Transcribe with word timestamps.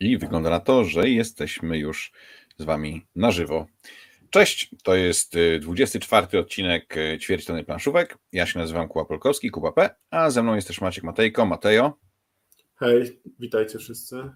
I 0.00 0.18
wygląda 0.18 0.50
na 0.50 0.60
to, 0.60 0.84
że 0.84 1.08
jesteśmy 1.08 1.78
już 1.78 2.12
z 2.58 2.64
Wami 2.64 3.06
na 3.16 3.30
żywo. 3.30 3.66
Cześć, 4.30 4.74
to 4.82 4.94
jest 4.94 5.34
24 5.60 6.26
y, 6.34 6.38
odcinek 6.38 6.96
y, 6.96 7.18
Ćwierćtony 7.18 7.64
Planszówek. 7.64 8.18
Ja 8.32 8.46
się 8.46 8.58
nazywam 8.58 8.88
Kuba 8.88 9.04
Polkowski, 9.04 9.50
Kuba 9.50 9.72
P, 9.72 9.90
a 10.10 10.30
ze 10.30 10.42
mną 10.42 10.54
jest 10.54 10.68
też 10.68 10.80
Maciek 10.80 11.04
Matejko. 11.04 11.46
Matejo. 11.46 11.98
Hej, 12.76 13.20
witajcie 13.38 13.78
wszyscy. 13.78 14.30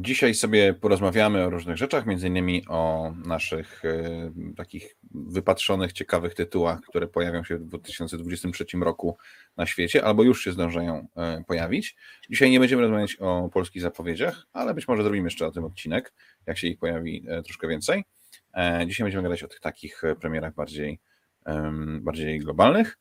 Dzisiaj 0.00 0.34
sobie 0.34 0.74
porozmawiamy 0.74 1.44
o 1.44 1.50
różnych 1.50 1.76
rzeczach, 1.76 2.06
między 2.06 2.28
innymi 2.28 2.64
o 2.68 3.12
naszych 3.26 3.84
y, 3.84 4.32
takich 4.56 4.96
wypatrzonych, 5.10 5.92
ciekawych 5.92 6.34
tytułach, 6.34 6.80
które 6.80 7.06
pojawią 7.06 7.44
się 7.44 7.58
w 7.58 7.64
2023 7.64 8.64
roku 8.80 9.16
na 9.56 9.66
świecie, 9.66 10.04
albo 10.04 10.22
już 10.22 10.44
się 10.44 10.52
zdążają 10.52 11.08
y, 11.40 11.44
pojawić. 11.44 11.96
Dzisiaj 12.30 12.50
nie 12.50 12.60
będziemy 12.60 12.82
rozmawiać 12.82 13.16
o 13.20 13.50
polskich 13.52 13.82
zapowiedziach, 13.82 14.46
ale 14.52 14.74
być 14.74 14.88
może 14.88 15.02
zrobimy 15.02 15.26
jeszcze 15.26 15.46
o 15.46 15.50
tym 15.50 15.64
odcinek, 15.64 16.12
jak 16.46 16.58
się 16.58 16.66
ich 16.66 16.78
pojawi 16.78 17.24
y, 17.38 17.42
troszkę 17.42 17.68
więcej. 17.68 18.04
E, 18.54 18.86
dzisiaj 18.86 19.04
będziemy 19.04 19.22
gadać 19.22 19.42
o 19.42 19.48
tych 19.48 19.60
takich 19.60 20.02
premierach 20.20 20.54
bardziej, 20.54 21.00
bardziej 22.00 22.38
globalnych. 22.38 22.98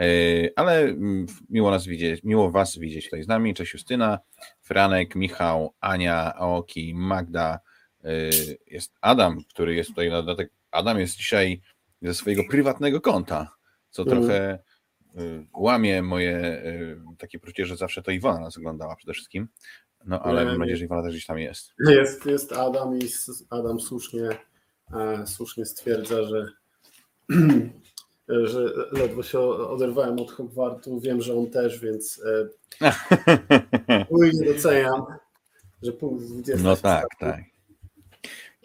E, 0.00 0.50
ale 0.56 0.80
mm, 0.80 1.26
miło 1.50 1.70
nas 1.70 1.86
widzieć, 1.86 2.24
miło 2.24 2.50
Was 2.50 2.78
widzieć 2.78 3.04
tutaj 3.04 3.22
z 3.22 3.28
nami. 3.28 3.54
Cześć 3.54 3.72
Justyna, 3.72 4.18
Franek, 4.60 5.14
Michał, 5.14 5.74
Ania, 5.80 6.34
Aoki, 6.34 6.94
Magda, 6.94 7.60
e, 8.04 8.10
jest 8.66 8.92
Adam, 9.00 9.38
który 9.48 9.74
jest 9.74 9.90
tutaj 9.90 10.10
na 10.10 10.16
dodatek. 10.16 10.52
Adam 10.70 11.00
jest 11.00 11.16
dzisiaj 11.16 11.60
ze 12.02 12.14
swojego 12.14 12.42
prywatnego 12.50 13.00
konta, 13.00 13.54
co 13.90 14.02
mm. 14.02 14.18
trochę 14.18 14.38
e, 14.48 14.58
łamie 15.54 16.02
moje 16.02 16.62
takie 17.18 17.38
poczucie, 17.38 17.66
że 17.66 17.76
zawsze 17.76 18.02
to 18.02 18.10
Iwona 18.10 18.40
nas 18.40 18.56
oglądała 18.56 18.96
przede 18.96 19.12
wszystkim. 19.12 19.48
No 20.06 20.22
ale 20.22 20.44
mam 20.44 20.58
nadzieję, 20.58 20.76
że 20.76 20.84
Iwona 20.84 21.02
też 21.02 21.12
gdzieś 21.12 21.26
tam 21.26 21.38
jest. 21.38 21.72
Jest, 21.88 22.26
jest 22.26 22.52
Adam 22.52 22.98
i 22.98 23.08
Adam 23.50 23.80
słusznie, 23.80 24.28
słusznie 25.26 25.64
stwierdza, 25.64 26.22
że 26.22 26.46
że 28.44 28.64
ledwo 28.92 29.22
się 29.22 29.40
oderwałem 29.40 30.20
od 30.20 30.30
Hogwartu. 30.30 31.00
Wiem, 31.00 31.22
że 31.22 31.34
on 31.34 31.50
też, 31.50 31.78
więc 31.80 32.22
nie 34.10 34.52
doceniam, 34.52 35.02
że 35.82 35.92
punkt 35.92 36.24
20. 36.24 36.62
No 36.62 36.76
tak, 36.76 37.06
tak. 37.18 37.40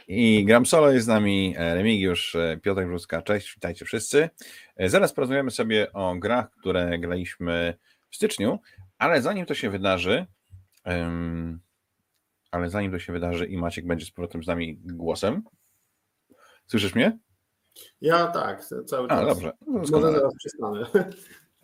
I 0.07 0.45
gram 0.45 0.65
solo 0.65 0.91
jest 0.91 1.05
z 1.05 1.07
nami 1.07 1.55
e, 1.57 1.75
Remigiusz, 1.75 2.35
e, 2.35 2.57
Piotr 2.63 2.85
Brzuska. 2.85 3.21
Cześć, 3.21 3.53
witajcie 3.53 3.85
wszyscy. 3.85 4.29
E, 4.75 4.89
zaraz 4.89 5.13
porozmawiamy 5.13 5.51
sobie 5.51 5.93
o 5.93 6.15
grach, 6.15 6.51
które 6.51 6.99
graliśmy 6.99 7.77
w 8.09 8.15
styczniu, 8.15 8.59
ale 8.97 9.21
zanim 9.21 9.45
to 9.45 9.53
się 9.53 9.69
wydarzy, 9.69 10.25
um, 10.85 11.59
ale 12.51 12.69
zanim 12.69 12.91
to 12.91 12.99
się 12.99 13.13
wydarzy 13.13 13.45
i 13.45 13.57
Maciek 13.57 13.87
będzie 13.87 14.05
z 14.05 14.11
powrotem 14.11 14.43
z 14.43 14.47
nami 14.47 14.77
głosem. 14.83 15.43
Słyszysz 16.67 16.95
mnie? 16.95 17.17
Ja 18.01 18.27
tak, 18.27 18.65
cały 18.65 19.07
czas. 19.07 19.19
A, 19.19 19.25
dobrze. 19.25 19.51
No, 19.67 19.79
Może 19.79 20.11
zaraz 20.11 20.35
przestanę. 20.35 20.85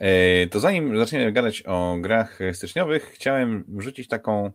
E, 0.02 0.48
to 0.48 0.60
zanim 0.60 0.98
zaczniemy 0.98 1.32
gadać 1.32 1.64
o 1.66 1.98
grach 2.00 2.40
styczniowych, 2.54 3.04
chciałem 3.04 3.64
wrzucić 3.68 4.08
taką, 4.08 4.52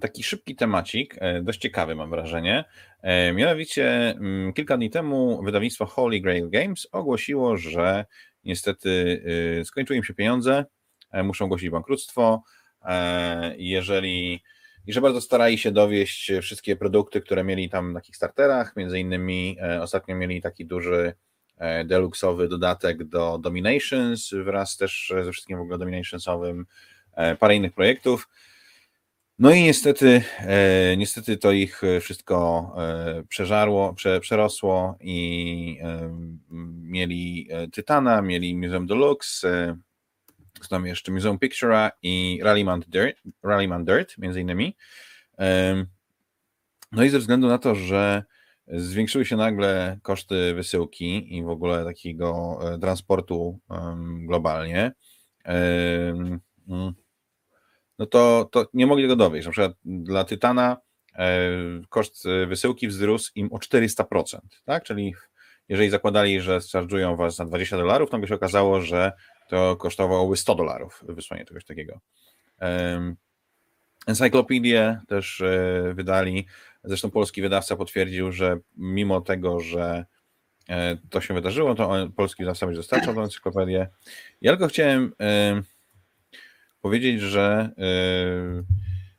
taki 0.00 0.22
szybki 0.22 0.56
temacik, 0.56 1.16
e, 1.18 1.42
dość 1.42 1.60
ciekawy 1.60 1.94
mam 1.94 2.10
wrażenie. 2.10 2.64
E, 3.02 3.32
mianowicie 3.32 4.10
mm, 4.10 4.52
kilka 4.52 4.76
dni 4.76 4.90
temu 4.90 5.42
wydawnictwo 5.42 5.86
Holy 5.86 6.20
Grail 6.20 6.50
Games 6.50 6.88
ogłosiło, 6.92 7.56
że 7.56 8.04
niestety 8.44 9.22
skończyły 9.64 9.96
im 9.96 10.04
się 10.04 10.14
pieniądze, 10.14 10.64
muszą 11.12 11.44
ogłosić 11.44 11.70
bankructwo. 11.70 12.42
Jeżeli 13.56 14.42
i 14.86 14.92
że 14.92 15.00
bardzo 15.00 15.20
starali 15.20 15.58
się 15.58 15.72
dowieść 15.72 16.32
wszystkie 16.42 16.76
produkty, 16.76 17.20
które 17.20 17.44
mieli 17.44 17.70
tam 17.70 17.92
na 17.92 18.00
Kickstarterach, 18.00 18.76
między 18.76 19.00
innymi 19.00 19.56
e, 19.62 19.82
ostatnio 19.82 20.16
mieli 20.16 20.42
taki 20.42 20.66
duży 20.66 21.14
e, 21.56 21.84
deluxowy 21.84 22.48
dodatek 22.48 23.04
do 23.04 23.38
Dominations 23.38 24.34
wraz 24.44 24.76
też 24.76 25.12
ze 25.24 25.32
wszystkim 25.32 25.58
w 25.58 25.60
ogóle 25.60 25.78
Dominationsowym, 25.78 26.66
e, 27.12 27.36
parę 27.36 27.56
innych 27.56 27.72
projektów. 27.72 28.28
No 29.38 29.52
i 29.52 29.62
niestety, 29.62 30.22
niestety 30.96 31.36
to 31.36 31.52
ich 31.52 31.82
wszystko 32.00 32.72
przeżarło, 33.28 33.94
prze, 33.94 34.20
przerosło 34.20 34.98
i 35.00 35.78
mieli 36.82 37.48
Tytana, 37.72 38.22
mieli 38.22 38.56
Museum 38.56 38.86
Deluxe, 38.86 39.76
tam 40.68 40.86
jeszcze 40.86 41.12
Museum 41.12 41.38
Pictura 41.38 41.90
i 42.02 42.40
Rallyman 42.42 42.80
Dirt, 42.88 43.16
Rallyman 43.42 43.84
Dirt 43.84 44.18
między 44.18 44.40
innymi. 44.40 44.76
No 46.92 47.04
i 47.04 47.08
ze 47.08 47.18
względu 47.18 47.48
na 47.48 47.58
to, 47.58 47.74
że 47.74 48.24
zwiększyły 48.68 49.24
się 49.24 49.36
nagle 49.36 49.98
koszty 50.02 50.54
wysyłki 50.54 51.36
i 51.36 51.42
w 51.42 51.48
ogóle 51.48 51.84
takiego 51.84 52.58
e, 52.62 52.78
transportu 52.78 53.60
globalnie, 54.26 54.92
mm, 55.44 56.40
no 57.98 58.06
to, 58.06 58.48
to 58.52 58.66
nie 58.74 58.86
mogli 58.86 59.04
tego 59.04 59.16
dowieść. 59.16 59.46
Na 59.46 59.52
przykład 59.52 59.72
dla 59.84 60.24
Tytana 60.24 60.76
e, 61.14 61.50
koszt 61.88 62.24
wysyłki 62.48 62.88
wzrósł 62.88 63.32
im 63.34 63.52
o 63.52 63.56
400%, 63.56 64.38
tak? 64.64 64.84
Czyli 64.84 65.14
jeżeli 65.68 65.90
zakładali, 65.90 66.40
że 66.40 66.58
charge'ują 66.58 67.16
was 67.16 67.36
za 67.36 67.44
20 67.44 67.76
dolarów, 67.76 68.10
to 68.10 68.18
by 68.18 68.26
się 68.26 68.34
okazało, 68.34 68.80
że 68.80 69.12
to 69.48 69.76
kosztowałoby 69.76 70.36
100 70.36 70.54
dolarów 70.54 71.04
wysłanie 71.08 71.44
czegoś 71.44 71.64
takiego. 71.64 72.00
Encyklopedię 74.06 75.00
też 75.08 75.40
e, 75.40 75.92
wydali. 75.94 76.46
Zresztą 76.84 77.10
polski 77.10 77.42
wydawca 77.42 77.76
potwierdził, 77.76 78.32
że 78.32 78.58
mimo 78.76 79.20
tego, 79.20 79.60
że 79.60 80.04
e, 80.68 80.96
to 81.10 81.20
się 81.20 81.34
wydarzyło, 81.34 81.74
to 81.74 82.08
polski 82.16 82.42
wydawca 82.42 82.66
będzie 82.66 82.78
dostarczał 82.78 83.14
tę 83.14 83.20
encyklopedię. 83.20 83.88
Ja 84.40 84.52
tylko 84.52 84.68
chciałem 84.68 85.12
powiedzieć, 86.80 87.20
że, 87.20 87.70
e, 87.78 88.62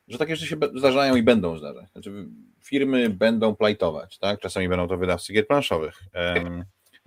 że 0.08 0.18
takie 0.18 0.36
rzeczy 0.36 0.50
się 0.50 0.58
zdarzają 0.76 1.16
i 1.16 1.24
będą 1.24 1.58
zdarzać. 1.58 1.92
Znaczy, 1.92 2.28
firmy 2.64 3.10
będą 3.10 3.56
plajtować, 3.56 4.18
tak? 4.18 4.40
Czasami 4.40 4.70
będą 4.70 4.88
to 4.88 4.98
wydawcy 4.98 5.34
gier 5.34 5.48
planszowych. 5.48 6.04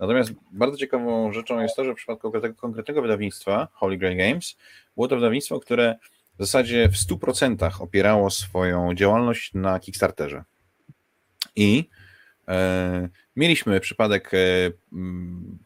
Natomiast 0.01 0.31
bardzo 0.51 0.77
ciekawą 0.77 1.33
rzeczą 1.33 1.61
jest 1.61 1.75
to, 1.75 1.85
że 1.85 1.93
w 1.93 1.95
przypadku 1.95 2.31
konkretnego, 2.57 3.01
wydawnictwa, 3.01 3.67
Holy 3.73 3.97
Grail 3.97 4.17
Games, 4.17 4.57
było 4.95 5.07
to 5.07 5.15
wydawnictwo, 5.15 5.59
które 5.59 5.95
w 6.39 6.45
zasadzie 6.45 6.89
w 6.89 6.95
100% 6.95 7.81
opierało 7.81 8.29
swoją 8.29 8.93
działalność 8.93 9.53
na 9.53 9.79
Kickstarterze. 9.79 10.43
I 11.55 11.89
e, 12.47 13.09
mieliśmy 13.35 13.79
przypadek 13.79 14.31
e, 14.33 14.37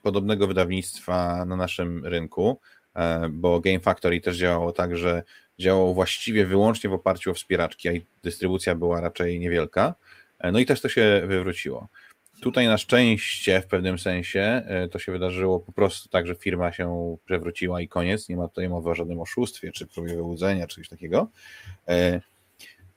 podobnego 0.02 0.48
wydawnictwa 0.48 1.46
na 1.46 1.56
naszym 1.56 2.06
rynku, 2.06 2.60
e, 2.96 3.30
bo 3.30 3.60
Game 3.60 3.80
Factory 3.80 4.22
też 4.22 4.38
działało 4.38 4.72
tak, 4.72 4.98
że 4.98 5.24
działało 5.60 5.94
właściwie 5.94 6.46
wyłącznie 6.46 6.90
w 6.90 6.94
oparciu 6.94 7.32
o 7.32 7.34
wspieraczki, 7.34 7.90
a 7.90 7.92
dystrybucja 8.24 8.76
była 8.76 9.02
raczej 9.02 9.40
niewielka. 9.40 9.96
E, 10.40 10.52
no 10.52 10.60
i 10.60 10.66
też 10.66 10.82
to 10.82 10.90
się 10.90 11.22
wywróciło. 11.28 11.88
Tutaj 12.46 12.68
na 12.68 12.78
szczęście 12.78 13.62
w 13.62 13.68
pewnym 13.68 14.00
sensie 14.00 14.40
e, 14.66 14.88
to 14.88 15.00
się 15.00 15.12
wydarzyło 15.12 15.60
po 15.60 15.72
prostu 15.72 16.10
tak, 16.10 16.28
że 16.28 16.36
firma 16.36 16.72
się 16.72 17.18
przewróciła 17.26 17.82
i 17.82 17.88
koniec. 17.88 18.30
Nie 18.30 18.38
ma 18.38 18.48
tutaj 18.48 18.70
mowy 18.70 18.90
o 18.90 18.96
żadnym 18.96 19.20
oszustwie, 19.20 19.72
czy 19.72 19.88
próbie 19.88 20.16
wyłudzenia, 20.16 20.68
czy 20.68 20.76
coś 20.76 20.90
takiego. 20.90 21.28
E, 21.88 22.22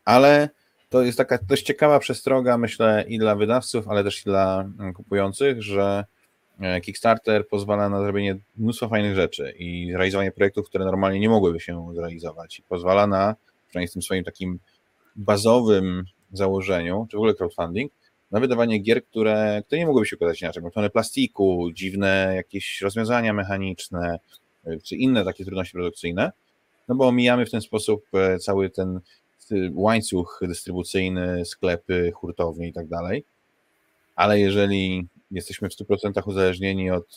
ale 0.05 0.49
to 0.91 1.03
jest 1.03 1.19
taka 1.19 1.39
dość 1.49 1.63
ciekawa 1.63 1.99
przestroga, 1.99 2.59
myślę, 2.59 3.05
i 3.09 3.19
dla 3.19 3.37
wydawców, 3.37 3.89
ale 3.89 4.05
też 4.05 4.21
i 4.21 4.25
dla 4.25 4.61
mm, 4.79 4.93
kupujących, 4.93 5.63
że 5.63 6.05
e, 6.61 6.81
Kickstarter 6.81 7.49
pozwala 7.49 7.89
na 7.89 8.01
zrobienie 8.01 8.37
mnóstwa 8.57 8.89
fajnych 8.89 9.15
rzeczy 9.15 9.55
i 9.59 9.93
realizowanie 9.93 10.33
projektów, 10.33 10.67
które 10.69 10.85
normalnie 10.85 11.21
nie 11.21 11.29
mogłyby 11.29 11.61
się 11.61 11.95
zrealizować. 11.95 12.59
I 12.59 12.63
pozwala 12.63 13.07
na, 13.07 13.37
przynajmniej 13.69 13.89
w 13.89 13.93
tym 13.93 14.03
swoim 14.03 14.25
takim 14.25 14.59
bazowym 15.17 16.05
założeniu, 16.33 17.07
czy 17.11 17.17
w 17.17 17.21
ogóle 17.21 17.35
crowdfunding, 17.35 17.93
na 18.31 18.41
wydawanie 18.41 18.79
gier, 18.79 19.05
które, 19.05 19.63
które 19.67 19.79
nie 19.79 19.87
mogłyby 19.87 20.07
się 20.07 20.17
układać 20.17 20.43
inaczej, 20.43 20.63
pełne 20.75 20.91
plastiku, 20.91 21.71
dziwne 21.73 22.33
jakieś 22.37 22.81
rozwiązania 22.81 23.33
mechaniczne, 23.33 24.19
e, 24.65 24.79
czy 24.81 24.97
inne 24.97 25.25
takie 25.25 25.45
trudności 25.45 25.73
produkcyjne, 25.73 26.33
no 26.89 26.95
bo 26.95 27.09
omijamy 27.09 27.47
w 27.47 27.51
ten 27.51 27.61
sposób 27.61 28.05
e, 28.15 28.39
cały 28.39 28.71
ten 28.71 28.97
e, 28.97 29.55
łańcuch 29.75 30.41
dystrybucyjny, 30.43 31.45
sklepy, 31.45 32.13
hurtownie 32.15 32.69
i 32.69 32.73
tak 32.73 32.87
dalej. 32.87 33.25
Ale 34.17 34.41
jeżeli 34.41 35.07
jesteśmy 35.31 35.69
w 35.69 35.73
100% 35.73 36.23
uzależnieni 36.27 36.91
od 36.91 37.17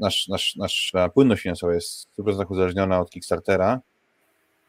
nasz, 0.00 0.28
nasz, 0.28 0.56
nasza 0.56 1.08
płynność 1.08 1.42
finansowa 1.42 1.74
jest 1.74 2.08
w 2.18 2.22
100% 2.22 2.46
uzależniona 2.48 3.00
od 3.00 3.10
Kickstartera, 3.10 3.80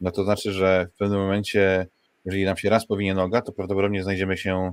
no 0.00 0.10
to 0.10 0.24
znaczy, 0.24 0.52
że 0.52 0.88
w 0.94 0.98
pewnym 0.98 1.20
momencie 1.20 1.86
jeżeli 2.24 2.44
nam 2.44 2.56
się 2.56 2.70
raz 2.70 2.86
powinie 2.86 3.14
noga, 3.14 3.42
to 3.42 3.52
prawdopodobnie 3.52 4.02
znajdziemy 4.02 4.36
się 4.36 4.72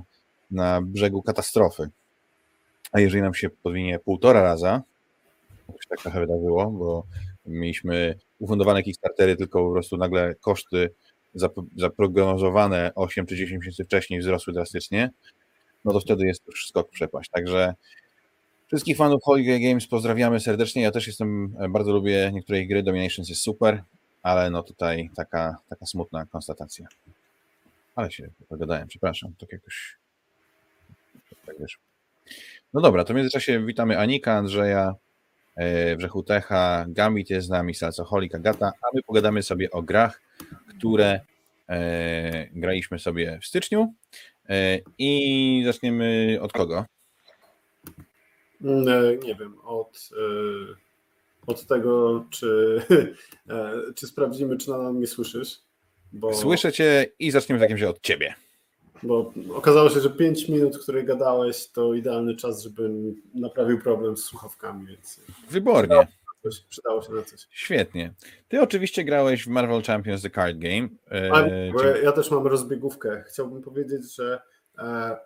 na 0.50 0.82
brzegu 0.82 1.22
katastrofy. 1.22 1.88
A 2.92 3.00
jeżeli 3.00 3.22
nam 3.22 3.34
się 3.34 3.50
powinie 3.50 3.98
półtora 3.98 4.42
raza, 4.42 4.82
to 5.66 5.72
się 5.72 5.88
tak 5.88 6.00
trochę 6.00 6.20
wydarzyło, 6.20 6.70
bo 6.70 7.04
mieliśmy 7.46 8.18
ufundowane 8.38 8.82
Kickstartery, 8.82 9.36
tylko 9.36 9.64
po 9.64 9.72
prostu 9.72 9.96
nagle 9.96 10.34
koszty 10.34 10.90
zaprognozowane 11.76 12.92
8 12.94 13.26
czy 13.26 13.36
10 13.36 13.60
miesięcy 13.60 13.84
wcześniej 13.84 14.20
wzrosły 14.20 14.52
drastycznie, 14.52 15.10
no 15.84 15.92
to 15.92 16.00
wtedy 16.00 16.26
jest 16.26 16.46
już 16.46 16.68
skok 16.68 16.90
przepaść. 16.90 17.30
Także 17.30 17.74
wszystkich 18.66 18.96
fanów 18.96 19.22
Holiday 19.24 19.60
Games 19.60 19.86
pozdrawiamy 19.86 20.40
serdecznie. 20.40 20.82
Ja 20.82 20.90
też 20.90 21.06
jestem, 21.06 21.56
bardzo 21.70 21.92
lubię 21.92 22.30
niektóre 22.34 22.66
gry, 22.66 22.82
Dominations 22.82 23.28
jest 23.28 23.42
super, 23.42 23.82
ale 24.22 24.50
no 24.50 24.62
tutaj 24.62 25.10
taka, 25.16 25.56
taka 25.68 25.86
smutna 25.86 26.26
konstatacja. 26.26 26.86
Ale 27.94 28.10
się 28.10 28.28
pogadałem, 28.48 28.88
przepraszam, 28.88 29.34
tak 29.38 29.52
jakoś 29.52 29.96
tak 31.46 31.58
wiesz. 31.60 31.78
No 32.74 32.80
dobra, 32.80 33.04
to 33.04 33.12
w 33.12 33.16
międzyczasie 33.16 33.66
witamy 33.66 33.98
Anika, 33.98 34.32
Andrzeja, 34.32 34.94
e, 35.56 35.96
Wrzechutecha, 35.96 36.86
Gambit 36.88 37.30
jest 37.30 37.46
z 37.46 37.50
nami, 37.50 37.74
Salcoholik, 37.74 38.34
Agata, 38.34 38.66
a 38.66 38.86
my 38.94 39.02
pogadamy 39.02 39.42
sobie 39.42 39.70
o 39.70 39.82
grach, 39.82 40.20
które 40.78 41.20
e, 41.68 42.46
graliśmy 42.52 42.98
sobie 42.98 43.38
w 43.42 43.46
styczniu 43.46 43.94
e, 44.48 44.78
i 44.98 45.62
zaczniemy 45.66 46.38
od 46.40 46.52
kogo? 46.52 46.84
Mm, 48.60 49.20
nie 49.20 49.34
wiem, 49.34 49.54
od, 49.64 50.10
od 51.46 51.66
tego, 51.66 52.24
czy, 52.30 52.82
czy 53.96 54.06
sprawdzimy, 54.06 54.56
czy 54.56 54.70
nadal 54.70 54.94
mnie 54.94 55.06
słyszysz. 55.06 55.71
Bo... 56.12 56.34
Słyszę 56.34 56.72
cię 56.72 57.06
i 57.18 57.30
zaczniemy 57.30 57.58
w 57.58 57.62
takim 57.62 57.76
razie 57.76 57.88
od 57.88 58.00
ciebie. 58.00 58.34
Bo 59.02 59.32
okazało 59.54 59.90
się, 59.90 60.00
że 60.00 60.10
5 60.10 60.48
minut, 60.48 60.78
które 60.78 61.04
gadałeś, 61.04 61.70
to 61.70 61.94
idealny 61.94 62.36
czas, 62.36 62.62
żebym 62.62 63.22
naprawił 63.34 63.80
problem 63.80 64.16
z 64.16 64.24
słuchawkami, 64.24 64.86
więc. 64.86 65.20
Wybornie. 65.50 66.06
Coś, 66.42 66.60
przydało 66.60 67.02
się 67.02 67.12
na 67.12 67.22
coś. 67.22 67.46
Świetnie. 67.50 68.14
Ty 68.48 68.60
oczywiście 68.60 69.04
grałeś 69.04 69.44
w 69.44 69.48
Marvel 69.48 69.82
Champions 69.82 70.22
The 70.22 70.30
Card 70.30 70.58
Game. 70.58 70.88
A, 71.32 71.42
czy... 71.80 72.00
Ja 72.04 72.12
też 72.12 72.30
mam 72.30 72.46
rozbiegówkę. 72.46 73.24
Chciałbym 73.28 73.62
powiedzieć, 73.62 74.14
że 74.16 74.40
e, 74.78 75.16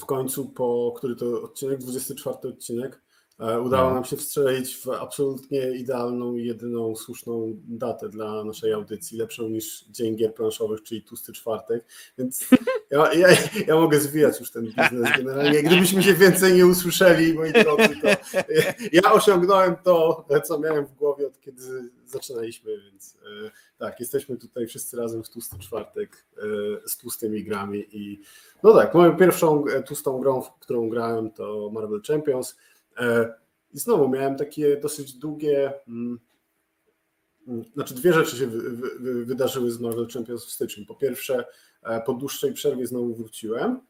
w 0.00 0.06
końcu 0.06 0.48
po, 0.48 0.94
który 0.96 1.16
to 1.16 1.42
odcinek, 1.42 1.78
24 1.78 2.36
odcinek, 2.42 3.00
E, 3.00 3.09
udało 3.40 3.88
no. 3.88 3.94
nam 3.94 4.04
się 4.04 4.16
wstrzelić 4.16 4.76
w 4.76 4.88
absolutnie 4.88 5.70
idealną 5.70 6.36
i 6.36 6.46
jedyną 6.46 6.96
słuszną 6.96 7.52
datę 7.68 8.08
dla 8.08 8.44
naszej 8.44 8.72
audycji, 8.72 9.18
lepszą 9.18 9.48
niż 9.48 9.84
Dzień 9.84 10.16
Gier 10.16 10.34
Planszowych, 10.34 10.82
czyli 10.82 11.02
tłusty 11.02 11.32
czwartek, 11.32 11.84
więc 12.18 12.48
ja, 12.90 13.12
ja, 13.12 13.28
ja 13.66 13.74
mogę 13.74 14.00
zwijać 14.00 14.40
już 14.40 14.50
ten 14.50 14.64
biznes 14.64 15.10
generalnie. 15.16 15.62
Gdybyśmy 15.62 16.02
się 16.02 16.14
więcej 16.14 16.54
nie 16.54 16.66
usłyszeli, 16.66 17.34
moi 17.34 17.52
drodzy, 17.52 17.88
to 18.02 18.08
ja 18.92 19.12
osiągnąłem 19.12 19.76
to, 19.84 20.26
co 20.44 20.58
miałem 20.58 20.86
w 20.86 20.94
głowie 20.94 21.26
od 21.26 21.40
kiedy 21.40 21.62
zaczynaliśmy, 22.06 22.70
więc 22.90 23.16
e, 23.46 23.50
tak, 23.78 24.00
jesteśmy 24.00 24.36
tutaj 24.36 24.66
wszyscy 24.66 24.96
razem 24.96 25.22
w 25.22 25.28
tłusty 25.28 25.58
czwartek 25.58 26.24
e, 26.36 26.42
z 26.88 26.96
tłustymi 26.96 27.44
grami 27.44 27.86
i 27.92 28.20
no 28.62 28.74
tak, 28.74 28.94
moją 28.94 29.16
pierwszą 29.16 29.64
tłustą 29.86 30.20
grą, 30.20 30.42
w 30.42 30.58
którą 30.58 30.88
grałem 30.88 31.30
to 31.30 31.70
Marvel 31.72 32.00
Champions, 32.06 32.56
E, 32.56 32.69
I 33.72 33.78
znowu 33.78 34.08
miałem 34.08 34.36
takie 34.36 34.76
dosyć 34.76 35.12
długie. 35.12 35.72
Mm, 35.88 36.18
mm, 37.48 37.64
znaczy, 37.74 37.94
dwie 37.94 38.12
rzeczy 38.12 38.36
się 38.36 38.46
wydarzyły 39.24 39.70
z 39.70 39.80
Marvel 39.80 40.08
Champions 40.08 40.46
w 40.46 40.50
styczniu. 40.50 40.86
Po 40.86 40.94
pierwsze, 40.94 41.44
e, 41.82 42.00
po 42.00 42.12
dłuższej 42.14 42.52
przerwie 42.52 42.86
znowu 42.86 43.14
wróciłem 43.14 43.80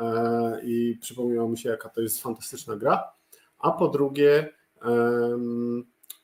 e, 0.00 0.60
i 0.62 0.98
przypomniało 1.00 1.48
mi 1.48 1.58
się, 1.58 1.68
jaka 1.68 1.88
to 1.88 2.00
jest 2.00 2.22
fantastyczna 2.22 2.76
gra. 2.76 3.12
A 3.58 3.72
po 3.72 3.88
drugie, 3.88 4.54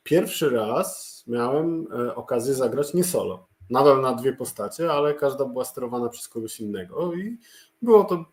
pierwszy 0.02 0.50
raz 0.50 1.22
miałem 1.26 1.86
okazję 2.14 2.54
zagrać 2.54 2.94
nie 2.94 3.04
solo. 3.04 3.48
Nadal 3.70 4.00
na 4.00 4.14
dwie 4.14 4.32
postacie, 4.32 4.92
ale 4.92 5.14
każda 5.14 5.44
była 5.44 5.64
sterowana 5.64 6.08
przez 6.08 6.28
kogoś 6.28 6.60
innego 6.60 7.14
i 7.14 7.38
było 7.82 8.04
to 8.04 8.24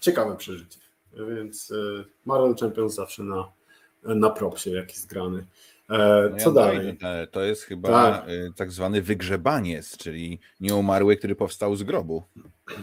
ciekawe 0.00 0.36
przeżycie. 0.36 0.78
Więc 1.28 1.70
e, 1.70 2.04
Marvel 2.24 2.54
Champions 2.56 2.94
zawsze 2.94 3.22
na, 3.22 3.52
na 4.02 4.30
propsie, 4.30 4.70
jak 4.70 4.90
jest 4.90 5.06
grany. 5.06 5.46
E, 5.90 6.28
no 6.30 6.36
co 6.36 6.48
ja 6.48 6.54
dalej? 6.54 6.98
To 7.30 7.42
jest 7.42 7.62
chyba 7.62 7.88
tak. 7.88 8.24
E, 8.28 8.52
tak 8.56 8.72
zwany 8.72 9.02
wygrzebaniec, 9.02 9.96
czyli 9.96 10.40
nieumarły, 10.60 11.16
który 11.16 11.34
powstał 11.34 11.76
z 11.76 11.82
grobu. 11.82 12.22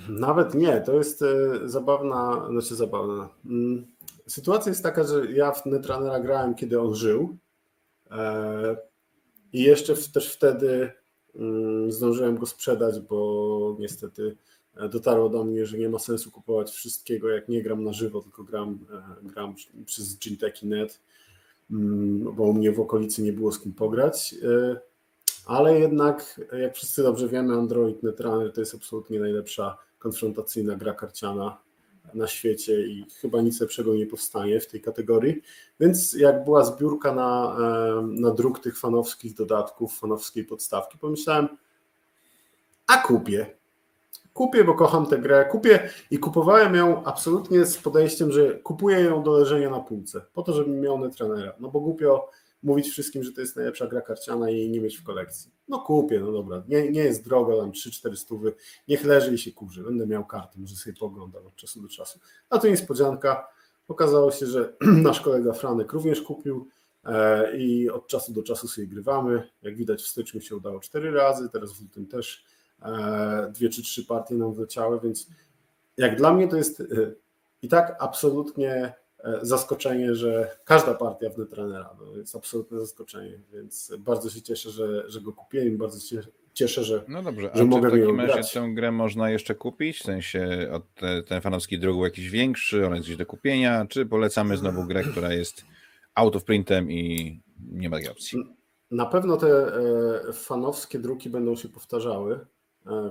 Nawet 0.09 0.53
nie, 0.53 0.81
to 0.81 0.93
jest 0.93 1.23
zabawna, 1.65 2.47
znaczy 2.49 2.75
zabawna. 2.75 3.29
Mm, 3.45 3.85
sytuacja 4.27 4.69
jest 4.69 4.83
taka, 4.83 5.03
że 5.03 5.31
ja 5.31 5.51
w 5.51 5.65
Netrunnera 5.65 6.19
grałem, 6.19 6.55
kiedy 6.55 6.81
on 6.81 6.95
żył 6.95 7.37
i 9.53 9.63
jeszcze 9.63 9.95
też 9.95 10.33
wtedy 10.33 10.91
mm, 11.35 11.91
zdążyłem 11.91 12.37
go 12.37 12.45
sprzedać, 12.45 12.99
bo 12.99 13.75
niestety 13.79 14.35
dotarło 14.87 15.29
do 15.29 15.43
mnie, 15.43 15.65
że 15.65 15.77
nie 15.77 15.89
ma 15.89 15.99
sensu 15.99 16.31
kupować 16.31 16.71
wszystkiego, 16.71 17.29
jak 17.29 17.49
nie 17.49 17.63
gram 17.63 17.83
na 17.83 17.93
żywo, 17.93 18.21
tylko 18.21 18.43
gram, 18.43 18.79
e, 19.23 19.27
gram 19.27 19.55
przez 19.85 20.19
Ginteki.net, 20.19 21.01
mm, 21.71 22.35
bo 22.35 22.43
u 22.43 22.53
mnie 22.53 22.71
w 22.71 22.79
okolicy 22.79 23.21
nie 23.21 23.33
było 23.33 23.51
z 23.51 23.59
kim 23.59 23.73
pograć. 23.73 24.35
E, 24.43 24.79
ale 25.45 25.79
jednak, 25.79 26.41
jak 26.59 26.75
wszyscy 26.75 27.03
dobrze 27.03 27.27
wiemy, 27.27 27.53
Android 27.53 28.03
Netrunner 28.03 28.53
to 28.53 28.61
jest 28.61 28.75
absolutnie 28.75 29.19
najlepsza 29.19 29.77
konfrontacyjna 29.99 30.75
gra 30.75 30.93
karciana 30.93 31.57
na 32.13 32.27
świecie 32.27 32.87
i 32.87 33.05
chyba 33.21 33.41
nic 33.41 33.61
lepszego 33.61 33.95
nie 33.95 34.05
powstanie 34.05 34.59
w 34.59 34.67
tej 34.67 34.81
kategorii. 34.81 35.41
Więc 35.79 36.13
jak 36.13 36.43
była 36.43 36.65
zbiórka 36.65 37.15
na, 37.15 37.57
e, 37.59 38.21
na 38.21 38.31
druk 38.31 38.59
tych 38.59 38.79
fanowskich 38.79 39.33
dodatków, 39.33 39.99
fanowskiej 39.99 40.43
podstawki, 40.45 40.97
pomyślałem, 40.97 41.47
a 42.87 42.97
kupię 42.97 43.58
kupię, 44.33 44.63
bo 44.63 44.73
kocham 44.73 45.05
tę 45.05 45.17
grę, 45.17 45.45
kupię 45.51 45.89
i 46.11 46.19
kupowałem 46.19 46.75
ją 46.75 47.03
absolutnie 47.03 47.65
z 47.65 47.77
podejściem, 47.77 48.31
że 48.31 48.55
kupuję 48.55 48.99
ją 48.99 49.23
do 49.23 49.37
leżenia 49.37 49.69
na 49.69 49.79
półce, 49.79 50.21
po 50.33 50.43
to, 50.43 50.53
żebym 50.53 50.81
miał 50.81 50.99
netranera, 50.99 51.53
no 51.59 51.69
bo 51.69 51.79
głupio 51.79 52.29
mówić 52.63 52.89
wszystkim, 52.89 53.23
że 53.23 53.31
to 53.31 53.41
jest 53.41 53.55
najlepsza 53.55 53.87
gra 53.87 54.01
karciana 54.01 54.49
i 54.49 54.57
jej 54.57 54.69
nie 54.69 54.81
mieć 54.81 54.97
w 54.97 55.03
kolekcji. 55.03 55.51
No 55.67 55.79
kupię, 55.79 56.19
no 56.19 56.31
dobra, 56.31 56.63
nie, 56.67 56.91
nie 56.91 57.01
jest 57.01 57.25
drogo, 57.25 57.61
tam 57.61 57.71
3-4 57.71 58.15
stówy, 58.15 58.53
niech 58.87 59.05
leży 59.05 59.33
i 59.33 59.37
się 59.37 59.51
kurzy, 59.51 59.83
będę 59.83 60.07
miał 60.07 60.25
kartę, 60.25 60.59
może 60.59 60.75
sobie 60.75 60.95
poglądam 60.95 61.47
od 61.47 61.55
czasu 61.55 61.81
do 61.81 61.87
czasu. 61.87 62.19
A 62.49 62.57
tu 62.59 62.67
niespodzianka, 62.67 63.47
okazało 63.87 64.31
się, 64.31 64.45
że 64.45 64.73
nasz 65.07 65.21
kolega 65.21 65.53
Franek 65.53 65.93
również 65.93 66.21
kupił 66.21 66.67
e, 67.05 67.57
i 67.57 67.89
od 67.89 68.07
czasu 68.07 68.33
do 68.33 68.43
czasu 68.43 68.67
sobie 68.67 68.87
grywamy. 68.87 69.49
Jak 69.61 69.75
widać 69.75 70.01
w 70.01 70.07
styczniu 70.07 70.41
się 70.41 70.55
udało 70.55 70.79
4 70.79 71.11
razy, 71.11 71.49
teraz 71.49 71.73
w 71.73 71.81
lutym 71.81 72.07
też 72.07 72.45
dwie 73.51 73.69
czy 73.69 73.83
trzy 73.83 74.05
partie 74.05 74.35
nam 74.35 74.53
wleciały, 74.53 74.99
więc 74.99 75.27
jak 75.97 76.17
dla 76.17 76.33
mnie 76.33 76.47
to 76.47 76.57
jest 76.57 76.81
e, 76.81 76.85
i 77.61 77.67
tak 77.67 77.97
absolutnie 77.99 78.93
e, 79.23 79.39
zaskoczenie, 79.41 80.15
że 80.15 80.57
każda 80.65 80.93
partia 80.93 81.29
w 81.29 81.37
Netrunnera 81.37 81.95
to 81.99 82.17
jest 82.17 82.35
absolutne 82.35 82.79
zaskoczenie, 82.79 83.39
więc 83.53 83.93
bardzo 83.99 84.29
się 84.29 84.41
cieszę, 84.41 84.69
że, 84.69 85.09
że 85.09 85.21
go 85.21 85.33
kupiłem, 85.33 85.77
bardzo 85.77 85.99
się 85.99 86.21
cieszę, 86.53 86.83
że, 86.83 87.03
no 87.07 87.23
dobrze, 87.23 87.51
że 87.53 87.65
mogę 87.65 87.89
w 87.89 87.91
takim 87.91 88.19
razie 88.21 88.59
tę 88.59 88.69
grę 88.73 88.91
można 88.91 89.29
jeszcze 89.29 89.55
kupić? 89.55 89.99
W 89.99 90.03
sensie 90.03 90.69
od 90.71 90.93
te, 90.93 91.23
ten 91.23 91.41
fanowski 91.41 91.79
drog 91.79 92.03
jakiś 92.03 92.29
większy, 92.29 92.85
on 92.85 92.93
jest 92.93 93.05
gdzieś 93.05 93.17
do 93.17 93.25
kupienia, 93.25 93.85
czy 93.89 94.05
polecamy 94.05 94.57
znowu 94.57 94.83
grę, 94.83 95.03
która 95.03 95.33
jest 95.33 95.65
out 96.15 96.35
of 96.35 96.43
printem 96.43 96.91
i 96.91 97.41
nie 97.71 97.89
ma 97.89 97.97
takiej 97.97 98.11
opcji? 98.11 98.39
Na 98.91 99.05
pewno 99.05 99.37
te 99.37 99.71
fanowskie 100.33 100.99
druki 100.99 101.29
będą 101.29 101.55
się 101.55 101.69
powtarzały, 101.69 102.39
E, 102.39 102.58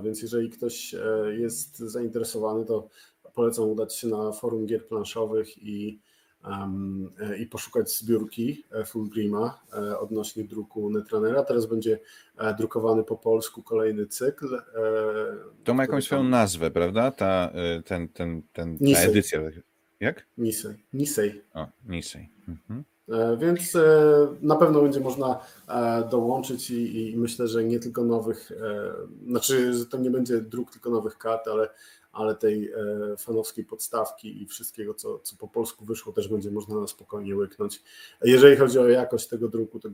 więc 0.03 0.21
jeżeli 0.21 0.49
ktoś 0.49 0.93
e, 0.93 0.99
jest 1.37 1.77
zainteresowany, 1.77 2.65
to 2.65 2.89
polecam 3.33 3.69
udać 3.69 3.95
się 3.95 4.07
na 4.07 4.31
forum 4.31 4.65
gier 4.65 4.87
planszowych 4.87 5.63
i, 5.63 5.99
um, 6.45 7.09
i 7.39 7.45
poszukać 7.45 7.91
zbiórki 7.91 8.63
Fullgrima 8.85 9.61
odnośnie 9.99 10.43
druku 10.43 10.89
Netrunnera. 10.89 11.43
Teraz 11.43 11.65
będzie 11.65 11.99
drukowany 12.57 13.03
po 13.03 13.17
polsku 13.17 13.63
kolejny 13.63 14.07
cykl. 14.07 14.61
To 15.63 15.73
ma 15.73 15.83
jakąś 15.83 16.05
swoją 16.05 16.23
nazwę, 16.23 16.71
prawda? 16.71 17.11
Ta, 17.11 17.51
ten, 17.85 18.07
ten, 18.07 18.41
ten, 18.53 18.77
ta 18.77 18.99
edycja. 18.99 19.41
Jak? 19.99 20.25
Nisej. 20.37 20.75
Nisej. 20.93 21.41
O, 21.53 21.67
Nisej. 21.87 22.29
Mhm. 22.47 22.83
E, 23.11 23.37
więc 23.37 23.75
e, 23.75 23.81
na 24.41 24.55
pewno 24.55 24.81
będzie 24.81 24.99
można 24.99 25.39
e, 25.67 26.09
dołączyć 26.09 26.69
i, 26.69 27.11
i, 27.11 27.17
myślę, 27.17 27.47
że 27.47 27.63
nie 27.63 27.79
tylko 27.79 28.03
nowych, 28.03 28.51
znaczy, 29.27 29.73
że 29.73 29.85
to 29.85 29.97
nie 29.97 30.09
będzie 30.09 30.41
druk 30.41 30.71
tylko 30.71 30.89
nowych 30.89 31.17
kart, 31.17 31.47
ale, 31.47 31.69
ale 32.11 32.35
tej 32.35 32.71
fanowskiej 33.17 33.65
podstawki 33.65 34.41
i 34.41 34.45
wszystkiego, 34.45 34.93
co, 34.93 35.19
co 35.19 35.35
po 35.35 35.47
polsku 35.47 35.85
wyszło, 35.85 36.13
też 36.13 36.27
będzie 36.27 36.51
można 36.51 36.79
na 36.79 36.87
spokojnie 36.87 37.35
łyknąć. 37.35 37.83
Jeżeli 38.21 38.57
chodzi 38.57 38.79
o 38.79 38.89
jakość 38.89 39.27
tego 39.27 39.47
druku, 39.47 39.79
to 39.79 39.89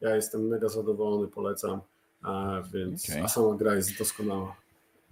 ja 0.00 0.16
jestem 0.16 0.48
mega 0.48 0.68
zadowolony, 0.68 1.28
polecam, 1.28 1.80
więc 2.72 3.10
okay. 3.10 3.24
a 3.24 3.28
sama 3.28 3.56
gra 3.56 3.74
jest 3.74 3.98
doskonała. 3.98 4.56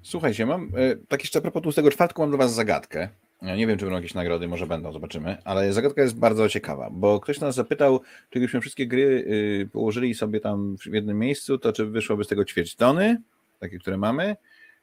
Słuchajcie, 0.03 0.47
mam 0.47 0.73
tak 1.09 1.21
jeszcze 1.21 1.39
a 1.39 1.43
propos 1.43 1.63
tłustego 1.63 1.91
czwartku, 1.91 2.23
mam 2.23 2.31
dla 2.31 2.39
Was 2.39 2.55
zagadkę. 2.55 3.09
Ja 3.43 3.57
nie 3.57 3.67
wiem, 3.67 3.79
czy 3.79 3.85
będą 3.85 3.97
jakieś 3.97 4.15
nagrody, 4.15 4.49
może 4.49 4.67
będą, 4.67 4.93
zobaczymy, 4.93 5.37
ale 5.45 5.73
zagadka 5.73 6.03
jest 6.03 6.19
bardzo 6.19 6.49
ciekawa, 6.49 6.91
bo 6.91 7.21
ktoś 7.21 7.41
nas 7.41 7.55
zapytał, 7.55 8.01
czy 8.31 8.39
gdybyśmy 8.39 8.61
wszystkie 8.61 8.87
gry 8.87 9.03
y, 9.03 9.69
położyli 9.73 10.15
sobie 10.15 10.41
tam 10.41 10.77
w 10.79 10.95
jednym 10.95 11.19
miejscu, 11.19 11.59
to 11.59 11.73
czy 11.73 11.87
wyszłoby 11.87 12.25
z 12.25 12.29
tego 12.29 12.45
ćwierć 12.45 12.77
tony, 12.77 13.23
takie, 13.61 13.79
które 13.79 13.97
mamy. 13.97 14.37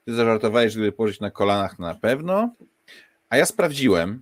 Ty 0.06 0.16
zażartowałeś, 0.16 0.74
żeby 0.74 0.92
położyć 0.92 1.20
na 1.20 1.32
kolanach 1.32 1.80
na 1.80 1.96
pewno, 1.96 2.54
a 3.30 3.38
ja 3.38 3.46
sprawdziłem, 3.46 4.22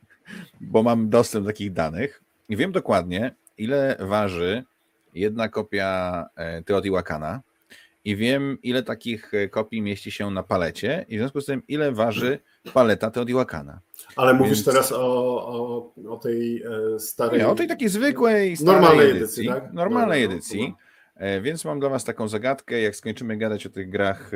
bo 0.60 0.82
mam 0.82 1.08
dostęp 1.08 1.44
do 1.44 1.50
takich 1.50 1.72
danych 1.72 2.22
i 2.48 2.56
wiem 2.56 2.72
dokładnie, 2.72 3.34
ile 3.58 3.96
waży 4.00 4.64
jedna 5.14 5.48
kopia 5.48 6.24
e, 6.36 6.62
Teotihuacana 6.62 7.40
i 8.04 8.16
wiem, 8.16 8.58
ile 8.62 8.82
takich 8.82 9.34
e, 9.34 9.48
kopii 9.48 9.82
mieści 9.82 10.10
się 10.10 10.30
na 10.30 10.42
palecie 10.42 11.04
i 11.08 11.16
w 11.16 11.20
związku 11.20 11.40
z 11.40 11.46
tym, 11.46 11.62
ile 11.68 11.92
waży 11.92 12.38
paleta 12.74 13.10
Teotihuacana. 13.10 13.80
Ale 14.16 14.34
mówisz 14.34 14.52
Więc... 14.52 14.64
teraz 14.64 14.92
o, 14.92 14.98
o, 15.46 15.92
o 16.08 16.16
tej 16.16 16.62
e, 16.62 16.98
starej... 16.98 17.40
Nie, 17.40 17.48
o 17.48 17.54
tej 17.54 17.68
takiej 17.68 17.88
zwykłej, 17.88 18.56
normalnej 18.64 19.10
edycji. 19.10 19.48
edycji 19.48 19.48
tak? 19.48 19.72
Normalnej 19.72 20.22
no, 20.22 20.28
no, 20.28 20.34
edycji. 20.34 20.68
No. 20.68 21.42
Więc 21.42 21.64
mam 21.64 21.80
dla 21.80 21.88
Was 21.88 22.04
taką 22.04 22.28
zagadkę. 22.28 22.80
Jak 22.80 22.96
skończymy 22.96 23.36
gadać 23.36 23.66
o 23.66 23.70
tych 23.70 23.90
grach 23.90 24.30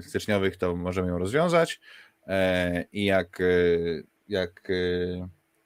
styczniowych, 0.00 0.56
to 0.56 0.76
możemy 0.76 1.08
ją 1.08 1.18
rozwiązać. 1.18 1.80
I 2.92 3.04
jak, 3.04 3.38
jak 4.28 4.62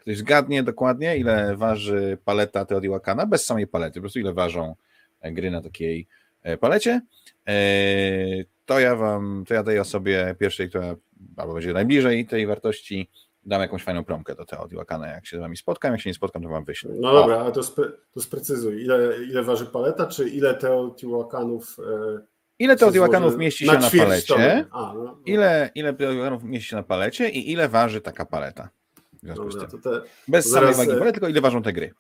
ktoś 0.02 0.16
zgadnie 0.16 0.62
dokładnie, 0.62 1.16
ile 1.16 1.56
waży 1.56 2.18
paleta 2.24 2.64
Teotihuacana, 2.64 3.26
bez 3.26 3.44
samej 3.44 3.66
palety, 3.66 3.94
po 3.94 4.00
prostu 4.00 4.18
ile 4.18 4.32
ważą 4.32 4.74
gry 5.24 5.50
na 5.50 5.62
takiej 5.62 6.08
e, 6.42 6.56
palecie, 6.56 7.00
e, 7.48 7.54
to 8.66 8.80
ja 8.80 8.96
wam, 8.96 9.44
to 9.48 9.54
ja 9.54 9.62
daję 9.62 9.80
osobie 9.80 10.34
pierwszej, 10.38 10.68
która 10.68 10.94
albo 11.36 11.54
będzie 11.54 11.72
najbliżej 11.72 12.26
tej 12.26 12.46
wartości, 12.46 13.10
dam 13.44 13.60
jakąś 13.60 13.82
fajną 13.82 14.04
promkę 14.04 14.34
do 14.34 14.44
Teotihuacana, 14.44 15.06
jak 15.06 15.26
się 15.26 15.36
z 15.36 15.40
wami 15.40 15.56
spotkam, 15.56 15.92
jak 15.92 16.00
się 16.00 16.10
nie 16.10 16.14
spotkam, 16.14 16.42
to 16.42 16.48
wam 16.48 16.64
wyślę. 16.64 16.94
No 17.00 17.12
dobra, 17.12 17.40
ale 17.40 17.52
to, 17.52 17.62
spre, 17.62 17.92
to 18.12 18.20
sprecyzuj, 18.20 18.82
ile, 18.82 19.24
ile 19.24 19.42
waży 19.42 19.66
paleta, 19.66 20.06
czy 20.06 20.28
ile 20.28 20.54
Teotihuacanów 20.54 21.76
e, 21.78 22.32
Ile 22.58 22.76
Teotihuacanów 22.76 23.36
mieści 23.36 23.66
się 23.66 23.72
na, 23.72 23.78
na 23.78 23.90
palecie? 23.90 24.66
A, 24.70 24.92
no, 24.94 25.04
no. 25.04 25.18
Ile, 25.26 25.70
ile 25.74 25.94
Teotihuacanów 25.94 26.44
mieści 26.44 26.68
się 26.68 26.76
na 26.76 26.82
palecie 26.82 27.30
i 27.30 27.52
ile 27.52 27.68
waży 27.68 28.00
taka 28.00 28.26
paleta? 28.26 28.68
Dobra, 29.22 29.66
to 29.66 29.78
te, 29.78 30.02
Bez 30.28 30.50
samej 30.50 30.74
wagi 30.74 30.92
pole, 30.98 31.12
tylko 31.12 31.28
ile 31.28 31.40
ważą 31.40 31.62
te 31.62 31.72
gry. 31.72 31.92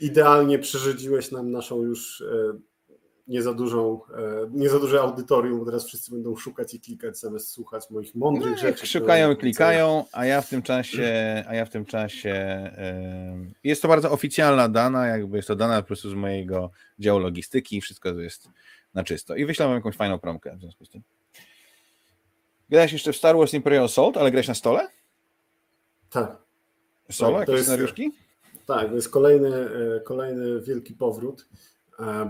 Idealnie 0.00 0.58
przerzedziłeś 0.58 1.30
nam 1.30 1.50
naszą 1.50 1.82
już 1.82 2.20
e, 2.20 2.58
nie 3.28 3.42
za 3.42 3.54
dużą, 3.54 4.00
e, 4.14 4.50
nie 4.50 4.68
za 4.68 4.78
duże 4.78 5.00
audytorium, 5.00 5.58
bo 5.58 5.64
teraz 5.64 5.86
wszyscy 5.86 6.10
będą 6.10 6.36
szukać 6.36 6.74
i 6.74 6.80
klikać 6.80 7.18
zamiast 7.18 7.48
słuchać 7.48 7.90
moich 7.90 8.14
mądrych 8.14 8.52
no, 8.52 8.58
rzeczy. 8.58 8.86
Szukają 8.86 9.32
i 9.32 9.36
klikają, 9.36 10.04
a 10.12 10.26
ja 10.26 10.40
w 10.40 10.48
tym 10.48 10.62
czasie, 10.62 11.44
a 11.48 11.54
ja 11.54 11.64
w 11.64 11.70
tym 11.70 11.84
czasie 11.84 12.70
jest 13.64 13.82
to 13.82 13.88
bardzo 13.88 14.10
oficjalna 14.10 14.68
dana, 14.68 15.06
jakby 15.06 15.36
jest 15.36 15.48
to 15.48 15.56
dana 15.56 15.82
po 15.82 15.86
prostu 15.86 16.10
z 16.10 16.14
mojego 16.14 16.70
działu 16.98 17.20
logistyki, 17.20 17.80
wszystko 17.80 18.08
jest 18.08 18.48
na 18.94 19.04
czysto. 19.04 19.36
I 19.36 19.46
wyślę 19.46 19.66
wam 19.66 19.74
jakąś 19.74 19.96
fajną 19.96 20.18
promkę 20.18 20.56
w 20.56 20.60
związku 20.60 20.84
z 20.84 20.90
tym. 20.90 21.02
Grałeś 22.70 22.92
jeszcze 22.92 23.12
w 23.12 23.16
Star 23.16 23.36
Wars 23.36 23.54
Imperial 23.54 23.84
Assault, 23.84 24.16
ale 24.16 24.30
grałeś 24.30 24.48
na 24.48 24.54
stole? 24.54 24.88
Tak. 26.10 26.36
Solo, 27.10 27.38
tak, 27.38 27.48
jakieś 27.48 27.62
scenariuszki? 27.62 28.12
Tak, 28.66 28.88
to 28.88 28.94
jest 28.94 29.08
kolejny, 29.08 29.56
e, 29.96 30.00
kolejny 30.00 30.60
wielki 30.60 30.94
powrót, 30.94 31.46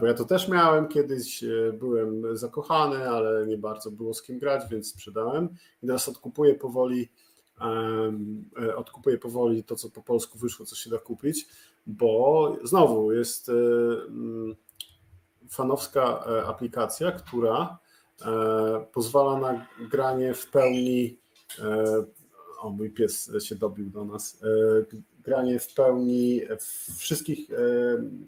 bo 0.00 0.06
ja 0.06 0.14
to 0.14 0.24
też 0.24 0.48
miałem 0.48 0.88
kiedyś, 0.88 1.44
e, 1.44 1.72
byłem 1.72 2.36
zakochany, 2.36 3.10
ale 3.10 3.46
nie 3.46 3.58
bardzo 3.58 3.90
było 3.90 4.14
z 4.14 4.22
kim 4.22 4.38
grać, 4.38 4.62
więc 4.70 4.88
sprzedałem. 4.88 5.48
I 5.82 5.86
teraz 5.86 6.08
odkupuję 6.08 6.54
powoli 6.54 7.08
odkupuję 8.76 9.18
powoli 9.18 9.64
to, 9.64 9.76
co 9.76 9.90
po 9.90 10.02
polsku 10.02 10.38
wyszło, 10.38 10.66
co 10.66 10.76
się 10.76 10.90
da 10.90 10.98
kupić, 10.98 11.46
bo 11.86 12.56
znowu 12.64 13.12
jest 13.12 13.48
mm, 13.48 14.54
fanowska 15.50 16.24
aplikacja, 16.46 17.12
która 17.12 17.78
pozwala 18.92 19.40
na 19.40 19.66
granie 19.90 20.34
w 20.34 20.50
pełni 20.50 21.18
o 22.58 22.70
mój 22.70 22.90
pies 22.90 23.30
się 23.40 23.54
dobił 23.54 23.90
do 23.90 24.04
nas, 24.04 24.42
e, 24.42 25.17
granie 25.28 25.60
w 25.60 25.74
pełni 25.74 26.40
wszystkich 26.96 27.50
e, 27.50 27.54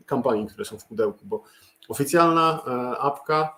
kampanii, 0.06 0.46
które 0.46 0.64
są 0.64 0.78
w 0.78 0.84
pudełku, 0.84 1.26
bo 1.26 1.42
oficjalna 1.88 2.62
e, 2.66 2.70
apka 2.98 3.56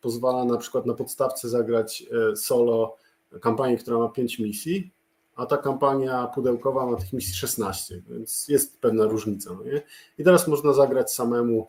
pozwala 0.00 0.44
na 0.44 0.56
przykład 0.56 0.86
na 0.86 0.94
podstawce 0.94 1.48
zagrać 1.48 2.04
solo 2.36 2.96
kampanię, 3.40 3.76
która 3.76 3.98
ma 3.98 4.08
5 4.08 4.38
misji, 4.38 4.92
a 5.36 5.46
ta 5.46 5.56
kampania 5.56 6.26
pudełkowa 6.26 6.86
ma 6.86 6.96
tych 6.96 7.12
misji 7.12 7.34
16, 7.34 8.02
więc 8.08 8.48
jest 8.48 8.80
pewna 8.80 9.04
różnica. 9.04 9.50
No 9.54 9.64
nie? 9.64 9.82
I 10.18 10.24
teraz 10.24 10.48
można 10.48 10.72
zagrać 10.72 11.12
samemu, 11.12 11.68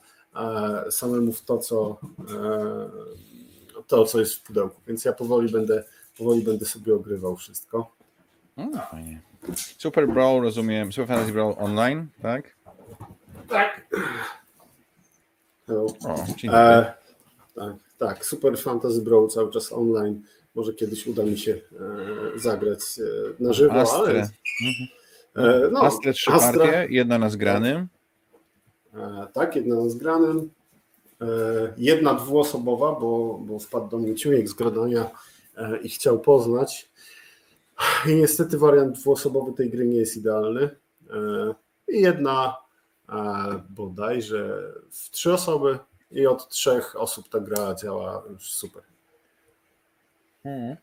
samemu 0.89 1.33
w 1.33 1.41
to 1.41 1.57
co, 1.57 1.99
to, 3.87 4.05
co 4.05 4.19
jest 4.19 4.33
w 4.33 4.43
pudełku. 4.43 4.81
Więc 4.87 5.05
ja 5.05 5.13
powoli 5.13 5.51
będę 5.51 5.83
powoli 6.17 6.41
będę 6.41 6.65
sobie 6.65 6.95
ogrywał 6.95 7.35
wszystko. 7.35 7.94
No, 8.57 8.81
fajnie. 8.91 9.21
Super 9.77 10.07
Brawl, 10.07 10.41
rozumiem, 10.41 10.93
Super 10.93 11.07
Fantasy 11.07 11.31
Brawl 11.31 11.55
online, 11.57 12.07
tak? 12.21 12.55
Tak. 13.47 13.87
O, 15.67 15.85
e, 16.53 16.93
tak, 17.55 17.73
tak, 17.97 18.25
Super 18.25 18.57
Fantasy 18.57 19.01
Brawl 19.01 19.27
cały 19.27 19.51
czas 19.51 19.73
online. 19.73 20.21
Może 20.55 20.73
kiedyś 20.73 21.07
uda 21.07 21.23
mi 21.23 21.37
się 21.37 21.51
e, 21.53 22.39
zagrać 22.39 22.79
e, 22.79 23.43
na 23.43 23.53
żywo, 23.53 23.73
Astre. 23.73 23.97
ale... 23.97 24.29
Mhm. 24.67 24.87
E, 25.35 25.69
no, 25.71 25.81
Astre 25.81 26.13
trzy 26.13 26.31
Astra, 26.31 26.65
partie, 26.65 26.87
jedna 26.89 27.17
na 27.17 27.29
zgranym. 27.29 27.87
E, 28.93 29.27
tak, 29.33 29.55
jedna 29.55 29.75
na 29.75 29.89
zgranym. 29.89 30.49
E, 31.21 31.25
jedna 31.77 32.13
dwuosobowa, 32.13 32.91
bo, 32.91 33.39
bo 33.41 33.59
wpadł 33.59 33.87
do 33.87 33.97
mnie 33.97 34.15
ciujek 34.15 34.49
z 34.49 34.53
gradania 34.53 35.11
E, 35.57 35.77
i 35.77 35.89
chciał 35.89 36.19
poznać. 36.19 36.89
I 38.07 38.15
niestety 38.15 38.57
wariant 38.57 38.99
dwuosobowy 38.99 39.53
tej 39.53 39.69
gry 39.69 39.85
nie 39.85 39.97
jest 39.97 40.17
idealny. 40.17 40.69
E, 41.09 41.53
I 41.87 42.01
jedna 42.01 42.57
e, 43.09 43.13
bodajże 43.69 44.61
w 44.91 45.09
trzy 45.09 45.33
osoby 45.33 45.79
i 46.11 46.27
od 46.27 46.49
trzech 46.49 46.95
osób 46.95 47.29
ta 47.29 47.39
gra 47.39 47.75
działa 47.75 48.23
już 48.29 48.51
super. 48.51 48.83
Hmm. 50.43 50.75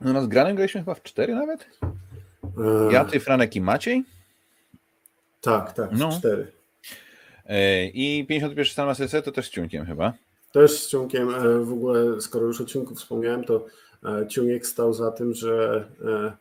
No 0.00 0.12
na 0.12 0.22
zgranym 0.22 0.56
graliśmy 0.56 0.80
chyba 0.80 0.94
w 0.94 1.02
cztery 1.02 1.34
nawet? 1.34 1.68
Ja, 2.90 3.04
ty, 3.04 3.20
Franek 3.20 3.56
i 3.56 3.60
Maciej? 3.60 4.04
Tak, 5.40 5.72
tak, 5.72 5.90
no. 5.92 6.10
cztery. 6.18 6.52
I 7.94 8.26
51 8.28 8.64
stan 8.64 8.86
Master 8.86 9.22
to 9.22 9.32
też 9.32 9.46
z 9.46 9.50
ciunkiem 9.50 9.86
chyba. 9.86 10.12
Też 10.56 10.82
z 10.82 10.90
Ciunkiem, 10.90 11.34
e, 11.34 11.58
w 11.64 11.72
ogóle 11.72 12.20
skoro 12.20 12.46
już 12.46 12.60
o 12.60 12.64
Ciunku 12.64 12.94
wspomniałem, 12.94 13.44
to 13.44 13.56
e, 13.56 13.60
Ciuniek 14.28 14.66
stał 14.66 14.92
za 14.92 15.10
tym, 15.10 15.34
że, 15.34 15.84
e, 16.04 16.32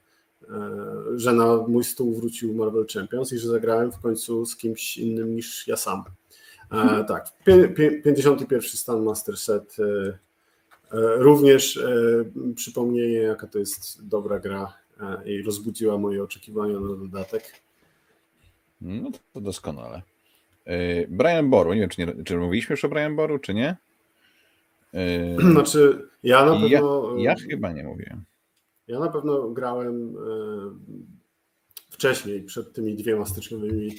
że 1.15 1.33
na 1.33 1.57
mój 1.57 1.83
stół 1.83 2.15
wrócił 2.15 2.53
Marvel 2.53 2.85
Champions 2.93 3.33
i 3.33 3.37
że 3.37 3.47
zagrałem 3.47 3.91
w 3.91 3.99
końcu 3.99 4.45
z 4.45 4.55
kimś 4.55 4.97
innym 4.97 5.35
niż 5.35 5.67
ja 5.67 5.75
sam. 5.75 6.03
Mhm. 6.71 7.05
Tak, 7.05 7.31
51 8.03 8.61
stan 8.61 9.03
Master 9.03 9.37
Set 9.37 9.77
również 11.17 11.79
przypomnienie, 12.55 13.17
jaka 13.17 13.47
to 13.47 13.59
jest 13.59 14.07
dobra 14.07 14.39
gra 14.39 14.73
i 15.25 15.41
rozbudziła 15.41 15.97
moje 15.97 16.23
oczekiwania 16.23 16.79
na 16.79 16.95
dodatek. 16.95 17.61
No 18.81 19.11
to 19.33 19.41
doskonale. 19.41 20.01
Brian 21.07 21.49
Boru, 21.49 21.73
nie 21.73 21.81
wiem, 21.81 21.89
czy, 21.89 22.05
nie, 22.05 22.23
czy 22.23 22.37
mówiliśmy 22.37 22.73
już 22.73 22.85
o 22.85 22.89
Brian 22.89 23.15
Boru, 23.15 23.39
czy 23.39 23.53
nie? 23.53 23.75
Yy, 24.95 25.51
znaczy, 25.51 26.09
ja 26.23 26.45
na 26.45 26.51
pewno. 26.51 27.17
Ja, 27.17 27.31
ja 27.31 27.35
chyba 27.49 27.71
nie 27.71 27.83
mówiłem. 27.83 28.23
Ja 28.87 28.99
na 28.99 29.09
pewno 29.09 29.49
grałem 29.49 30.13
yy, 30.13 30.71
wcześniej, 31.89 32.43
przed 32.43 32.73
tymi 32.73 32.95
dwiema 32.95 33.25
styczniowymi 33.25 33.95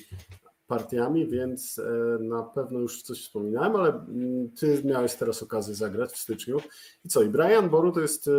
partiami, 0.66 1.26
więc 1.26 1.76
yy, 1.76 2.18
na 2.20 2.42
pewno 2.42 2.78
już 2.78 3.02
coś 3.02 3.22
wspominałem, 3.22 3.76
ale 3.76 3.88
mm, 3.88 4.50
ty 4.50 4.82
miałeś 4.84 5.14
teraz 5.14 5.42
okazję 5.42 5.74
zagrać 5.74 6.10
w 6.10 6.18
styczniu. 6.18 6.60
I 7.04 7.08
co? 7.08 7.22
I 7.22 7.28
Brian 7.28 7.70
Boru 7.70 7.92
to 7.92 8.00
jest, 8.00 8.30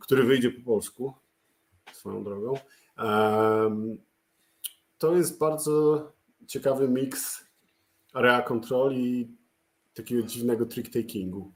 który 0.00 0.22
wyjdzie 0.22 0.50
po 0.50 0.64
polsku 0.64 1.12
swoją 1.92 2.24
drogą. 2.24 2.54
To 4.98 5.16
jest 5.16 5.38
bardzo 5.38 6.12
ciekawy 6.46 6.88
miks 6.88 7.44
area 8.12 8.42
control 8.42 8.94
i 8.94 9.37
takiego 10.02 10.22
dziwnego 10.22 10.66
trick-takingu, 10.66 11.52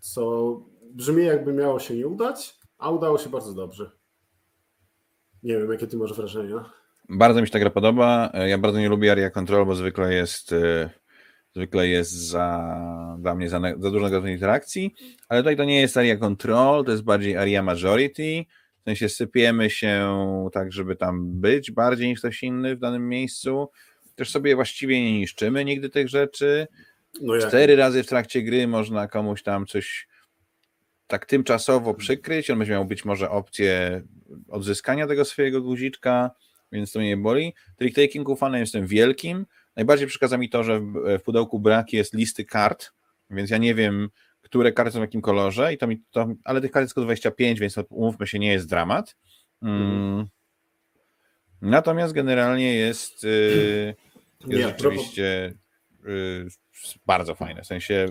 co 0.00 0.54
brzmi 0.90 1.24
jakby 1.24 1.52
miało 1.52 1.78
się 1.78 1.94
nie 1.94 2.06
udać, 2.06 2.58
a 2.78 2.90
udało 2.90 3.18
się 3.18 3.30
bardzo 3.30 3.54
dobrze. 3.54 3.90
Nie 5.42 5.58
wiem, 5.58 5.72
jakie 5.72 5.86
ty 5.86 5.96
masz 5.96 6.14
wrażenia. 6.14 6.70
Bardzo 7.08 7.40
mi 7.40 7.46
się 7.46 7.52
ta 7.52 7.58
gra 7.58 7.70
podoba. 7.70 8.32
Ja 8.46 8.58
bardzo 8.58 8.78
nie 8.78 8.88
lubię 8.88 9.12
Area 9.12 9.30
Control, 9.30 9.66
bo 9.66 9.74
zwykle 9.74 10.14
jest 10.14 10.52
e, 10.52 10.90
zwykle 11.54 11.88
jest 11.88 12.12
za, 12.12 12.76
dla 13.18 13.34
mnie 13.34 13.48
za, 13.48 13.60
za 13.60 13.90
dużo 13.90 14.04
negatywnej 14.04 14.34
interakcji, 14.34 14.94
ale 15.28 15.40
tutaj 15.40 15.56
to 15.56 15.64
nie 15.64 15.80
jest 15.80 15.96
Area 15.96 16.16
Control, 16.16 16.84
to 16.84 16.90
jest 16.90 17.02
bardziej 17.02 17.36
Area 17.36 17.62
Majority, 17.62 18.44
w 18.80 18.84
sensie 18.84 19.08
sypiemy 19.08 19.70
się 19.70 20.08
tak, 20.52 20.72
żeby 20.72 20.96
tam 20.96 21.40
być 21.40 21.70
bardziej 21.70 22.08
niż 22.08 22.18
ktoś 22.18 22.42
inny 22.42 22.76
w 22.76 22.78
danym 22.78 23.08
miejscu. 23.08 23.68
Też 24.14 24.30
sobie 24.30 24.54
właściwie 24.54 25.02
nie 25.02 25.18
niszczymy 25.18 25.64
nigdy 25.64 25.88
tych 25.88 26.08
rzeczy. 26.08 26.66
No 27.20 27.38
cztery 27.38 27.76
razy 27.76 28.02
w 28.02 28.06
trakcie 28.06 28.42
gry 28.42 28.68
można 28.68 29.08
komuś 29.08 29.42
tam 29.42 29.66
coś 29.66 30.08
tak 31.06 31.26
tymczasowo 31.26 31.94
przykryć. 31.94 32.50
On 32.50 32.58
będzie 32.58 32.72
miał 32.72 32.84
być 32.84 33.04
może 33.04 33.30
opcję 33.30 34.02
odzyskania 34.48 35.06
tego 35.06 35.24
swojego 35.24 35.62
guziczka, 35.62 36.30
więc 36.72 36.92
to 36.92 36.98
mnie 36.98 37.08
nie 37.08 37.16
boli. 37.16 37.54
Trick-takingu 37.80 38.36
fanem 38.36 38.60
jestem 38.60 38.86
wielkim. 38.86 39.46
Najbardziej 39.76 40.06
przeszkadza 40.06 40.38
mi 40.38 40.50
to, 40.50 40.64
że 40.64 40.80
w 41.18 41.22
pudełku 41.22 41.60
brak 41.60 41.92
jest 41.92 42.14
listy 42.14 42.44
kart, 42.44 42.92
więc 43.30 43.50
ja 43.50 43.58
nie 43.58 43.74
wiem, 43.74 44.08
które 44.42 44.72
karty 44.72 44.92
są 44.92 44.98
w 44.98 45.02
jakim 45.02 45.22
kolorze, 45.22 45.74
i 45.74 45.78
to 45.78 45.86
mi 45.86 46.02
to, 46.10 46.28
ale 46.44 46.60
tych 46.60 46.70
kart 46.70 46.82
jest 46.82 46.94
tylko 46.94 47.04
25, 47.04 47.60
więc 47.60 47.74
to, 47.74 47.84
umówmy 47.90 48.26
się, 48.26 48.38
nie 48.38 48.52
jest 48.52 48.68
dramat. 48.68 49.16
Mm. 49.62 50.26
Natomiast 51.62 52.12
generalnie 52.12 52.74
jest, 52.74 53.22
yy, 53.22 53.94
jest 54.40 54.46
nie, 54.46 54.68
rzeczywiście 54.68 55.54
yy, 56.04 56.48
bardzo 57.06 57.34
fajne. 57.34 57.62
W 57.62 57.66
sensie 57.66 58.08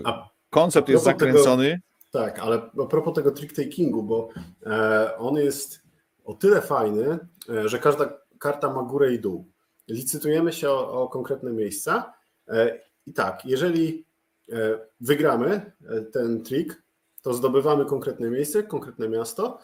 koncept 0.50 0.88
jest 0.88 1.04
zakręcony. 1.04 1.80
Tego, 2.12 2.24
tak, 2.24 2.38
ale 2.38 2.62
a 2.82 2.86
propos 2.86 3.14
tego 3.14 3.30
trick-takingu, 3.30 4.02
bo 4.02 4.28
e, 4.66 5.18
on 5.18 5.36
jest 5.36 5.82
o 6.24 6.34
tyle 6.34 6.60
fajny, 6.60 7.18
e, 7.48 7.68
że 7.68 7.78
każda 7.78 8.22
karta 8.38 8.72
ma 8.72 8.82
górę 8.82 9.14
i 9.14 9.20
dół. 9.20 9.52
Licytujemy 9.88 10.52
się 10.52 10.70
o, 10.70 11.02
o 11.02 11.08
konkretne 11.08 11.52
miejsca 11.52 12.14
e, 12.48 12.80
i 13.06 13.12
tak, 13.12 13.44
jeżeli 13.44 14.06
e, 14.52 14.78
wygramy 15.00 15.72
e, 15.88 16.00
ten 16.00 16.42
trik, 16.42 16.82
to 17.22 17.34
zdobywamy 17.34 17.84
konkretne 17.84 18.30
miejsce, 18.30 18.62
konkretne 18.62 19.08
miasto, 19.08 19.58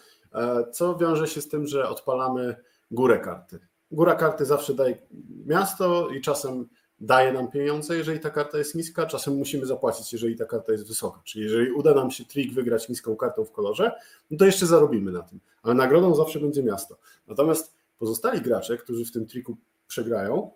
co 0.72 0.96
wiąże 0.96 1.26
się 1.26 1.40
z 1.40 1.48
tym, 1.48 1.66
że 1.66 1.88
odpalamy 1.88 2.56
górę 2.90 3.18
karty. 3.18 3.58
Góra 3.90 4.14
karty 4.14 4.44
zawsze 4.44 4.74
daje 4.74 4.98
miasto 5.46 6.08
i 6.08 6.20
czasem 6.20 6.68
daje 7.00 7.32
nam 7.32 7.50
pieniądze, 7.50 7.96
jeżeli 7.96 8.20
ta 8.20 8.30
karta 8.30 8.58
jest 8.58 8.74
niska, 8.74 9.06
czasem 9.06 9.34
musimy 9.34 9.66
zapłacić, 9.66 10.12
jeżeli 10.12 10.36
ta 10.36 10.44
karta 10.44 10.72
jest 10.72 10.88
wysoka. 10.88 11.20
Czyli 11.24 11.44
jeżeli 11.44 11.72
uda 11.72 11.94
nam 11.94 12.10
się 12.10 12.24
trik 12.24 12.54
wygrać 12.54 12.88
niską 12.88 13.16
kartą 13.16 13.44
w 13.44 13.52
kolorze, 13.52 13.92
no 14.30 14.38
to 14.38 14.44
jeszcze 14.44 14.66
zarobimy 14.66 15.12
na 15.12 15.22
tym. 15.22 15.40
Ale 15.62 15.74
nagrodą 15.74 16.14
zawsze 16.14 16.40
będzie 16.40 16.62
miasto. 16.62 16.98
Natomiast 17.26 17.74
pozostali 17.98 18.40
gracze, 18.40 18.76
którzy 18.76 19.04
w 19.04 19.12
tym 19.12 19.26
triku 19.26 19.56
przegrają, 19.88 20.50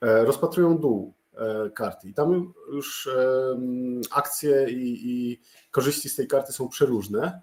e, 0.00 0.24
rozpatrują 0.24 0.78
dół 0.78 1.14
e, 1.34 1.70
karty. 1.70 2.08
I 2.08 2.14
tam 2.14 2.52
już 2.72 3.08
akcje 4.10 4.70
i, 4.70 5.00
i 5.04 5.40
korzyści 5.70 6.08
z 6.08 6.16
tej 6.16 6.28
karty 6.28 6.52
są 6.52 6.68
przeróżne, 6.68 7.40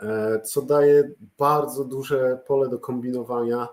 e, 0.00 0.40
co 0.40 0.62
daje 0.62 1.10
bardzo 1.38 1.84
duże 1.84 2.38
pole 2.46 2.68
do 2.68 2.78
kombinowania, 2.78 3.68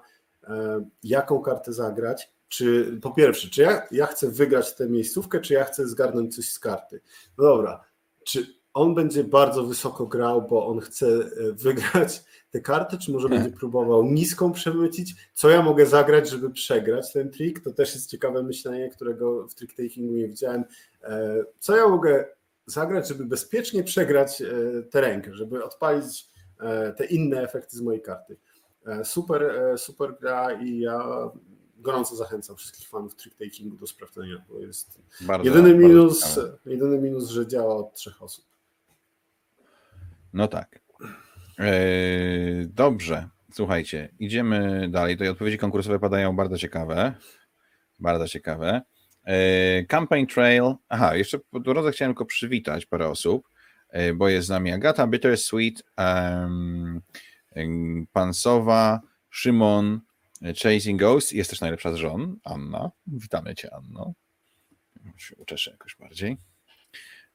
jaką 1.04 1.42
kartę 1.42 1.74
zagrać. 1.74 2.32
Czy 2.52 2.98
po 3.02 3.12
pierwsze, 3.12 3.50
czy 3.50 3.62
ja, 3.62 3.88
ja 3.92 4.06
chcę 4.06 4.32
wygrać 4.32 4.76
tę 4.76 4.90
miejscówkę, 4.90 5.40
czy 5.40 5.54
ja 5.54 5.64
chcę 5.64 5.88
zgarnąć 5.88 6.36
coś 6.36 6.50
z 6.50 6.60
karty? 6.60 7.02
No 7.38 7.44
dobra, 7.44 7.84
czy 8.24 8.46
on 8.74 8.96
będzie 8.96 9.24
bardzo 9.24 9.64
wysoko 9.64 10.06
grał, 10.06 10.48
bo 10.48 10.68
on 10.68 10.80
chce 10.80 11.08
e, 11.08 11.52
wygrać 11.52 12.24
te 12.50 12.62
karty, 12.62 12.98
czy 12.98 13.12
może 13.12 13.30
będzie 13.30 13.50
próbował 13.60 14.04
niską 14.04 14.52
przemycić? 14.52 15.16
Co 15.34 15.50
ja 15.50 15.62
mogę 15.62 15.86
zagrać, 15.86 16.30
żeby 16.30 16.50
przegrać 16.50 17.14
ten 17.14 17.30
trik? 17.30 17.64
To 17.64 17.74
też 17.74 17.94
jest 17.96 18.10
ciekawe 18.10 18.44
myślenie, 18.44 18.90
którego 18.90 19.48
w 19.48 19.56
trick 19.56 19.76
takingu 19.78 20.14
nie 20.14 20.28
widziałem. 20.28 20.64
E, 21.04 21.44
co 21.60 21.76
ja 21.76 21.88
mogę 21.88 22.26
zagrać, 22.66 23.08
żeby 23.08 23.26
bezpiecznie 23.26 23.84
przegrać 23.84 24.42
e, 24.42 24.46
tę 24.84 25.02
rękę, 25.02 25.34
żeby 25.34 25.64
odpalić 25.64 26.32
te 26.98 27.06
inne 27.06 27.42
efekty 27.42 27.78
z 27.78 27.82
mojej 27.82 28.02
karty? 28.02 28.38
Super, 29.04 29.56
super 29.78 30.16
gra 30.20 30.52
i 30.52 30.80
ja 30.80 31.32
gorąco 31.82 32.16
zachęcam 32.16 32.56
wszystkich 32.56 32.88
fanów 32.88 33.16
trick 33.16 33.38
takingu 33.38 33.78
do 33.78 33.88
sprawdzenia, 33.88 34.44
bo 34.50 34.60
jest 34.60 35.02
bardzo, 35.22 35.46
jedyny, 35.46 35.76
minus, 35.76 36.40
jedyny 36.66 37.00
minus, 37.00 37.30
że 37.30 37.48
działa 37.48 37.76
od 37.76 37.94
trzech 37.94 38.24
osób. 38.24 38.46
No 40.34 40.48
tak. 40.48 40.82
Eee, 41.58 42.68
dobrze. 42.68 43.30
Słuchajcie, 43.54 44.10
idziemy 44.20 44.90
dalej. 44.90 45.16
Tutaj 45.16 45.30
odpowiedzi 45.30 45.58
konkursowe 45.58 46.00
padają 46.00 46.36
bardzo 46.36 46.58
ciekawe. 46.58 47.14
Bardzo 48.00 48.28
ciekawe. 48.28 48.82
Eee, 49.26 49.88
campaign 49.88 50.28
Trail. 50.28 50.74
Aha, 50.90 51.16
jeszcze 51.16 51.40
po 51.40 51.60
drodze 51.60 51.92
chciałem 51.92 52.14
tylko 52.14 52.26
przywitać 52.26 52.86
parę 52.86 53.08
osób, 53.08 53.48
eee, 53.90 54.14
bo 54.14 54.30
jest 54.30 54.48
z 54.48 54.50
nami 54.50 54.72
Agata, 54.72 55.08
Bittersweet, 55.08 55.84
um, 55.98 57.02
Pansowa, 58.14 59.00
Szymon, 59.30 60.00
Chasing 60.64 61.00
Ghost. 61.00 61.34
Jest 61.34 61.50
też 61.50 61.62
najlepsza 61.62 61.94
z 61.94 61.96
żon, 61.96 62.40
Anna. 62.44 62.92
Witamy 63.08 63.56
Cię, 63.56 63.74
Anno. 63.74 64.14
Uczeszę 65.38 65.72
jakoś 65.72 65.96
bardziej. 65.96 66.38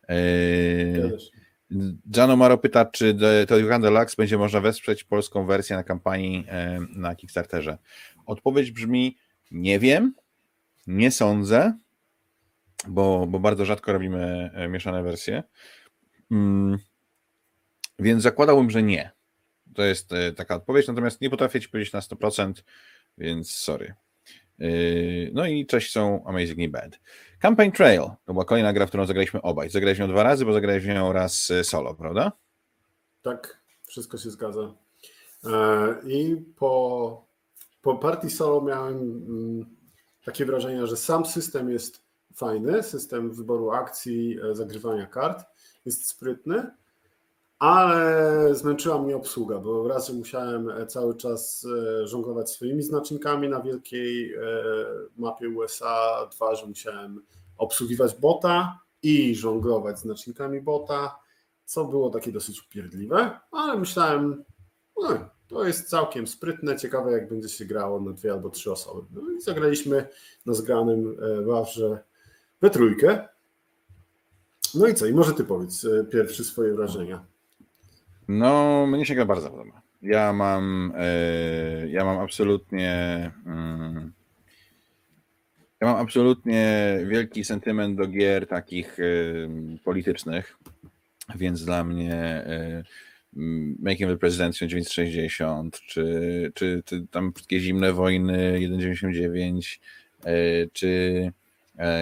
Eee, 0.08 1.10
Jano 2.16 2.36
Maro 2.36 2.58
pyta, 2.58 2.84
czy 2.84 3.16
Telegram 3.48 3.82
Deluxe 3.82 4.14
będzie 4.18 4.38
można 4.38 4.60
wesprzeć 4.60 5.04
polską 5.04 5.46
wersję 5.46 5.76
na 5.76 5.84
kampanii 5.84 6.44
e, 6.48 6.80
na 6.96 7.14
Kickstarterze. 7.14 7.78
Odpowiedź 8.26 8.70
brzmi: 8.70 9.16
Nie 9.50 9.78
wiem, 9.78 10.14
nie 10.86 11.10
sądzę, 11.10 11.78
bo, 12.88 13.26
bo 13.26 13.40
bardzo 13.40 13.64
rzadko 13.64 13.92
robimy 13.92 14.50
e, 14.54 14.68
mieszane 14.68 15.02
wersje. 15.02 15.42
Mm, 16.30 16.78
więc 17.98 18.22
zakładałbym, 18.22 18.70
że 18.70 18.82
nie. 18.82 19.10
To 19.74 19.84
jest 19.84 20.12
e, 20.12 20.32
taka 20.32 20.54
odpowiedź, 20.54 20.88
natomiast 20.88 21.20
nie 21.20 21.30
potrafię 21.30 21.60
Ci 21.60 21.68
powiedzieć 21.68 21.92
na 21.92 22.00
100%, 22.00 22.52
więc 23.18 23.50
sorry. 23.50 23.94
Yy, 24.58 25.30
no 25.32 25.46
i 25.46 25.66
cześć 25.66 25.92
są 25.92 26.24
Amazingly 26.24 26.68
Bad. 26.68 27.00
Campaign 27.38 27.72
Trail 27.72 28.02
to 28.24 28.32
była 28.32 28.44
kolejna 28.44 28.72
gra, 28.72 28.86
w 28.86 28.88
którą 28.88 29.06
zagraliśmy 29.06 29.42
obaj. 29.42 29.70
Zagraliśmy 29.70 30.04
ją 30.04 30.10
dwa 30.10 30.22
razy, 30.22 30.44
bo 30.44 30.52
zagraliśmy 30.52 30.94
ją 30.94 31.12
raz 31.12 31.50
y, 31.50 31.64
solo, 31.64 31.94
prawda? 31.94 32.32
Tak, 33.22 33.60
wszystko 33.86 34.18
się 34.18 34.30
zgadza. 34.30 34.74
E, 35.44 35.96
I 36.06 36.36
po, 36.56 37.26
po 37.82 37.96
partii 37.96 38.30
solo 38.30 38.60
miałem 38.60 38.96
mm, 38.96 39.76
takie 40.24 40.44
wrażenie, 40.44 40.86
że 40.86 40.96
sam 40.96 41.26
system 41.26 41.70
jest 41.70 42.02
fajny, 42.34 42.82
system 42.82 43.32
wyboru 43.32 43.70
akcji, 43.70 44.38
e, 44.50 44.54
zagrywania 44.54 45.06
kart 45.06 45.44
jest 45.84 46.08
sprytny, 46.08 46.70
ale 47.58 48.54
zmęczyła 48.54 49.02
mnie 49.02 49.16
obsługa, 49.16 49.58
bo 49.58 49.88
raz, 49.88 50.12
musiałem 50.12 50.68
e, 50.68 50.86
cały 50.86 51.16
czas 51.16 51.66
e, 52.02 52.06
żonglować 52.06 52.50
swoimi 52.50 52.82
znacznikami 52.82 53.48
na 53.48 53.60
wielkiej 53.60 54.34
e, 54.34 54.40
mapie 55.16 55.48
USA, 55.48 56.28
dwa, 56.32 56.54
że 56.54 56.66
musiałem 56.66 57.22
obsługiwać 57.58 58.14
bota 58.14 58.80
i 59.02 59.34
żonglować 59.34 59.98
znacznikami 59.98 60.60
bota, 60.60 61.18
co 61.64 61.84
było 61.84 62.10
takie 62.10 62.32
dosyć 62.32 62.62
upierdliwe, 62.62 63.40
ale 63.50 63.78
myślałem, 63.78 64.44
no, 64.96 65.08
to 65.48 65.64
jest 65.64 65.88
całkiem 65.88 66.26
sprytne, 66.26 66.76
ciekawe 66.76 67.12
jak 67.12 67.28
będzie 67.28 67.48
się 67.48 67.64
grało 67.64 68.00
na 68.00 68.12
dwie 68.12 68.32
albo 68.32 68.50
trzy 68.50 68.72
osoby. 68.72 69.02
No 69.10 69.32
i 69.32 69.40
zagraliśmy 69.40 70.08
na 70.46 70.54
zgranym 70.54 71.16
wawrze 71.46 72.02
we 72.60 72.70
trójkę. 72.70 73.28
No 74.74 74.86
i 74.86 74.94
co? 74.94 75.06
I 75.06 75.12
może 75.12 75.32
ty 75.32 75.44
powiedz 75.44 75.86
pierwsze 76.10 76.44
swoje 76.44 76.74
wrażenia. 76.74 77.26
No, 78.28 78.86
mnie 78.86 79.06
się 79.06 79.14
gra 79.14 79.24
bardzo 79.24 79.50
podoba. 79.50 79.82
Ja 80.02 80.32
mam, 80.32 80.92
e, 80.96 81.88
ja 81.88 82.04
mam 82.04 82.18
absolutnie, 82.18 82.92
mm, 83.46 84.12
ja 85.80 85.86
mam 85.86 85.96
absolutnie 85.96 86.98
wielki 87.06 87.44
sentyment 87.44 87.96
do 87.96 88.06
gier 88.06 88.46
takich 88.46 88.98
e, 89.00 89.02
politycznych, 89.84 90.56
więc 91.34 91.64
dla 91.64 91.84
mnie 91.84 92.14
e, 92.14 92.82
Making 93.78 94.10
the 94.10 94.16
President 94.16 94.54
1960, 94.54 95.80
czy, 95.80 96.52
czy, 96.54 96.82
czy 96.84 97.06
tam 97.10 97.32
wszystkie 97.32 97.60
zimne 97.60 97.92
wojny 97.92 98.58
1.99, 98.60 99.78
czy 100.72 101.32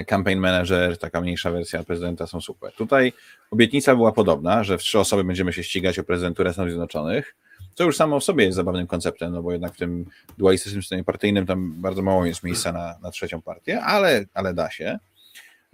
campaign 0.06 0.38
Manager, 0.38 0.98
taka 0.98 1.20
mniejsza 1.20 1.50
wersja 1.50 1.84
prezydenta 1.84 2.26
są 2.26 2.40
super. 2.40 2.72
Tutaj 2.72 3.12
obietnica 3.50 3.96
była 3.96 4.12
podobna, 4.12 4.64
że 4.64 4.78
w 4.78 4.82
trzy 4.82 4.98
osoby 4.98 5.24
będziemy 5.24 5.52
się 5.52 5.62
ścigać 5.62 5.98
o 5.98 6.04
prezydenturę 6.04 6.52
Stanów 6.52 6.70
Zjednoczonych, 6.70 7.36
co 7.74 7.84
już 7.84 7.96
samo 7.96 8.20
w 8.20 8.24
sobie 8.24 8.44
jest 8.44 8.56
zabawnym 8.56 8.86
konceptem, 8.86 9.32
no 9.32 9.42
bo 9.42 9.52
jednak 9.52 9.74
w 9.74 9.76
tym 9.76 10.04
dualistycznym 10.38 10.82
systemie 10.82 11.04
partyjnym 11.04 11.46
tam 11.46 11.72
bardzo 11.76 12.02
mało 12.02 12.26
jest 12.26 12.42
miejsca 12.42 12.72
na, 12.72 12.98
na 13.02 13.10
trzecią 13.10 13.42
partię, 13.42 13.80
ale, 13.80 14.24
ale 14.34 14.54
da 14.54 14.70
się. 14.70 14.98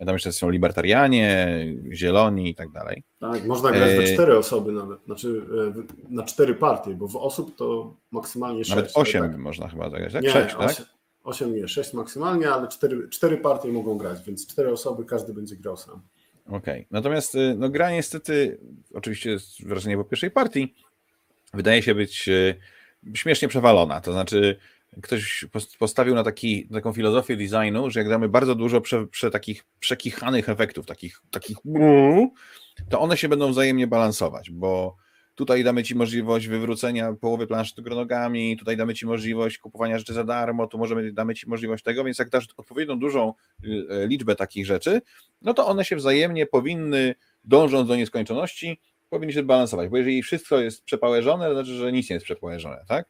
Tam 0.06 0.14
jeszcze 0.14 0.32
są 0.32 0.50
libertarianie, 0.50 1.48
zieloni 1.92 2.50
i 2.50 2.54
tak 2.54 2.70
dalej. 2.70 3.02
Tak, 3.20 3.44
można 3.44 3.70
grać 3.70 3.90
we 3.90 4.02
e, 4.02 4.14
cztery 4.14 4.38
osoby 4.38 4.72
nawet, 4.72 5.04
znaczy 5.04 5.42
e, 6.10 6.14
na 6.14 6.22
cztery 6.22 6.54
partie, 6.54 6.94
bo 6.94 7.08
w 7.08 7.16
osób 7.16 7.56
to 7.56 7.94
maksymalnie 8.10 8.64
sześć. 8.64 8.76
Nawet 8.76 8.90
osiem 8.94 9.22
tak? 9.22 9.36
można 9.36 9.68
chyba 9.68 9.90
zagrać, 9.90 10.12
tak? 10.12 10.22
Nie, 10.22 10.30
sześć, 10.30 10.56
tak? 10.56 10.99
8 11.24 11.56
nie, 11.56 11.68
6 11.68 11.92
maksymalnie, 11.92 12.50
ale 12.50 12.68
4, 12.68 13.08
4 13.08 13.36
partie 13.36 13.68
mogą 13.68 13.98
grać, 13.98 14.22
więc 14.26 14.46
4 14.46 14.72
osoby, 14.72 15.04
każdy 15.04 15.34
będzie 15.34 15.56
grał 15.56 15.76
sam. 15.76 16.02
Okej, 16.46 16.58
okay. 16.58 16.86
natomiast 16.90 17.34
y, 17.34 17.54
no, 17.58 17.68
gra 17.68 17.90
niestety, 17.90 18.60
oczywiście 18.94 19.30
jest 19.30 19.64
wrażenie 19.64 19.96
po 19.96 20.04
pierwszej 20.04 20.30
partii, 20.30 20.74
wydaje 21.54 21.82
się 21.82 21.94
być 21.94 22.28
y, 22.28 22.54
śmiesznie 23.14 23.48
przewalona, 23.48 24.00
to 24.00 24.12
znaczy 24.12 24.56
ktoś 25.02 25.44
postawił 25.78 26.14
na 26.14 26.24
taki, 26.24 26.68
taką 26.68 26.92
filozofię 26.92 27.36
designu, 27.36 27.90
że 27.90 28.00
jak 28.00 28.08
damy 28.08 28.28
bardzo 28.28 28.54
dużo 28.54 28.80
prze, 28.80 29.06
prze 29.06 29.30
takich 29.30 29.64
przekichanych 29.80 30.48
efektów, 30.48 30.86
takich, 30.86 31.22
takich 31.30 31.56
to 32.88 33.00
one 33.00 33.16
się 33.16 33.28
będą 33.28 33.50
wzajemnie 33.50 33.86
balansować, 33.86 34.50
bo 34.50 34.96
tutaj 35.40 35.64
damy 35.64 35.82
Ci 35.82 35.94
możliwość 35.94 36.48
wywrócenia 36.48 37.12
połowy 37.12 37.46
planszy 37.46 37.82
do 37.82 37.94
nogami, 37.94 38.56
tutaj 38.56 38.76
damy 38.76 38.94
Ci 38.94 39.06
możliwość 39.06 39.58
kupowania 39.58 39.98
rzeczy 39.98 40.12
za 40.12 40.24
darmo, 40.24 40.66
tu 40.66 40.78
możemy 40.78 41.12
damy 41.12 41.34
Ci 41.34 41.48
możliwość 41.48 41.84
tego, 41.84 42.04
więc 42.04 42.18
jak 42.18 42.28
dasz 42.28 42.48
odpowiednią 42.56 42.98
dużą 42.98 43.34
y, 43.64 43.86
e, 43.90 44.06
liczbę 44.06 44.36
takich 44.36 44.66
rzeczy, 44.66 45.00
no 45.42 45.54
to 45.54 45.66
one 45.66 45.84
się 45.84 45.96
wzajemnie 45.96 46.46
powinny, 46.46 47.14
dążąc 47.44 47.88
do 47.88 47.96
nieskończoności, 47.96 48.80
powinny 49.10 49.32
się 49.32 49.42
balansować, 49.42 49.88
bo 49.88 49.96
jeżeli 49.96 50.22
wszystko 50.22 50.58
jest 50.58 50.84
przepałeżone, 50.84 51.46
to 51.46 51.54
znaczy, 51.54 51.74
że 51.74 51.92
nic 51.92 52.10
nie 52.10 52.14
jest 52.14 52.24
przepałeżone, 52.24 52.84
tak? 52.88 53.08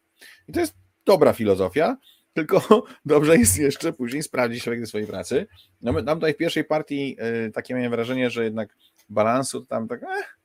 I 0.49 0.53
to 0.53 0.61
jest 0.61 0.75
dobra 1.05 1.33
filozofia, 1.33 1.97
tylko 2.35 2.85
dobrze 3.05 3.37
jest 3.37 3.59
jeszcze 3.59 3.93
później 3.93 4.23
sprawdzić 4.23 4.69
efekty 4.69 4.87
swojej 4.87 5.07
pracy. 5.07 5.47
No 5.81 5.93
my, 5.93 6.03
tam 6.03 6.19
tutaj 6.19 6.35
w 6.35 6.37
pierwszej 6.37 6.65
partii 6.65 7.17
y, 7.47 7.51
takie 7.51 7.75
miałem 7.75 7.91
wrażenie, 7.91 8.31
że 8.31 8.45
jednak 8.45 8.77
balansu 9.09 9.67
tam 9.67 9.89
tak 9.89 10.03
eh, 10.03 10.40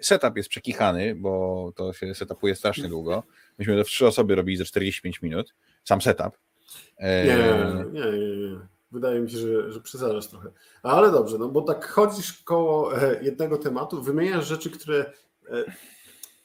setup 0.00 0.36
jest 0.36 0.48
przekichany, 0.48 1.14
bo 1.14 1.72
to 1.76 1.92
się 1.92 2.14
setupuje 2.14 2.54
strasznie 2.54 2.88
długo. 2.88 3.22
Myśmy 3.58 3.76
to 3.76 3.84
w 3.84 3.88
trzy 3.88 4.06
osoby 4.06 4.34
robili 4.34 4.56
za 4.56 4.64
45 4.64 5.22
minut. 5.22 5.54
Sam 5.84 6.00
setup. 6.00 6.38
E, 6.96 7.26
nie, 7.26 7.36
nie, 7.92 8.10
nie, 8.10 8.36
nie. 8.36 8.58
Wydaje 8.92 9.20
mi 9.20 9.30
się, 9.30 9.38
że, 9.38 9.72
że 9.72 9.80
przesadzasz 9.80 10.26
trochę. 10.26 10.48
Ale 10.82 11.12
dobrze, 11.12 11.38
no 11.38 11.48
bo 11.48 11.62
tak 11.62 11.86
chodzisz 11.86 12.42
koło 12.42 13.02
e, 13.02 13.24
jednego 13.24 13.58
tematu, 13.58 14.02
wymieniasz 14.02 14.46
rzeczy, 14.46 14.70
które 14.70 15.12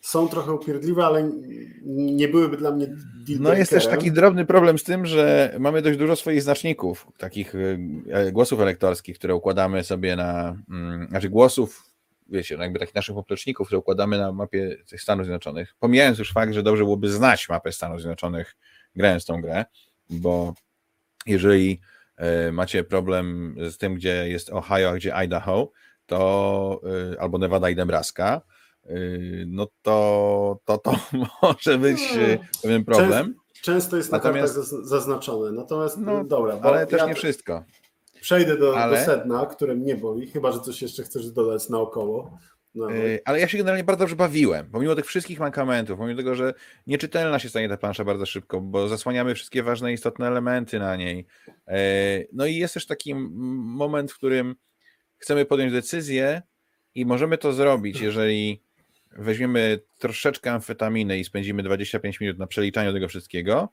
są 0.02 0.28
trochę 0.28 0.52
upierdliwe, 0.54 1.06
ale 1.06 1.32
nie 1.86 2.28
byłyby 2.28 2.58
dla 2.58 2.72
mnie 2.72 2.96
No 3.40 3.54
jest 3.54 3.72
też 3.72 3.88
taki 3.88 4.12
drobny 4.12 4.46
problem 4.46 4.80
z 4.80 4.84
tym, 4.84 5.06
że 5.06 5.56
mamy 5.60 5.82
dość 5.82 6.00
dużo 6.00 6.16
swoich 6.16 6.42
znaczników, 6.42 7.08
takich 7.18 7.54
głosów 8.32 8.60
elektorskich, 8.60 9.18
które 9.18 9.36
układamy 9.36 9.84
sobie 9.84 10.16
na, 10.16 10.56
mm, 10.70 11.08
znaczy 11.10 11.30
głosów 11.30 11.89
wiecie, 12.32 12.58
no 12.58 12.64
jakby 12.64 12.80
takich 12.80 12.96
naszych 12.96 13.16
popleczników, 13.16 13.68
które 13.68 13.80
układamy 13.80 14.18
na 14.18 14.32
mapie 14.32 14.78
tych 14.88 15.02
Stanów 15.02 15.26
Zjednoczonych, 15.26 15.76
pomijając 15.80 16.20
już 16.20 16.34
fakt, 16.34 16.54
że 16.54 16.64
dobrze 16.64 16.84
byłoby 16.84 17.12
znać 17.12 17.50
mapę 17.50 17.72
Stanów 17.72 18.00
Zjednoczonych 18.00 18.56
grając 18.96 19.26
tą 19.26 19.42
grę, 19.42 19.66
bo 20.10 20.54
jeżeli 21.26 21.82
e, 22.18 22.52
macie 22.52 22.84
problem 22.84 23.56
z 23.70 23.78
tym, 23.78 23.96
gdzie 23.96 24.30
jest 24.30 24.50
Ohio, 24.50 24.90
a 24.90 24.96
gdzie 24.96 25.16
Idaho, 25.16 25.72
to 26.06 26.82
e, 27.14 27.22
albo 27.22 27.38
Nevada 27.38 27.70
i 27.70 27.76
Nebraska, 27.76 28.42
e, 28.86 28.94
no 29.48 29.68
to 29.82 30.60
to, 30.66 30.78
to 30.78 30.96
może 31.42 31.78
być 31.78 32.00
hmm. 32.00 32.40
pewien 32.62 32.86
problem. 32.86 33.36
Często 33.62 33.98
jest 33.98 34.12
Natomiast, 34.12 34.58
na 34.58 34.64
kartach 34.64 34.86
zaznaczone, 34.86 35.52
natomiast 35.52 35.98
no, 35.98 36.24
dobra. 36.24 36.60
Ale 36.64 36.88
też 36.88 37.00
ja, 37.00 37.08
nie 37.08 37.16
wszystko. 37.16 37.64
Przejdę 38.22 38.58
do, 38.58 38.78
ale... 38.78 39.00
do 39.00 39.06
sedna, 39.06 39.46
które 39.46 39.76
mnie 39.76 39.96
boli, 39.96 40.28
chyba 40.28 40.52
że 40.52 40.60
coś 40.60 40.82
jeszcze 40.82 41.04
chcesz 41.04 41.32
dodać 41.32 41.70
naokoło. 41.70 42.38
No. 42.76 42.90
Yy, 42.90 43.20
ale 43.26 43.40
ja 43.40 43.48
się 43.48 43.58
generalnie 43.58 43.84
bardzo 43.84 44.00
dobrze 44.00 44.16
bawiłem, 44.16 44.70
pomimo 44.72 44.96
tych 44.96 45.06
wszystkich 45.06 45.40
mankamentów, 45.40 45.98
pomimo 45.98 46.18
tego, 46.18 46.36
że 46.36 46.54
nieczytelna 46.88 47.40
się 47.40 47.50
stanie 47.50 47.70
ta 47.70 47.78
plansza 47.78 48.04
bardzo 48.04 48.26
szybko, 48.26 48.62
bo 48.62 48.88
zasłaniamy 48.88 49.36
wszystkie 49.36 49.64
ważne, 49.64 49.94
istotne 49.94 50.28
elementy 50.28 50.80
na 50.80 50.96
niej. 50.96 51.26
Yy, 51.48 51.74
no 52.34 52.46
i 52.46 52.56
jest 52.56 52.74
też 52.74 52.86
taki 52.86 53.16
moment, 53.16 54.12
w 54.12 54.16
którym 54.16 54.56
chcemy 55.18 55.46
podjąć 55.46 55.74
decyzję 55.74 56.42
i 56.96 57.06
możemy 57.06 57.38
to 57.38 57.54
zrobić, 57.54 58.02
jeżeli 58.02 58.62
weźmiemy 59.12 59.80
troszeczkę 59.98 60.52
amfetaminy 60.52 61.20
i 61.20 61.24
spędzimy 61.24 61.64
25 61.64 62.20
minut 62.20 62.38
na 62.38 62.48
przeliczaniu 62.48 62.94
tego 62.94 63.08
wszystkiego, 63.08 63.70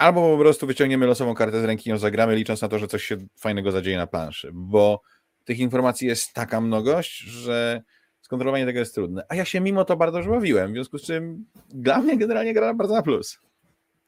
albo 0.00 0.32
po 0.32 0.38
prostu 0.38 0.66
wyciągniemy 0.66 1.06
losową 1.06 1.34
kartę 1.34 1.60
z 1.60 1.64
ręki 1.64 1.88
i 1.88 1.90
ją 1.90 1.98
zagramy, 1.98 2.36
licząc 2.36 2.62
na 2.62 2.68
to, 2.68 2.78
że 2.78 2.88
coś 2.88 3.04
się 3.04 3.16
fajnego 3.36 3.72
zadzieje 3.72 3.96
na 3.96 4.06
planszy, 4.06 4.50
bo 4.52 5.00
tych 5.44 5.58
informacji 5.58 6.08
jest 6.08 6.32
taka 6.34 6.60
mnogość, 6.60 7.18
że 7.18 7.82
skontrolowanie 8.20 8.66
tego 8.66 8.78
jest 8.78 8.94
trudne. 8.94 9.24
A 9.28 9.34
ja 9.34 9.44
się 9.44 9.60
mimo 9.60 9.84
to 9.84 9.96
bardzo 9.96 10.22
żławiłem, 10.22 10.70
w 10.70 10.74
związku 10.74 10.98
z 10.98 11.02
czym 11.02 11.44
dla 11.68 11.98
mnie 11.98 12.18
generalnie 12.18 12.54
gra 12.54 12.74
bardzo 12.74 12.94
na 12.94 13.02
plus. 13.02 13.38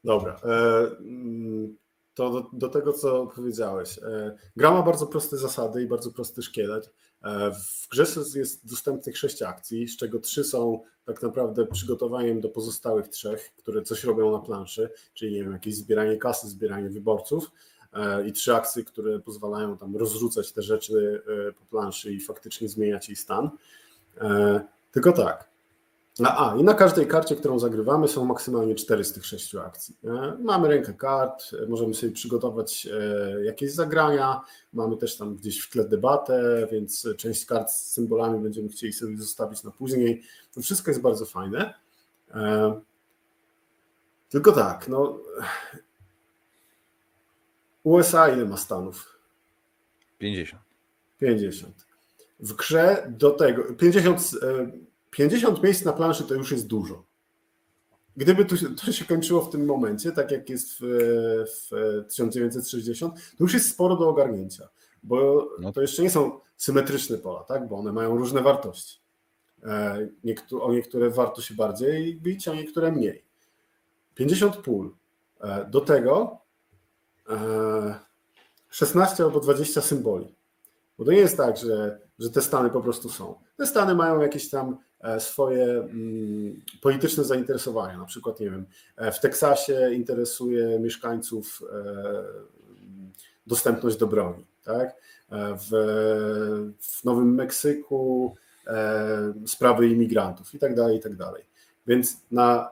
Dobra. 0.03 0.39
E, 0.45 0.87
to 2.13 2.29
do, 2.29 2.49
do, 2.53 2.69
tego, 2.69 2.93
co 2.93 3.27
powiedziałeś. 3.35 3.97
E, 3.97 4.37
gra 4.55 4.71
ma 4.71 4.81
bardzo 4.81 5.07
proste 5.07 5.37
zasady 5.37 5.83
i 5.83 5.87
bardzo 5.87 6.11
prosty 6.11 6.41
szkielet. 6.41 6.93
E, 7.23 7.51
w 7.51 7.87
grze 7.91 8.05
jest 8.35 8.67
dostępnych 8.69 9.17
sześć 9.17 9.41
akcji, 9.41 9.87
z 9.87 9.97
czego 9.97 10.19
trzy 10.19 10.43
są 10.43 10.83
tak 11.05 11.21
naprawdę 11.21 11.65
przygotowaniem 11.65 12.41
do 12.41 12.49
pozostałych 12.49 13.07
trzech, 13.07 13.53
które 13.57 13.81
coś 13.81 14.03
robią 14.03 14.31
na 14.31 14.39
planszy, 14.39 14.89
czyli 15.13 15.33
nie 15.33 15.43
wiem, 15.43 15.53
jakieś 15.53 15.75
zbieranie 15.75 16.17
kasy, 16.17 16.47
zbieranie 16.47 16.89
wyborców 16.89 17.51
e, 17.93 18.27
i 18.27 18.33
trzy 18.33 18.55
akcje, 18.55 18.83
które 18.83 19.19
pozwalają 19.19 19.77
tam 19.77 19.97
rozrzucać 19.97 20.51
te 20.51 20.61
rzeczy 20.61 21.23
po 21.59 21.65
planszy 21.65 22.13
i 22.13 22.19
faktycznie 22.19 22.69
zmieniać 22.69 23.09
jej 23.09 23.15
stan. 23.15 23.49
Tylko 24.91 25.11
tak, 25.11 25.52
a, 26.19 26.51
a, 26.51 26.55
i 26.55 26.63
na 26.63 26.73
każdej 26.73 27.07
karcie, 27.07 27.35
którą 27.35 27.59
zagrywamy, 27.59 28.07
są 28.07 28.25
maksymalnie 28.25 28.75
cztery 28.75 29.03
z 29.03 29.13
tych 29.13 29.25
sześciu 29.25 29.59
akcji. 29.59 29.97
Mamy 30.39 30.67
rękę 30.67 30.93
kart, 30.93 31.51
możemy 31.67 31.93
sobie 31.93 32.11
przygotować 32.11 32.87
e, 32.87 33.45
jakieś 33.45 33.71
zagrania, 33.71 34.41
mamy 34.73 34.97
też 34.97 35.17
tam 35.17 35.35
gdzieś 35.35 35.59
w 35.59 35.69
tle 35.69 35.85
debatę, 35.85 36.67
więc 36.71 37.07
część 37.17 37.45
kart 37.45 37.71
z 37.71 37.91
symbolami 37.91 38.39
będziemy 38.39 38.69
chcieli 38.69 38.93
sobie 38.93 39.17
zostawić 39.17 39.63
na 39.63 39.71
później. 39.71 40.23
To 40.53 40.61
wszystko 40.61 40.91
jest 40.91 41.01
bardzo 41.01 41.25
fajne. 41.25 41.73
E, 42.33 42.81
tylko 44.29 44.51
tak, 44.51 44.87
no. 44.87 45.19
USA 47.83 48.29
ile 48.29 48.45
ma 48.45 48.57
stanów? 48.57 49.19
50. 50.17 50.63
50. 51.19 51.85
W 52.39 52.53
grze 52.53 53.07
do 53.09 53.31
tego 53.31 53.63
50 53.73 54.31
50 55.13 55.63
miejsc 55.63 55.85
na 55.85 55.93
planszy 55.93 56.23
to 56.23 56.33
już 56.33 56.51
jest 56.51 56.67
dużo. 56.67 57.03
Gdyby 58.17 58.45
to, 58.45 58.55
to 58.85 58.91
się 58.91 59.05
kończyło 59.05 59.41
w 59.41 59.49
tym 59.49 59.65
momencie, 59.65 60.11
tak 60.11 60.31
jak 60.31 60.49
jest 60.49 60.73
w, 60.79 60.83
w 61.71 62.05
1960, 62.07 63.15
to 63.15 63.43
już 63.43 63.53
jest 63.53 63.69
sporo 63.69 63.95
do 63.95 64.09
ogarnięcia, 64.09 64.69
bo 65.03 65.47
no. 65.59 65.71
to 65.71 65.81
jeszcze 65.81 66.03
nie 66.03 66.09
są 66.09 66.39
symetryczne 66.57 67.17
pola, 67.17 67.43
tak? 67.43 67.67
bo 67.67 67.77
one 67.77 67.91
mają 67.91 68.17
różne 68.17 68.41
wartości. 68.41 68.99
E, 69.63 70.07
Niektó 70.23 70.63
o 70.63 70.73
niektóre 70.73 71.09
warto 71.09 71.41
się 71.41 71.53
bardziej 71.53 72.15
bić, 72.15 72.47
a 72.47 72.53
niektóre 72.53 72.91
mniej. 72.91 73.23
50 74.15 74.57
pól. 74.57 74.95
E, 75.41 75.65
do 75.65 75.81
tego 75.81 76.37
16 78.69 79.23
e, 79.23 79.25
albo 79.25 79.39
20 79.39 79.81
symboli. 79.81 80.35
Bo 80.97 81.05
to 81.05 81.11
nie 81.11 81.17
jest 81.17 81.37
tak, 81.37 81.57
że, 81.57 81.99
że 82.19 82.29
te 82.29 82.41
stany 82.41 82.69
po 82.69 82.81
prostu 82.81 83.09
są. 83.09 83.35
Te 83.57 83.67
stany 83.67 83.95
mają 83.95 84.21
jakieś 84.21 84.49
tam 84.49 84.77
swoje 85.19 85.65
mm, 85.65 86.61
polityczne 86.81 87.23
zainteresowania. 87.23 87.97
Na 87.97 88.05
przykład, 88.05 88.39
nie 88.39 88.49
wiem, 88.49 88.65
e, 88.97 89.11
w 89.11 89.19
Teksasie 89.19 89.93
interesuje 89.93 90.79
mieszkańców 90.79 91.61
e, 91.73 92.23
dostępność 93.47 93.97
do 93.97 94.07
broni, 94.07 94.45
tak? 94.63 94.95
W, 95.69 95.69
w 96.79 97.03
Nowym 97.03 97.35
Meksyku 97.35 98.35
sprawy 99.47 99.87
imigrantów 99.87 100.53
i 100.53 100.59
tak 100.59 100.75
dalej, 100.75 100.97
i 100.97 100.99
tak 100.99 101.15
dalej. 101.15 101.43
Więc 101.87 102.17
na 102.31 102.69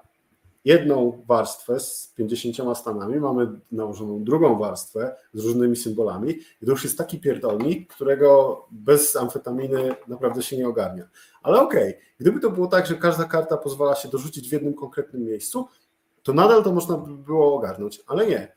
jedną 0.65 1.23
warstwę 1.27 1.79
z 1.79 2.13
50 2.15 2.77
stanami, 2.77 3.19
mamy 3.19 3.47
nałożoną 3.71 4.23
drugą 4.23 4.59
warstwę 4.59 5.15
z 5.33 5.45
różnymi 5.45 5.75
symbolami 5.75 6.31
i 6.61 6.65
to 6.65 6.71
już 6.71 6.83
jest 6.83 6.97
taki 6.97 7.19
pierdolnik, 7.19 7.93
którego 7.93 8.61
bez 8.71 9.15
amfetaminy 9.15 9.95
naprawdę 10.07 10.43
się 10.43 10.57
nie 10.57 10.67
ogarnia. 10.67 11.07
Ale 11.41 11.61
okej, 11.61 11.89
okay, 11.89 12.01
gdyby 12.19 12.39
to 12.39 12.49
było 12.49 12.67
tak, 12.67 12.87
że 12.87 12.95
każda 12.95 13.23
karta 13.23 13.57
pozwala 13.57 13.95
się 13.95 14.09
dorzucić 14.09 14.49
w 14.49 14.51
jednym 14.51 14.73
konkretnym 14.73 15.23
miejscu, 15.23 15.67
to 16.23 16.33
nadal 16.33 16.63
to 16.63 16.71
można 16.71 16.97
by 16.97 17.17
było 17.17 17.55
ogarnąć, 17.55 18.03
ale 18.07 18.27
nie. 18.27 18.53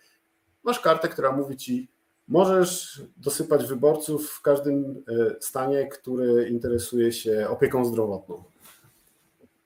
Masz 0.64 0.80
kartę, 0.80 1.08
która 1.08 1.32
mówi 1.32 1.56
ci, 1.56 1.88
możesz 2.28 3.02
dosypać 3.16 3.66
wyborców 3.66 4.30
w 4.30 4.42
każdym 4.42 5.04
e, 5.08 5.40
stanie, 5.40 5.86
który 5.86 6.48
interesuje 6.48 7.12
się 7.12 7.48
opieką 7.48 7.84
zdrowotną. 7.84 8.44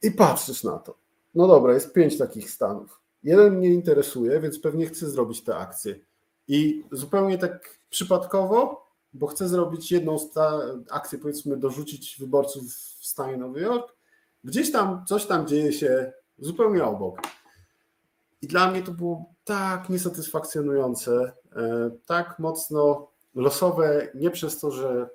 I 0.03 0.11
patrzysz 0.11 0.65
na 0.65 0.79
to 0.79 1.09
no 1.39 1.47
dobra, 1.47 1.75
jest 1.75 1.93
pięć 1.93 2.19
takich 2.19 2.51
stanów. 2.51 3.01
Jeden 3.23 3.57
mnie 3.57 3.69
interesuje, 3.69 4.41
więc 4.41 4.59
pewnie 4.59 4.87
chcę 4.87 5.11
zrobić 5.11 5.45
tę 5.45 5.57
akcję. 5.57 5.95
I 6.49 6.85
zupełnie 6.93 7.39
tak 7.39 7.79
przypadkowo, 7.91 8.88
bo 9.13 9.27
chcę 9.27 9.49
zrobić 9.49 9.93
jedną 9.93 10.17
akcję, 10.91 11.19
powiedzmy, 11.19 11.57
dorzucić 11.57 12.17
wyborców 12.21 12.65
w 12.73 13.07
stanie 13.07 13.37
Nowy 13.37 13.61
Jork, 13.61 13.95
gdzieś 14.45 14.73
tam 14.73 15.05
coś 15.07 15.27
tam 15.27 15.47
dzieje 15.47 15.73
się 15.73 16.13
zupełnie 16.39 16.85
obok. 16.85 17.21
I 18.43 18.47
dla 18.47 18.71
mnie 18.71 18.83
to 18.83 18.93
było 18.93 19.25
tak 19.45 19.89
niesatysfakcjonujące, 19.89 21.33
e, 21.57 21.91
tak 22.07 22.39
mocno 22.39 23.11
losowe, 23.35 24.09
nie 24.15 24.31
przez 24.31 24.61
to, 24.61 24.71
że 24.71 25.09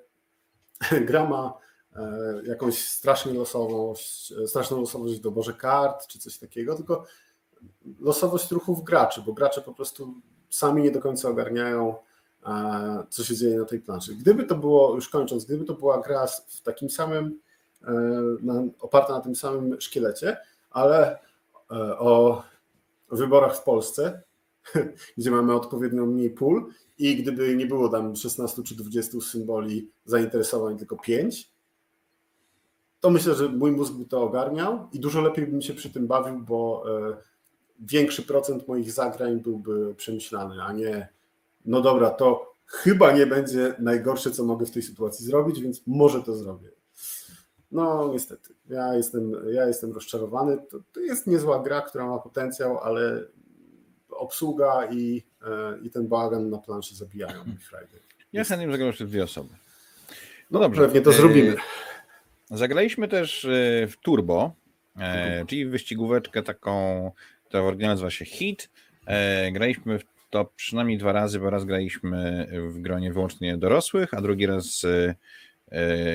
gra 1.08 1.28
ma 1.28 1.64
E, 1.96 2.40
jakąś 2.44 2.88
strasznie 2.88 3.32
losowość, 3.32 4.34
straszną 4.46 4.80
losowość 4.80 5.14
w 5.14 5.20
doborze 5.20 5.52
kart 5.52 6.06
czy 6.06 6.18
coś 6.18 6.38
takiego, 6.38 6.74
tylko 6.74 7.04
losowość 8.00 8.50
ruchów 8.50 8.84
graczy, 8.84 9.22
bo 9.26 9.32
gracze 9.32 9.60
po 9.60 9.74
prostu 9.74 10.14
sami 10.50 10.82
nie 10.82 10.90
do 10.90 11.00
końca 11.00 11.28
ogarniają, 11.28 11.94
co 13.10 13.24
się 13.24 13.36
dzieje 13.36 13.58
na 13.58 13.64
tej 13.64 13.80
planszy. 13.80 14.14
Gdyby 14.14 14.44
to 14.44 14.54
było, 14.54 14.94
już 14.94 15.08
kończąc, 15.08 15.44
gdyby 15.44 15.64
to 15.64 15.74
była 15.74 16.00
gra 16.00 16.26
w 16.26 16.60
takim 16.62 16.90
samym, 16.90 17.40
na, 18.42 18.62
oparta 18.80 19.12
na 19.12 19.20
tym 19.20 19.36
samym 19.36 19.80
szkielecie, 19.80 20.36
ale 20.70 21.18
o 21.98 22.42
wyborach 23.10 23.56
w 23.56 23.62
Polsce, 23.62 24.22
gdzie 25.18 25.30
mamy 25.30 25.54
odpowiednio 25.54 26.06
mniej 26.06 26.30
pól 26.30 26.70
i 26.98 27.16
gdyby 27.16 27.56
nie 27.56 27.66
było 27.66 27.88
tam 27.88 28.16
16 28.16 28.62
czy 28.62 28.76
20 28.76 29.20
symboli 29.20 29.90
zainteresowań, 30.04 30.78
tylko 30.78 30.96
5, 30.96 31.54
to 33.04 33.10
myślę, 33.10 33.34
że 33.34 33.48
mój 33.48 33.72
mózg 33.72 33.94
by 33.94 34.04
to 34.04 34.22
ogarniał 34.22 34.88
i 34.92 35.00
dużo 35.00 35.20
lepiej 35.20 35.46
bym 35.46 35.62
się 35.62 35.74
przy 35.74 35.90
tym 35.90 36.06
bawił, 36.06 36.38
bo 36.38 36.84
e, 37.10 37.16
większy 37.80 38.22
procent 38.22 38.68
moich 38.68 38.92
zagrań 38.92 39.40
byłby 39.40 39.94
przemyślany, 39.94 40.62
a 40.62 40.72
nie 40.72 41.08
no 41.64 41.80
dobra, 41.80 42.10
to 42.10 42.54
chyba 42.66 43.12
nie 43.12 43.26
będzie 43.26 43.74
najgorsze, 43.78 44.30
co 44.30 44.44
mogę 44.44 44.66
w 44.66 44.70
tej 44.70 44.82
sytuacji 44.82 45.26
zrobić, 45.26 45.60
więc 45.60 45.82
może 45.86 46.22
to 46.22 46.36
zrobię. 46.36 46.68
No 47.72 48.10
niestety, 48.12 48.54
ja 48.68 48.94
jestem, 48.94 49.32
ja 49.52 49.66
jestem 49.66 49.92
rozczarowany. 49.92 50.58
To, 50.70 50.78
to 50.92 51.00
jest 51.00 51.26
niezła 51.26 51.62
gra, 51.62 51.80
która 51.80 52.06
ma 52.06 52.18
potencjał, 52.18 52.78
ale 52.78 53.24
obsługa 54.10 54.86
i, 54.86 55.22
e, 55.42 55.78
i 55.82 55.90
ten 55.90 56.08
bałagan 56.08 56.50
na 56.50 56.58
planszy 56.58 56.96
zabijają 56.96 57.44
mi 57.44 57.56
Friday. 57.56 58.00
Ja 58.32 58.44
chętnie 58.44 58.70
zagram 58.70 58.86
jeszcze 58.86 59.06
dwie 59.06 59.24
osoby. 59.24 59.54
No, 60.50 60.60
dobrze. 60.60 60.82
Pewnie 60.82 61.00
to 61.00 61.12
zrobimy. 61.12 61.56
Zagraliśmy 62.50 63.08
też 63.08 63.44
e, 63.44 63.48
w 63.86 63.96
Turbo, 63.96 64.52
czyli 65.46 65.66
wyścigóweczkę 65.66 66.42
taką, 66.42 67.12
która 67.44 67.62
w 67.62 67.66
oryginale 67.66 67.94
nazywa 67.94 68.10
się 68.10 68.24
Hit. 68.24 68.70
Graliśmy 69.52 69.98
w 69.98 70.04
to 70.34 70.52
przynajmniej 70.56 70.98
dwa 70.98 71.12
razy, 71.12 71.40
bo 71.40 71.50
raz 71.50 71.64
graliśmy 71.64 72.48
w 72.68 72.80
gronie 72.80 73.12
wyłącznie 73.12 73.56
dorosłych, 73.56 74.14
a 74.14 74.20
drugi 74.20 74.46
raz 74.46 74.82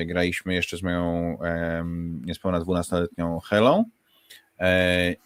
graliśmy 0.06 0.54
jeszcze 0.54 0.76
z 0.76 0.82
moją 0.82 1.38
niespełna 2.24 2.60
12-letnią 2.60 3.40
Helą. 3.48 3.84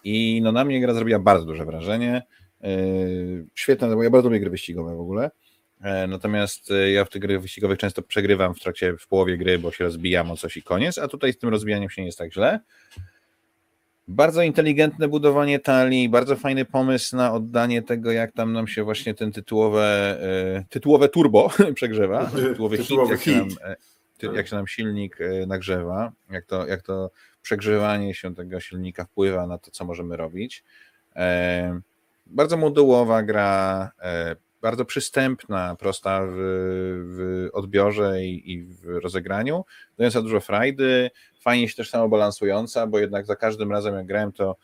I 0.04 0.40
no 0.42 0.52
na 0.52 0.64
mnie 0.64 0.80
gra 0.80 0.94
zrobiła 0.94 1.18
bardzo 1.18 1.46
duże 1.46 1.64
wrażenie. 1.64 2.22
Świetne, 3.54 3.94
bo 3.94 4.02
ja 4.02 4.10
bardzo 4.10 4.28
lubię 4.28 4.40
gry 4.40 4.50
wyścigowe 4.50 4.96
w 4.96 5.00
ogóle. 5.00 5.30
E, 5.80 6.06
natomiast 6.06 6.70
e, 6.70 6.90
ja 6.90 7.04
w 7.04 7.08
tych 7.08 7.22
grach 7.22 7.40
wyścigowych 7.40 7.78
często 7.78 8.02
przegrywam 8.02 8.54
w 8.54 8.60
trakcie, 8.60 8.96
w 8.96 9.06
połowie 9.06 9.38
gry, 9.38 9.58
bo 9.58 9.72
się 9.72 9.84
rozbijam 9.84 10.30
o 10.30 10.36
coś 10.36 10.56
i 10.56 10.62
koniec, 10.62 10.98
a 10.98 11.08
tutaj 11.08 11.32
z 11.32 11.38
tym 11.38 11.50
rozbijaniem 11.50 11.90
się 11.90 12.02
nie 12.02 12.06
jest 12.06 12.18
tak 12.18 12.32
źle. 12.32 12.60
Bardzo 14.08 14.42
inteligentne 14.42 15.08
budowanie 15.08 15.60
talii, 15.60 16.08
bardzo 16.08 16.36
fajny 16.36 16.64
pomysł 16.64 17.16
na 17.16 17.32
oddanie 17.32 17.82
tego, 17.82 18.12
jak 18.12 18.32
tam 18.32 18.52
nam 18.52 18.66
się 18.66 18.84
właśnie 18.84 19.14
ten 19.14 19.32
tytułowe, 19.32 20.16
e, 20.56 20.64
tytułowe 20.68 21.08
turbo 21.08 21.50
przegrzewa, 21.74 22.26
tytułowy, 22.26 22.78
tytułowy 22.82 23.18
hit, 23.18 23.34
jak, 23.34 23.40
Się 23.40 23.40
nam, 23.40 23.48
tak. 24.18 24.34
jak 24.34 24.48
się 24.48 24.56
nam 24.56 24.66
silnik 24.66 25.18
nagrzewa, 25.46 26.12
jak 26.30 26.46
to, 26.46 26.66
jak 26.66 26.82
to 26.82 27.10
przegrzewanie 27.42 28.14
się 28.14 28.34
tego 28.34 28.60
silnika 28.60 29.04
wpływa 29.04 29.46
na 29.46 29.58
to, 29.58 29.70
co 29.70 29.84
możemy 29.84 30.16
robić. 30.16 30.64
Bardzo 32.26 32.56
modułowa 32.56 33.22
gra, 33.22 33.90
bardzo 34.62 34.84
przystępna, 34.84 35.76
prosta 35.76 36.26
w, 36.26 36.34
w 37.06 37.48
odbiorze 37.52 38.24
i, 38.24 38.52
i, 38.52 38.62
w 38.62 38.84
rozegraniu, 38.84 39.64
dająca 39.98 40.22
dużo 40.22 40.40
frajdy, 40.40 41.10
fajnie 41.44 41.68
się 41.68 41.74
też 41.74 41.90
samo 41.90 42.08
balansująca, 42.08 42.86
bo 42.86 42.98
jednak 42.98 43.26
za 43.26 43.36
każdym 43.36 43.72
razem 43.72 43.94
jak 43.94 44.06
grałem, 44.06 44.32
to 44.32 44.56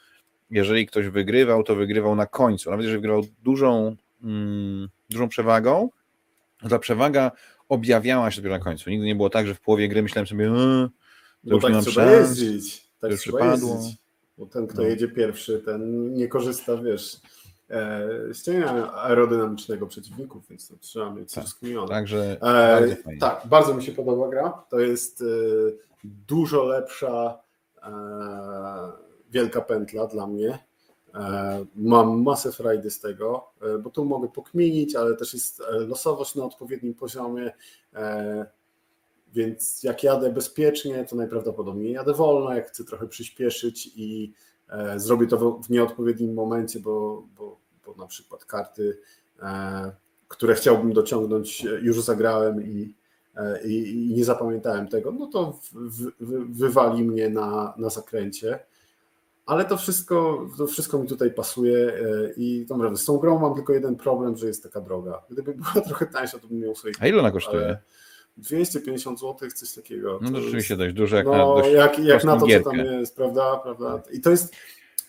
jeżeli 0.51 0.87
ktoś 0.87 1.09
wygrywał, 1.09 1.63
to 1.63 1.75
wygrywał 1.75 2.17
na 2.17 2.27
końcu, 2.27 2.71
nawet 2.71 2.85
jeżeli 2.85 2.99
wygrywał 2.99 3.23
dużą, 3.43 3.97
mm, 4.23 4.89
dużą 5.11 5.29
przewagą, 5.29 5.91
ta 6.71 6.79
przewaga 6.79 7.31
objawiała 7.69 8.31
się 8.31 8.37
dopiero 8.37 8.59
na 8.59 8.65
końcu. 8.65 8.91
Nigdy 8.91 9.07
nie 9.07 9.15
było 9.15 9.31
tak, 9.31 9.47
że 9.47 9.55
w 9.55 9.61
połowie 9.61 9.89
gry 9.89 10.03
myślałem 10.03 10.27
sobie, 10.27 10.47
eee, 10.47 10.89
to 11.49 11.55
już 11.55 11.63
tak 11.63 11.71
nie 11.71 11.77
mam 11.77 11.85
szans, 11.85 12.41
jeździć. 12.41 12.91
Tak 13.01 13.11
już 13.11 13.21
przypadło. 13.21 13.75
Jeździć. 13.75 13.97
Bo 14.39 14.47
ten, 14.47 14.67
kto 14.67 14.83
no. 14.83 14.89
jedzie 14.89 15.09
pierwszy, 15.09 15.63
ten 15.65 16.13
nie 16.15 16.29
korzysta, 16.29 16.77
wiesz, 16.77 17.21
ścienia 18.33 18.77
e, 18.77 18.93
aerodynamicznego 18.93 19.87
przeciwników, 19.87 20.49
więc 20.49 20.69
to 20.69 20.75
trzeba 20.81 21.11
mieć 21.11 21.35
tak, 21.35 21.45
rozkminione. 21.45 21.89
Także 21.89 22.37
e, 22.43 22.81
bardzo 22.81 22.97
tak, 23.21 23.43
bardzo 23.47 23.75
mi 23.75 23.83
się 23.83 23.93
podoba 23.93 24.29
gra. 24.29 24.65
To 24.71 24.81
jest 24.81 25.23
e, 25.23 25.25
dużo 26.05 26.65
lepsza 26.65 27.39
wielka 29.31 29.61
pętla 29.61 30.07
dla 30.07 30.27
mnie. 30.27 30.59
Mam 31.77 32.23
masę 32.23 32.53
frajdy 32.53 32.91
z 32.91 33.01
tego, 33.01 33.51
bo 33.83 33.91
tu 33.91 34.05
mogę 34.05 34.29
pokminić, 34.29 34.97
ale 34.97 35.17
też 35.17 35.35
jest 35.35 35.63
losowość 35.89 36.35
na 36.35 36.45
odpowiednim 36.45 36.95
poziomie. 36.95 37.53
Więc 39.33 39.83
jak 39.83 40.03
jadę 40.03 40.33
bezpiecznie, 40.33 41.05
to 41.05 41.17
najprawdopodobniej 41.17 41.93
jadę 41.93 42.15
wolno. 42.15 42.55
Jak 42.55 42.69
chcę 42.69 42.85
trochę 42.85 43.09
przyspieszyć 43.09 43.91
i 43.97 44.33
zrobię 44.97 45.27
to 45.27 45.51
w 45.51 45.71
nieodpowiednim 45.71 46.35
momencie, 46.35 46.81
bo, 46.81 47.23
bo 47.39 47.61
bo 47.87 48.03
na 48.03 48.07
przykład 48.07 48.45
karty, 48.45 48.99
e, 49.43 49.93
które 50.29 50.55
chciałbym 50.55 50.93
dociągnąć, 50.93 51.65
e, 51.65 51.69
już 51.69 52.03
zagrałem 52.03 52.63
i, 52.63 52.95
e, 53.37 53.63
i, 53.65 54.11
i 54.11 54.15
nie 54.15 54.25
zapamiętałem 54.25 54.89
tego, 54.89 55.13
no 55.13 55.27
to 55.27 55.53
w, 55.53 55.73
w, 56.21 56.57
wywali 56.59 57.05
mnie 57.05 57.29
na, 57.29 57.75
na 57.79 57.91
zakręcie. 57.91 58.59
Ale 59.47 59.65
to 59.65 59.77
wszystko, 59.77 60.49
to 60.59 60.67
wszystko 60.67 60.99
mi 60.99 61.09
tutaj 61.09 61.31
pasuje 61.31 61.93
i 62.37 62.67
to 62.69 62.75
naprawdę 62.75 62.99
z 62.99 63.05
tą 63.05 63.19
grą 63.19 63.39
mam 63.39 63.55
tylko 63.55 63.73
jeden 63.73 63.97
problem, 63.97 64.37
że 64.37 64.47
jest 64.47 64.63
taka 64.63 64.81
droga. 64.81 65.23
Gdyby 65.31 65.55
była 65.55 65.73
trochę 65.87 66.07
tańsza, 66.07 66.39
to 66.39 66.49
bym 66.49 66.59
miał 66.59 66.75
sobie. 66.75 66.93
A 67.01 67.07
ile 67.07 67.19
ona 67.19 67.31
kosztuje? 67.31 67.79
250 68.41 69.21
zł, 69.21 69.51
coś 69.51 69.73
takiego. 69.73 70.19
No 70.23 70.31
to 70.31 70.41
rzeczywiście 70.41 70.77
dość 70.77 70.95
duże, 70.95 71.17
jak 71.17 71.27
no, 71.27 71.33
na 71.33 71.63
dość 71.63 71.75
jak, 71.75 71.99
jak 71.99 72.25
na 72.25 72.37
to, 72.37 72.47
co 72.47 72.71
tam 72.71 72.79
jest, 72.79 73.17
prawda? 73.17 73.57
prawda? 73.63 74.03
I 74.13 74.21
to 74.21 74.31
jest, 74.31 74.57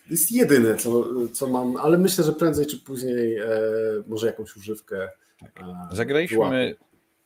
jest 0.10 0.32
jedyne, 0.32 0.76
co, 0.76 1.06
co 1.34 1.48
mam, 1.48 1.78
ale 1.78 1.98
myślę, 1.98 2.24
że 2.24 2.34
prędzej 2.34 2.65
czy 2.65 2.80
później 2.80 3.38
e, 3.38 3.48
może 4.08 4.28
jakąś 4.28 4.56
używkę. 4.56 5.10
E, 5.44 5.88
zagraliśmy, 5.91 6.76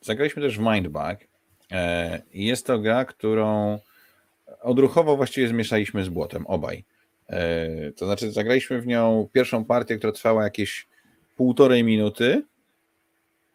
zagraliśmy 0.01 0.41
też 0.41 0.57
w 0.57 0.61
Mindbug 0.61 1.17
e, 1.71 2.21
i 2.33 2.45
jest 2.45 2.65
to 2.65 2.79
gra, 2.79 3.05
którą 3.05 3.79
odruchowo 4.61 5.17
właściwie 5.17 5.47
zmieszaliśmy 5.47 6.03
z 6.03 6.09
błotem, 6.09 6.47
obaj. 6.47 6.85
E, 7.29 7.91
to 7.91 8.05
znaczy 8.05 8.31
zagraliśmy 8.31 8.81
w 8.81 8.87
nią 8.87 9.29
pierwszą 9.33 9.65
partię, 9.65 9.97
która 9.97 10.13
trwała 10.13 10.43
jakieś 10.43 10.87
półtorej 11.35 11.83
minuty, 11.83 12.43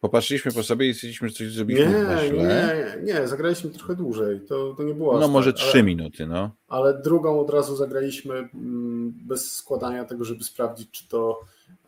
Popatrzyliśmy 0.01 0.51
po 0.51 0.63
sobie 0.63 0.89
i 0.89 0.93
stwierdziliśmy, 0.93 1.29
że 1.29 1.35
coś 1.35 1.51
zrobiliśmy 1.51 1.89
nie, 1.89 2.29
źle. 2.29 2.97
Nie, 3.03 3.13
nie, 3.13 3.27
zagraliśmy 3.27 3.69
trochę 3.69 3.95
dłużej. 3.95 4.39
To, 4.39 4.73
to 4.73 4.83
nie 4.83 4.93
było. 4.93 5.19
No 5.19 5.27
może 5.27 5.53
tak, 5.53 5.61
trzy 5.61 5.77
ale, 5.77 5.83
minuty, 5.83 6.27
no. 6.27 6.51
Ale 6.67 7.01
drugą 7.01 7.39
od 7.39 7.49
razu 7.49 7.75
zagraliśmy 7.75 8.33
mm, 8.35 9.13
bez 9.15 9.51
składania 9.51 10.05
tego, 10.05 10.25
żeby 10.25 10.43
sprawdzić, 10.43 10.91
czy 10.91 11.07
to 11.07 11.39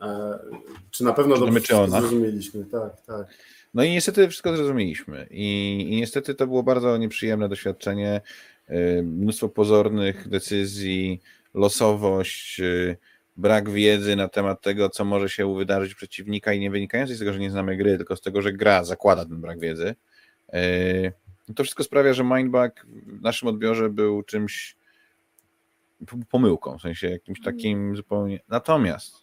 e, 0.02 0.38
czy 0.90 1.04
na 1.04 1.12
pewno 1.12 1.38
dobrze 1.38 1.60
zrozumieliśmy. 1.88 2.64
Tak, 2.64 3.00
tak. 3.06 3.26
No 3.74 3.84
i 3.84 3.90
niestety 3.90 4.28
wszystko 4.28 4.56
zrozumieliśmy. 4.56 5.26
I, 5.30 5.76
I 5.90 5.96
niestety 5.96 6.34
to 6.34 6.46
było 6.46 6.62
bardzo 6.62 6.96
nieprzyjemne 6.96 7.48
doświadczenie. 7.48 8.20
E, 8.66 9.02
mnóstwo 9.02 9.48
pozornych 9.48 10.28
decyzji, 10.28 11.20
losowość. 11.54 12.60
Brak 13.36 13.70
wiedzy 13.70 14.16
na 14.16 14.28
temat 14.28 14.60
tego, 14.60 14.88
co 14.88 15.04
może 15.04 15.28
się 15.28 15.54
wydarzyć 15.54 15.94
przeciwnika 15.94 16.52
i 16.52 16.60
nie 16.60 16.70
wynikającej 16.70 17.16
z 17.16 17.18
tego, 17.18 17.32
że 17.32 17.38
nie 17.38 17.50
znamy 17.50 17.76
gry, 17.76 17.96
tylko 17.96 18.16
z 18.16 18.20
tego, 18.20 18.42
że 18.42 18.52
gra 18.52 18.84
zakłada 18.84 19.24
ten 19.24 19.40
brak 19.40 19.60
wiedzy. 19.60 19.94
E, 20.52 21.12
to 21.54 21.62
wszystko 21.62 21.84
sprawia, 21.84 22.12
że 22.12 22.24
Mindbug 22.24 22.86
w 23.06 23.22
naszym 23.22 23.48
odbiorze 23.48 23.90
był 23.90 24.22
czymś 24.22 24.76
pomyłką, 26.30 26.78
w 26.78 26.82
sensie 26.82 27.10
jakimś 27.10 27.38
mm. 27.38 27.44
takim 27.44 27.96
zupełnie. 27.96 28.40
Natomiast, 28.48 29.14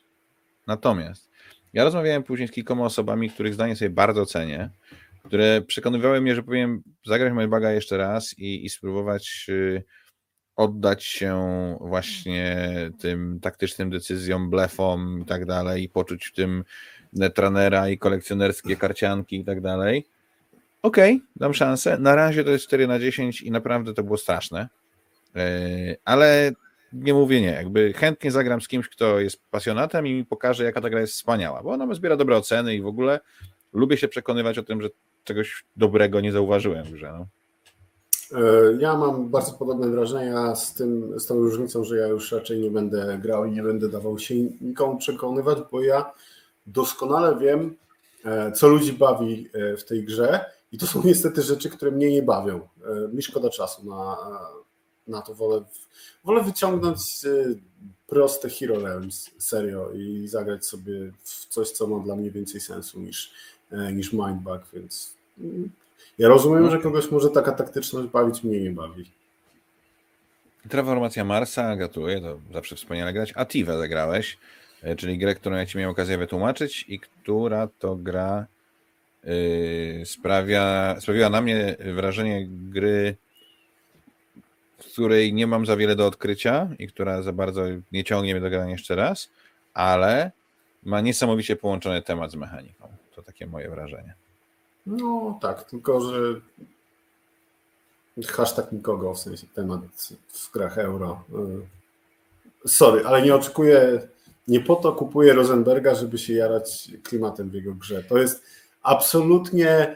natomiast 0.67 1.29
ja 1.73 1.83
rozmawiałem 1.83 2.23
później 2.23 2.47
z 2.47 2.51
kilkoma 2.51 2.85
osobami, 2.85 3.29
których 3.29 3.53
zdanie 3.53 3.75
sobie 3.75 3.89
bardzo 3.89 4.25
cenię, 4.25 4.69
które 5.23 5.61
przekonywały 5.61 6.21
mnie, 6.21 6.35
że 6.35 6.43
powinien 6.43 6.81
zagrać 7.05 7.33
Mindbuga 7.33 7.71
jeszcze 7.71 7.97
raz 7.97 8.39
i, 8.39 8.65
i 8.65 8.69
spróbować 8.69 9.45
y, 9.49 9.83
oddać 10.55 11.03
się 11.03 11.37
właśnie 11.81 12.67
tym 12.99 13.39
taktycznym 13.41 13.89
decyzjom, 13.89 14.49
blefom 14.49 15.19
i 15.21 15.25
tak 15.25 15.45
dalej, 15.45 15.83
i 15.83 15.89
poczuć 15.89 16.27
w 16.27 16.33
tym 16.33 16.63
netranera 17.13 17.89
i 17.89 17.97
kolekcjonerskie 17.97 18.75
karcianki 18.75 19.39
i 19.39 19.45
tak 19.45 19.61
dalej. 19.61 20.05
Okej, 20.81 21.15
okay, 21.15 21.27
dam 21.35 21.53
szansę. 21.53 21.97
Na 21.97 22.15
razie 22.15 22.43
to 22.43 22.49
jest 22.49 22.67
4 22.67 22.87
na 22.87 22.99
10 22.99 23.41
i 23.41 23.51
naprawdę 23.51 23.93
to 23.93 24.03
było 24.03 24.17
straszne. 24.17 24.69
E, 25.35 25.95
ale 26.05 26.51
nie 26.93 27.13
mówię 27.13 27.41
nie. 27.41 27.47
Jakby 27.47 27.93
chętnie 27.93 28.31
zagram 28.31 28.61
z 28.61 28.67
kimś, 28.67 28.89
kto 28.89 29.19
jest 29.19 29.41
pasjonatem 29.51 30.07
i 30.07 30.13
mi 30.13 30.25
pokaże, 30.25 30.63
jaka 30.63 30.81
ta 30.81 30.89
gra 30.89 31.01
jest 31.01 31.13
wspaniała, 31.13 31.63
bo 31.63 31.71
ona 31.71 31.93
zbiera 31.93 32.17
dobre 32.17 32.37
oceny 32.37 32.75
i 32.75 32.81
w 32.81 32.87
ogóle 32.87 33.19
lubię 33.73 33.97
się 33.97 34.07
przekonywać 34.07 34.57
o 34.57 34.63
tym, 34.63 34.81
że 34.81 34.89
czegoś 35.23 35.63
dobrego 35.75 36.21
nie 36.21 36.31
zauważyłem 36.31 36.85
w 36.85 36.91
grze. 36.91 37.13
No. 37.17 37.27
Ja 38.79 38.97
mam 38.97 39.29
bardzo 39.29 39.53
podobne 39.53 39.89
wrażenia 39.89 40.55
z, 40.55 40.73
tym, 40.73 41.19
z 41.19 41.25
tą 41.25 41.35
różnicą, 41.35 41.83
że 41.83 41.97
ja 41.97 42.07
już 42.07 42.31
raczej 42.31 42.59
nie 42.59 42.71
będę 42.71 43.19
grał 43.21 43.45
i 43.45 43.51
nie 43.51 43.63
będę 43.63 43.89
dawał 43.89 44.19
się 44.19 44.35
nikomu 44.61 44.97
przekonywać, 44.97 45.57
bo 45.71 45.81
ja 45.81 46.13
doskonale 46.67 47.39
wiem, 47.39 47.75
co 48.55 48.67
ludzi 48.67 48.93
bawi 48.93 49.49
w 49.77 49.83
tej 49.83 50.03
grze 50.03 50.45
i 50.71 50.77
to 50.77 50.87
są 50.87 51.01
niestety 51.05 51.41
rzeczy, 51.41 51.69
które 51.69 51.91
mnie 51.91 52.11
nie 52.11 52.21
bawią. 52.21 52.67
Mi 53.13 53.21
szkoda 53.21 53.49
czasu 53.49 53.85
na, 53.85 54.17
na 55.07 55.21
to. 55.21 55.33
Wolę, 55.33 55.63
wolę 56.23 56.43
wyciągnąć 56.43 56.99
proste 58.11 58.49
Hero 58.49 58.79
Realms, 58.79 59.31
serio, 59.37 59.91
i 59.91 60.27
zagrać 60.27 60.65
sobie 60.65 61.11
w 61.23 61.45
coś, 61.45 61.71
co 61.71 61.87
ma 61.87 61.99
dla 61.99 62.15
mnie 62.15 62.31
więcej 62.31 62.61
sensu 62.61 62.99
niż, 62.99 63.31
e, 63.71 63.93
niż 63.93 64.13
Mindbug, 64.13 64.61
więc 64.73 65.13
mm, 65.39 65.71
ja 66.21 66.27
rozumiem, 66.27 66.71
że 66.71 66.79
kogoś 66.79 67.11
może 67.11 67.29
taka 67.29 67.51
taktyczność 67.51 68.07
bawić, 68.07 68.43
mnie 68.43 68.59
nie 68.61 68.71
bawi. 68.71 69.11
Transformacja 70.69 71.23
Marsa, 71.23 71.75
gratuluję, 71.75 72.21
to 72.21 72.39
zawsze 72.53 72.75
wspaniale 72.75 73.13
grać. 73.13 73.33
A 73.35 73.45
Tive 73.45 73.77
zagrałeś, 73.77 74.37
e, 74.83 74.95
czyli 74.95 75.17
grę, 75.17 75.35
którą 75.35 75.55
ja 75.55 75.65
Ci 75.65 75.77
miałem 75.77 75.91
okazję 75.91 76.17
wytłumaczyć 76.17 76.85
i 76.87 76.99
która 76.99 77.67
to 77.79 77.95
gra 77.95 78.45
yy, 79.23 80.05
sprawia, 80.05 80.95
sprawiła 80.99 81.29
na 81.29 81.41
mnie 81.41 81.75
wrażenie 81.95 82.47
gry 82.49 83.15
w 84.77 84.93
której 84.93 85.33
nie 85.33 85.47
mam 85.47 85.65
za 85.65 85.77
wiele 85.77 85.95
do 85.95 86.07
odkrycia 86.07 86.69
i 86.79 86.87
która 86.87 87.21
za 87.21 87.33
bardzo 87.33 87.61
nie 87.91 88.03
ciągnie 88.03 88.33
mnie 88.33 88.41
do 88.41 88.49
grania 88.49 88.71
jeszcze 88.71 88.95
raz, 88.95 89.29
ale 89.73 90.31
ma 90.83 91.01
niesamowicie 91.01 91.55
połączony 91.55 92.01
temat 92.01 92.31
z 92.31 92.35
mechaniką. 92.35 92.87
To 93.15 93.23
takie 93.23 93.47
moje 93.47 93.69
wrażenie. 93.69 94.20
No 94.85 95.39
tak, 95.41 95.63
tylko 95.63 96.01
że 96.01 96.41
hashtag 98.27 98.71
nikogo, 98.71 99.13
w 99.13 99.19
sensie 99.19 99.47
temat 99.47 99.81
w 100.27 100.51
grach 100.51 100.77
euro. 100.77 101.23
Y, 102.63 102.69
sorry, 102.69 103.05
ale 103.05 103.21
nie 103.21 103.35
oczekuję, 103.35 104.07
nie 104.47 104.59
po 104.59 104.75
to 104.75 104.93
kupuję 104.93 105.33
Rosenberga, 105.33 105.95
żeby 105.95 106.17
się 106.17 106.33
jarać 106.33 106.91
klimatem 107.03 107.49
w 107.49 107.53
jego 107.53 107.73
grze. 107.73 108.03
To 108.03 108.17
jest 108.17 108.43
absolutnie, 108.83 109.95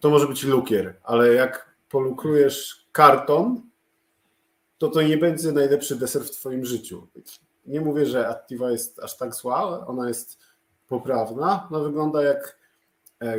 to 0.00 0.10
może 0.10 0.26
być 0.26 0.44
lukier, 0.44 0.94
ale 1.04 1.34
jak 1.34 1.74
polukrujesz 1.90 2.86
karton, 2.92 3.62
to 4.78 4.88
to 4.88 5.02
nie 5.02 5.16
będzie 5.16 5.52
najlepszy 5.52 5.96
deser 5.96 6.24
w 6.24 6.30
Twoim 6.30 6.64
życiu. 6.64 7.06
Nie 7.66 7.80
mówię, 7.80 8.06
że 8.06 8.28
Activa 8.28 8.70
jest 8.70 9.00
aż 9.00 9.16
tak 9.16 9.34
zła, 9.34 9.86
ona 9.86 10.08
jest 10.08 10.38
poprawna. 10.88 11.68
Ona 11.70 11.80
wygląda 11.80 12.22
jak 12.22 12.57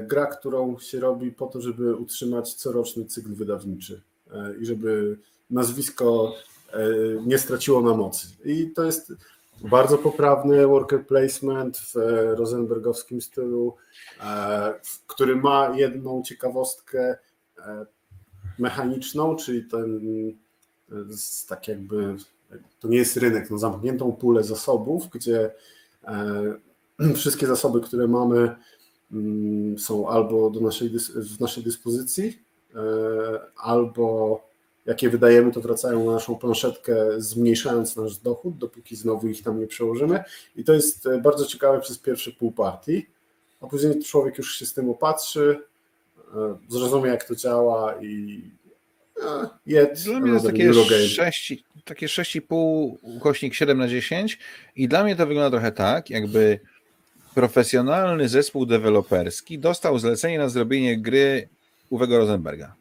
gra, 0.02 0.26
którą 0.26 0.80
się 0.80 1.00
robi 1.00 1.32
po 1.32 1.48
to, 1.48 1.62
żeby 1.62 1.96
utrzymać 1.96 2.54
coroczny 2.54 3.06
cykl 3.06 3.34
wydawniczy 3.34 4.02
e, 4.32 4.56
i 4.62 4.66
żeby 4.66 5.18
nazwisko 5.50 6.34
e, 6.74 6.80
nie 7.26 7.38
straciło 7.38 7.82
na 7.82 7.94
mocy. 7.94 8.28
I 8.46 8.72
to 8.72 8.84
jest 8.84 9.14
bardzo 9.62 9.98
poprawny 9.98 10.68
worker 10.68 11.08
placement 11.08 11.78
w 11.78 11.96
rosenbergowskim 12.38 13.22
stylu, 13.22 13.76
który 15.08 15.36
ma 15.36 15.76
jedną 15.76 16.24
ciekawostkę 16.24 17.18
mechaniczną, 18.60 19.36
czyli 19.36 19.64
ten 19.64 20.02
tak 21.48 21.68
jakby, 21.68 22.16
to 22.80 22.88
nie 22.88 22.98
jest 22.98 23.18
rynek, 23.18 23.50
no 23.50 23.58
zamkniętą 23.58 24.12
pulę 24.12 24.44
zasobów, 24.44 25.10
gdzie 25.10 25.52
e, 26.04 26.54
wszystkie 27.16 27.48
zasoby, 27.48 27.82
które 27.82 28.08
mamy 28.08 28.56
są 29.78 30.10
albo 30.10 30.50
do 30.50 30.60
naszej, 30.60 30.90
w 31.16 31.40
naszej 31.40 31.64
dyspozycji, 31.64 32.40
e, 32.76 32.80
albo 33.58 34.42
jakie 34.86 35.10
wydajemy, 35.10 35.52
to 35.52 35.62
wracają 35.62 36.06
na 36.06 36.12
naszą 36.12 36.36
planszetkę, 36.36 36.96
zmniejszając 37.18 37.96
nasz 37.96 38.18
dochód, 38.18 38.58
dopóki 38.58 38.96
znowu 38.96 39.28
ich 39.28 39.44
tam 39.44 39.60
nie 39.60 39.68
przełożymy. 39.68 40.24
I 40.56 40.64
to 40.64 40.74
jest 40.74 41.06
e, 41.06 41.22
bardzo 41.22 41.46
ciekawe 41.46 41.80
przez 41.82 41.98
pierwsze 41.98 42.32
pół 42.32 42.52
partii, 42.52 43.06
a 43.62 43.68
później 43.68 44.04
człowiek 44.04 44.38
już 44.38 44.56
się 44.56 44.66
z 44.66 44.74
tym 44.74 44.90
opatrzy, 44.90 45.64
zrozumie 46.70 47.10
jak 47.10 47.24
to 47.24 47.36
działa 47.36 48.02
i 48.02 48.42
Yet 49.68 50.04
dla 50.04 50.20
mnie 50.20 50.28
to 50.28 50.34
jest 50.34 50.46
takie 50.46 50.74
6, 51.08 51.64
takie 51.86 52.08
6,5 52.08 52.96
ukośnik 53.02 53.54
7 53.54 53.78
na 53.78 53.88
10 53.88 54.40
i 54.76 54.88
dla 54.88 55.04
mnie 55.04 55.16
to 55.16 55.28
wygląda 55.28 55.50
trochę 55.50 55.72
tak, 55.72 56.10
jakby 56.10 56.60
profesjonalny 57.36 58.30
zespół 58.30 58.66
deweloperski 58.66 59.60
dostał 59.60 60.00
zlecenie 60.00 60.38
na 60.38 60.50
zrobienie 60.50 60.98
gry 60.98 61.50
Uwego 61.90 62.18
Rosenberga. 62.18 62.76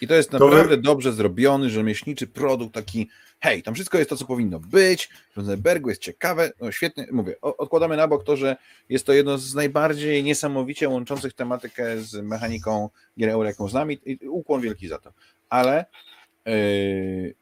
I 0.00 0.08
to 0.08 0.14
jest 0.14 0.32
naprawdę 0.32 0.76
to... 0.76 0.82
dobrze 0.82 1.12
zrobiony, 1.12 1.70
rzemieślniczy 1.70 2.26
produkt, 2.26 2.74
taki 2.74 3.08
hej, 3.40 3.62
tam 3.62 3.74
wszystko 3.74 3.98
jest 3.98 4.10
to, 4.10 4.16
co 4.16 4.24
powinno 4.24 4.60
być, 4.60 5.08
w 5.32 5.36
Rosenbergu 5.36 5.88
jest 5.88 6.02
ciekawe, 6.02 6.52
no 6.60 6.72
świetnie, 6.72 7.06
mówię, 7.12 7.40
odkładamy 7.40 7.96
na 7.96 8.08
bok 8.08 8.24
to, 8.24 8.36
że 8.36 8.56
jest 8.88 9.06
to 9.06 9.12
jedno 9.12 9.38
z 9.38 9.54
najbardziej 9.54 10.24
niesamowicie 10.24 10.88
łączących 10.88 11.32
tematykę 11.32 12.00
z 12.00 12.14
mechaniką 12.14 12.88
gier 13.18 13.30
euro, 13.30 13.48
jaką 13.48 13.68
znamy 13.68 13.92
i 13.92 14.28
ukłon 14.28 14.60
wielki 14.60 14.88
za 14.88 14.98
to 14.98 15.12
ale 15.52 15.84
yy, 16.46 17.34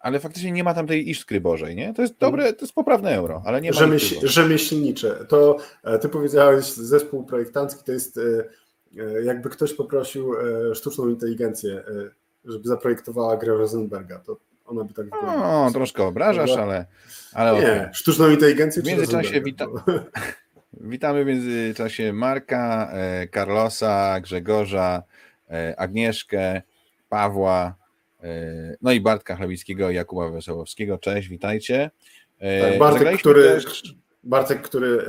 ale 0.00 0.20
faktycznie 0.20 0.52
nie 0.52 0.64
ma 0.64 0.74
tam 0.74 0.86
tej 0.86 1.10
iskry 1.10 1.40
bożej, 1.40 1.76
nie? 1.76 1.94
To 1.94 2.02
jest 2.02 2.18
dobre, 2.18 2.52
to 2.52 2.64
jest 2.64 2.74
poprawne 2.74 3.14
euro, 3.14 3.42
ale 3.44 3.60
nie 3.60 3.70
ma 3.70 3.76
Rzemieś, 3.78 4.14
Rzemieślnicze. 4.22 5.26
To 5.28 5.56
e, 5.84 5.98
ty 5.98 6.08
powiedziałeś, 6.08 6.64
zespół 6.64 7.24
projektancki 7.24 7.84
to 7.84 7.92
jest 7.92 8.18
e, 8.18 8.20
e, 9.02 9.22
jakby 9.22 9.50
ktoś 9.50 9.74
poprosił 9.74 10.34
sztuczną 10.74 11.08
inteligencję, 11.08 11.82
żeby 12.44 12.68
zaprojektowała 12.68 13.36
grę 13.36 13.54
Rosenberga, 13.54 14.18
to 14.18 14.36
ona 14.66 14.84
by 14.84 14.94
tak 14.94 15.04
wyglądała. 15.04 15.64
No, 15.64 15.70
troszkę 15.70 16.04
obrażasz, 16.04 16.50
ale, 16.50 16.86
ale 17.32 17.52
Nie, 17.52 17.58
okay. 17.58 17.94
sztuczną 17.94 18.30
inteligencję 18.30 18.82
W 18.82 18.86
międzyczasie 18.86 19.40
wita... 19.40 19.66
witamy 20.72 21.24
w 21.24 21.26
międzyczasie 21.26 22.12
Marka, 22.12 22.92
Carlosa, 23.34 24.20
Grzegorza, 24.20 25.02
Agnieszkę, 25.76 26.62
Pawła, 27.08 27.79
no 28.80 28.92
i 28.92 29.00
Bartka 29.00 29.36
Chlebickiego 29.36 29.90
i 29.90 29.94
Jakuba 29.94 30.30
Wesołowskiego. 30.30 30.98
Cześć, 30.98 31.28
witajcie. 31.28 31.90
E, 32.38 32.70
tak, 32.70 32.78
Bartek, 32.78 33.18
który, 33.18 33.42
też... 33.42 33.94
Bartek, 34.24 34.62
który 34.62 35.04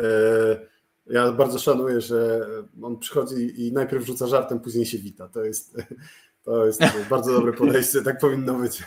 e, 1.07 1.13
ja 1.13 1.31
bardzo 1.31 1.59
szanuję, 1.59 2.01
że 2.01 2.47
on 2.81 2.99
przychodzi 2.99 3.67
i 3.67 3.73
najpierw 3.73 4.05
rzuca 4.05 4.27
żartem, 4.27 4.59
później 4.59 4.85
się 4.85 4.97
wita. 4.97 5.27
To 5.27 5.43
jest, 5.43 5.77
to 6.43 6.65
jest 6.65 6.81
bardzo 7.09 7.33
dobre 7.33 7.53
podejście, 7.53 8.01
tak 8.01 8.19
powinno 8.19 8.53
być. 8.53 8.83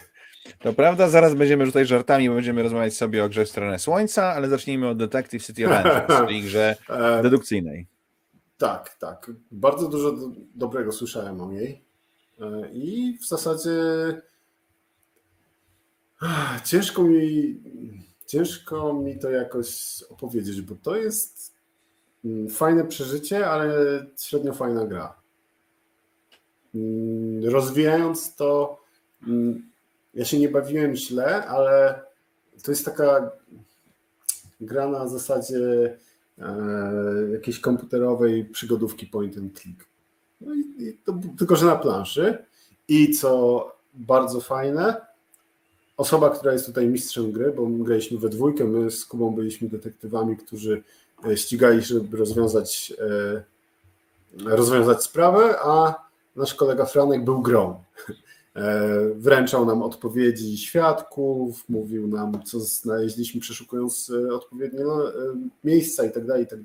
To 0.59 0.73
prawda, 0.73 1.09
zaraz 1.09 1.35
będziemy 1.35 1.67
rzucać 1.67 1.89
żartami, 1.89 2.29
bo 2.29 2.35
będziemy 2.35 2.63
rozmawiać 2.63 2.95
sobie 2.95 3.25
o 3.25 3.29
grze 3.29 3.45
w 3.45 3.49
stronę 3.49 3.79
Słońca, 3.79 4.25
ale 4.25 4.49
zacznijmy 4.49 4.89
od 4.89 4.99
Detective 4.99 5.47
City 5.47 5.67
Avengers, 5.67 6.07
czyli 6.27 6.43
grze 6.43 6.77
dedukcyjnej. 7.23 7.87
Tak, 8.59 8.95
tak. 8.95 9.31
Bardzo 9.51 9.89
dużo 9.89 10.13
do, 10.13 10.31
dobrego 10.55 10.93
słyszałem 10.93 11.41
o 11.41 11.53
niej. 11.53 11.84
E, 12.40 12.68
I 12.73 13.18
w 13.18 13.27
zasadzie 13.29 13.73
ciężko 16.64 17.03
mi, 17.03 17.57
ciężko 18.27 18.94
mi 18.94 19.18
to 19.18 19.31
jakoś 19.31 20.03
opowiedzieć, 20.11 20.62
bo 20.62 20.75
to 20.83 20.97
jest 20.97 21.55
mm, 22.25 22.49
fajne 22.49 22.85
przeżycie, 22.85 23.47
ale 23.47 23.73
średnio 24.20 24.53
fajna 24.53 24.87
gra. 24.87 25.16
Mm, 26.75 27.44
rozwijając 27.44 28.35
to, 28.35 28.81
mm, 29.27 29.70
ja 30.14 30.25
się 30.25 30.38
nie 30.38 30.49
bawiłem 30.49 30.97
źle, 30.97 31.47
ale 31.47 32.03
to 32.62 32.70
jest 32.70 32.85
taka 32.85 33.31
gra 34.61 34.88
na 34.88 35.09
zasadzie 35.09 35.97
e, 36.38 36.57
jakiejś 37.33 37.61
komputerowej 37.61 38.44
przygodówki 38.44 39.07
point 39.07 39.38
and 39.38 39.61
click. 39.61 39.93
No 40.46 40.54
i, 40.54 40.98
to, 41.04 41.18
tylko, 41.38 41.57
że 41.57 41.66
na 41.66 41.76
planszy. 41.76 42.38
I 42.88 43.12
co 43.12 43.72
bardzo 43.94 44.40
fajne, 44.40 44.96
osoba, 45.96 46.30
która 46.30 46.52
jest 46.52 46.66
tutaj 46.66 46.87
mistrzem 46.87 47.33
gry, 47.33 47.52
bo 47.52 47.68
my 47.68 47.85
graliśmy 47.85 48.18
we 48.18 48.28
dwójkę, 48.28 48.64
my 48.64 48.90
z 48.90 49.04
Kubą 49.04 49.35
byliśmy 49.35 49.68
detektywami, 49.68 50.37
którzy 50.37 50.83
e, 51.24 51.37
ścigali, 51.37 51.83
żeby 51.83 52.16
rozwiązać, 52.16 52.92
e, 52.98 53.44
rozwiązać 54.45 55.03
sprawę, 55.03 55.57
a 55.61 56.05
nasz 56.36 56.55
kolega 56.55 56.84
Franek 56.84 57.24
był 57.24 57.42
grą. 57.42 57.84
E, 58.57 58.90
wręczał 59.14 59.66
nam 59.66 59.82
odpowiedzi 59.82 60.59
świadków, 60.59 61.68
mówił 61.68 62.09
nam, 62.09 62.42
co 62.45 62.61
znaleźliśmy, 62.61 63.40
przeszukując 63.40 64.12
odpowiednie 64.32 64.84
no, 64.84 65.03
miejsca 65.64 66.05
i 66.05 66.12
tak 66.12 66.26
dalej, 66.26 66.45
i 66.45 66.47
tak. 66.47 66.61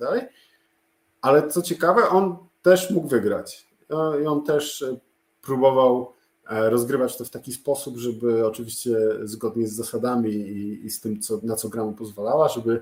Ale 1.22 1.48
co 1.48 1.62
ciekawe, 1.62 2.10
on 2.10 2.38
też 2.62 2.92
mógł 2.92 3.08
wygrać. 3.08 3.69
No 3.90 4.20
I 4.20 4.26
on 4.26 4.44
też 4.44 4.82
e, 4.82 4.98
próbował 5.42 6.14
e, 6.50 6.70
rozgrywać 6.70 7.18
to 7.18 7.26
w 7.26 7.30
taki 7.30 7.54
sposób, 7.54 7.98
żeby 7.98 8.48
oczywiście 8.48 8.98
zgodnie 9.24 9.68
z 9.68 9.74
zasadami 9.74 10.32
i, 10.32 10.86
i 10.86 10.90
z 10.90 11.02
tym, 11.02 11.22
co, 11.22 11.40
na 11.44 11.56
co 11.56 11.70
gra 11.70 11.86
mu 11.86 11.94
pozwalała, 11.94 12.50
żeby 12.50 12.82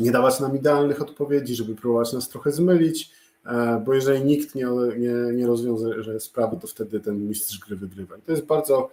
nie 0.00 0.10
dawać 0.10 0.40
nam 0.40 0.56
idealnych 0.56 1.02
odpowiedzi, 1.02 1.54
żeby 1.54 1.74
próbować 1.74 2.12
nas 2.12 2.28
trochę 2.28 2.52
zmylić, 2.52 3.10
e, 3.46 3.82
bo 3.86 3.94
jeżeli 3.94 4.24
nikt 4.24 4.54
nie, 4.54 4.66
nie, 4.98 5.32
nie 5.34 5.46
rozwiąże 5.46 6.20
sprawy, 6.20 6.56
to 6.60 6.66
wtedy 6.66 7.00
ten 7.00 7.28
mistrz 7.28 7.58
gry 7.58 7.76
wygrywa. 7.76 8.16
I 8.16 8.22
to 8.22 8.32
jest 8.32 8.44
bardzo 8.44 8.90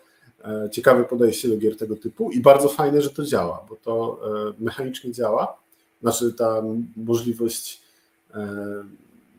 ciekawe 0.71 1.03
podejście 1.03 1.49
do 1.49 1.57
gier 1.57 1.77
tego 1.77 1.95
typu 1.95 2.31
i 2.31 2.39
bardzo 2.39 2.69
fajne, 2.69 3.01
że 3.01 3.09
to 3.09 3.25
działa, 3.25 3.65
bo 3.69 3.75
to 3.75 4.19
mechanicznie 4.59 5.11
działa, 5.11 5.57
znaczy 6.01 6.33
ta 6.33 6.63
możliwość 6.95 7.81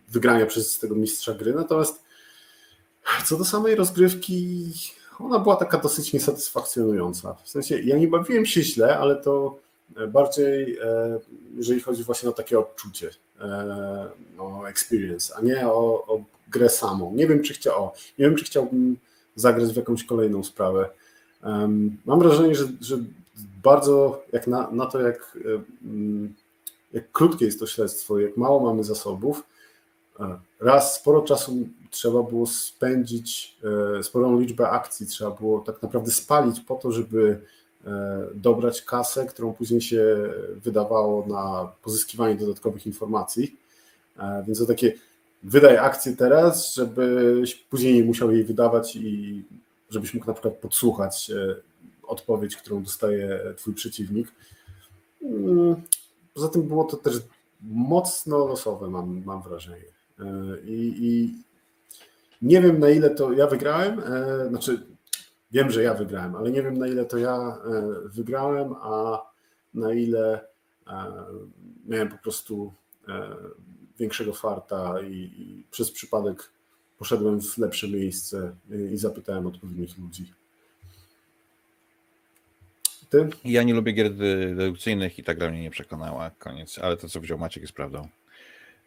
wygrania 0.09 0.47
przez 0.47 0.79
tego 0.79 0.95
mistrza 0.95 1.35
gry, 1.35 1.55
natomiast 1.55 2.03
co 3.25 3.37
do 3.37 3.45
samej 3.45 3.75
rozgrywki, 3.75 4.73
ona 5.19 5.39
była 5.39 5.57
taka 5.57 5.79
dosyć 5.79 6.13
niesatysfakcjonująca. 6.13 7.35
W 7.45 7.49
sensie 7.49 7.81
ja 7.81 7.99
nie 7.99 8.09
bawiłem 8.09 8.47
się 8.47 8.63
źle, 8.63 8.99
ale 8.99 9.17
to 9.17 9.59
bardziej 10.09 10.79
e, 10.83 11.19
jeżeli 11.57 11.81
chodzi 11.81 12.05
właśnie 12.05 12.29
o 12.29 12.33
takie 12.33 12.59
odczucie, 12.59 13.11
e, 13.41 14.11
o 14.39 14.69
experience, 14.69 15.37
a 15.37 15.41
nie 15.41 15.69
o, 15.69 16.07
o 16.07 16.25
grę 16.49 16.69
samą. 16.69 17.15
Nie 17.15 17.27
wiem, 17.27 17.43
czy 17.43 17.55
chciał, 17.55 17.85
o, 17.85 17.93
nie 18.19 18.25
wiem, 18.25 18.37
czy 18.37 18.45
chciałbym 18.45 18.97
zagrać 19.35 19.73
w 19.73 19.77
jakąś 19.77 20.05
kolejną 20.05 20.45
sprawę. 20.45 20.89
Mam 22.07 22.19
wrażenie, 22.19 22.55
że, 22.55 22.65
że 22.81 22.99
bardzo 23.63 24.23
jak 24.33 24.47
na, 24.47 24.71
na 24.71 24.87
to, 24.87 25.01
jak, 25.01 25.39
jak 26.93 27.13
krótkie 27.13 27.45
jest 27.45 27.61
to 27.61 27.67
śledztwo, 27.67 28.19
jak 28.19 28.37
mało 28.37 28.61
mamy 28.61 28.85
zasobów, 28.85 29.39
e, 29.39 29.58
raz 30.61 30.95
sporo 30.95 31.23
czasu 31.23 31.69
trzeba 31.91 32.23
było 32.23 32.47
spędzić, 32.47 33.57
sporą 34.03 34.41
liczbę 34.41 34.71
akcji 34.71 35.07
trzeba 35.07 35.31
było 35.31 35.61
tak 35.61 35.83
naprawdę 35.83 36.11
spalić 36.11 36.61
po 36.61 36.75
to, 36.75 36.93
żeby 36.93 37.41
E, 37.87 38.27
dobrać 38.35 38.83
kasę, 38.83 39.27
którą 39.27 39.53
później 39.53 39.81
się 39.81 40.17
wydawało 40.55 41.27
na 41.27 41.73
pozyskiwanie 41.83 42.35
dodatkowych 42.35 42.87
informacji. 42.87 43.57
E, 44.19 44.45
więc 44.47 44.59
to 44.59 44.67
takie 44.67 44.93
wydaj 45.43 45.77
akcję 45.77 46.17
teraz, 46.17 46.75
żebyś 46.75 47.55
później 47.55 47.95
nie 47.95 48.05
musiał 48.05 48.33
jej 48.33 48.45
wydawać 48.45 48.97
i 48.97 49.45
żebyś 49.91 50.15
mógł 50.15 50.27
na 50.27 50.33
przykład 50.33 50.55
podsłuchać 50.55 51.31
e, 51.31 51.57
odpowiedź, 52.03 52.57
którą 52.57 52.83
dostaje 52.83 53.41
twój 53.57 53.75
przeciwnik. 53.75 54.29
Mm, 55.23 55.83
poza 56.35 56.49
tym 56.49 56.63
było 56.63 56.85
to 56.85 56.97
też 56.97 57.15
mocno 57.63 58.47
losowe, 58.47 58.89
mam, 58.89 59.23
mam 59.25 59.43
wrażenie. 59.43 59.98
I, 60.65 60.95
I, 61.01 61.35
nie 62.43 62.63
wiem 62.63 62.79
na 62.79 62.91
ile 62.91 63.11
to 63.11 63.33
ja 63.33 63.47
wygrałem, 63.47 64.03
znaczy 64.49 64.83
wiem, 65.53 65.71
że 65.71 65.83
ja 65.83 65.95
wygrałem, 65.95 66.37
ale 66.37 66.51
nie 66.51 66.63
wiem 66.63 66.79
na 66.79 66.87
ile 66.87 67.05
to 67.05 67.19
ja 67.19 67.37
e, 67.37 67.59
wygrałem, 68.09 68.73
a 68.73 69.23
na 69.75 69.93
ile 69.93 70.41
e, 70.87 71.05
miałem 71.87 72.09
po 72.09 72.19
prostu 72.19 72.73
e, 73.09 73.37
większego 73.99 74.33
farta 74.33 75.01
i, 75.01 75.15
i 75.15 75.65
przez 75.71 75.91
przypadek 75.91 76.51
poszedłem 76.99 77.41
w 77.41 77.59
lepsze 77.59 77.89
miejsce 77.89 78.57
i 78.93 78.97
zapytałem 78.97 79.47
odpowiednich 79.47 79.99
ludzi. 79.99 80.33
Ty? 83.11 83.29
Ja 83.45 83.63
nie 83.63 83.75
lubię 83.75 83.93
gier 83.93 84.15
dedukcyjnych 84.57 85.19
i 85.19 85.25
tak 85.25 85.39
gra 85.39 85.51
mnie 85.51 85.63
nie 85.63 85.71
przekonała. 85.71 86.31
Koniec. 86.31 86.79
Ale 86.79 86.97
to, 86.97 87.09
co 87.09 87.21
wziął 87.21 87.39
Maciek, 87.39 87.63
jest 87.63 87.73
prawdą. 87.73 88.09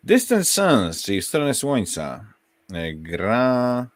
Distance 0.03 0.45
Suns, 0.45 1.03
czyli 1.03 1.21
Stronę 1.21 1.53
Słońca. 1.53 2.25
Gra 2.93 3.87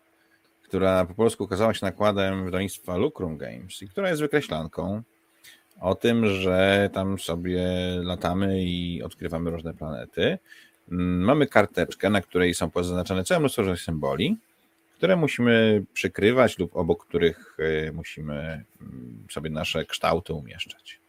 która 0.76 1.06
po 1.06 1.14
polsku 1.14 1.44
okazała 1.44 1.74
się 1.74 1.86
nakładem 1.86 2.46
wydawnictwa 2.46 2.98
Lucrum 2.98 3.38
Games 3.38 3.82
i 3.82 3.90
która 3.90 4.10
jest 4.10 4.22
wykreślanką 4.22 5.02
o 5.80 5.96
tym, 5.96 6.28
że 6.28 6.90
tam 6.94 7.20
sobie 7.20 7.68
latamy 8.04 8.64
i 8.64 9.04
odkrywamy 9.04 9.52
różne 9.52 9.74
planety. 9.74 10.38
Mamy 10.88 11.48
karteczkę, 11.48 12.10
na 12.10 12.22
której 12.22 12.54
są 12.54 12.72
pozaznaczone 12.72 13.24
całe 13.24 13.40
mnóstwo 13.40 13.62
różnych 13.62 13.82
symboli, 13.82 14.38
które 14.96 15.16
musimy 15.16 15.84
przykrywać 15.94 16.60
lub 16.60 16.76
obok 16.76 17.06
których 17.06 17.58
e, 17.60 17.92
musimy 17.92 18.64
mm, 18.82 19.28
sobie 19.32 19.50
nasze 19.50 19.86
kształty 19.86 20.34
umieszczać. 20.34 21.00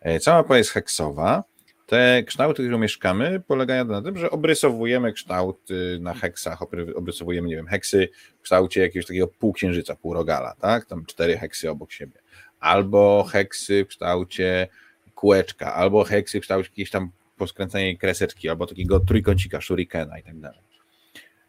E, 0.00 0.20
cała 0.20 0.42
mapa 0.42 0.58
jest 0.58 0.70
heksowa 0.70 1.44
te 1.92 2.22
kształty, 2.22 2.62
które 2.62 2.78
mieszkamy, 2.78 3.40
polegają 3.46 3.84
na 3.84 4.02
tym, 4.02 4.18
że 4.18 4.30
obrysowujemy 4.30 5.12
kształty 5.12 5.98
na 6.00 6.14
heksach, 6.14 6.62
obrysowujemy, 6.94 7.48
nie 7.48 7.56
wiem, 7.56 7.66
heksy 7.66 8.08
w 8.38 8.42
kształcie 8.42 8.80
jakiegoś 8.80 9.06
takiego 9.06 9.28
półksiężyca, 9.28 9.96
półrogala, 9.96 10.54
tak? 10.60 10.86
Tam 10.86 11.06
cztery 11.06 11.38
heksy 11.38 11.70
obok 11.70 11.92
siebie. 11.92 12.20
Albo 12.60 13.24
heksy 13.32 13.84
w 13.84 13.88
kształcie 13.88 14.68
kółeczka, 15.14 15.74
albo 15.74 16.04
heksy 16.04 16.38
w 16.38 16.42
kształcie 16.42 16.68
jakiejś 16.68 16.90
tam 16.90 17.10
poskręcanej 17.36 17.98
kreseczki, 17.98 18.48
albo 18.48 18.66
takiego 18.66 19.00
trójkącika, 19.00 19.60
shurikena 19.60 20.18
i 20.18 20.22
tak 20.22 20.40
dalej. 20.40 20.60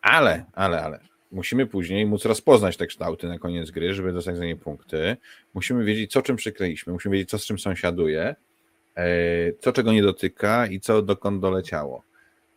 Ale, 0.01 0.45
ale, 0.53 0.83
ale, 0.83 0.99
musimy 1.31 1.65
później 1.65 2.05
móc 2.05 2.25
rozpoznać 2.25 2.77
te 2.77 2.87
kształty 2.87 3.27
na 3.27 3.39
koniec 3.39 3.71
gry, 3.71 3.93
żeby 3.93 4.13
dostać 4.13 4.37
za 4.37 4.45
nie 4.45 4.55
punkty. 4.55 5.17
Musimy 5.53 5.83
wiedzieć, 5.83 6.11
co 6.11 6.21
czym 6.21 6.35
przykleiliśmy, 6.35 6.93
musimy 6.93 7.13
wiedzieć, 7.13 7.29
co 7.29 7.39
z 7.39 7.45
czym 7.45 7.59
sąsiaduje, 7.59 8.35
co 9.59 9.71
czego 9.71 9.93
nie 9.93 10.03
dotyka 10.03 10.67
i 10.67 10.79
co 10.79 11.01
dokąd 11.01 11.41
doleciało. 11.41 12.03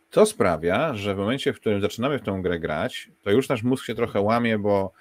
To 0.09 0.25
sprawia, 0.25 0.93
że 0.93 1.15
w 1.15 1.17
momencie, 1.17 1.53
w 1.53 1.59
którym 1.59 1.81
zaczynamy 1.81 2.19
w 2.19 2.21
tą 2.21 2.41
grę 2.41 2.59
grać, 2.59 3.09
to 3.21 3.31
już 3.31 3.49
nasz 3.49 3.63
mózg 3.63 3.85
się 3.85 3.95
trochę 3.95 4.21
łamie, 4.21 4.57
bo 4.57 4.91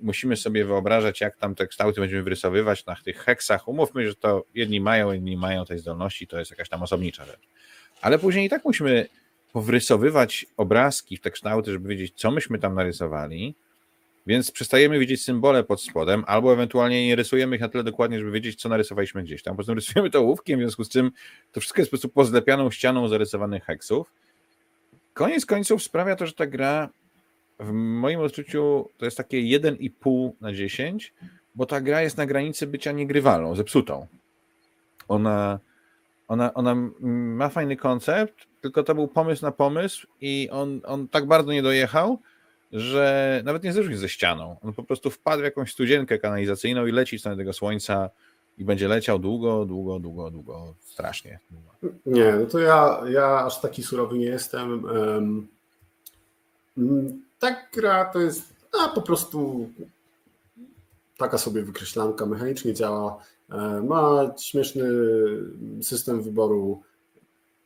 musimy 0.00 0.36
sobie 0.36 0.64
wyobrażać, 0.64 1.20
jak 1.20 1.36
tam 1.36 1.54
te 1.54 1.66
kształty 1.66 2.00
będziemy 2.00 2.22
wyrysowywać 2.22 2.86
na 2.86 2.96
tych 2.96 3.18
heksach. 3.18 3.68
Umówmy, 3.68 4.08
że 4.08 4.14
to 4.14 4.44
jedni 4.54 4.80
mają, 4.80 5.12
inni 5.12 5.36
mają 5.36 5.64
tej 5.64 5.78
zdolności, 5.78 6.26
to 6.26 6.38
jest 6.38 6.50
jakaś 6.50 6.68
tam 6.68 6.82
osobnicza 6.82 7.24
rzecz. 7.24 7.48
Ale 8.00 8.18
później 8.18 8.46
i 8.46 8.48
tak 8.48 8.64
musimy 8.64 9.06
powrysowywać 9.52 10.46
obrazki 10.56 11.16
w 11.16 11.20
te 11.20 11.30
kształty, 11.30 11.72
żeby 11.72 11.88
wiedzieć, 11.88 12.12
co 12.16 12.30
myśmy 12.30 12.58
tam 12.58 12.74
narysowali, 12.74 13.54
więc 14.26 14.50
przestajemy 14.50 14.98
widzieć 14.98 15.24
symbole 15.24 15.64
pod 15.64 15.82
spodem, 15.82 16.24
albo 16.26 16.52
ewentualnie 16.52 17.06
nie 17.06 17.16
rysujemy 17.16 17.56
ich 17.56 17.62
na 17.62 17.68
tyle 17.68 17.84
dokładnie, 17.84 18.18
żeby 18.18 18.30
wiedzieć, 18.30 18.60
co 18.60 18.68
narysowaliśmy 18.68 19.22
gdzieś 19.22 19.42
tam. 19.42 19.52
Po 19.52 19.56
prostu 19.56 19.74
rysujemy 19.74 20.10
to 20.10 20.18
ołówkiem, 20.18 20.58
w 20.58 20.62
związku 20.62 20.84
z 20.84 20.88
czym 20.88 21.10
to 21.52 21.60
wszystko 21.60 21.80
jest 21.80 21.90
po 21.90 21.92
prostu 21.92 22.08
pozlepianą 22.08 22.70
ścianą 22.70 23.08
zarysowanych 23.08 23.64
heksów. 23.64 24.12
Koniec 25.12 25.46
końców 25.46 25.82
sprawia 25.82 26.16
to, 26.16 26.26
że 26.26 26.32
ta 26.32 26.46
gra 26.46 26.88
w 27.60 27.72
moim 27.72 28.20
odczuciu 28.20 28.88
to 28.98 29.04
jest 29.04 29.16
takie 29.16 29.38
1,5 29.38 30.30
na 30.40 30.52
10, 30.52 31.14
bo 31.54 31.66
ta 31.66 31.80
gra 31.80 32.02
jest 32.02 32.16
na 32.16 32.26
granicy 32.26 32.66
bycia 32.66 32.92
niegrywalną, 32.92 33.54
zepsutą. 33.54 34.06
Ona, 35.08 35.58
ona, 36.28 36.54
ona 36.54 36.74
ma 37.00 37.48
fajny 37.48 37.76
koncept, 37.76 38.34
tylko 38.60 38.82
to 38.82 38.94
był 38.94 39.08
pomysł 39.08 39.44
na 39.44 39.52
pomysł 39.52 40.06
i 40.20 40.48
on, 40.52 40.80
on 40.84 41.08
tak 41.08 41.26
bardzo 41.26 41.52
nie 41.52 41.62
dojechał, 41.62 42.18
że 42.72 43.40
nawet 43.44 43.64
nie 43.64 43.72
się 43.72 43.96
ze 43.96 44.08
ścianą. 44.08 44.56
On 44.62 44.72
po 44.72 44.82
prostu 44.82 45.10
wpadł 45.10 45.40
w 45.40 45.44
jakąś 45.44 45.72
studzienkę 45.72 46.18
kanalizacyjną 46.18 46.86
i 46.86 46.92
leci 46.92 47.16
w 47.16 47.20
stronę 47.20 47.36
tego 47.36 47.52
słońca 47.52 48.10
i 48.58 48.64
będzie 48.64 48.88
leciał 48.88 49.18
długo, 49.18 49.64
długo, 49.64 49.98
długo, 49.98 50.30
długo, 50.30 50.74
strasznie. 50.84 51.38
Nie, 52.06 52.32
no 52.32 52.46
to 52.46 52.58
ja, 52.58 53.02
ja 53.08 53.44
aż 53.44 53.60
taki 53.60 53.82
surowy 53.82 54.18
nie 54.18 54.26
jestem. 54.26 54.84
Tak 57.38 57.70
gra 57.74 58.04
to 58.04 58.20
jest 58.20 58.54
a, 58.80 58.88
po 58.88 59.02
prostu 59.02 59.68
taka 61.18 61.38
sobie 61.38 61.62
wykreślanka, 61.62 62.26
mechanicznie 62.26 62.74
działa. 62.74 63.24
E, 63.50 63.82
ma 63.82 64.34
śmieszny 64.40 64.84
system 65.82 66.22
wyboru 66.22 66.82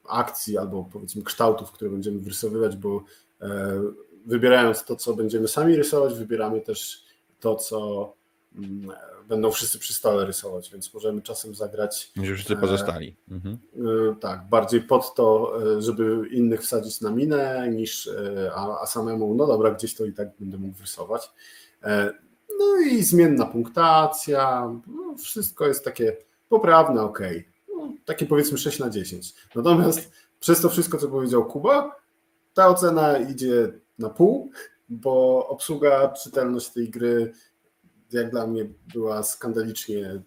akcji 0.09 0.59
albo 0.59 0.89
powiedzmy 0.93 1.23
kształtów, 1.23 1.73
które 1.73 1.91
będziemy 1.91 2.19
wyrysowywać, 2.19 2.77
bo 2.77 3.05
e, 3.41 3.81
wybierając 4.27 4.85
to, 4.85 4.97
co 4.97 5.15
będziemy 5.15 5.49
sami 5.49 5.77
rysować, 5.77 6.15
wybieramy 6.15 6.61
też 6.61 7.05
to, 7.41 7.57
co 7.57 8.13
mm, 8.57 8.91
będą 9.29 9.51
wszyscy 9.51 9.79
przy 9.79 9.95
stole 9.95 10.27
rysować, 10.27 10.71
więc 10.71 10.95
możemy 10.95 11.23
czasem 11.23 11.55
zagrać. 11.55 12.13
Że 12.23 12.35
wszyscy 12.35 12.55
e, 12.55 12.57
pozostali. 12.57 13.17
Mhm. 13.31 13.59
E, 13.77 14.17
tak, 14.21 14.49
bardziej 14.49 14.81
pod 14.81 15.15
to, 15.15 15.59
e, 15.77 15.83
żeby 15.83 16.29
innych 16.31 16.63
wsadzić 16.63 17.01
na 17.01 17.11
minę, 17.11 17.69
niż 17.71 18.11
a, 18.55 18.81
a 18.81 18.87
samemu, 18.87 19.35
no 19.35 19.47
dobra, 19.47 19.71
gdzieś 19.71 19.95
to 19.95 20.05
i 20.05 20.13
tak 20.13 20.29
będę 20.41 20.59
mógł 20.59 20.81
rysować. 20.81 21.31
No 22.59 22.81
i 22.91 23.03
zmienna 23.03 23.47
punktacja, 23.47 24.73
no 24.87 25.17
wszystko 25.19 25.67
jest 25.67 25.85
takie 25.85 26.17
poprawne, 26.49 27.03
ok. 27.03 27.21
No, 27.77 27.93
takie 28.05 28.27
powiedzmy 28.27 28.59
6 28.59 28.79
na 28.79 28.91
10. 28.91 29.35
Natomiast 29.55 30.11
przez 30.41 30.61
to 30.61 30.69
wszystko, 30.69 30.99
co 30.99 31.09
powiedział 31.09 31.45
Kuba, 31.45 31.97
ta 32.55 32.69
ocena 32.69 33.19
idzie 33.19 33.73
na 33.99 34.11
pół, 34.11 34.51
bo 34.89 35.47
obsługa, 35.49 36.09
czytelność 36.09 36.69
tej 36.69 36.91
gry 36.91 37.33
jak 38.13 38.31
dla 38.31 38.47
mnie 38.47 38.67
była 38.95 39.23
skandalicznie 39.23 40.23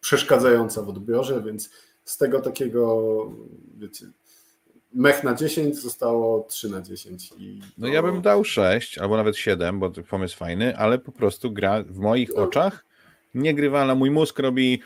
przeszkadzająca 0.00 0.82
w 0.82 0.88
odbiorze, 0.88 1.42
więc 1.42 1.70
z 2.04 2.16
tego 2.16 2.40
takiego, 2.40 3.32
wiecie, 3.78 4.06
mech 4.94 5.24
na 5.24 5.34
10 5.34 5.76
zostało 5.76 6.46
3 6.48 6.68
na 6.68 6.82
10. 6.82 7.32
I 7.38 7.60
no 7.78 7.88
ja 7.88 8.02
bym 8.02 8.22
dał 8.22 8.44
6 8.44 8.98
albo 8.98 9.16
nawet 9.16 9.36
7, 9.36 9.80
bo 9.80 9.90
pomysł 9.90 10.36
fajny, 10.36 10.76
ale 10.76 10.98
po 10.98 11.12
prostu 11.12 11.52
gra 11.52 11.82
w 11.82 11.98
moich 11.98 12.30
no. 12.36 12.42
oczach 12.42 12.84
niegrywalna. 13.34 13.94
Mój 13.94 14.10
mózg 14.10 14.38
robi 14.38 14.82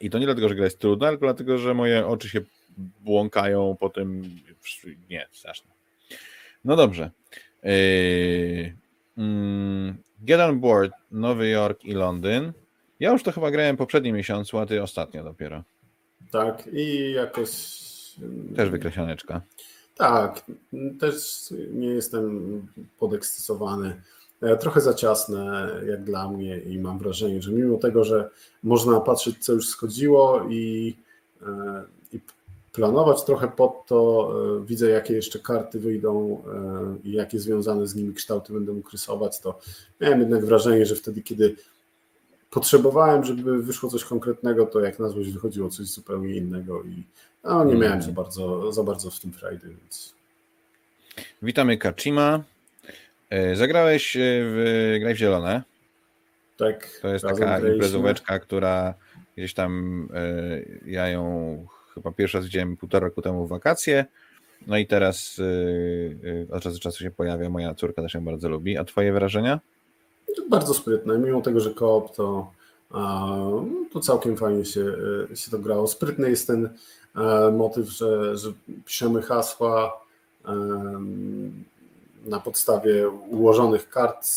i 0.00 0.10
to 0.10 0.18
nie 0.18 0.26
dlatego, 0.26 0.48
że 0.48 0.54
gra 0.54 0.64
jest 0.64 0.78
trudna, 0.78 1.10
tylko 1.10 1.26
dlatego, 1.26 1.58
że 1.58 1.74
moje 1.74 2.06
oczy 2.06 2.28
się 2.28 2.40
błąkają 3.00 3.76
po 3.80 3.88
tym. 3.88 4.22
Nie, 5.10 5.28
straszne. 5.32 5.70
No 6.64 6.76
dobrze. 6.76 7.10
Yy, 7.62 8.76
mm, 9.18 9.96
Get 10.20 10.40
on 10.40 10.60
Board, 10.60 10.92
Nowy 11.10 11.48
Jork 11.48 11.84
i 11.84 11.92
Londyn. 11.92 12.52
Ja 13.00 13.12
już 13.12 13.22
to 13.22 13.32
chyba 13.32 13.50
grałem 13.50 13.76
poprzednim 13.76 14.16
miesiącu, 14.16 14.58
a 14.58 14.66
ty 14.66 14.82
ostatnio 14.82 15.24
dopiero. 15.24 15.62
Tak, 16.30 16.68
i 16.72 17.12
jakoś. 17.12 17.82
Też 18.56 18.70
wykreślaneczka. 18.70 19.40
Tak, 19.96 20.44
też 21.00 21.44
nie 21.72 21.88
jestem 21.88 22.66
podekscytowany. 22.98 24.02
E, 24.42 24.56
trochę 24.56 24.80
za 24.80 24.94
ciasne 24.94 25.70
jak 25.88 26.04
dla 26.04 26.28
mnie 26.28 26.58
i 26.58 26.78
mam 26.78 26.98
wrażenie, 26.98 27.42
że 27.42 27.52
mimo 27.52 27.78
tego, 27.78 28.04
że 28.04 28.30
można 28.62 29.00
patrzeć 29.00 29.44
co 29.44 29.52
już 29.52 29.68
schodziło 29.68 30.46
i, 30.50 30.96
e, 31.42 31.82
i 32.01 32.01
planować 32.72 33.24
trochę 33.24 33.48
pod 33.48 33.86
to, 33.86 34.32
e, 34.60 34.66
widzę 34.66 34.90
jakie 34.90 35.14
jeszcze 35.14 35.38
karty 35.38 35.80
wyjdą 35.80 36.42
i 37.04 37.12
jakie 37.12 37.38
związane 37.38 37.86
z 37.86 37.94
nimi 37.94 38.14
kształty 38.14 38.52
będę 38.52 38.72
mógł 38.72 38.90
rysować, 38.90 39.40
to 39.40 39.58
miałem 40.00 40.20
jednak 40.20 40.44
wrażenie, 40.44 40.86
że 40.86 40.94
wtedy 40.94 41.22
kiedy 41.22 41.56
potrzebowałem, 42.50 43.24
żeby 43.24 43.62
wyszło 43.62 43.90
coś 43.90 44.04
konkretnego, 44.04 44.66
to 44.66 44.80
jak 44.80 44.98
na 44.98 45.08
złość 45.08 45.30
wychodziło 45.30 45.68
coś 45.68 45.86
zupełnie 45.86 46.36
innego 46.36 46.82
i 46.82 47.02
no, 47.44 47.64
nie 47.64 47.74
miałem 47.74 48.02
za 48.02 48.12
bardzo, 48.12 48.72
za 48.72 48.82
bardzo 48.82 49.10
w 49.10 49.20
tym 49.20 49.32
frajdy, 49.32 49.68
więc... 49.68 50.14
Witamy 51.42 51.78
Kachima. 51.78 52.42
E, 53.30 53.56
zagrałeś 53.56 54.16
e, 54.16 54.20
w 54.22 54.96
Graj 55.00 55.14
w 55.14 55.18
Zielone. 55.18 55.62
Tak. 56.56 56.98
To 57.02 57.08
jest 57.08 57.24
taka 57.24 57.58
imprezóweczka, 57.58 58.38
która 58.38 58.94
gdzieś 59.36 59.54
tam 59.54 60.08
e, 60.14 60.30
ja 60.86 61.08
ją 61.08 61.66
chyba 61.94 62.12
pierwszy 62.12 62.38
raz 62.38 62.46
widziałem 62.46 62.76
półtora 62.76 63.06
roku 63.06 63.22
temu 63.22 63.46
wakacje. 63.46 64.06
No 64.66 64.78
i 64.78 64.86
teraz 64.86 65.40
od 66.50 66.62
czasu 66.62 66.76
do 66.76 66.80
czasu 66.80 66.98
się 66.98 67.10
pojawia. 67.10 67.50
Moja 67.50 67.74
córka 67.74 68.02
też 68.02 68.14
ją 68.14 68.24
bardzo 68.24 68.48
lubi. 68.48 68.78
A 68.78 68.84
twoje 68.84 69.12
wrażenia? 69.12 69.60
Bardzo 70.50 70.74
sprytne. 70.74 71.18
Mimo 71.18 71.40
tego, 71.40 71.60
że 71.60 71.74
koop 71.74 72.16
to, 72.16 72.52
to 73.92 74.00
całkiem 74.00 74.36
fajnie 74.36 74.64
się, 74.64 74.84
się 75.34 75.50
to 75.50 75.58
grało. 75.58 75.86
Sprytny 75.86 76.30
jest 76.30 76.46
ten 76.46 76.68
motyw, 77.52 77.88
że, 77.88 78.36
że 78.36 78.52
piszemy 78.84 79.22
hasła 79.22 80.00
na 82.24 82.40
podstawie 82.40 83.08
ułożonych 83.08 83.88
kart, 83.88 84.28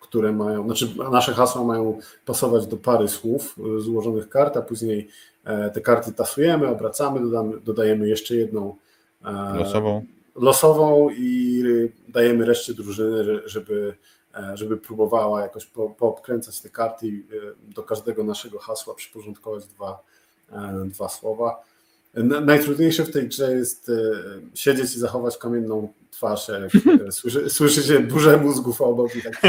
które 0.00 0.32
mają, 0.32 0.64
znaczy 0.64 0.94
nasze 1.12 1.34
hasła 1.34 1.64
mają 1.64 1.98
pasować 2.26 2.66
do 2.66 2.76
pary 2.76 3.08
słów 3.08 3.56
z 3.78 3.88
ułożonych 3.88 4.28
kart, 4.28 4.56
a 4.56 4.62
później 4.62 4.98
e, 4.98 5.08
te 5.74 5.80
karty 5.80 6.12
tasujemy, 6.12 6.68
obracamy, 6.68 7.20
dodamy, 7.20 7.60
dodajemy 7.60 8.08
jeszcze 8.08 8.34
jedną 8.34 8.76
e, 9.24 9.58
losową. 9.58 10.04
losową 10.34 11.10
i 11.10 11.62
dajemy 12.08 12.44
reszcie 12.44 12.74
drużyny, 12.74 13.48
żeby, 13.48 13.94
e, 14.34 14.56
żeby 14.56 14.76
próbowała 14.76 15.42
jakoś 15.42 15.66
po, 15.66 15.90
poobkręcać 15.90 16.60
te 16.60 16.70
karty 16.70 17.08
i 17.08 17.24
do 17.62 17.82
każdego 17.82 18.24
naszego 18.24 18.58
hasła 18.58 18.94
przyporządkować 18.94 19.66
dwa, 19.66 20.02
dwa 20.86 21.08
słowa. 21.08 21.62
Najtrudniejsze 22.44 23.04
w 23.04 23.10
tej 23.10 23.28
grze 23.28 23.52
jest 23.52 23.88
e, 23.88 23.92
siedzieć 24.54 24.94
i 24.94 24.98
zachować 24.98 25.38
kamienną 25.38 25.92
twarz, 26.10 26.48
jak 26.48 27.00
e, 27.08 27.12
słyszy, 27.12 27.50
słyszy 27.56 27.82
się 27.82 28.00
burzę 28.00 28.36
mózgów 28.36 28.80
obok 28.80 29.16
i 29.16 29.22
tak. 29.22 29.40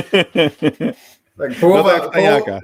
tak 1.38 1.56
połowa, 1.62 1.98
no 1.98 2.00
tak, 2.00 2.14
tajaka, 2.14 2.60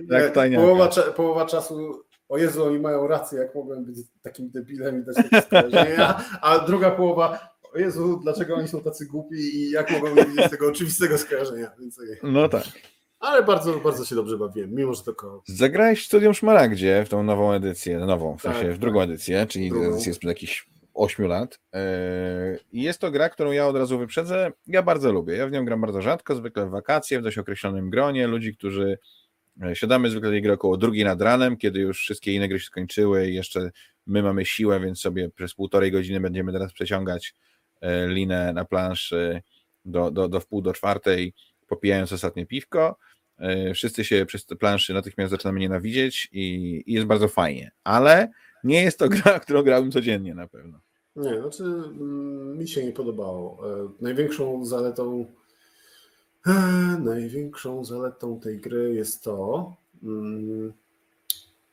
połowa, 0.56 0.88
tak, 0.88 1.06
połowa, 1.06 1.12
połowa 1.16 1.46
czasu 1.46 2.04
o 2.30 2.38
Jezu, 2.38 2.66
oni 2.66 2.80
mają 2.80 3.08
rację, 3.08 3.40
jak 3.40 3.56
mogłem 3.56 3.86
być 3.86 3.98
takim 4.22 4.50
debilem 4.50 5.02
i 5.02 5.06
dać 5.06 5.16
takie 5.16 5.42
skojarzenia, 5.42 6.24
a 6.42 6.60
druga 6.60 6.92
połowa, 6.92 7.40
o 7.74 7.78
Jezu, 7.78 8.20
dlaczego 8.24 8.56
oni 8.56 8.68
są 8.68 8.82
tacy 8.82 9.06
głupi 9.06 9.36
i 9.36 9.72
jak 9.72 9.92
mogą 9.92 10.16
nie 10.16 10.26
widzieć 10.26 10.50
tego 10.50 10.68
oczywistego 10.68 11.18
skojarzenia. 11.18 11.72
Więc... 11.80 12.00
No 12.24 12.50
tak. 12.50 12.64
Ale 13.20 13.44
bardzo, 13.44 13.80
bardzo 13.80 14.06
się 14.06 14.16
dobrze 14.16 14.38
bawiłem, 14.38 14.76
mimo 14.76 14.94
że 14.94 15.04
tylko. 15.04 15.44
Zagrałeś 15.48 16.04
w 16.04 16.06
Studium 16.06 16.34
Szmaragdzie 16.34 17.04
w 17.06 17.10
tą 17.10 17.24
nową 17.24 17.54
edycję, 17.54 18.00
nową, 18.00 18.38
w 18.38 18.42
sensie 18.42 18.64
tak, 18.64 18.74
w 18.74 18.78
drugą 18.78 19.00
tak. 19.00 19.10
edycję, 19.10 19.46
czyli 19.46 19.70
drugą. 19.70 19.88
edycję 19.88 20.14
sprzed 20.14 20.30
jakichś 20.30 20.70
8 20.94 21.26
lat. 21.26 21.60
Yy, 21.74 21.80
I 22.72 22.82
jest 22.82 23.00
to 23.00 23.12
gra, 23.12 23.30
którą 23.30 23.52
ja 23.52 23.68
od 23.68 23.76
razu 23.76 24.00
wyprzedzę. 24.00 24.52
Ja 24.68 24.84
bardzo 24.84 25.12
lubię. 25.12 25.36
Ja 25.36 25.48
w 25.48 25.52
nią 25.52 25.66
gram 25.66 25.82
bardzo 25.82 26.02
rzadko, 26.02 26.36
zwykle 26.36 26.66
w 26.66 26.70
wakacje, 26.70 27.20
w 27.20 27.24
dość 27.24 27.38
określonym 27.38 27.90
gronie. 27.90 28.28
Ludzi, 28.28 28.56
którzy 28.56 28.98
siadamy 29.74 30.10
zwykle 30.10 30.30
tej 30.30 30.42
gry 30.42 30.54
około 30.54 30.78
drugiej 30.78 31.06
nad 31.06 31.22
ranem, 31.22 31.58
kiedy 31.58 31.80
już 31.80 32.00
wszystkie 32.00 32.34
inne 32.34 32.48
gry 32.48 32.60
się 32.60 32.66
skończyły 32.66 33.30
i 33.30 33.36
jeszcze 33.36 33.72
my 34.08 34.24
mamy 34.24 34.46
siłę, 34.46 34.80
więc 34.80 35.00
sobie 35.00 35.30
przez 35.30 35.54
półtorej 35.54 35.92
godziny 35.92 36.20
będziemy 36.20 36.52
teraz 36.52 36.74
przeciągać 36.74 37.36
e, 37.82 38.08
linę 38.08 38.54
na 38.54 38.66
planszy 38.66 39.42
do, 39.86 40.12
do, 40.12 40.28
do 40.28 40.40
wpół 40.40 40.62
do 40.62 40.74
czwartej, 40.74 41.34
popijając 41.68 42.12
ostatnie 42.12 42.46
piwko. 42.46 42.98
E, 43.38 43.74
wszyscy 43.74 44.06
się 44.06 44.26
przez 44.26 44.46
te 44.46 44.56
planszy 44.56 44.94
natychmiast 44.94 45.32
zaczynamy 45.32 45.60
nienawidzieć 45.60 46.30
i, 46.32 46.84
i 46.86 46.94
jest 46.94 47.08
bardzo 47.08 47.28
fajnie, 47.28 47.72
ale 47.84 48.32
nie 48.64 48.84
jest 48.84 49.00
to 49.00 49.10
gra, 49.24 49.40
którą 49.40 49.64
grałbym 49.64 49.92
codziennie 49.92 50.36
na 50.36 50.48
pewno. 50.48 50.80
Nie, 51.16 51.42
znaczy 51.42 51.64
mm, 51.64 52.58
mi 52.58 52.68
się 52.68 52.86
nie 52.86 52.92
podobało. 52.92 53.72
E, 53.72 53.90
największą 54.02 54.66
zaletą 54.66 55.22
e, 55.22 55.26
największą 57.00 57.86
zaletą 57.86 58.40
tej 58.40 58.58
gry 58.58 58.94
jest 58.94 59.24
to, 59.24 59.76
mm, 60.04 60.74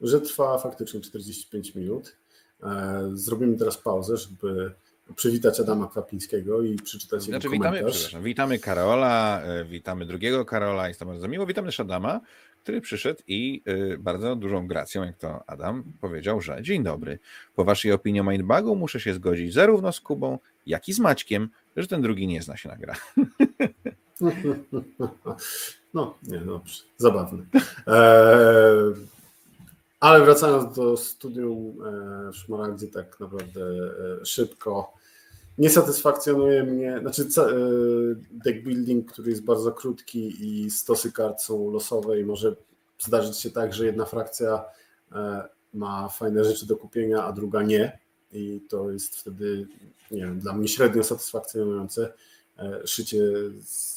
że 0.00 0.20
trwa 0.20 0.58
faktycznie 0.58 1.00
45 1.00 1.74
minut. 1.74 2.16
Zrobimy 3.12 3.58
teraz 3.58 3.78
pauzę, 3.78 4.16
żeby 4.16 4.74
przywitać 5.16 5.60
Adama 5.60 5.88
Kwapińskiego 5.88 6.62
i 6.62 6.76
przeczytać 6.76 7.22
znaczy, 7.22 7.46
jego 7.46 7.50
witamy, 7.50 7.78
przepraszam, 7.78 8.22
witamy 8.22 8.58
Karola, 8.58 9.42
e, 9.42 9.64
witamy 9.64 10.06
drugiego 10.06 10.44
Karola, 10.44 10.88
jest 10.88 11.00
to 11.00 11.06
bardzo 11.06 11.28
miło. 11.28 11.46
Witamy 11.46 11.68
też 11.68 11.80
Adama, 11.80 12.20
który 12.62 12.80
przyszedł 12.80 13.22
i 13.26 13.62
e, 13.64 13.98
bardzo 13.98 14.36
dużą 14.36 14.66
gracją, 14.66 15.04
jak 15.04 15.16
to 15.16 15.44
Adam 15.46 15.84
powiedział, 16.00 16.40
że 16.40 16.62
dzień 16.62 16.82
dobry. 16.82 17.18
Po 17.54 17.64
waszej 17.64 17.92
opinii 17.92 18.20
o 18.20 18.24
Mindbugu 18.24 18.76
muszę 18.76 19.00
się 19.00 19.14
zgodzić 19.14 19.54
zarówno 19.54 19.92
z 19.92 20.00
Kubą, 20.00 20.38
jak 20.66 20.88
i 20.88 20.92
z 20.92 20.98
Maćkiem, 20.98 21.48
że 21.76 21.86
ten 21.86 22.02
drugi 22.02 22.26
nie 22.26 22.42
zna 22.42 22.56
się 22.56 22.68
na 22.68 22.76
gra. 22.76 22.94
No, 25.94 26.14
nie, 26.22 26.38
dobrze, 26.38 26.82
zabawne. 26.98 27.46
Eee, 27.86 28.94
ale 30.00 30.24
wracając 30.24 30.76
do 30.76 30.96
studium 30.96 31.76
e, 31.84 32.32
w 32.32 32.36
Szmaragdzie 32.36 32.86
tak 32.86 33.20
naprawdę 33.20 33.60
e, 33.60 34.24
szybko, 34.26 34.92
nie 35.58 35.70
satysfakcjonuje 35.70 36.62
mnie, 36.62 36.98
znaczy 37.00 37.22
e, 37.22 37.46
deck 38.30 38.64
building, 38.64 39.12
który 39.12 39.30
jest 39.30 39.44
bardzo 39.44 39.72
krótki 39.72 40.34
i 40.40 40.70
stosy 40.70 41.12
kart 41.12 41.40
są 41.42 41.70
losowe 41.70 42.20
i 42.20 42.24
może 42.24 42.56
zdarzyć 42.98 43.38
się 43.38 43.50
tak, 43.50 43.74
że 43.74 43.86
jedna 43.86 44.04
frakcja 44.04 44.64
ma 45.74 46.08
fajne 46.08 46.44
rzeczy 46.44 46.66
do 46.66 46.76
kupienia, 46.76 47.24
a 47.24 47.32
druga 47.32 47.62
nie 47.62 47.98
i 48.32 48.60
to 48.68 48.90
jest 48.90 49.16
wtedy, 49.16 49.66
nie 50.10 50.20
wiem, 50.20 50.40
dla 50.40 50.52
mnie 50.52 50.68
średnio 50.68 51.04
satysfakcjonujące 51.04 52.12
szycie 52.84 53.22
z, 53.64 53.95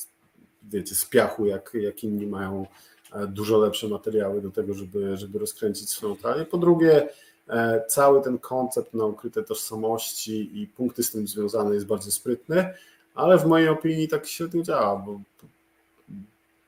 wiecie, 0.63 0.95
z 0.95 1.05
piachu, 1.05 1.45
jak, 1.45 1.71
jak 1.73 2.03
inni 2.03 2.27
mają 2.27 2.65
E, 3.11 3.27
dużo 3.27 3.57
lepsze 3.57 3.87
materiały 3.87 4.41
do 4.41 4.51
tego, 4.51 4.73
żeby, 4.73 5.17
żeby 5.17 5.39
rozkręcić 5.39 5.89
swoją 5.89 6.15
tralię. 6.15 6.45
Po 6.45 6.57
drugie, 6.57 7.09
e, 7.47 7.83
cały 7.87 8.21
ten 8.21 8.37
koncept 8.37 8.93
na 8.93 9.05
ukryte 9.05 9.43
tożsamości 9.43 10.61
i 10.61 10.67
punkty 10.67 11.03
z 11.03 11.11
tym 11.11 11.27
związane 11.27 11.73
jest 11.73 11.85
bardzo 11.85 12.11
sprytny, 12.11 12.73
ale 13.15 13.37
w 13.37 13.45
mojej 13.45 13.67
opinii 13.67 14.07
tak 14.07 14.27
średnio 14.27 14.63
działa, 14.63 14.95
bo 14.95 15.21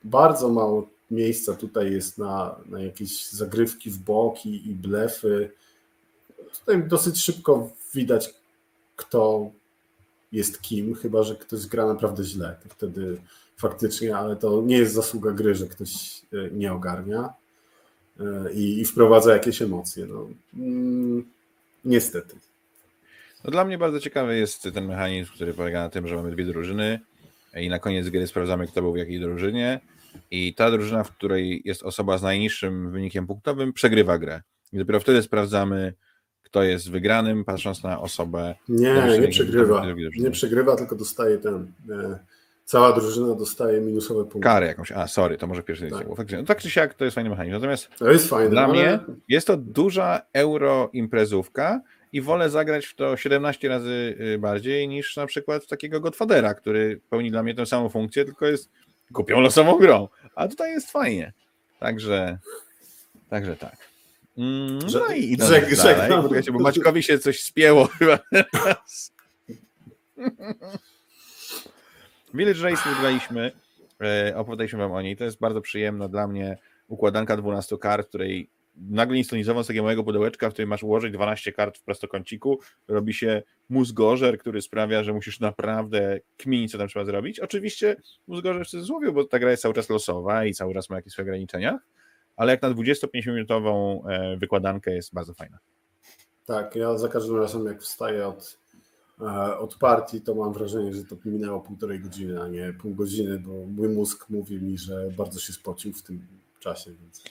bardzo 0.04 0.50
mało 0.50 0.88
miejsca 1.12 1.54
tutaj 1.54 1.92
jest 1.92 2.18
na, 2.18 2.56
na 2.66 2.80
jakieś 2.80 3.30
zagrywki 3.30 3.90
w 3.90 3.98
boki 3.98 4.70
i 4.72 4.76
blefy. 4.76 5.52
Tutaj 6.60 6.84
dosyć 6.88 7.24
szybko 7.24 7.70
widać, 7.94 8.34
kto 8.96 9.52
jest 10.32 10.62
kim, 10.62 10.96
chyba 10.96 11.24
że 11.24 11.36
ktoś 11.36 11.68
gra 11.68 11.86
naprawdę 11.88 12.24
źle. 12.24 12.56
To 12.64 12.70
wtedy 12.70 13.22
faktycznie, 13.62 14.18
ale 14.18 14.36
to 14.36 14.62
nie 14.66 14.78
jest 14.78 14.94
zasługa 14.94 15.32
gry, 15.32 15.56
że 15.56 15.68
ktoś 15.68 16.22
e, 16.34 16.52
nie 16.52 16.74
ogarnia 16.74 17.34
e, 18.20 18.54
i, 18.54 18.82
i 18.82 18.86
wprowadza 18.86 19.34
jakieś 19.34 19.62
emocje. 19.62 20.06
No, 20.06 20.28
mm, 20.54 21.24
niestety. 21.86 22.36
No 23.44 23.52
dla 23.52 23.66
mnie 23.66 23.78
bardzo 23.78 24.00
ciekawy 24.00 24.38
jest 24.38 24.68
ten 24.74 24.88
mechanizm, 24.88 25.32
który 25.34 25.54
polega 25.54 25.84
na 25.84 25.90
tym, 25.90 26.08
że 26.08 26.16
mamy 26.16 26.32
dwie 26.32 26.46
drużyny 26.46 27.00
i 27.56 27.70
na 27.70 27.80
koniec 27.80 28.10
gry 28.10 28.28
sprawdzamy, 28.28 28.68
kto 28.68 28.82
był 28.82 28.94
w 28.94 28.98
jakiej 28.98 29.20
drużynie 29.20 29.80
i 30.32 30.54
ta 30.54 30.72
drużyna, 30.72 31.04
w 31.04 31.12
której 31.12 31.62
jest 31.66 31.84
osoba 31.84 32.18
z 32.18 32.24
najniższym 32.24 32.92
wynikiem 32.92 33.28
punktowym, 33.28 33.74
przegrywa 33.74 34.18
grę. 34.18 34.42
I 34.74 34.78
dopiero 34.78 35.00
wtedy 35.00 35.24
sprawdzamy, 35.24 35.94
kto 36.44 36.64
jest 36.64 36.92
wygranym, 36.92 37.46
patrząc 37.46 37.84
na 37.84 38.02
osobę. 38.02 38.56
Nie, 38.70 39.18
nie 39.22 39.28
przegrywa. 39.28 39.86
Nie 40.18 40.32
przegrywa, 40.32 40.76
tylko 40.76 40.96
dostaje 40.96 41.38
ten. 41.38 41.72
E, 41.90 42.20
Cała 42.72 42.94
drużyna 42.94 43.36
dostaje 43.36 43.82
minusowe 43.82 44.24
punkty. 44.24 44.40
Karę 44.40 44.68
jakąś. 44.68 44.92
A, 44.92 45.08
sorry, 45.08 45.38
to 45.38 45.48
może 45.48 45.64
pierwszy 45.64 45.90
tak. 45.90 46.08
Faktycznie. 46.08 46.38
No, 46.38 46.44
tak 46.44 46.62
czy 46.62 46.70
siak 46.70 46.94
to 46.94 47.06
jest 47.06 47.16
fajny 47.16 47.30
mechanizm. 47.30 47.54
Natomiast 47.54 47.90
to 47.98 48.12
jest 48.12 48.30
fajne, 48.30 48.50
dla 48.50 48.64
ale... 48.64 48.74
mnie 48.74 49.00
jest 49.30 49.48
to 49.48 49.58
duża 49.58 50.22
euro 50.34 50.90
imprezówka 50.94 51.82
i 52.14 52.22
wolę 52.22 52.50
zagrać 52.50 52.86
w 52.86 52.96
to 52.96 53.18
17 53.18 53.70
razy 53.70 54.18
y, 54.20 54.38
bardziej 54.38 54.88
niż 54.88 55.16
na 55.16 55.26
przykład 55.26 55.64
w 55.64 55.68
takiego 55.68 56.00
Godfathera, 56.00 56.54
który 56.54 57.00
pełni 57.10 57.32
dla 57.32 57.44
mnie 57.44 57.56
tę 57.56 57.66
samą 57.66 57.90
funkcję, 57.90 58.26
tylko 58.26 58.48
jest 58.48 58.70
kupią 59.14 59.40
losową 59.40 59.78
grą. 59.78 60.08
A 60.36 60.48
tutaj 60.48 60.72
jest 60.72 60.92
fajnie. 60.92 61.34
Także, 61.80 62.38
także 63.30 63.56
tak. 63.56 63.78
Mm, 64.38 64.80
no 64.94 65.14
i 65.16 65.32
idę 65.32 65.46
Żeg- 65.46 65.76
dalej. 65.76 66.12
Słuchajcie, 66.22 66.52
bo 66.52 66.60
Maćkowi 66.60 67.04
się 67.04 67.20
coś 67.20 67.44
spięło 67.44 67.88
chyba 67.88 68.20
teraz. 68.32 69.12
Village 72.34 72.70
Race 72.70 72.90
wygraliśmy. 72.90 73.52
E, 74.02 74.38
opowiadaliśmy 74.38 74.80
wam 74.80 74.92
o 74.92 75.02
niej. 75.02 75.18
To 75.18 75.24
jest 75.24 75.40
bardzo 75.40 75.62
przyjemna 75.62 76.08
dla 76.08 76.28
mnie 76.28 76.58
układanka 76.88 77.38
12 77.38 77.78
kart, 77.78 78.08
której 78.08 78.50
nagle 78.76 79.18
instalizowano 79.18 79.64
z 79.64 79.68
takiego 79.68 79.84
małego 79.84 80.04
pudełeczka, 80.04 80.50
w 80.50 80.54
którym 80.54 80.70
masz 80.70 80.84
ułożyć 80.84 81.14
12 81.14 81.52
kart 81.52 81.78
w 81.78 81.84
prostokąciku. 81.84 82.60
Robi 82.88 83.14
się 83.14 83.44
mózgorzer, 83.70 84.38
który 84.38 84.62
sprawia, 84.62 85.04
że 85.04 85.14
musisz 85.14 85.40
naprawdę 85.40 86.20
kminić, 86.38 86.72
co 86.72 86.78
tam 86.78 86.88
trzeba 86.88 87.06
zrobić. 87.06 87.40
Oczywiście 87.40 87.96
mózgorzer 88.28 88.66
w 88.66 88.70
cudzysłowie, 88.70 89.12
bo 89.12 89.24
ta 89.24 89.40
gra 89.40 89.52
jest 89.52 89.64
cały 89.64 89.74
czas 89.74 89.90
losowa 89.90 90.46
i 90.46 90.54
cały 90.54 90.74
czas 90.74 90.90
ma 90.90 90.96
jakieś 90.96 91.14
swoje 91.14 91.24
ograniczenia, 91.24 91.80
ale 92.36 92.52
jak 92.52 92.62
na 92.62 92.72
25-minutową 92.72 94.02
e, 94.10 94.38
wykładankę 94.38 94.92
jest 94.92 95.14
bardzo 95.14 95.34
fajna. 95.34 95.58
Tak, 96.46 96.76
ja 96.76 96.98
za 96.98 97.08
każdym 97.08 97.38
razem 97.38 97.66
jak 97.66 97.82
wstaję 97.82 98.28
od, 98.28 98.61
od 99.60 99.76
partii, 99.76 100.22
to 100.22 100.36
mam 100.36 100.54
wrażenie, 100.54 100.94
że 100.94 101.04
to 101.04 101.16
minęło 101.26 101.60
półtorej 101.60 102.00
godziny, 102.00 102.42
a 102.42 102.48
nie 102.48 102.74
pół 102.82 102.96
godziny, 102.96 103.40
bo 103.40 103.52
mój 103.52 103.90
mózg 103.90 104.30
mówi 104.30 104.62
mi, 104.62 104.78
że 104.78 105.10
bardzo 105.18 105.40
się 105.40 105.54
spocił 105.54 105.94
w 105.94 106.04
tym 106.04 106.28
czasie. 106.60 106.92
Więc... 107.02 107.24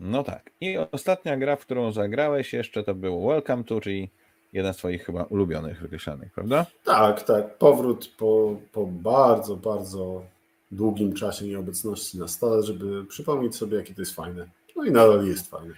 No 0.00 0.24
tak. 0.24 0.50
I 0.60 0.76
ostatnia 0.92 1.36
gra, 1.36 1.56
w 1.56 1.60
którą 1.60 1.92
zagrałeś 1.92 2.52
jeszcze, 2.52 2.84
to 2.84 2.94
był 2.94 3.28
Welcome 3.28 3.64
to, 3.64 3.80
czyli 3.80 4.10
jeden 4.52 4.74
z 4.74 4.76
twoich 4.76 5.04
chyba 5.04 5.22
ulubionych 5.24 5.80
wykreślanych, 5.80 6.32
prawda? 6.32 6.66
Tak, 6.84 7.22
tak. 7.22 7.58
Powrót 7.58 8.14
po, 8.18 8.56
po 8.72 8.86
bardzo, 8.86 9.56
bardzo 9.56 10.24
długim 10.70 11.12
czasie 11.12 11.46
nieobecności 11.46 12.18
na 12.18 12.28
stole, 12.28 12.62
żeby 12.62 13.06
przypomnieć 13.06 13.56
sobie, 13.56 13.76
jakie 13.76 13.94
to 13.94 14.02
jest 14.02 14.14
fajne. 14.14 14.48
No 14.76 14.84
i 14.84 14.90
nadal 14.90 15.26
jest 15.26 15.50
fajne. 15.50 15.74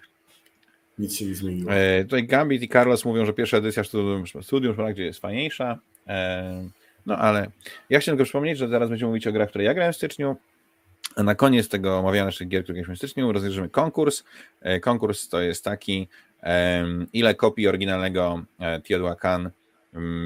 Nic 0.98 1.16
się 1.16 1.26
nie 1.26 1.34
zmieniło. 1.34 1.72
E, 1.72 2.04
tutaj 2.04 2.26
Gambit 2.26 2.62
i 2.62 2.68
Carlos 2.68 3.04
mówią, 3.04 3.26
że 3.26 3.32
pierwsza 3.32 3.56
edycja 3.56 3.84
Studium, 3.84 4.24
studium 4.42 4.76
gdzie 4.92 5.04
jest 5.04 5.20
fajniejsza. 5.20 5.78
E, 6.06 6.64
no 7.06 7.16
ale 7.18 7.50
ja 7.90 8.00
chciałem 8.00 8.18
tylko 8.18 8.24
przypomnieć, 8.24 8.58
że 8.58 8.68
zaraz 8.68 8.88
będziemy 8.88 9.08
mówić 9.08 9.26
o 9.26 9.32
grach, 9.32 9.48
które 9.48 9.64
ja 9.64 9.74
grałem 9.74 9.92
w 9.92 9.96
styczniu. 9.96 10.36
A 11.16 11.22
na 11.22 11.34
koniec 11.34 11.68
tego 11.68 11.98
omawiania 11.98 12.24
naszych 12.24 12.48
gier, 12.48 12.62
które 12.62 12.74
graliśmy 12.74 12.94
w 12.94 12.98
styczniu, 12.98 13.32
rozejrzymy 13.32 13.68
konkurs. 13.68 14.24
E, 14.60 14.80
konkurs 14.80 15.28
to 15.28 15.40
jest 15.40 15.64
taki, 15.64 16.08
ile 17.12 17.34
kopii 17.34 17.68
oryginalnego 17.68 18.44
e, 18.58 18.80
Teotihuacan 18.80 19.50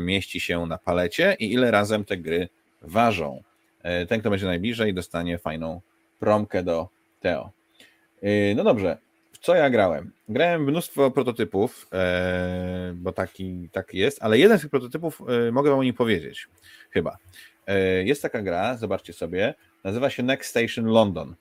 mieści 0.05 0.41
się 0.41 0.67
na 0.67 0.79
palecie 0.79 1.37
i 1.39 1.53
ile 1.53 1.71
razem 1.71 2.05
te 2.05 2.17
gry 2.17 2.49
ważą. 2.83 3.43
E, 3.83 4.07
Ten, 4.07 4.21
kto 4.21 4.31
będzie 4.31 4.47
najbliżej, 4.47 4.95
dostanie 4.95 5.39
fajną 5.39 5.81
promkę 6.19 6.63
do 6.63 6.89
Teo. 7.21 7.51
E, 8.23 8.55
No 8.55 8.65
dobrze, 8.65 8.99
co 9.47 9.55
ja 9.55 9.71
grałem? 9.71 10.13
Grałem 10.29 10.65
mnóstwo 10.65 11.11
prototypów, 11.11 11.89
e, 11.93 12.93
bo 12.95 13.13
taki, 13.13 13.69
taki 13.73 13.99
jest, 13.99 14.23
ale 14.23 14.39
jeden 14.39 14.59
z 14.59 14.61
tych 14.61 14.71
prototypów 14.71 15.23
e, 15.49 15.53
mogę 15.53 15.71
wam 15.71 15.79
o 15.79 15.83
nim 15.83 15.95
powiedzieć, 15.95 16.49
chyba. 16.91 17.17
E, 17.67 18.05
Jest 18.05 18.23
taka 18.23 18.43
gra, 18.43 18.77
zobaczcie 18.77 19.13
sobie, 19.13 19.55
nazywa 19.85 20.11
się 20.11 20.23
Next 20.23 20.51
Station 20.51 20.85
London. 20.85 21.35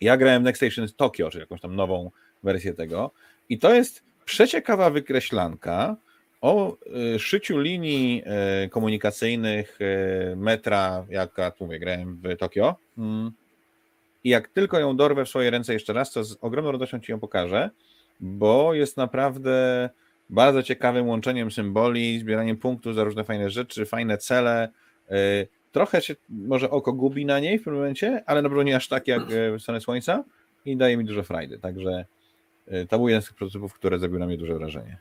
Ja 0.00 0.16
grałem 0.16 0.42
Next 0.42 0.62
Station 0.62 0.86
Tokyo, 0.96 1.30
czyli 1.30 1.40
jakąś 1.40 1.60
tam 1.60 1.76
nową 1.76 2.10
wersję 2.42 2.74
tego 2.74 3.10
i 3.48 3.58
to 3.58 3.74
jest 3.74 4.02
przeciekawa 4.24 4.90
wykreślanka 4.90 5.96
o 6.40 6.76
szyciu 7.18 7.58
linii 7.58 8.22
komunikacyjnych 8.70 9.78
metra, 10.36 11.06
jak 11.08 11.30
ja 11.38 11.50
tu 11.50 11.64
mówię, 11.64 11.78
grałem 11.78 12.16
w 12.16 12.36
Tokio. 12.36 12.76
Mm. 12.98 13.32
I 14.24 14.28
jak 14.28 14.48
tylko 14.48 14.78
ją 14.78 14.96
dorwę 14.96 15.24
w 15.24 15.28
swoje 15.28 15.50
ręce 15.50 15.72
jeszcze 15.72 15.92
raz, 15.92 16.12
to 16.12 16.24
z 16.24 16.38
ogromną 16.40 16.72
radością 16.72 17.00
Ci 17.00 17.12
ją 17.12 17.20
pokażę, 17.20 17.70
bo 18.20 18.74
jest 18.74 18.96
naprawdę 18.96 19.90
bardzo 20.30 20.62
ciekawym 20.62 21.08
łączeniem 21.08 21.50
symboli, 21.50 22.18
zbieraniem 22.18 22.56
punktów 22.56 22.94
za 22.94 23.04
różne 23.04 23.24
fajne 23.24 23.50
rzeczy, 23.50 23.86
fajne 23.86 24.18
cele. 24.18 24.68
Yy, 25.10 25.16
Trochę 25.72 26.02
się 26.02 26.14
może 26.28 26.70
oko 26.70 26.92
gubi 26.92 27.26
na 27.26 27.40
niej 27.40 27.58
w 27.58 27.62
pewnym 27.62 27.80
momencie, 27.80 28.22
ale 28.26 28.42
na 28.42 28.48
pewno 28.48 28.62
nie 28.62 28.76
aż 28.76 28.88
tak 28.88 29.08
jak 29.08 29.22
w 29.28 29.56
stronę 29.60 29.80
słońca 29.80 30.24
i 30.64 30.76
daje 30.76 30.96
mi 30.96 31.04
dużo 31.04 31.22
frajdy. 31.22 31.58
Także 31.58 32.04
yy, 32.66 32.86
to 32.86 32.98
był 32.98 33.08
jeden 33.08 33.22
z 33.22 33.26
tych 33.26 33.34
prototypów, 33.34 33.74
które 33.74 33.98
zrobił 33.98 34.18
na 34.18 34.26
mnie 34.26 34.38
duże 34.38 34.54
wrażenie. 34.54 34.98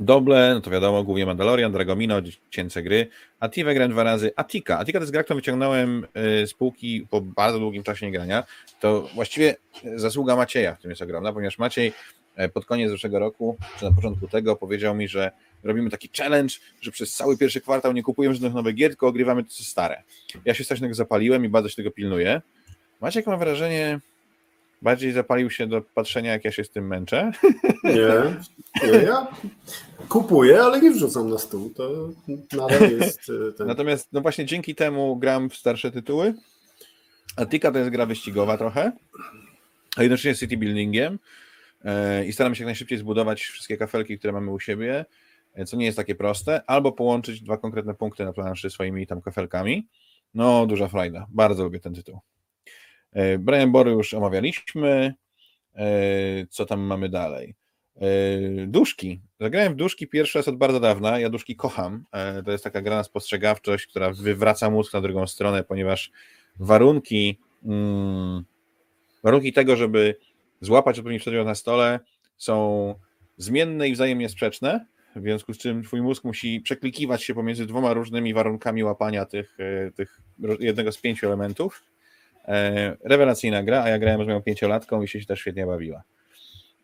Doble, 0.00 0.54
no 0.54 0.60
to 0.60 0.70
wiadomo, 0.70 1.04
głównie 1.04 1.26
Mandalorian, 1.26 1.72
Dragomino, 1.72 2.22
dziecięce 2.22 2.82
gry. 2.82 3.08
Ativę 3.40 3.74
grałem 3.74 3.92
dwa 3.92 4.02
razy. 4.02 4.30
Atika. 4.36 4.78
Atika 4.78 4.98
to 4.98 5.02
jest 5.02 5.12
gra, 5.12 5.24
którą 5.24 5.36
wyciągnąłem 5.36 6.06
y, 6.42 6.46
z 6.46 6.54
półki 6.54 7.06
po 7.10 7.20
bardzo 7.20 7.58
długim 7.58 7.82
czasie 7.82 8.06
niegrania. 8.06 8.44
To 8.80 9.08
właściwie 9.14 9.56
zasługa 9.94 10.36
Macieja 10.36 10.74
w 10.74 10.80
tym 10.82 10.90
jest 10.90 11.02
ogromna, 11.02 11.32
ponieważ 11.32 11.58
Maciej 11.58 11.92
e, 12.36 12.48
pod 12.48 12.64
koniec 12.64 12.90
zeszłego 12.90 13.18
roku, 13.18 13.56
czy 13.78 13.84
na 13.84 13.92
początku 13.92 14.28
tego, 14.28 14.56
powiedział 14.56 14.94
mi, 14.94 15.08
że 15.08 15.30
robimy 15.64 15.90
taki 15.90 16.10
challenge, 16.18 16.54
że 16.80 16.90
przez 16.90 17.14
cały 17.14 17.38
pierwszy 17.38 17.60
kwartał 17.60 17.92
nie 17.92 18.02
kupujemy 18.02 18.34
żadnych 18.34 18.54
nowych 18.54 18.74
gier, 18.74 18.90
tylko 18.90 19.06
ogrywamy 19.06 19.44
to, 19.44 19.50
co 19.50 19.64
stare. 19.64 20.02
Ja 20.44 20.54
się 20.54 20.64
strasznie 20.64 20.84
tego 20.84 20.94
zapaliłem 20.94 21.44
i 21.44 21.48
bardzo 21.48 21.68
się 21.68 21.76
tego 21.76 21.90
pilnuję. 21.90 22.42
Maciek 23.00 23.26
ma 23.26 23.36
wrażenie, 23.36 24.00
bardziej 24.82 25.12
zapalił 25.12 25.50
się 25.50 25.66
do 25.66 25.82
patrzenia, 25.94 26.32
jak 26.32 26.44
ja 26.44 26.52
się 26.52 26.64
z 26.64 26.70
tym 26.70 26.86
męczę. 26.86 27.32
Nie, 27.84 27.92
nie, 28.92 28.98
ja 28.98 29.26
kupuję, 30.08 30.62
ale 30.62 30.80
nie 30.80 30.90
wrzucam 30.90 31.30
na 31.30 31.38
stół. 31.38 31.70
To 31.70 32.08
nadal 32.56 32.90
jest 32.90 33.20
e, 33.48 33.52
ten. 33.52 33.66
Natomiast 33.66 34.08
no 34.12 34.20
właśnie 34.20 34.44
dzięki 34.44 34.74
temu 34.74 35.16
gram 35.16 35.50
w 35.50 35.56
starsze 35.56 35.90
tytuły. 35.90 36.34
Atika 37.36 37.72
to 37.72 37.78
jest 37.78 37.90
gra 37.90 38.06
wyścigowa 38.06 38.58
trochę, 38.58 38.92
a 39.96 40.02
jednocześnie 40.02 40.34
city 40.34 40.56
buildingiem 40.56 41.18
e, 41.84 42.26
i 42.26 42.32
staram 42.32 42.54
się 42.54 42.64
jak 42.64 42.66
najszybciej 42.66 42.98
zbudować 42.98 43.42
wszystkie 43.42 43.76
kafelki, 43.76 44.18
które 44.18 44.32
mamy 44.32 44.50
u 44.50 44.60
siebie, 44.60 45.04
e, 45.54 45.64
co 45.64 45.76
nie 45.76 45.86
jest 45.86 45.96
takie 45.96 46.14
proste, 46.14 46.62
albo 46.66 46.92
połączyć 46.92 47.40
dwa 47.40 47.56
konkretne 47.56 47.94
punkty 47.94 48.24
na 48.24 48.32
planszy 48.32 48.70
swoimi 48.70 49.06
tam 49.06 49.22
kafelkami. 49.22 49.86
No, 50.34 50.66
duża 50.66 50.88
frajda. 50.88 51.26
Bardzo 51.30 51.64
lubię 51.64 51.80
ten 51.80 51.94
tytuł. 51.94 52.20
E, 53.12 53.38
Brian 53.38 53.72
Bory 53.72 53.90
już 53.90 54.14
omawialiśmy. 54.14 55.14
E, 55.76 55.86
Co 56.50 56.66
tam 56.66 56.80
mamy 56.80 57.08
dalej? 57.08 57.54
E, 57.96 58.66
Duszki. 58.66 59.20
Zagrałem 59.40 59.72
w 59.72 59.76
Duszki 59.76 60.06
pierwszy 60.06 60.38
raz 60.38 60.48
od 60.48 60.56
bardzo 60.56 60.80
dawna. 60.80 61.20
Ja 61.20 61.30
Duszki 61.30 61.56
kocham. 61.56 62.04
To 62.44 62.52
jest 62.52 62.64
taka 62.64 62.82
gra 62.82 62.96
na 62.96 63.04
spostrzegawczość, 63.04 63.86
która 63.86 64.12
wywraca 64.12 64.70
mózg 64.70 64.92
na 64.92 65.00
drugą 65.00 65.26
stronę, 65.26 65.64
ponieważ 65.64 66.10
warunki, 66.58 67.38
mm, 67.64 68.44
warunki 69.22 69.52
tego, 69.52 69.76
żeby 69.76 70.16
złapać 70.60 70.98
odpowiedni 70.98 71.20
przedmiot 71.20 71.46
na 71.46 71.54
stole 71.54 72.00
są 72.36 72.94
zmienne 73.36 73.88
i 73.88 73.92
wzajemnie 73.92 74.28
sprzeczne, 74.28 74.86
w 75.16 75.22
związku 75.22 75.54
z 75.54 75.58
czym 75.58 75.82
twój 75.82 76.02
mózg 76.02 76.24
musi 76.24 76.60
przeklikiwać 76.60 77.24
się 77.24 77.34
pomiędzy 77.34 77.66
dwoma 77.66 77.92
różnymi 77.92 78.34
warunkami 78.34 78.84
łapania 78.84 79.26
tych, 79.26 79.58
tych 79.94 80.20
jednego 80.60 80.92
z 80.92 80.98
pięciu 80.98 81.26
elementów. 81.26 81.84
E, 82.48 82.96
Rewelacyjna 83.04 83.62
gra, 83.62 83.82
a 83.82 83.88
ja 83.88 83.98
grałem 83.98 84.24
z 84.24 84.26
moją 84.26 84.42
pięciolatką 84.42 85.02
i 85.02 85.08
się 85.08 85.24
też 85.24 85.40
świetnie 85.40 85.66
bawiła. 85.66 86.02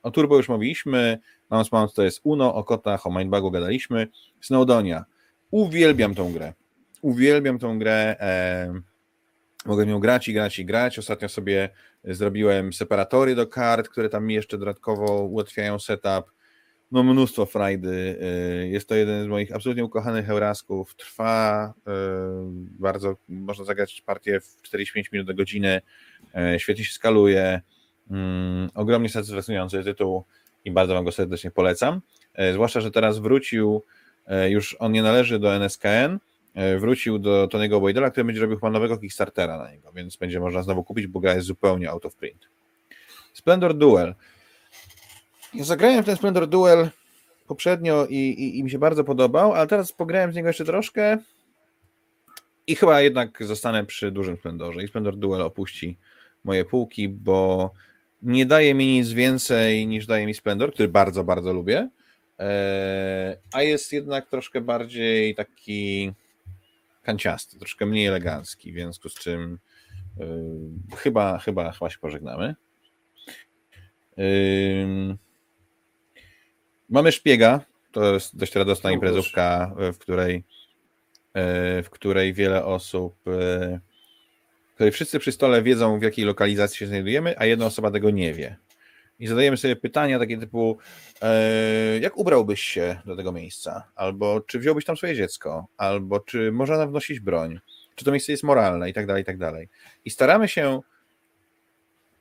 O 0.03 0.11
Turbo 0.11 0.37
już 0.37 0.49
mówiliśmy, 0.49 1.19
Mouse 1.51 1.73
Mount 1.73 1.95
to 1.95 2.03
jest 2.03 2.21
Uno, 2.25 2.55
o 2.55 2.65
kotach, 2.65 3.07
o 3.07 3.19
Mindbugu 3.19 3.51
gadaliśmy. 3.51 4.09
Snowdonia. 4.41 5.05
Uwielbiam 5.51 6.15
tą 6.15 6.33
grę. 6.33 6.53
Uwielbiam 7.03 7.59
tą 7.59 7.79
grę. 7.79 8.17
E, 8.21 8.81
mogę 9.67 9.87
nią 9.87 10.01
grać 10.01 10.29
i 10.29 10.33
grać 10.33 10.59
i 10.59 10.65
grać. 10.65 10.99
Ostatnio 10.99 11.29
sobie 11.29 11.69
zrobiłem 12.05 12.73
separatory 12.73 13.35
do 13.35 13.47
kart, 13.47 13.89
które 13.89 14.09
tam 14.09 14.27
mi 14.27 14.35
jeszcze 14.35 14.59
dodatkowo 14.59 15.23
ułatwiają 15.23 15.79
setup. 15.79 16.34
No 16.95 17.03
mnóstwo 17.03 17.47
frajdy. 17.47 18.19
E, 18.23 18.69
Jest 18.69 18.89
to 18.89 18.95
jeden 18.95 19.25
z 19.25 19.27
moich 19.27 19.55
absolutnie 19.55 19.85
ukochanych 19.85 20.31
Eurasków. 20.31 20.95
Trwa 20.97 21.75
e, 21.87 21.93
bardzo, 22.79 23.17
można 23.29 23.65
zagrać 23.65 24.01
partię 24.01 24.41
w 24.41 24.63
45 24.63 25.13
minut 25.13 25.27
do 25.27 25.35
godziny. 25.35 25.81
E, 26.35 26.61
Świetnie 26.61 26.85
się 26.85 26.93
skaluje. 26.93 27.61
Ogromnie 28.75 29.09
satysfakcjonujący 29.09 29.85
tytuł 29.85 30.25
i 30.65 30.71
bardzo 30.71 30.95
Wam 30.95 31.05
go 31.05 31.13
serdecznie 31.13 31.51
polecam. 31.51 32.01
Zwłaszcza, 32.53 32.81
że 32.81 32.91
teraz 32.91 33.19
wrócił, 33.19 33.83
już 34.49 34.77
on 34.79 34.93
nie 34.93 35.03
należy 35.03 35.39
do 35.39 35.55
NSKN, 35.55 36.19
wrócił 36.79 37.19
do 37.19 37.47
Tony'ego 37.47 37.81
Boydela, 37.81 38.11
który 38.11 38.25
będzie 38.25 38.41
robił 38.41 38.57
chyba 38.57 38.71
nowego 38.71 38.99
Kickstartera 38.99 39.59
na 39.59 39.71
niego, 39.71 39.93
więc 39.93 40.17
będzie 40.17 40.41
można 40.41 40.63
znowu 40.63 40.85
kupić, 40.85 41.07
bo 41.07 41.21
gra 41.21 41.35
jest 41.35 41.47
zupełnie 41.47 41.91
out 41.91 42.07
of 42.07 42.17
print. 42.17 42.49
Splendor 43.33 43.75
Duel. 43.75 44.15
Ja 45.55 45.65
zagrałem 45.65 46.03
w 46.03 46.07
ten 46.07 46.17
Splendor 46.17 46.49
Duel 46.49 46.91
poprzednio 47.47 48.07
i, 48.07 48.17
i, 48.17 48.59
i 48.59 48.65
mi 48.65 48.71
się 48.71 48.79
bardzo 48.79 49.05
podobał, 49.05 49.53
ale 49.53 49.67
teraz 49.67 49.93
pograłem 49.93 50.33
z 50.33 50.37
niego 50.37 50.49
jeszcze 50.49 50.65
troszkę 50.65 51.19
i 52.67 52.77
chyba 52.77 53.01
jednak 53.01 53.45
zostanę 53.45 53.87
przy 53.87 54.11
dużym 54.11 54.37
Splendorze 54.37 54.85
i 54.85 54.89
Splendor 54.89 55.17
Duel 55.17 55.43
opuści 55.43 55.99
moje 56.45 56.65
półki, 56.65 57.09
bo 57.09 57.71
nie 58.23 58.47
daje 58.47 58.75
mi 58.75 58.87
nic 58.87 59.11
więcej 59.11 59.87
niż 59.87 60.07
daje 60.07 60.27
mi 60.27 60.35
Splendor, 60.35 60.73
który 60.73 60.89
bardzo, 60.89 61.25
bardzo 61.25 61.53
lubię, 61.53 61.89
e, 62.39 63.37
a 63.53 63.63
jest 63.63 63.93
jednak 63.93 64.31
troszkę 64.31 64.61
bardziej 64.61 65.35
taki 65.35 66.13
kanciasty, 67.03 67.59
troszkę 67.59 67.87
mniej 67.87 68.07
elegancki, 68.07 68.73
w 68.73 68.75
związku 68.75 69.09
z 69.09 69.15
czym 69.15 69.59
yy, 70.17 70.27
chyba, 70.97 71.39
chyba, 71.39 71.73
chyba 71.73 71.91
się 71.91 71.99
pożegnamy. 71.99 72.55
Mamy 76.91 77.13
szpiega, 77.13 77.61
to 77.93 78.15
jest 78.15 78.37
dość 78.37 78.55
radosna 78.55 78.91
no 78.91 78.95
imprezówka, 78.95 79.75
w 79.93 79.99
której, 79.99 80.35
yy, 80.35 81.83
w 81.83 81.91
której 81.91 82.33
wiele 82.33 82.65
osób, 82.65 83.15
yy, 83.27 83.81
w 84.71 84.75
której 84.75 84.93
wszyscy 84.93 85.19
przy 85.19 85.33
stole 85.33 85.63
wiedzą, 85.63 85.99
w 85.99 86.03
jakiej 86.03 86.25
lokalizacji 86.25 86.79
się 86.79 86.87
znajdujemy, 86.87 87.35
a 87.39 87.47
jedna 87.47 87.67
osoba 87.67 87.91
tego 87.91 88.11
nie 88.11 88.35
wie. 88.35 88.57
I 89.21 89.27
zadajemy 89.27 89.57
sobie 89.57 89.77
pytania 89.77 90.19
takie 90.19 90.39
typu, 90.39 90.79
e, 91.23 91.99
jak 92.01 92.17
ubrałbyś 92.17 92.61
się 92.61 93.01
do 93.07 93.17
tego 93.17 93.33
miejsca? 93.33 93.89
Albo 93.95 94.41
czy 94.41 94.59
wziąłbyś 94.59 94.85
tam 94.85 94.97
swoje 94.97 95.15
dziecko? 95.15 95.67
Albo 95.77 96.21
czy 96.21 96.53
można 96.53 96.87
wnosić 96.87 97.21
broń? 97.21 97.61
Czy 97.95 98.05
to 98.05 98.11
miejsce 98.11 98.33
jest 98.33 98.45
moralne? 98.45 98.91
I 98.91 98.93
tak 98.93 99.07
dalej, 99.07 99.23
i 99.23 99.25
tak 99.25 99.39
dalej. 99.39 99.69
I 100.05 100.11
staramy 100.11 100.49
się 100.49 100.81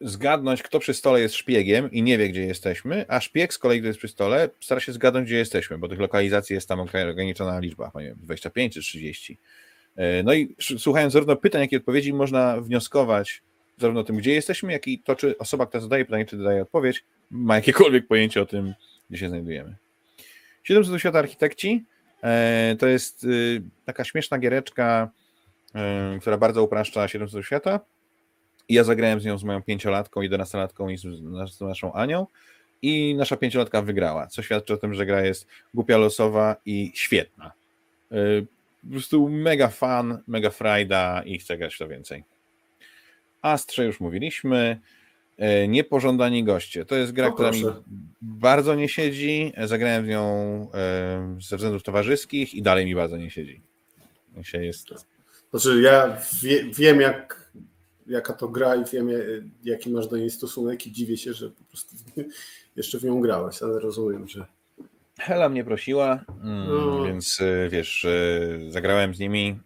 zgadnąć, 0.02 0.64
kto 0.64 0.80
przy 0.80 0.94
stole 0.94 1.22
jest 1.22 1.36
szpiegiem 1.36 1.92
i 1.92 2.04
nie 2.04 2.18
wie, 2.18 2.30
gdzie 2.30 2.42
jesteśmy, 2.42 3.06
a 3.08 3.22
szpieg 3.22 3.54
z 3.54 3.58
kolei, 3.58 3.80
kto 3.80 3.88
jest 3.88 4.00
przy 4.00 4.08
stole, 4.08 4.50
stara 4.62 4.82
się 4.82 4.94
zgadnąć, 4.94 5.28
gdzie 5.28 5.38
jesteśmy, 5.38 5.78
bo 5.78 5.88
tych 5.88 6.00
lokalizacji 6.00 6.54
jest 6.54 6.68
tam 6.68 6.80
ograniczona 6.80 7.60
liczba, 7.60 7.92
nie 7.96 8.06
wiem, 8.06 8.18
25 8.22 8.74
czy 8.74 8.82
30. 8.82 9.38
E, 9.96 10.24
no 10.24 10.34
i 10.34 10.56
słuchając 10.78 11.14
zarówno 11.14 11.36
pytań, 11.36 11.62
jak 11.62 11.72
i 11.72 11.78
odpowiedzi, 11.78 12.14
można 12.14 12.62
wnioskować, 12.62 13.42
zarówno 13.78 14.02
o 14.02 14.04
tym, 14.04 14.18
gdzie 14.18 14.34
jesteśmy, 14.34 14.72
jak 14.72 14.88
i 14.88 15.00
to, 15.00 15.16
czy 15.16 15.38
osoba, 15.38 15.66
która 15.66 15.82
zadaje 15.82 16.06
pytanie, 16.06 16.26
czy 16.26 16.38
daje 16.38 16.62
odpowiedź, 16.62 17.04
ma 17.32 17.56
jakiekolwiek 17.56 18.08
pojęcie 18.08 18.42
o 18.42 18.46
tym, 18.46 18.74
gdzie 19.10 19.20
się 19.20 19.30
znajdujemy. 19.30 19.76
700 20.64 21.00
świata 21.00 21.20
architekci 21.20 21.86
e, 22.24 22.76
to 22.80 22.88
jest 22.88 23.24
y, 23.24 23.62
taka 23.86 24.04
śmieszna 24.04 24.38
giereczka, 24.38 25.10
e, 25.76 26.18
która 26.22 26.38
bardzo 26.38 26.64
upraszcza 26.64 27.08
700 27.08 27.46
świata. 27.46 27.80
Ja 28.70 28.84
zagrałem 28.84 29.20
z 29.20 29.26
nią 29.26 29.38
z 29.38 29.44
moją 29.44 29.62
pięciolatką, 29.62 30.22
jedenastolatką 30.22 30.90
i 30.90 30.98
z 30.98 31.62
naszą 31.62 31.94
Anią. 31.94 32.28
I 32.82 33.16
nasza 33.16 33.38
pięciolatka 33.38 33.82
wygrała, 33.82 34.28
co 34.28 34.42
świadczy 34.42 34.74
o 34.74 34.78
tym, 34.78 34.94
że 34.94 35.06
gra 35.06 35.22
jest 35.22 35.48
głupia 35.74 35.98
losowa 35.98 36.56
i 36.66 36.92
świetna. 36.96 37.52
E, 38.12 38.16
po 38.84 38.92
prostu 38.92 39.30
mega 39.30 39.68
fan, 39.68 40.22
mega 40.28 40.50
frajda 40.50 41.22
i 41.26 41.40
chcę 41.40 41.58
grać 41.58 41.78
to 41.78 41.88
więcej. 41.88 42.24
Astrze 43.42 43.86
już 43.86 44.00
mówiliśmy. 44.00 44.80
E, 45.38 45.68
Niepożądani 45.68 46.44
goście. 46.44 46.86
To 46.86 46.96
jest 46.96 47.12
gra, 47.12 47.32
która 47.32 47.52
mi 47.52 47.64
bardzo 48.22 48.76
nie 48.76 48.90
siedzi. 48.90 49.54
Zagrałem 49.64 50.06
w 50.06 50.08
nią 50.08 50.28
e, 50.74 51.38
ze 51.42 51.58
względów 51.58 51.84
towarzyskich 51.84 52.54
i 52.54 52.62
dalej 52.62 52.86
mi 52.86 52.96
bardzo 52.96 53.18
nie 53.18 53.30
siedzi. 53.30 53.62
Się 54.42 54.66
jest... 54.66 54.88
Znaczy, 55.52 55.82
ja 55.82 56.18
wie, 56.42 56.64
wiem, 56.64 57.02
jak, 57.02 57.43
jaka 58.08 58.34
to 58.34 58.48
gra 58.48 58.76
i 58.76 58.86
wiem, 58.86 59.10
jaki 59.64 59.90
masz 59.90 60.08
do 60.08 60.18
niej 60.18 60.30
stosunek 60.30 60.88
i 60.88 60.92
dziwię 60.92 61.18
się, 61.18 61.34
że 61.34 61.50
po 61.50 61.64
prostu 61.64 61.96
jeszcze 62.76 63.00
w 63.00 63.04
nią 63.04 63.22
grałeś, 63.22 63.64
ale 63.64 63.80
rozumiem, 63.80 64.28
że. 64.28 64.46
Hela 65.20 65.50
mnie 65.50 65.64
prosiła, 65.64 66.26
mm, 66.44 66.68
no. 66.68 67.04
więc 67.06 67.42
e, 67.42 67.70
wiesz, 67.70 68.08
zagrałem 68.70 69.16
z 69.16 69.20
nimi. 69.20 69.60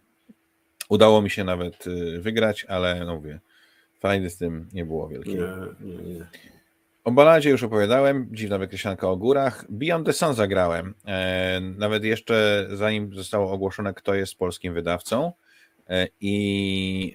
Udało 0.88 1.22
mi 1.22 1.30
się 1.30 1.44
nawet 1.44 1.84
wygrać, 2.20 2.64
ale 2.64 3.04
no 3.04 3.14
mówię, 3.14 3.40
Frajdy 4.00 4.30
z 4.30 4.36
tym 4.36 4.68
nie 4.72 4.84
było 4.84 5.08
wielkiej. 5.08 5.34
Nie, 5.34 5.50
nie, 5.80 6.14
nie. 6.14 6.26
O 7.04 7.10
baladzie 7.10 7.50
już 7.50 7.62
opowiadałem, 7.62 8.28
dziwna 8.32 8.58
wykreślanka 8.58 9.08
o 9.08 9.16
górach. 9.16 9.64
Beyond 9.68 10.06
the 10.06 10.12
Sun 10.12 10.34
zagrałem. 10.34 10.94
E, 11.06 11.60
nawet 11.60 12.04
jeszcze 12.04 12.68
zanim 12.72 13.14
zostało 13.14 13.52
ogłoszone, 13.52 13.94
kto 13.94 14.14
jest 14.14 14.34
polskim 14.34 14.74
wydawcą. 14.74 15.32
E, 15.88 16.08
I 16.20 17.14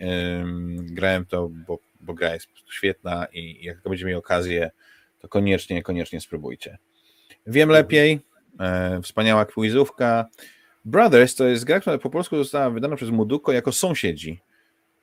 grałem 0.78 1.26
to, 1.26 1.50
bo, 1.68 1.80
bo 2.02 2.14
gra 2.14 2.34
jest 2.34 2.48
świetna 2.72 3.28
i 3.34 3.66
jak 3.66 3.82
będziecie 3.84 4.06
mieli 4.06 4.18
okazję, 4.18 4.72
to 5.20 5.28
koniecznie, 5.28 5.84
koniecznie 5.84 6.22
spróbujcie. 6.22 6.78
Wiem 7.48 7.70
lepiej. 7.70 8.20
E, 8.60 9.02
wspaniała 9.02 9.46
quizówka. 9.46 10.26
Brothers 10.86 11.36
to 11.36 11.46
jest 11.48 11.64
gra, 11.64 11.80
która 11.80 11.98
po 11.98 12.10
polsku 12.10 12.38
została 12.38 12.70
wydana 12.70 12.96
przez 12.96 13.10
Muduko 13.10 13.52
jako 13.52 13.72
sąsiedzi. 13.72 14.40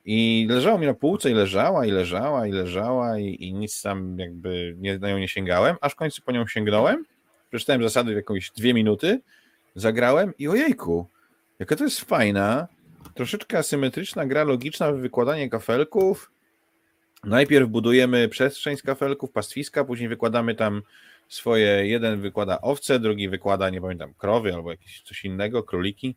I 0.05 0.47
leżało 0.49 0.77
mi 0.77 0.85
na 0.85 0.93
półce 0.93 1.31
i 1.31 1.33
leżała, 1.33 1.85
i 1.85 1.91
leżała, 1.91 2.47
i 2.47 2.51
leżała, 2.51 3.19
i, 3.19 3.43
i 3.43 3.53
nic 3.53 3.81
tam 3.81 4.19
jakby 4.19 4.75
nie, 4.77 4.99
na 4.99 5.09
nią 5.09 5.17
nie 5.17 5.27
sięgałem, 5.27 5.75
aż 5.81 5.91
w 5.91 5.95
końcu 5.95 6.21
po 6.21 6.31
nią 6.31 6.47
sięgnąłem, 6.47 7.05
przeczytałem 7.49 7.83
zasady 7.83 8.13
w 8.13 8.15
jakieś 8.15 8.51
dwie 8.51 8.73
minuty, 8.73 9.19
zagrałem 9.75 10.33
i 10.37 10.47
ojejku, 10.47 11.07
jaka 11.59 11.75
to 11.75 11.83
jest 11.83 12.01
fajna, 12.01 12.67
troszeczkę 13.13 13.57
asymetryczna 13.57 14.25
gra 14.25 14.43
logiczna 14.43 14.91
w 14.91 14.97
wykładanie 14.97 15.49
kafelków. 15.49 16.31
Najpierw 17.23 17.69
budujemy 17.69 18.29
przestrzeń 18.29 18.77
z 18.77 18.81
kafelków, 18.81 19.31
pastwiska, 19.31 19.83
później 19.83 20.09
wykładamy 20.09 20.55
tam 20.55 20.81
swoje, 21.29 21.87
jeden 21.87 22.21
wykłada 22.21 22.61
owce, 22.61 22.99
drugi 22.99 23.29
wykłada, 23.29 23.69
nie 23.69 23.81
pamiętam, 23.81 24.13
krowy 24.13 24.53
albo 24.53 24.71
jakieś 24.71 25.01
coś 25.01 25.25
innego, 25.25 25.63
króliki 25.63 26.15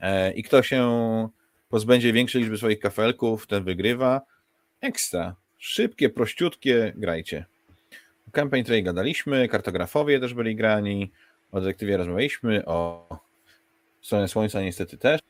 e, 0.00 0.32
i 0.32 0.42
kto 0.42 0.62
się 0.62 1.28
pozbędzie 1.68 2.12
większej 2.12 2.40
liczby 2.40 2.58
swoich 2.58 2.80
kafelków, 2.80 3.46
ten 3.46 3.64
wygrywa. 3.64 4.20
Ekstra. 4.80 5.36
Szybkie, 5.58 6.10
prościutkie, 6.10 6.92
grajcie. 6.96 7.44
Campaign 8.32 8.64
Trade 8.64 8.82
gadaliśmy, 8.82 9.48
kartografowie 9.48 10.20
też 10.20 10.34
byli 10.34 10.56
grani, 10.56 11.12
o 11.52 11.60
detektywie 11.60 11.96
rozmawialiśmy, 11.96 12.64
o 12.66 13.08
stronie 14.02 14.28
Słońca 14.28 14.62
niestety 14.62 14.98
też. 14.98 15.20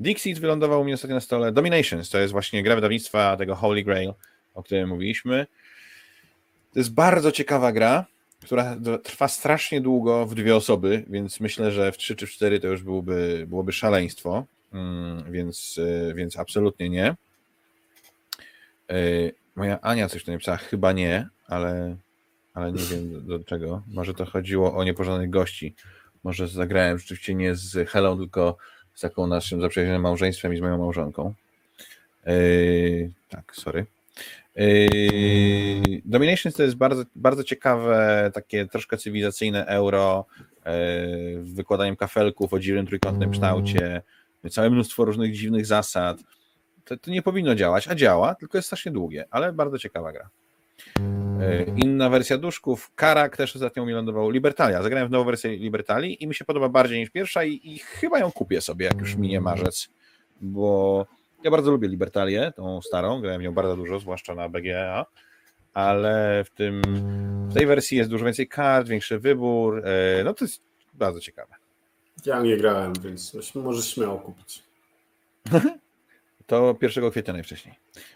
Dixit 0.00 0.38
wylądował 0.38 0.80
u 0.80 0.84
mnie 0.84 0.94
ostatnio 0.94 1.14
na 1.14 1.20
stole. 1.20 1.52
Dominations 1.52 2.10
to 2.10 2.18
jest 2.18 2.32
właśnie 2.32 2.62
gra 2.62 2.74
wydawnictwa 2.74 3.36
tego 3.36 3.54
Holy 3.54 3.82
Grail, 3.82 4.12
o 4.54 4.62
którym 4.62 4.88
mówiliśmy. 4.88 5.46
To 6.72 6.78
jest 6.78 6.94
bardzo 6.94 7.32
ciekawa 7.32 7.72
gra, 7.72 8.06
która 8.42 8.76
trwa 9.02 9.28
strasznie 9.28 9.80
długo 9.80 10.26
w 10.26 10.34
dwie 10.34 10.56
osoby, 10.56 11.04
więc 11.10 11.40
myślę, 11.40 11.72
że 11.72 11.92
w 11.92 11.96
trzy 11.96 12.16
czy 12.16 12.26
cztery 12.26 12.60
to 12.60 12.68
już 12.68 12.82
byłoby, 12.82 13.44
byłoby 13.48 13.72
szaleństwo. 13.72 14.46
Mm, 14.72 15.32
więc, 15.32 15.80
e, 16.10 16.14
więc 16.14 16.38
absolutnie 16.38 16.88
nie. 16.88 17.06
E, 17.06 18.96
moja 19.56 19.80
Ania 19.80 20.08
coś 20.08 20.24
tu 20.24 20.32
napisała, 20.32 20.56
chyba 20.56 20.92
nie, 20.92 21.28
ale, 21.46 21.96
ale 22.54 22.72
nie 22.72 22.82
wiem 22.82 23.12
do, 23.12 23.38
do 23.38 23.44
czego. 23.44 23.82
Może 23.86 24.14
to 24.14 24.24
chodziło 24.24 24.74
o 24.74 24.84
niepożądanych 24.84 25.30
gości. 25.30 25.74
Może 26.24 26.48
zagrałem 26.48 26.98
rzeczywiście 26.98 27.34
nie 27.34 27.54
z 27.54 27.88
Helą, 27.88 28.18
tylko 28.18 28.56
z 28.94 29.00
taką 29.00 29.26
naszym 29.26 29.60
zaprzyjaźnionym 29.60 30.02
małżeństwem 30.02 30.54
i 30.54 30.56
z 30.56 30.60
moją 30.60 30.78
małżonką. 30.78 31.34
Yy, 32.26 33.10
tak, 33.28 33.52
sorry. 33.56 33.86
Yy, 34.56 36.02
Dominations 36.04 36.56
to 36.56 36.62
jest 36.62 36.76
bardzo, 36.76 37.04
bardzo 37.16 37.44
ciekawe, 37.44 38.30
takie 38.34 38.66
troszkę 38.66 38.96
cywilizacyjne 38.96 39.66
euro, 39.66 40.26
yy, 40.66 40.72
wykładaniem 41.42 41.96
kafelków 41.96 42.52
o 42.52 42.58
dziwnym 42.58 42.86
trójkątnym 42.86 43.30
kształcie, 43.30 44.02
całe 44.50 44.70
mnóstwo 44.70 45.04
różnych 45.04 45.34
dziwnych 45.34 45.66
zasad. 45.66 46.18
To, 46.84 46.96
to, 46.96 47.10
nie 47.10 47.22
powinno 47.22 47.54
działać, 47.54 47.88
a 47.88 47.94
działa, 47.94 48.34
tylko 48.34 48.58
jest 48.58 48.66
strasznie 48.66 48.92
długie, 48.92 49.24
ale 49.30 49.52
bardzo 49.52 49.78
ciekawa 49.78 50.12
gra. 50.12 50.28
E, 51.40 51.64
inna 51.76 52.10
wersja 52.10 52.38
duszków, 52.38 52.90
Karak 52.94 53.36
też 53.36 53.56
ostatnio 53.56 53.86
mi 53.86 53.92
lądował, 53.92 54.30
Libertalia. 54.30 54.82
Zagrałem 54.82 55.08
w 55.08 55.10
nową 55.10 55.24
wersję 55.24 55.56
Libertalii 55.56 56.22
i 56.24 56.26
mi 56.26 56.34
się 56.34 56.44
podoba 56.44 56.68
bardziej 56.68 56.98
niż 56.98 57.10
pierwsza 57.10 57.44
i, 57.44 57.60
i 57.62 57.78
chyba 57.78 58.18
ją 58.18 58.32
kupię 58.32 58.60
sobie, 58.60 58.86
jak 58.86 59.00
już 59.00 59.16
minie 59.16 59.40
marzec, 59.40 59.88
bo 60.40 61.06
ja 61.44 61.50
bardzo 61.50 61.70
lubię 61.70 61.88
Libertalię, 61.88 62.52
tą 62.56 62.82
starą, 62.82 63.20
grałem 63.20 63.40
w 63.40 63.44
nią 63.44 63.54
bardzo 63.54 63.76
dużo, 63.76 63.98
zwłaszcza 63.98 64.34
na 64.34 64.48
BGA, 64.48 65.06
ale 65.74 66.44
w, 66.44 66.50
tym, 66.50 66.82
w 67.48 67.54
tej 67.54 67.66
wersji 67.66 67.98
jest 67.98 68.10
dużo 68.10 68.24
więcej 68.24 68.48
kart, 68.48 68.88
większy 68.88 69.18
wybór, 69.18 69.82
e, 69.84 70.24
no 70.24 70.34
to 70.34 70.44
jest 70.44 70.62
bardzo 70.94 71.20
ciekawe. 71.20 71.54
Ja 72.26 72.40
nie 72.40 72.56
grałem, 72.56 72.92
więc 73.02 73.54
możesz 73.54 73.94
śmiało 73.94 74.18
kupić. 74.18 74.62
To 76.46 76.76
1 76.82 77.10
kwietnia 77.10 77.32
najwcześniej. 77.32 77.74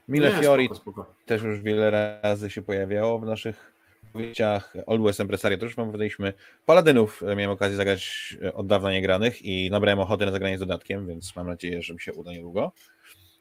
Mile 0.08 0.30
nie, 0.30 0.42
Fiori 0.42 0.66
spoko, 0.66 0.80
spoko. 0.80 1.14
też 1.26 1.42
już 1.42 1.60
wiele 1.60 1.90
razy 2.22 2.50
się 2.50 2.62
pojawiało 2.62 3.18
w 3.18 3.24
naszych 3.26 3.72
powiedziach. 4.12 4.74
Old 4.86 5.02
West 5.02 5.20
Empresario 5.20 5.58
to 5.58 5.64
już 5.64 5.76
wam 5.76 5.92
wydaliśmy. 5.92 6.32
Paladynów 6.66 7.22
miałem 7.22 7.50
okazję 7.50 7.76
zagrać 7.76 8.36
od 8.54 8.66
dawna 8.66 8.92
niegranych 8.92 9.42
i 9.42 9.70
nabrałem 9.70 10.00
ochoty 10.00 10.26
na 10.26 10.32
zagranie 10.32 10.56
z 10.56 10.60
dodatkiem, 10.60 11.06
więc 11.06 11.36
mam 11.36 11.46
nadzieję, 11.46 11.82
że 11.82 11.94
mi 11.94 12.00
się 12.00 12.12
uda 12.12 12.32
niedługo. 12.32 12.72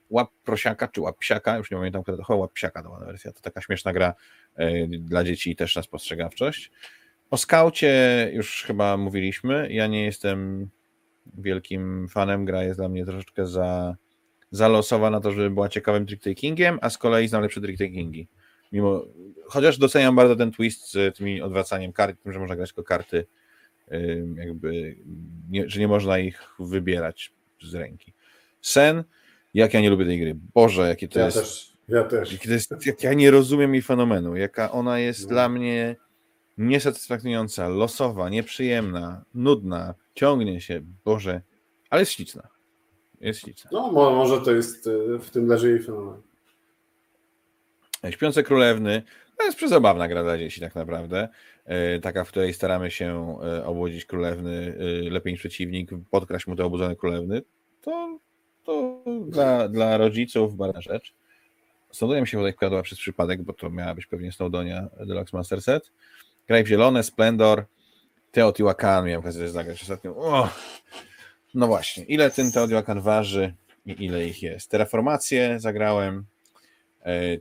Łap 0.10 0.30
prosiaka 0.44 0.88
czy 0.88 1.02
łap 1.02 1.18
psiaka, 1.18 1.58
już 1.58 1.72
nie 1.72 1.78
pamiętam, 1.78 2.04
to 2.04 2.36
łap 2.36 2.54
psiaka 2.54 2.84
to 2.84 2.90
była 2.90 3.06
wersja. 3.06 3.32
To 3.32 3.42
taka 3.42 3.62
śmieszna 3.62 3.94
gra 3.94 4.14
y, 4.60 4.88
dla 5.00 5.24
dzieci 5.24 5.56
też 5.56 5.76
na 5.76 5.82
spostrzegawczość. 5.82 6.72
O 7.30 7.38
skaucie 7.38 8.30
już 8.34 8.64
chyba 8.64 8.98
mówiliśmy. 8.98 9.68
Ja 9.72 9.88
nie 9.88 10.06
jestem 10.06 10.70
wielkim 11.38 12.08
fanem. 12.08 12.46
Gra 12.46 12.64
jest 12.64 12.80
dla 12.80 12.90
mnie 12.90 13.06
troszeczkę 13.06 13.48
za, 13.48 13.96
za 14.52 14.68
losowa 14.68 15.10
na 15.10 15.20
to, 15.20 15.32
żeby 15.32 15.50
była 15.50 15.70
ciekawym 15.70 16.06
trick-takingiem, 16.06 16.78
a 16.82 16.90
z 16.90 16.98
kolei 16.98 17.28
znam 17.28 17.42
lepsze 17.42 17.62
trick-takingi. 17.62 18.28
mimo, 18.72 19.06
chociaż 19.46 19.78
doceniam 19.78 20.16
bardzo 20.16 20.36
ten 20.36 20.52
twist 20.52 20.92
z 20.92 21.18
tymi 21.18 21.42
odwracaniem 21.42 21.94
kart, 21.94 22.24
tym, 22.24 22.34
że 22.34 22.40
można 22.40 22.56
grać 22.56 22.70
tylko 22.70 22.84
karty, 22.84 23.26
jakby, 24.36 24.96
nie, 25.50 25.70
że 25.70 25.80
nie 25.80 25.88
można 25.88 26.20
ich 26.20 26.44
wybierać 26.60 27.34
z 27.62 27.76
ręki. 27.76 28.14
Sen, 28.62 29.04
jak 29.54 29.74
ja 29.74 29.82
nie 29.82 29.90
lubię 29.90 30.06
tej 30.06 30.20
gry. 30.20 30.36
Boże, 30.54 30.90
jakie 30.90 31.08
to 31.08 31.20
ja 31.20 31.26
jest. 31.26 31.38
Też, 31.38 31.74
ja 31.88 32.04
też. 32.04 32.32
Jakie 32.32 32.48
to 32.48 32.54
jest 32.54 32.86
jak 32.86 33.04
ja 33.04 33.14
nie 33.14 33.32
rozumiem 33.32 33.74
jej 33.74 33.84
fenomenu, 33.84 34.36
jaka 34.36 34.72
ona 34.72 35.00
jest 35.00 35.22
no. 35.22 35.30
dla 35.30 35.50
mnie 35.50 35.96
niesatysfakcjonująca, 36.58 37.68
losowa, 37.68 38.30
nieprzyjemna, 38.30 39.26
nudna, 39.34 39.94
ciągnie 40.16 40.62
się, 40.62 40.82
Boże, 41.06 41.42
ale 41.90 42.02
jest 42.02 42.12
śliczna. 42.12 42.57
Jest 43.22 43.40
śliczna. 43.40 43.70
No, 43.74 43.92
może 43.92 44.42
to 44.42 44.52
jest, 44.52 44.88
y, 44.88 45.20
w 45.20 45.30
tym 45.30 45.48
leży 45.48 45.70
jej 45.70 45.84
fenomen. 45.84 46.22
Śpiące 48.10 48.44
Królewny 48.44 49.04
to 49.38 49.44
jest 49.44 49.58
przezabawna 49.58 50.08
gra 50.08 50.24
dla 50.24 50.38
dzieci 50.38 50.62
tak 50.62 50.76
naprawdę. 50.76 51.30
E, 51.66 52.00
taka, 52.00 52.24
w 52.24 52.30
której 52.30 52.54
staramy 52.54 52.92
się 52.92 53.38
e, 53.44 53.66
obłodzić 53.66 54.06
królewny 54.06 54.78
e, 54.80 55.10
lepiej 55.10 55.34
niż 55.34 55.40
przeciwnik, 55.40 55.90
podkraść 56.12 56.48
mu 56.48 56.56
te 56.56 56.66
obudzone 56.66 56.96
królewny. 56.96 57.42
To, 57.82 58.20
to 58.64 59.04
dla, 59.26 59.68
dla 59.68 59.98
rodziców 59.98 60.56
bardzo 60.56 60.82
rzecz. 60.82 61.14
Snowdonia 61.92 62.22
mi 62.22 62.28
się 62.28 62.38
tutaj 62.38 62.54
wkładła 62.54 62.82
przez 62.82 63.00
przypadek, 63.00 63.44
bo 63.44 63.54
to 63.54 63.70
miała 63.70 63.96
być 63.96 64.06
pewnie 64.06 64.32
Snowdonia 64.32 64.90
Deluxe 65.06 65.38
Master 65.38 65.62
Set. 65.62 65.92
Graj 66.48 66.64
w 66.64 66.68
zielone, 66.68 67.04
Splendor, 67.04 67.66
Teotihuacan 68.32 69.06
miałem 69.06 69.20
okazję 69.20 69.50
zagrać 69.50 69.82
ostatnio. 69.82 70.16
Oh. 70.16 70.50
No 71.58 71.68
właśnie, 71.68 72.04
ile 72.04 72.32
ten 72.32 72.52
Teotihuacan 72.52 73.02
waży 73.02 73.54
i 73.86 74.06
ile 74.06 74.28
ich 74.28 74.44
jest? 74.44 74.72
Terraformację 74.72 75.60
zagrałem, 75.60 76.26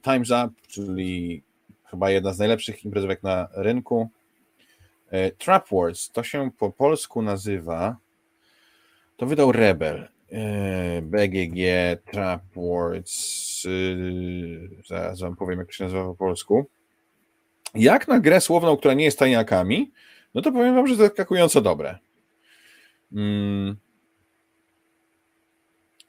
Time's 0.03 0.47
Up, 0.47 0.55
czyli 0.69 1.43
chyba 1.85 2.11
jedna 2.11 2.33
z 2.33 2.39
najlepszych 2.39 2.85
imprezówek 2.85 3.23
na 3.23 3.49
rynku. 3.53 4.09
Trap 5.39 5.69
Wars, 5.73 6.11
to 6.11 6.23
się 6.23 6.51
po 6.59 6.71
polsku 6.73 7.23
nazywa, 7.23 7.97
to 9.17 9.27
wydał 9.27 9.53
Rebel. 9.53 10.09
BGG, 11.03 11.59
Trap 12.11 12.43
Wars, 12.57 13.63
zaraz 14.87 15.21
wam 15.21 15.37
powiem, 15.37 15.59
jak 15.59 15.69
to 15.69 15.73
się 15.73 15.85
nazywa 15.85 16.05
po 16.05 16.15
polsku. 16.15 16.67
Jak 17.75 18.09
na 18.09 18.21
grę 18.21 18.41
słowną, 18.41 18.77
która 18.77 18.95
nie 18.95 19.05
jest 19.05 19.19
tajniakami, 19.19 19.93
no 20.35 20.43
to 20.43 20.53
powiem 20.53 20.75
wam, 20.75 20.87
że 20.87 20.97
zaskakująco 20.97 21.61
dobre. 21.61 21.99
Mm. 23.13 23.77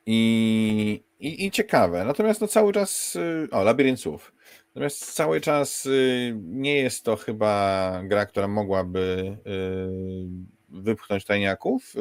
I, 0.10 1.03
i, 1.20 1.45
I, 1.45 1.51
ciekawe. 1.51 2.05
Natomiast 2.05 2.41
no 2.41 2.47
cały 2.47 2.74
czas. 2.74 3.16
Y, 3.16 3.47
o, 3.51 3.64
Labirynt 3.64 3.99
Słów. 3.99 4.34
Natomiast 4.76 5.14
cały 5.14 5.41
czas 5.41 5.86
y, 5.86 6.34
nie 6.38 6.76
jest 6.76 7.05
to 7.05 7.16
chyba 7.16 8.01
gra, 8.03 8.26
która 8.26 8.47
mogłaby 8.47 9.38
y, 9.47 10.82
wypchnąć 10.82 11.26
tajniaków 11.26 11.93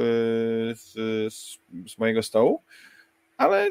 z, 0.75 0.93
z 1.87 1.99
mojego 1.99 2.23
stołu, 2.23 2.63
ale, 3.37 3.71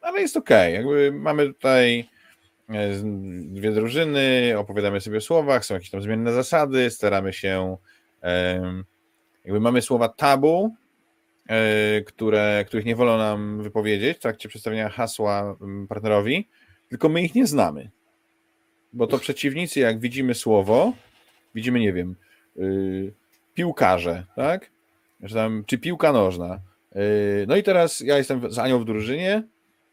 ale 0.00 0.20
jest 0.20 0.36
ok. 0.36 0.50
Jakby 0.50 1.12
mamy 1.12 1.46
tutaj 1.46 2.08
dwie 3.44 3.72
drużyny, 3.72 4.54
opowiadamy 4.58 5.00
sobie 5.00 5.18
o 5.18 5.20
słowach, 5.20 5.64
są 5.64 5.74
jakieś 5.74 5.90
tam 5.90 6.02
zmienne 6.02 6.32
zasady, 6.32 6.90
staramy 6.90 7.32
się. 7.32 7.76
Jakby 9.44 9.60
mamy 9.60 9.82
słowa 9.82 10.08
tabu, 10.08 10.74
które, 12.06 12.64
których 12.66 12.86
nie 12.86 12.96
wolno 12.96 13.18
nam 13.18 13.62
wypowiedzieć 13.62 14.16
w 14.16 14.20
trakcie 14.20 14.48
przedstawienia 14.48 14.88
hasła 14.88 15.56
mm, 15.60 15.86
partnerowi, 15.88 16.48
tylko 16.88 17.08
my 17.08 17.22
ich 17.22 17.34
nie 17.34 17.46
znamy. 17.46 17.90
Bo 18.92 19.06
to 19.06 19.18
przeciwnicy, 19.18 19.80
jak 19.80 20.00
widzimy 20.00 20.34
słowo, 20.34 20.92
widzimy, 21.54 21.80
nie 21.80 21.92
wiem, 21.92 22.16
yy, 22.56 23.12
piłkarze, 23.54 24.26
tak? 24.36 24.70
Czy, 25.28 25.34
tam, 25.34 25.64
czy 25.66 25.78
piłka 25.78 26.12
nożna. 26.12 26.60
Yy, 26.94 27.00
no 27.48 27.56
i 27.56 27.62
teraz 27.62 28.00
ja 28.00 28.18
jestem 28.18 28.52
z 28.52 28.58
Anią 28.58 28.78
w 28.78 28.84
drużynie 28.84 29.42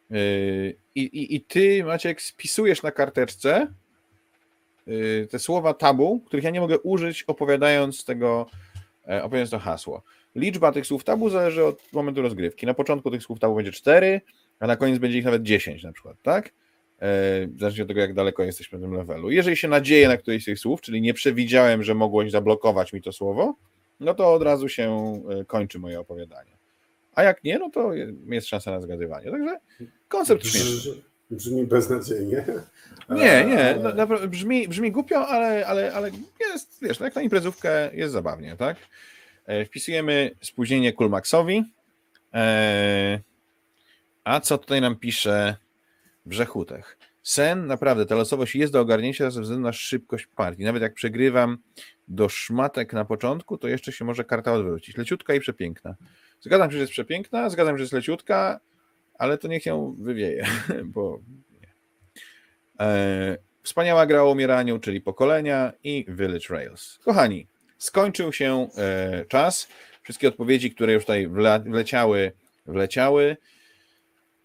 yy, 0.10 0.76
i, 0.96 1.36
i 1.36 1.42
ty, 1.42 1.84
Maciek, 1.84 2.22
spisujesz 2.22 2.84
na 2.84 2.92
karteczce 2.92 3.68
y, 4.88 5.28
te 5.32 5.40
słowa 5.40 5.74
tabu, 5.74 6.20
których 6.20 6.44
ja 6.44 6.50
nie 6.50 6.62
mogę 6.62 6.80
użyć, 6.80 7.24
opowiadając 7.24 8.06
tego, 8.06 8.46
e, 9.08 9.18
opowiadając 9.18 9.50
to 9.50 9.60
hasło. 9.60 10.04
Liczba 10.36 10.72
tych 10.72 10.86
słów 10.86 11.04
tabu 11.04 11.30
zależy 11.30 11.66
od 11.66 11.94
momentu 11.94 12.22
rozgrywki. 12.22 12.66
Na 12.66 12.74
początku 12.74 13.12
tych 13.12 13.24
słów 13.24 13.40
tabu 13.40 13.56
będzie 13.56 13.72
4, 13.72 14.22
a 14.60 14.68
na 14.68 14.76
koniec 14.76 15.00
będzie 15.00 15.18
ich 15.18 15.26
nawet 15.26 15.44
10 15.44 15.84
na 15.84 15.92
przykład, 15.92 16.18
tak? 16.22 16.54
E, 17.02 17.48
zależnie 17.60 17.84
od 17.84 17.88
tego, 17.88 18.02
jak 18.02 18.14
daleko 18.14 18.44
jesteśmy 18.44 18.80
w 18.80 18.82
tym 18.82 18.94
levelu. 18.94 19.32
Jeżeli 19.32 19.58
się 19.58 19.68
nadzieję 19.68 20.08
na 20.08 20.18
któryś 20.18 20.44
z 20.44 20.46
tych 20.46 20.60
słów, 20.60 20.82
czyli 20.82 21.02
nie 21.02 21.14
przewidziałem, 21.14 21.84
że 21.84 21.96
mogłoś 21.96 22.32
zablokować 22.32 22.94
mi 22.94 23.02
to 23.02 23.12
słowo, 23.12 23.56
no 24.00 24.14
to 24.14 24.34
od 24.34 24.44
razu 24.44 24.70
się 24.70 25.14
e, 25.30 25.46
kończy 25.46 25.80
moje 25.80 26.00
opowiadanie. 26.00 26.58
A 27.16 27.24
jak 27.24 27.44
nie, 27.44 27.60
no 27.60 27.70
to 27.70 27.94
jest 28.26 28.48
szansa 28.48 28.72
na 28.72 28.82
zgadywanie. 28.82 29.32
Także 29.32 29.60
koncept 30.08 30.48
śmieszny. 30.48 30.94
Brzmi 31.32 31.66
beznadziejnie. 31.66 32.46
Nie, 33.10 33.46
nie, 33.46 33.78
no, 33.96 34.28
brzmi, 34.28 34.68
brzmi 34.68 34.92
głupio, 34.92 35.28
ale, 35.28 35.68
ale, 35.68 35.94
ale 35.94 36.12
jest, 36.40 36.78
wiesz, 36.82 37.00
no 37.00 37.06
jak 37.06 37.16
na 37.16 37.22
imprezówkę 37.22 37.90
jest 37.94 38.14
zabawnie, 38.14 38.56
tak? 38.58 38.78
E, 39.46 39.66
wpisujemy 39.66 40.32
spóźnienie 40.42 40.94
Kulmaxowi. 40.94 41.64
E, 42.34 43.20
a 44.24 44.40
co 44.40 44.58
tutaj 44.58 44.82
nam 44.82 44.96
pisze 44.96 45.56
Brzechutech? 46.26 46.98
Sen, 47.24 47.68
naprawdę, 47.68 48.06
ta 48.06 48.16
losowość 48.16 48.56
jest 48.56 48.74
do 48.74 48.82
ogarnięcia 48.82 49.32
ze 49.32 49.42
względu 49.42 49.64
na 49.64 49.74
szybkość 49.74 50.28
partii. 50.28 50.64
Nawet 50.64 50.82
jak 50.82 50.94
przegrywam 50.94 51.58
do 52.08 52.30
szmatek 52.30 52.94
na 52.94 53.06
początku, 53.06 53.58
to 53.58 53.68
jeszcze 53.68 53.92
się 53.92 54.06
może 54.06 54.24
karta 54.24 54.54
odwrócić. 54.54 54.98
Leciutka 54.98 55.34
i 55.34 55.40
przepiękna. 55.40 55.96
Zgadzam 56.42 56.70
się, 56.72 56.74
że 56.74 56.82
jest 56.82 56.92
przepiękna, 56.92 57.50
zgadzam 57.50 57.74
się, 57.74 57.78
że 57.78 57.84
jest 57.84 57.94
leciutka, 57.94 58.60
ale 59.18 59.38
to 59.38 59.48
niech 59.48 59.66
ją 59.66 59.96
wywieje, 60.00 60.46
bo 60.96 61.20
nie. 61.62 61.74
E, 62.80 63.38
wspaniała 63.64 64.06
gra 64.06 64.22
o 64.22 64.32
umieraniu, 64.32 64.80
czyli 64.80 65.02
pokolenia 65.02 65.74
i 65.84 66.06
Village 66.08 66.48
Rails. 66.50 67.00
Kochani, 67.04 67.48
skończył 67.84 68.34
się 68.34 68.68
e, 68.78 69.26
czas. 69.26 69.68
Wszystkie 70.04 70.28
odpowiedzi, 70.28 70.72
które 70.72 70.94
już 70.94 71.04
tutaj 71.04 71.28
wleciały, 71.66 72.32
wleciały. 72.66 73.38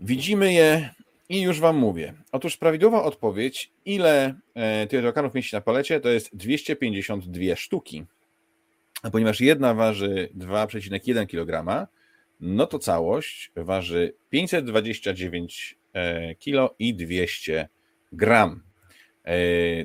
Widzimy 0.01 0.53
je 0.53 0.91
i 1.29 1.43
już 1.43 1.61
Wam 1.61 1.77
mówię. 1.77 2.15
Otóż 2.33 2.57
prawidłowa 2.57 3.03
odpowiedź, 3.03 3.71
ile 3.85 4.35
e, 4.55 4.87
tych 4.87 5.03
tokanów 5.03 5.35
mieści 5.35 5.57
na 5.57 5.61
palecie, 5.61 6.01
to 6.01 6.09
jest 6.09 6.37
252 6.37 7.57
sztuki. 7.57 8.05
A 9.03 9.11
ponieważ 9.11 9.41
jedna 9.41 9.75
waży 9.75 10.29
2,1 10.39 11.27
kg, 11.27 11.87
no 12.41 12.67
to 12.67 12.79
całość 12.79 13.53
waży 13.57 14.15
529 14.31 15.79
e, 15.93 16.35
kg 16.35 16.75
i 16.79 16.95
200 16.95 17.69
gram 18.13 18.63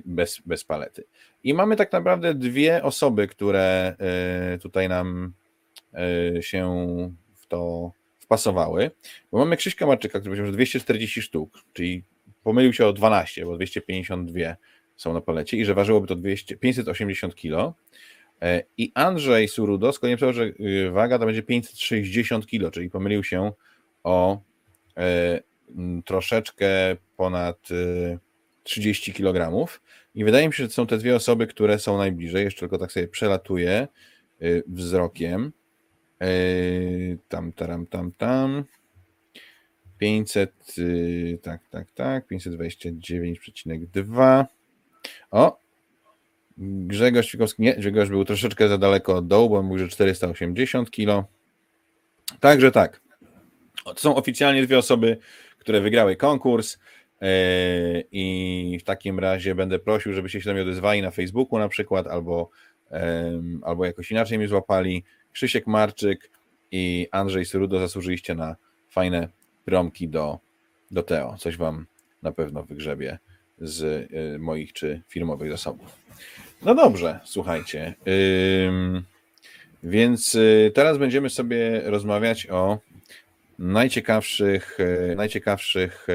bez, 0.05 0.41
bez 0.45 0.63
palety. 0.63 1.03
I 1.43 1.53
mamy 1.53 1.75
tak 1.75 1.91
naprawdę 1.91 2.33
dwie 2.33 2.83
osoby, 2.83 3.27
które 3.27 3.95
e, 3.99 4.57
tutaj 4.57 4.89
nam 4.89 5.33
e, 5.93 6.43
się 6.43 6.87
w 7.35 7.47
to 7.47 7.91
wpasowały. 8.19 8.91
Bo 9.31 9.37
mamy 9.37 9.57
Krzyśka 9.57 9.85
Marczyka, 9.87 10.19
który 10.19 10.29
powiedział, 10.29 10.45
że 10.45 10.51
240 10.51 11.21
sztuk, 11.21 11.59
czyli 11.73 12.03
pomylił 12.43 12.73
się 12.73 12.85
o 12.85 12.93
12, 12.93 13.45
bo 13.45 13.55
252 13.55 14.55
są 14.95 15.13
na 15.13 15.21
palecie 15.21 15.57
i 15.57 15.65
że 15.65 15.73
ważyłoby 15.73 16.07
to 16.07 16.15
200, 16.15 16.57
580 16.57 17.35
kg. 17.35 17.73
E, 18.41 18.63
I 18.77 18.91
Andrzej 18.95 19.47
Surudo 19.47 19.93
z 19.93 19.99
kolei 19.99 20.17
że 20.17 20.53
waga 20.91 21.19
to 21.19 21.25
będzie 21.25 21.43
560 21.43 22.47
kg, 22.47 22.71
czyli 22.71 22.89
pomylił 22.89 23.23
się 23.23 23.51
o 24.03 24.41
troszeczkę 26.05 26.67
ponad 27.17 27.69
30 28.63 29.13
kg. 29.13 29.67
I 30.15 30.23
wydaje 30.23 30.47
mi 30.47 30.53
się, 30.53 30.63
że 30.63 30.69
to 30.69 30.75
są 30.75 30.87
te 30.87 30.97
dwie 30.97 31.15
osoby, 31.15 31.47
które 31.47 31.79
są 31.79 31.97
najbliżej. 31.97 32.43
Jeszcze 32.43 32.59
tylko 32.59 32.77
tak 32.77 32.91
sobie 32.91 33.07
przelatuję 33.07 33.87
y, 34.41 34.63
wzrokiem. 34.67 35.53
Y, 36.23 37.17
tam, 37.27 37.53
tam, 37.53 37.87
tam, 37.87 38.11
tam. 38.11 38.63
500, 39.97 40.75
y, 40.77 41.39
tak, 41.41 41.67
tak, 41.69 41.91
tak, 41.91 42.27
529,2. 42.27 44.45
O! 45.31 45.63
Grzegorz 46.57 47.31
Fikowski, 47.31 47.61
nie, 47.61 47.75
Grzegorz 47.75 48.09
był 48.09 48.25
troszeczkę 48.25 48.69
za 48.69 48.77
daleko 48.77 49.15
od 49.15 49.27
dołu, 49.27 49.49
bo 49.49 49.63
mówił, 49.63 49.85
że 49.85 49.87
480 49.87 50.91
kg. 50.91 51.27
Także 52.39 52.71
tak. 52.71 53.01
To 53.83 53.95
są 53.95 54.15
oficjalnie 54.15 54.65
dwie 54.65 54.77
osoby, 54.77 55.17
które 55.57 55.81
wygrały 55.81 56.15
konkurs. 56.15 56.77
E, 57.23 58.03
I 58.11 58.77
w 58.81 58.83
takim 58.83 59.19
razie 59.19 59.55
będę 59.55 59.79
prosił, 59.79 60.13
żebyście 60.13 60.41
się 60.41 60.45
do 60.45 60.53
mnie 60.53 60.61
odezwali 60.61 61.01
na 61.01 61.11
Facebooku 61.11 61.59
na 61.59 61.69
przykład, 61.69 62.07
albo, 62.07 62.49
albo 63.61 63.85
jakoś 63.85 64.11
inaczej 64.11 64.37
mnie 64.37 64.47
złapali. 64.47 65.03
Krzysiek 65.31 65.67
Marczyk 65.67 66.29
i 66.71 67.07
Andrzej 67.11 67.45
Syrudo 67.45 67.79
zasłużyliście 67.79 68.35
na 68.35 68.55
fajne 68.89 69.27
promki 69.65 70.09
do, 70.09 70.39
do 70.91 71.03
Teo. 71.03 71.35
Coś 71.37 71.57
wam 71.57 71.85
na 72.23 72.31
pewno 72.31 72.63
wygrzebie 72.63 73.19
z 73.59 74.09
moich 74.41 74.73
czy 74.73 75.01
firmowych 75.07 75.51
zasobów. 75.51 75.97
No 76.61 76.75
dobrze, 76.75 77.19
słuchajcie. 77.23 77.93
Więc 79.83 80.37
teraz 80.73 80.97
będziemy 80.97 81.29
sobie 81.29 81.81
rozmawiać 81.85 82.47
o 82.49 82.79
najciekawszych, 83.59 84.77
najciekawszych 85.15 86.07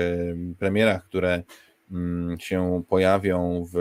premierach, 0.59 1.05
które 1.05 1.43
mm, 1.91 2.41
się 2.41 2.83
pojawią 2.89 3.67
w 3.73 3.79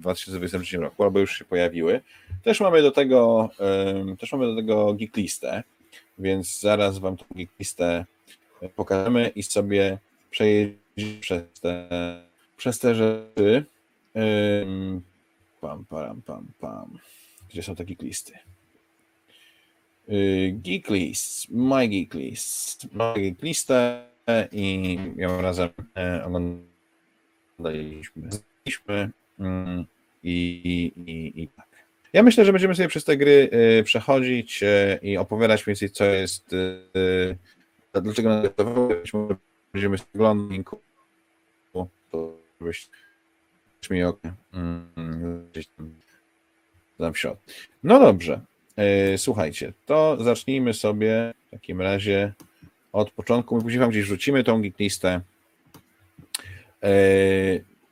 2023 0.00 0.78
roku, 0.78 1.04
albo 1.04 1.20
już 1.20 1.38
się 1.38 1.44
pojawiły. 1.44 2.00
Też 2.42 2.60
mamy 2.60 2.82
do 2.82 2.90
tego, 2.90 3.50
też 4.18 4.32
mamy 4.32 4.46
do 4.46 4.56
tego 4.56 4.94
geek 4.94 5.16
listę, 5.16 5.62
więc 6.18 6.60
zaraz 6.60 6.98
Wam 6.98 7.16
tę 7.16 7.24
geek 7.34 7.50
listę 7.58 8.04
pokażemy 8.76 9.28
i 9.28 9.42
sobie 9.42 9.98
przejedziemy 10.30 10.78
przez 11.20 11.42
te, 11.60 11.88
przez 12.56 12.78
te 12.78 12.94
rzeczy. 12.94 13.64
Pam, 15.60 15.84
pam, 15.84 16.22
pam, 16.22 16.46
pam. 16.60 16.98
Gdzie 17.50 17.62
są 17.62 17.74
geek 17.74 18.02
listy? 18.02 18.32
Y, 20.12 20.54
geek 20.62 20.90
list, 20.90 21.50
my 21.50 21.88
geek 21.88 22.14
list, 22.14 22.86
my 22.92 23.14
geek 23.14 23.42
listę 23.42 24.08
i 24.52 24.98
ją 25.16 25.42
razem 25.42 25.68
e, 25.96 26.24
oglądaliśmy 26.24 26.70
mm, 29.38 29.84
i, 30.22 30.92
i, 31.06 31.42
i 31.42 31.48
tak. 31.48 31.66
Ja 32.12 32.22
myślę, 32.22 32.44
że 32.44 32.52
będziemy 32.52 32.74
sobie 32.74 32.88
przez 32.88 33.04
te 33.04 33.16
gry 33.16 33.50
y, 33.80 33.84
przechodzić 33.84 34.62
e, 34.62 34.98
i 35.02 35.16
opowiadać 35.16 35.64
więcej, 35.64 35.90
co 35.90 36.04
jest, 36.04 36.54
dlaczego 37.92 38.42
będziemy 39.72 39.96
oglądać 40.14 40.50
linku, 40.50 40.80
to 42.10 42.36
żebyś 42.60 42.88
mi 43.90 44.04
okno 44.04 44.32
mm, 44.52 45.48
tam, 46.98 47.12
w 47.12 47.18
środku. 47.18 47.42
No 47.82 48.00
dobrze, 48.00 48.34
e, 48.34 48.57
słuchajcie, 49.16 49.72
to 49.86 50.16
zacznijmy 50.20 50.74
sobie 50.74 51.34
w 51.46 51.50
takim 51.50 51.80
razie 51.80 52.32
od 52.92 53.10
początku. 53.10 53.56
My 53.56 53.62
później 53.62 53.80
wam 53.80 53.90
gdzieś 53.90 54.06
rzucimy 54.06 54.44
tą 54.44 54.62
geek 54.62 54.78
listę. 54.78 55.20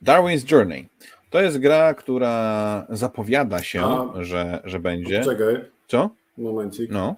Darwin's 0.05 0.53
Journey. 0.53 0.89
To 1.31 1.41
jest 1.41 1.59
gra, 1.59 1.95
która 1.95 2.87
zapowiada 2.91 3.63
się, 3.63 3.85
A, 3.85 4.13
że, 4.25 4.61
że 4.65 4.79
będzie. 4.79 5.25
Czekaj. 5.25 5.65
Co? 5.89 6.11
Momencik. 6.39 6.91
No. 6.91 7.17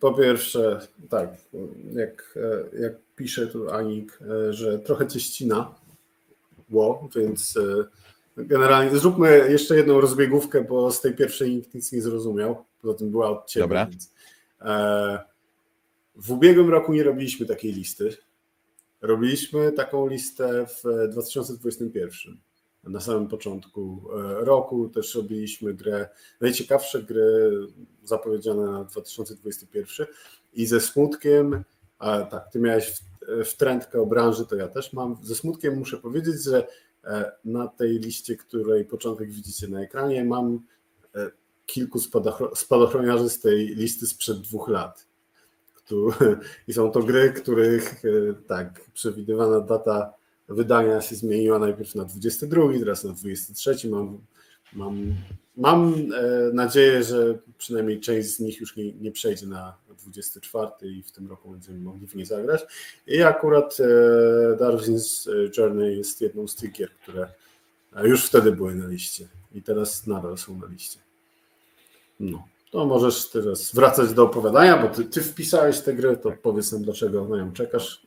Po 0.00 0.12
pierwsze, 0.12 0.80
tak, 1.10 1.28
jak, 1.94 2.38
jak 2.80 2.92
pisze 3.16 3.46
tu 3.46 3.70
Anik, 3.70 4.18
że 4.50 4.78
trochę 4.78 5.06
cię 5.06 5.20
ścina, 5.20 5.74
było, 6.68 7.08
więc 7.16 7.56
e, 7.56 8.44
generalnie 8.44 8.98
zróbmy 8.98 9.46
jeszcze 9.50 9.76
jedną 9.76 10.00
rozbiegówkę, 10.00 10.64
bo 10.64 10.92
z 10.92 11.00
tej 11.00 11.14
pierwszej 11.14 11.54
nikt 11.54 11.74
nic 11.74 11.92
nie 11.92 12.00
zrozumiał. 12.02 12.64
Poza 12.84 12.98
tym 12.98 13.10
była 13.10 13.30
od 13.30 13.46
ciebie. 13.46 13.64
Dobra. 13.64 13.86
Więc, 13.86 14.12
e, 14.60 15.18
w 16.16 16.32
ubiegłym 16.32 16.70
roku 16.70 16.92
nie 16.92 17.02
robiliśmy 17.02 17.46
takiej 17.46 17.72
listy. 17.72 18.16
Robiliśmy 19.00 19.72
taką 19.72 20.08
listę 20.08 20.66
w 20.66 21.08
2021 21.12 22.38
na 22.84 23.00
samym 23.00 23.28
początku 23.28 24.08
e, 24.12 24.44
roku. 24.44 24.88
Też 24.88 25.14
robiliśmy 25.14 25.74
grę, 25.74 26.08
najciekawsze 26.40 27.02
gry 27.02 27.50
zapowiedziane 28.02 28.66
na 28.66 28.84
2021 28.84 30.06
i 30.52 30.66
ze 30.66 30.80
smutkiem, 30.80 31.64
a 31.98 32.22
tak, 32.22 32.48
ty 32.52 32.60
miałeś 32.60 32.90
w, 32.90 33.04
w 33.44 33.56
trendkę 33.56 34.00
o 34.00 34.06
branży, 34.06 34.46
to 34.46 34.56
ja 34.56 34.68
też 34.68 34.92
mam. 34.92 35.16
Ze 35.22 35.34
smutkiem 35.34 35.78
muszę 35.78 35.96
powiedzieć, 35.96 36.42
że 36.42 36.66
e, 37.04 37.32
na 37.44 37.68
tej 37.68 37.98
liście, 37.98 38.36
której 38.36 38.84
początek 38.84 39.30
widzicie 39.30 39.68
na 39.68 39.80
ekranie, 39.80 40.24
mam 40.24 40.60
kilku 41.66 41.98
spadochroniarzy 42.54 43.28
z 43.28 43.40
tej 43.40 43.66
listy 43.66 44.06
sprzed 44.06 44.40
dwóch 44.40 44.68
lat. 44.68 45.06
I 46.68 46.72
są 46.72 46.90
to 46.90 47.02
gry, 47.02 47.32
których 47.32 48.02
tak, 48.46 48.90
przewidywana 48.94 49.60
data 49.60 50.14
wydania 50.48 51.00
się 51.00 51.16
zmieniła 51.16 51.58
najpierw 51.58 51.94
na 51.94 52.04
22, 52.04 52.62
teraz 52.78 53.04
na 53.04 53.12
23. 53.12 53.88
Mam, 53.88 54.18
mam, 54.72 55.14
mam 55.56 55.94
e, 55.94 56.52
nadzieję, 56.52 57.02
że 57.02 57.38
przynajmniej 57.58 58.00
część 58.00 58.28
z 58.28 58.40
nich 58.40 58.60
już 58.60 58.76
nie, 58.76 58.92
nie 58.92 59.12
przejdzie 59.12 59.46
na 59.46 59.76
24 59.98 60.70
i 60.82 61.02
w 61.02 61.12
tym 61.12 61.28
roku 61.28 61.50
będziemy 61.50 61.78
mogli 61.78 62.06
w 62.06 62.14
nie 62.14 62.26
zagrać. 62.26 62.66
I 63.06 63.22
akurat 63.22 63.76
e, 63.80 64.56
Darwin's 64.56 65.28
Journey 65.58 65.96
jest 65.96 66.20
jedną 66.20 66.48
z 66.48 66.56
tych 66.56 66.72
gier, 66.72 66.90
które 67.02 67.28
już 68.02 68.26
wtedy 68.26 68.52
były 68.52 68.74
na 68.74 68.86
liście 68.86 69.28
i 69.52 69.62
teraz 69.62 70.06
nadal 70.06 70.38
są 70.38 70.58
na 70.58 70.66
liście. 70.66 70.98
No. 72.20 72.48
To 72.70 72.86
możesz 72.86 73.30
teraz 73.30 73.74
wracać 73.74 74.12
do 74.12 74.24
opowiadania, 74.24 74.76
bo 74.76 74.88
ty, 74.88 75.04
ty 75.04 75.22
wpisałeś 75.22 75.80
tę 75.80 75.94
grę, 75.94 76.16
to 76.16 76.32
powiedz 76.32 76.72
nam, 76.72 76.82
dlaczego 76.82 77.28
na 77.28 77.36
nią 77.36 77.52
czekasz. 77.52 78.06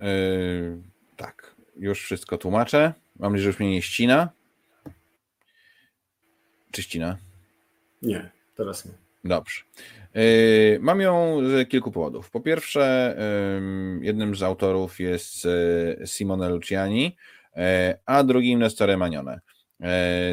Yy, 0.00 0.82
tak, 1.16 1.54
już 1.76 2.02
wszystko 2.02 2.38
tłumaczę. 2.38 2.92
Mam 3.18 3.32
nadzieję, 3.32 3.42
że 3.44 3.48
już 3.48 3.60
mnie 3.60 3.70
nie 3.70 3.82
ścina. 3.82 4.28
Czy 6.70 6.82
ścina? 6.82 7.16
Nie, 8.02 8.30
teraz 8.54 8.84
nie. 8.84 8.92
Dobrze. 9.24 9.62
Yy, 10.14 10.78
mam 10.80 11.00
ją 11.00 11.40
z 11.40 11.68
kilku 11.68 11.92
powodów. 11.92 12.30
Po 12.30 12.40
pierwsze, 12.40 13.16
jednym 14.00 14.34
z 14.34 14.42
autorów 14.42 15.00
jest 15.00 15.44
yy, 15.44 16.06
Simone 16.06 16.48
Luciani, 16.48 17.16
a 18.06 18.24
drugim 18.24 18.58
Nestore 18.58 18.96
Manione. 18.96 19.40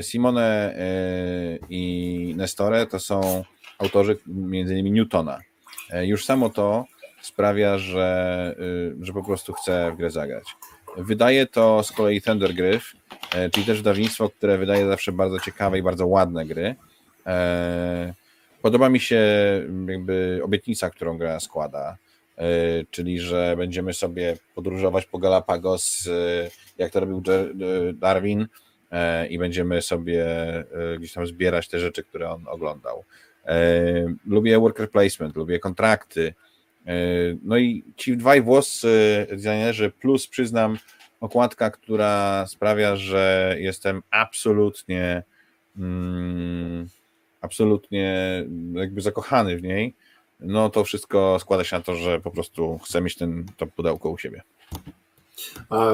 Simone 0.02 0.76
i 1.70 2.34
Nestore 2.38 2.88
to 2.88 3.00
są 3.00 3.44
autorzy 3.80 4.18
m.in. 4.28 4.94
Newtona. 4.94 5.40
Już 6.02 6.26
samo 6.26 6.50
to 6.50 6.86
sprawia, 7.22 7.78
że, 7.78 8.56
że 9.02 9.14
po 9.14 9.24
prostu 9.24 9.54
chcę 9.54 9.92
w 9.92 9.98
grę 9.98 10.12
zagrać. 10.12 10.46
Wydaje 10.98 11.48
to 11.48 11.84
z 11.84 11.92
kolei 11.92 12.22
Thundergryph, 12.22 12.94
e, 13.36 13.50
czyli 13.50 13.66
też 13.66 13.78
wydawnictwo, 13.78 14.30
które 14.30 14.58
wydaje 14.58 14.88
zawsze 14.88 15.12
bardzo 15.12 15.40
ciekawe 15.40 15.80
i 15.80 15.84
bardzo 15.84 16.08
ładne 16.08 16.46
gry. 16.46 16.76
E, 17.26 18.14
podoba 18.62 18.90
mi 18.90 19.00
się 19.00 19.22
jakby 19.88 20.42
obietnica, 20.44 20.90
którą 20.90 21.18
gra 21.18 21.40
składa, 21.40 21.98
e, 22.38 22.46
czyli 22.92 23.20
że 23.20 23.56
będziemy 23.58 23.94
sobie 23.94 24.38
podróżować 24.56 25.06
po 25.06 25.18
Galapagos, 25.18 26.10
jak 26.78 26.92
to 26.92 27.00
robił 27.00 27.24
Darwin 27.94 28.48
i 29.30 29.40
będziemy 29.40 29.82
sobie 29.82 30.26
gdzieś 30.98 31.14
tam 31.14 31.28
zbierać 31.28 31.68
te 31.68 31.80
rzeczy, 31.80 32.04
które 32.04 32.30
on 32.30 32.48
oglądał. 32.48 33.04
Lubię 34.26 34.60
worker 34.60 34.92
placement, 34.92 35.36
lubię 35.36 35.60
kontrakty, 35.60 36.34
E, 36.86 36.96
no 37.44 37.58
i 37.58 37.84
ci 37.98 38.18
dwaj 38.18 38.42
włoscy 38.42 39.28
designerzy, 39.30 39.92
plus 39.92 40.28
przyznam 40.28 40.78
okładka, 41.20 41.72
która 41.72 42.46
sprawia, 42.48 42.96
że 42.96 43.56
jestem 43.60 44.04
absolutnie 44.12 45.24
mm, 45.78 46.88
absolutnie 47.42 48.46
jakby 48.74 49.02
zakochany 49.02 49.58
w 49.58 49.64
niej, 49.64 49.94
no 50.40 50.70
to 50.70 50.84
wszystko 50.84 51.38
składa 51.40 51.64
się 51.64 51.76
na 51.76 51.82
to, 51.84 51.96
że 51.96 52.20
po 52.20 52.32
prostu 52.32 52.80
chcę 52.86 53.02
mieć 53.02 53.16
ten, 53.16 53.46
to 53.58 53.68
pudełko 53.68 54.10
u 54.10 54.18
siebie. 54.18 54.42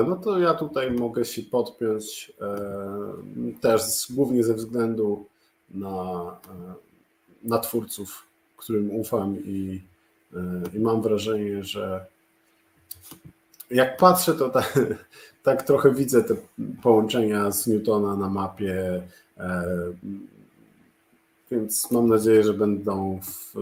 No 0.08 0.16
to 0.16 0.40
ja 0.40 0.54
tutaj 0.54 0.92
mogę 0.92 1.26
się 1.26 1.42
podpiąć 1.42 2.34
e, 2.42 3.62
też 3.62 3.82
głównie 4.10 4.44
ze 4.44 4.54
względu 4.54 5.26
na, 5.70 5.90
e, 6.50 6.74
na 7.44 7.60
twórców, 7.60 8.28
którym 8.58 8.92
ufam 8.92 9.38
i 9.46 9.82
i 10.74 10.80
mam 10.80 11.02
wrażenie, 11.02 11.64
że 11.64 12.06
jak 13.72 13.98
patrzę, 13.98 14.34
to 14.34 14.50
tak, 14.50 14.80
tak 15.44 15.64
trochę 15.64 15.94
widzę 15.94 16.24
te 16.24 16.36
połączenia 16.82 17.52
z 17.52 17.68
Newtona 17.68 18.16
na 18.16 18.30
mapie. 18.30 19.04
E, 19.38 19.64
więc 21.52 21.92
mam 21.92 22.08
nadzieję, 22.08 22.44
że 22.44 22.54
będą 22.54 23.20
w, 23.24 23.56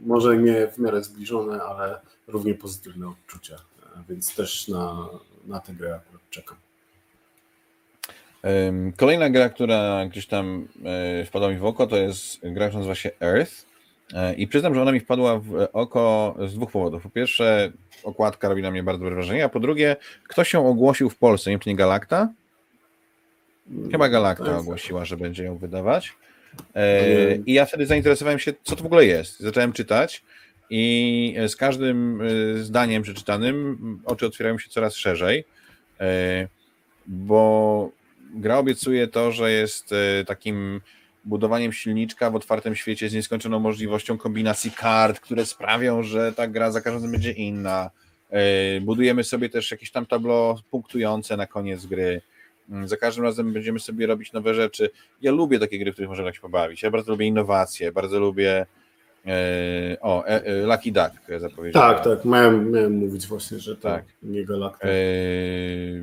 może 0.00 0.36
nie 0.36 0.68
w 0.68 0.78
miarę 0.78 1.04
zbliżone, 1.04 1.62
ale 1.62 2.00
równie 2.28 2.54
pozytywne 2.54 3.08
odczucia. 3.08 3.56
E, 3.96 4.04
więc 4.08 4.34
też 4.34 4.68
na, 4.68 5.08
na 5.46 5.60
tę 5.60 5.72
grę 5.72 5.94
akurat 5.94 6.22
czekam. 6.30 6.56
Kolejna 8.96 9.30
gra, 9.30 9.48
która 9.48 10.06
gdzieś 10.06 10.26
tam 10.26 10.68
e, 10.84 11.24
wpadła 11.24 11.50
mi 11.50 11.56
w 11.56 11.64
oko, 11.64 11.86
to 11.86 11.96
jest 11.96 12.40
gra, 12.42 12.66
która 12.66 12.78
nazywa 12.78 12.94
się 12.94 13.10
Earth. 13.20 13.66
E, 14.14 14.34
I 14.34 14.46
przyznam, 14.46 14.74
że 14.74 14.82
ona 14.82 14.92
mi 14.92 15.00
wpadła 15.00 15.38
w 15.38 15.68
oko 15.72 16.34
z 16.46 16.54
dwóch 16.54 16.72
powodów. 16.72 17.02
Po 17.02 17.10
pierwsze, 17.10 17.72
okładka 18.02 18.48
robi 18.48 18.62
na 18.62 18.70
mnie 18.70 18.82
bardzo 18.82 18.98
dobre 18.98 19.14
wrażenie, 19.14 19.44
a 19.44 19.48
po 19.48 19.60
drugie, 19.60 19.96
ktoś 20.28 20.52
ją 20.52 20.68
ogłosił 20.68 21.10
w 21.10 21.16
Polsce, 21.16 21.50
nie 21.50 21.54
wiem 21.54 21.60
czy 21.60 21.68
nie 21.68 21.76
Galakta? 21.76 22.28
Chyba 23.90 24.08
Galakta 24.08 24.58
ogłosiła, 24.58 25.04
że 25.04 25.16
będzie 25.16 25.44
ją 25.44 25.56
wydawać. 25.56 26.12
E, 26.74 27.36
I 27.36 27.52
ja 27.52 27.66
wtedy 27.66 27.86
zainteresowałem 27.86 28.38
się, 28.38 28.52
co 28.62 28.76
to 28.76 28.82
w 28.82 28.86
ogóle 28.86 29.06
jest. 29.06 29.40
Zacząłem 29.40 29.72
czytać 29.72 30.22
i 30.74 31.34
z 31.48 31.56
każdym 31.56 32.20
e, 32.20 32.58
zdaniem 32.58 33.02
przeczytanym 33.02 33.78
oczy 34.04 34.26
otwierają 34.26 34.58
się 34.58 34.70
coraz 34.70 34.94
szerzej. 34.94 35.44
bo 37.06 37.90
gra 38.34 38.58
obiecuje 38.58 39.08
to, 39.08 39.32
że 39.32 39.52
jest 39.52 39.92
e, 39.92 40.24
takim 40.24 40.80
budowaniem 41.24 41.72
silniczka 41.72 42.30
w 42.30 42.36
otwartym 42.36 42.76
świecie 42.76 43.08
z 43.08 43.14
nieskończoną 43.14 43.60
możliwością 43.60 44.18
kombinacji 44.18 44.70
kart, 44.70 45.20
które 45.20 45.46
sprawią, 45.46 46.02
że 46.02 46.32
ta 46.32 46.48
gra 46.48 46.70
za 46.70 46.80
każdym 46.80 46.94
razem 46.94 47.12
będzie 47.12 47.32
inna. 47.32 47.90
E, 48.30 48.80
budujemy 48.80 49.24
sobie 49.24 49.48
też 49.48 49.70
jakieś 49.70 49.90
tam 49.90 50.06
tablo 50.06 50.58
punktujące 50.70 51.36
na 51.36 51.46
koniec 51.46 51.86
gry. 51.86 52.22
Mm, 52.70 52.88
za 52.88 52.96
każdym 52.96 53.24
razem 53.24 53.52
będziemy 53.52 53.80
sobie 53.80 54.06
robić 54.06 54.32
nowe 54.32 54.54
rzeczy. 54.54 54.90
Ja 55.22 55.32
lubię 55.32 55.58
takie 55.58 55.78
gry, 55.78 55.90
w 55.90 55.94
których 55.94 56.10
możemy 56.10 56.34
się 56.34 56.40
pobawić. 56.40 56.82
Ja 56.82 56.90
bardzo 56.90 57.12
lubię 57.12 57.26
innowacje, 57.26 57.92
bardzo 57.92 58.20
lubię 58.20 58.66
E, 58.66 58.81
o, 60.00 60.26
e, 60.26 60.44
e, 60.44 60.66
Lucky 60.66 60.92
Duck 60.92 61.40
zapowiedziałem. 61.40 61.94
Tak, 61.94 62.04
tak, 62.04 62.24
miałem, 62.24 62.70
miałem 62.70 62.92
mówić 62.92 63.26
właśnie, 63.26 63.58
że 63.58 63.76
to 63.76 63.82
tak. 63.82 64.04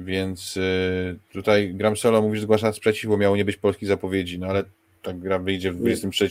więc 0.04 0.60
tutaj 1.34 1.74
Gram 1.74 1.98
Solo 1.98 2.22
mówi, 2.22 2.38
że 2.38 2.44
zgłasza 2.44 2.74
sprzeciw, 2.74 3.10
bo 3.10 3.18
miało 3.18 3.38
nie 3.38 3.46
być 3.46 3.58
polskich 3.58 3.88
zapowiedzi, 3.88 4.40
no 4.40 4.48
ale 4.48 4.64
ta 5.02 5.14
gra 5.14 5.40
wyjdzie 5.40 5.72
w 5.72 5.76
23 5.76 6.30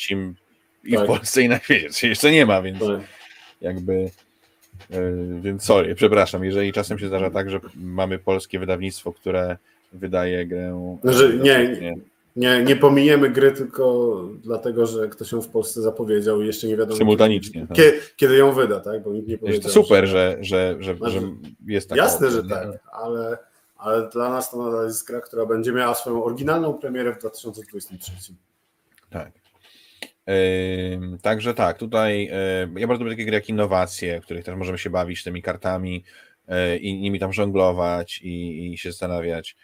i 0.85 0.95
tak. 0.95 1.05
w 1.05 1.07
Polsce 1.07 1.43
i 1.43 1.49
na 1.49 1.59
świecie, 1.59 2.09
jeszcze 2.09 2.31
nie 2.31 2.47
ma, 2.47 2.63
więc 2.63 2.79
tak. 2.79 3.01
jakby 3.61 4.11
więc 5.41 5.63
sorry, 5.63 5.95
przepraszam, 5.95 6.45
jeżeli 6.45 6.73
czasem 6.73 6.99
się 6.99 7.09
zdarza 7.09 7.31
tak, 7.31 7.51
że 7.51 7.61
mamy 7.77 8.19
polskie 8.19 8.59
wydawnictwo, 8.59 9.13
które 9.13 9.57
wydaje 9.93 10.47
grę... 10.47 10.99
Znaczy, 11.03 11.41
nie, 11.43 11.81
nie 11.81 11.95
nie, 12.39 12.63
nie 12.63 12.77
pominiemy 12.77 13.31
gry 13.31 13.53
tylko 13.53 14.15
dlatego, 14.43 14.87
że 14.87 15.09
ktoś 15.09 15.33
ją 15.33 15.41
w 15.41 15.49
Polsce 15.49 15.83
zapowiedział 15.83 16.43
i 16.43 16.47
jeszcze 16.47 16.67
nie 16.67 16.77
wiadomo. 16.77 16.99
Symultanicznie. 16.99 17.67
Tak. 17.67 17.77
Kiedy, 17.77 17.93
tak. 17.93 18.17
kiedy 18.17 18.37
ją 18.37 18.53
wyda, 18.53 18.81
tak? 18.81 19.03
Bo 19.03 19.13
nikt 19.13 19.29
nie 19.29 19.39
powiedział. 19.39 19.71
Super, 19.71 20.07
że, 20.07 20.37
że, 20.41 20.77
że, 20.81 20.97
że, 20.97 21.11
że 21.11 21.21
jest 21.67 21.89
taka. 21.89 22.03
Jasne, 22.03 22.31
że 22.31 22.45
tak, 22.45 22.69
ale, 22.93 23.39
ale 23.77 24.09
dla 24.09 24.31
nas 24.31 24.51
to 24.51 24.65
nadal 24.65 24.87
jest 24.87 25.07
gra, 25.07 25.21
która 25.21 25.47
będzie 25.47 25.73
miała 25.73 25.95
swoją 25.95 26.25
oryginalną 26.25 26.75
premierę 26.75 27.15
w 27.15 27.19
2023. 27.19 28.13
Tak. 29.11 29.33
Yy, 30.27 31.19
także 31.23 31.55
tak, 31.55 31.79
tutaj 31.79 32.25
yy, 32.75 32.81
ja 32.81 32.87
bardzo 32.87 33.05
lubię 33.05 33.17
takie 33.17 33.27
gry 33.27 33.35
jak 33.35 33.49
innowacje, 33.49 34.21
w 34.21 34.25
których 34.25 34.45
też 34.45 34.57
możemy 34.57 34.79
się 34.79 34.91
bawić 34.91 35.25
tymi 35.25 35.43
kartami 35.43 36.05
yy, 36.49 36.77
i 36.77 37.01
nimi 37.01 37.19
tam 37.19 37.33
żonglować 37.33 38.21
i, 38.23 38.67
i 38.73 38.79
się 38.79 38.91
zastanawiać 38.91 39.57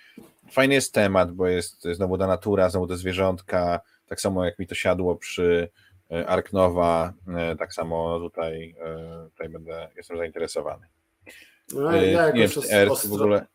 fajny 0.55 0.75
jest 0.75 0.95
temat, 0.95 1.33
bo 1.33 1.47
jest 1.47 1.83
znowu 1.93 2.19
ta 2.19 2.27
natura, 2.27 2.71
znowu 2.71 2.87
te 2.87 2.97
zwierzątka, 2.97 3.81
tak 4.07 4.21
samo 4.21 4.45
jak 4.45 4.59
mi 4.59 4.67
to 4.67 4.75
siadło 4.75 5.17
przy 5.17 5.69
e, 6.11 6.27
Arknowa, 6.27 7.13
e, 7.29 7.57
tak 7.57 7.75
samo 7.75 8.21
tutaj, 8.21 8.77
e, 8.81 9.29
tutaj 9.31 9.49
będę, 9.49 9.89
jestem 9.97 10.19
zainteresowany. 10.19 10.87
No, 11.75 11.93
ja 11.93 12.03
jakoś 12.03 12.57
nie 12.57 12.63
wiem, 12.63 12.91
ostro, 12.91 13.11
w 13.11 13.13
ogóle... 13.13 13.47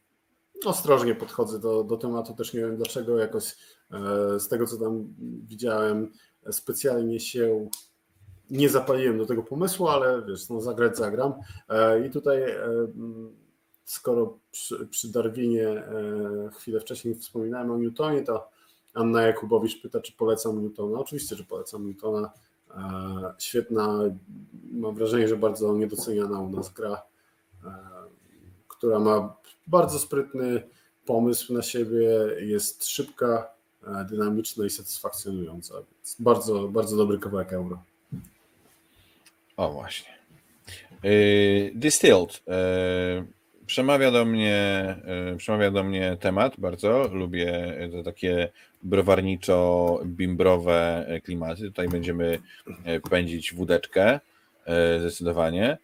ostrożnie 0.65 1.15
podchodzę 1.15 1.59
do, 1.59 1.83
do 1.83 1.97
tematu, 1.97 2.33
też 2.33 2.53
nie 2.53 2.59
wiem 2.59 2.77
dlaczego 2.77 3.19
jakoś 3.19 3.55
z 4.37 4.47
tego, 4.47 4.67
co 4.67 4.77
tam 4.77 5.13
widziałem, 5.47 6.11
specjalnie 6.51 7.19
się 7.19 7.69
nie 8.49 8.69
zapaliłem 8.69 9.17
do 9.17 9.25
tego 9.25 9.43
pomysłu, 9.43 9.87
ale 9.87 10.25
wiesz, 10.25 10.49
no 10.49 10.61
zagrać 10.61 10.97
zagram. 10.97 11.33
I 12.07 12.09
tutaj 12.09 12.41
skoro 13.89 14.37
przy, 14.51 14.87
przy 14.87 15.11
Darwinie 15.11 15.67
e, 15.67 15.83
chwilę 16.57 16.79
wcześniej 16.79 17.15
wspominałem 17.15 17.71
o 17.71 17.77
Newtonie, 17.77 18.23
to 18.23 18.49
Anna 18.93 19.21
Jakubowicz 19.21 19.81
pyta, 19.81 19.99
czy 20.01 20.13
polecam 20.13 20.63
Newtona. 20.63 20.99
Oczywiście, 20.99 21.35
że 21.35 21.43
polecam 21.43 21.87
Newtona. 21.87 22.31
E, 22.71 23.33
świetna, 23.39 23.99
mam 24.71 24.95
wrażenie, 24.95 25.27
że 25.27 25.37
bardzo 25.37 25.73
niedoceniana 25.73 26.39
u 26.39 26.49
nas 26.49 26.73
gra, 26.73 27.01
e, 27.65 27.71
która 28.67 28.99
ma 28.99 29.35
bardzo 29.67 29.99
sprytny 29.99 30.63
pomysł 31.05 31.53
na 31.53 31.61
siebie, 31.61 32.07
jest 32.39 32.87
szybka, 32.87 33.59
dynamiczna 34.09 34.65
i 34.65 34.69
satysfakcjonująca. 34.69 35.73
Więc 35.73 36.15
bardzo, 36.19 36.67
bardzo 36.67 36.97
dobry 36.97 37.19
kawałek 37.19 37.53
euro. 37.53 37.83
O 39.57 39.71
właśnie. 39.71 40.19
Distilled. 41.75 42.43
Przemawia 43.70 44.11
do 44.11 44.26
mnie, 44.26 44.55
e, 45.32 45.36
przemawia 45.38 45.72
do 45.72 45.84
mnie 45.84 46.17
temat 46.20 46.53
bardzo. 46.57 47.09
Lubię 47.13 47.78
te 47.91 48.03
takie 48.03 48.49
browarniczo-bimbrowe 48.84 51.05
klimaty. 51.24 51.61
Tutaj 51.61 51.88
będziemy 51.88 52.39
e, 52.86 52.99
pędzić 52.99 53.53
wódeczkę 53.53 54.20
e, 54.65 54.99
zdecydowanie. 54.99 55.78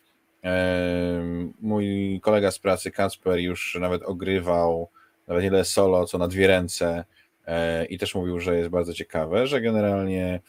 Mój 1.62 2.20
kolega 2.24 2.52
z 2.52 2.60
pracy 2.60 2.92
Kacper 2.92 3.40
już 3.40 3.78
nawet 3.82 4.04
ogrywał 4.04 4.90
nawet 5.28 5.44
nie 5.44 5.50
tyle 5.50 5.66
solo, 5.66 6.06
co 6.06 6.18
na 6.18 6.28
dwie 6.28 6.48
ręce 6.48 7.06
i 7.90 7.98
też 7.98 8.16
mówił, 8.16 8.40
że 8.40 8.58
jest 8.58 8.70
bardzo 8.70 8.94
ciekawe, 8.94 9.48
że 9.48 9.62
generalnie 9.62 10.36
E, 10.36 10.40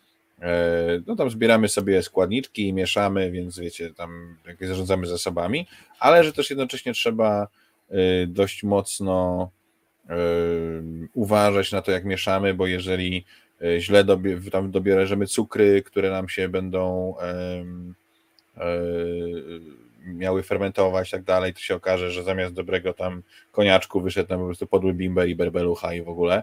no 1.07 1.17
tam 1.17 1.31
zbieramy 1.31 1.69
sobie 1.69 2.03
składniczki 2.03 2.69
i 2.69 2.73
mieszamy, 2.73 3.31
więc 3.31 3.59
wiecie, 3.59 3.95
tam 3.95 4.37
jakby 4.47 4.67
zarządzamy 4.67 5.07
zasobami, 5.07 5.67
ale 6.01 6.25
że 6.25 6.33
też 6.33 6.51
jednocześnie 6.51 6.93
trzeba 6.93 7.49
e, 7.91 8.27
dość 8.27 8.63
mocno 8.63 9.51
e, 10.09 10.17
uważać 11.15 11.73
na 11.73 11.83
to, 11.83 11.91
jak 11.91 12.05
mieszamy, 12.05 12.55
bo 12.55 12.67
jeżeli 12.67 13.25
źle 13.79 14.05
dobie, 14.05 14.41
tam 14.53 14.71
dobierzemy 14.71 15.27
cukry, 15.27 15.83
które 15.83 16.11
nam 16.11 16.29
się 16.29 16.49
będą 16.49 17.15
miały 20.07 20.43
fermentować 20.43 21.09
i 21.09 21.11
tak 21.11 21.23
dalej, 21.23 21.55
to 21.55 21.61
się 21.61 21.75
okaże, 21.75 22.11
że 22.11 22.23
zamiast 22.23 22.55
dobrego 22.55 22.93
tam 22.93 23.23
koniaczku 23.53 24.01
wyszedł 24.01 24.31
nam 24.31 24.41
po 24.41 24.47
prostu 24.47 24.67
podły 24.67 24.95
bimber 24.95 25.29
i 25.29 25.35
berbelucha 25.35 25.95
i 25.95 26.03
w 26.03 26.09
ogóle. 26.09 26.43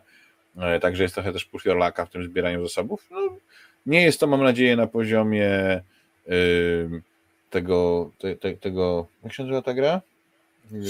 Także 0.81 1.03
jest 1.03 1.15
trochę 1.15 1.33
też 1.33 1.45
pufiorlaka 1.45 2.05
w 2.05 2.09
tym 2.09 2.23
zbieraniu 2.23 2.63
zasobów. 2.63 3.07
No, 3.11 3.37
nie 3.85 4.03
jest 4.03 4.19
to, 4.19 4.27
mam 4.27 4.43
nadzieję, 4.43 4.75
na 4.75 4.87
poziomie 4.87 5.81
yy, 6.27 7.01
tego, 7.49 8.09
te, 8.17 8.35
te, 8.35 8.53
tego, 8.53 9.07
jak 9.23 9.33
się 9.33 9.43
nazywa 9.43 9.61
ta 9.61 9.73
gra? 9.73 10.01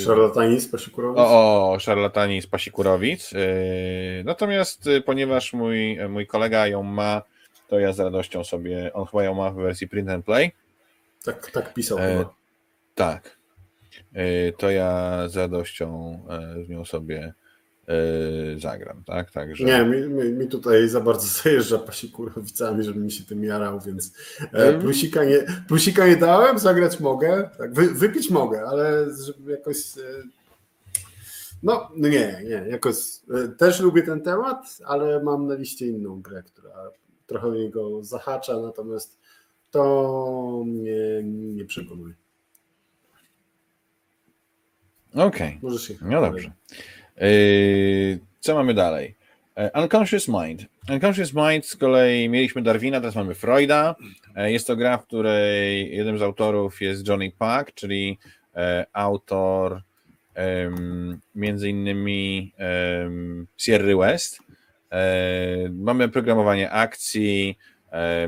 Szarlatani 0.05 0.59
z 0.59 0.67
Pasikurowic. 0.67 1.19
O, 1.19 1.71
o 1.71 1.79
szarlatani 1.79 2.41
z 2.41 2.47
Pasikurowic. 2.47 3.31
Yy, 3.31 3.39
natomiast 4.25 4.85
yy, 4.85 5.01
ponieważ 5.01 5.53
mój, 5.53 5.97
mój 6.09 6.27
kolega 6.27 6.67
ją 6.67 6.83
ma, 6.83 7.21
to 7.67 7.79
ja 7.79 7.93
z 7.93 7.99
radością 7.99 8.43
sobie, 8.43 8.93
on 8.93 9.05
chyba 9.05 9.23
ją 9.23 9.35
ma 9.35 9.51
w 9.51 9.55
wersji 9.55 9.87
print 9.87 10.09
and 10.09 10.25
play. 10.25 10.51
Tak, 11.23 11.51
tak 11.51 11.73
pisał 11.73 11.97
yy, 11.97 12.25
Tak. 12.95 13.37
Yy, 14.13 14.53
to 14.57 14.71
ja 14.71 15.23
z 15.27 15.37
radością 15.37 16.19
z 16.65 16.69
nią 16.69 16.85
sobie 16.85 17.17
Yy, 17.17 17.42
zagram, 18.57 19.03
tak? 19.03 19.31
Także... 19.31 19.63
Nie, 19.63 19.85
mi, 19.85 20.09
mi, 20.09 20.31
mi, 20.31 20.47
tutaj 20.47 20.87
za 20.87 21.01
bardzo 21.01 21.27
zajeżdża 21.43 21.77
pasikurowicami, 21.77 22.83
żeby 22.83 22.99
mi 22.99 23.11
się 23.11 23.23
tym 23.23 23.43
jarał, 23.43 23.79
więc 23.79 24.13
mm. 24.51 24.81
plusika, 24.81 25.23
nie, 25.23 25.45
plusika 25.67 26.07
nie 26.07 26.15
dałem, 26.15 26.59
zagrać 26.59 26.99
mogę, 26.99 27.49
tak, 27.57 27.73
wy, 27.73 27.93
wypić 27.93 28.29
mogę, 28.29 28.63
ale 28.65 29.05
żeby 29.25 29.51
jakoś 29.51 29.97
e, 29.97 30.23
no, 31.63 31.89
no 31.95 32.07
nie, 32.09 32.41
nie, 32.43 32.65
jakoś 32.69 32.95
e, 33.33 33.47
też 33.47 33.79
lubię 33.79 34.03
ten 34.03 34.21
temat, 34.21 34.77
ale 34.85 35.23
mam 35.23 35.47
na 35.47 35.53
liście 35.53 35.87
inną 35.87 36.21
grę, 36.21 36.43
która 36.43 36.75
trochę 37.27 37.49
mnie 37.49 37.69
go 37.69 38.03
zahacza, 38.03 38.59
natomiast 38.59 39.19
to 39.71 40.63
mnie 40.65 41.23
nie 41.23 41.65
przekonuje. 41.65 42.13
Okej, 45.13 45.25
okay. 45.27 45.59
Możesz 45.61 45.93
no 46.01 46.21
dobrze. 46.21 46.51
Yy, 46.71 47.02
co 48.39 48.55
mamy 48.55 48.73
dalej? 48.73 49.15
E, 49.55 49.81
Unconscious 49.81 50.27
Mind. 50.27 50.65
Unconscious 50.89 51.33
Mind 51.33 51.65
z 51.65 51.75
kolei 51.75 52.29
mieliśmy 52.29 52.61
Darwina, 52.61 52.99
teraz 52.99 53.15
mamy 53.15 53.35
Freuda. 53.35 53.95
E, 54.35 54.51
jest 54.51 54.67
to 54.67 54.75
gra, 54.75 54.97
w 54.97 55.05
której 55.05 55.95
jednym 55.95 56.17
z 56.17 56.21
autorów 56.21 56.81
jest 56.81 57.07
Johnny 57.07 57.31
Pack, 57.37 57.73
czyli 57.73 58.17
autor 58.93 59.81
między 61.35 61.69
innymi 61.69 62.53
Sierra 63.57 63.97
West. 63.97 64.39
Mamy 65.71 66.09
programowanie 66.09 66.71
akcji, 66.71 67.57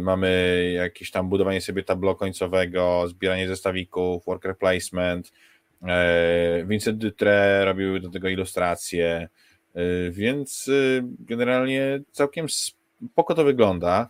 mamy 0.02 0.72
jakieś 0.76 1.12
tam 1.12 1.30
budowanie 1.30 1.62
sobie 1.62 1.84
tablo 1.84 2.16
końcowego, 2.16 3.07
zbieranie 3.07 3.48
zestawików, 3.48 4.26
worker 4.26 4.57
placement, 4.57 5.32
Vincent 6.65 6.97
Dutre 6.97 7.65
robił 7.65 7.99
do 7.99 8.10
tego 8.10 8.30
ilustracje, 8.30 9.30
e, 9.76 10.11
więc 10.11 10.68
e, 10.68 11.02
generalnie 11.19 11.99
całkiem 12.11 12.49
spoko 12.49 13.35
to 13.35 13.43
wygląda. 13.43 14.10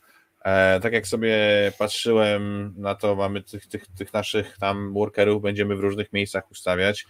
Tak 0.81 0.93
jak 0.93 1.07
sobie 1.07 1.37
patrzyłem 1.79 2.73
na 2.77 2.95
to, 2.95 3.15
mamy 3.15 3.43
tych, 3.43 3.67
tych, 3.67 3.87
tych 3.97 4.13
naszych 4.13 4.57
tam 4.57 4.93
workerów, 4.93 5.41
będziemy 5.41 5.75
w 5.75 5.79
różnych 5.79 6.13
miejscach 6.13 6.51
ustawiać. 6.51 7.05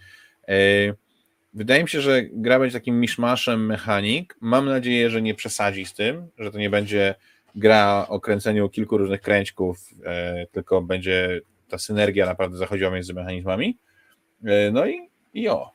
Wydaje 1.54 1.82
mi 1.82 1.88
się, 1.88 2.00
że 2.00 2.22
gra 2.32 2.58
będzie 2.58 2.78
takim 2.78 3.00
miszmaszem 3.00 3.66
mechanik. 3.66 4.36
Mam 4.40 4.66
nadzieję, 4.66 5.10
że 5.10 5.22
nie 5.22 5.34
przesadzi 5.34 5.86
z 5.86 5.94
tym, 5.94 6.28
że 6.38 6.50
to 6.50 6.58
nie 6.58 6.70
będzie 6.70 7.14
gra 7.54 8.06
o 8.08 8.20
kręceniu 8.20 8.68
kilku 8.68 8.98
różnych 8.98 9.20
kręćków, 9.20 9.78
tylko 10.52 10.82
będzie 10.82 11.40
ta 11.68 11.78
synergia 11.78 12.26
naprawdę 12.26 12.56
zachodziła 12.56 12.90
między 12.90 13.14
mechanizmami. 13.14 13.78
E, 14.44 14.70
no 14.70 14.86
i, 14.86 15.10
i 15.34 15.48
o, 15.48 15.70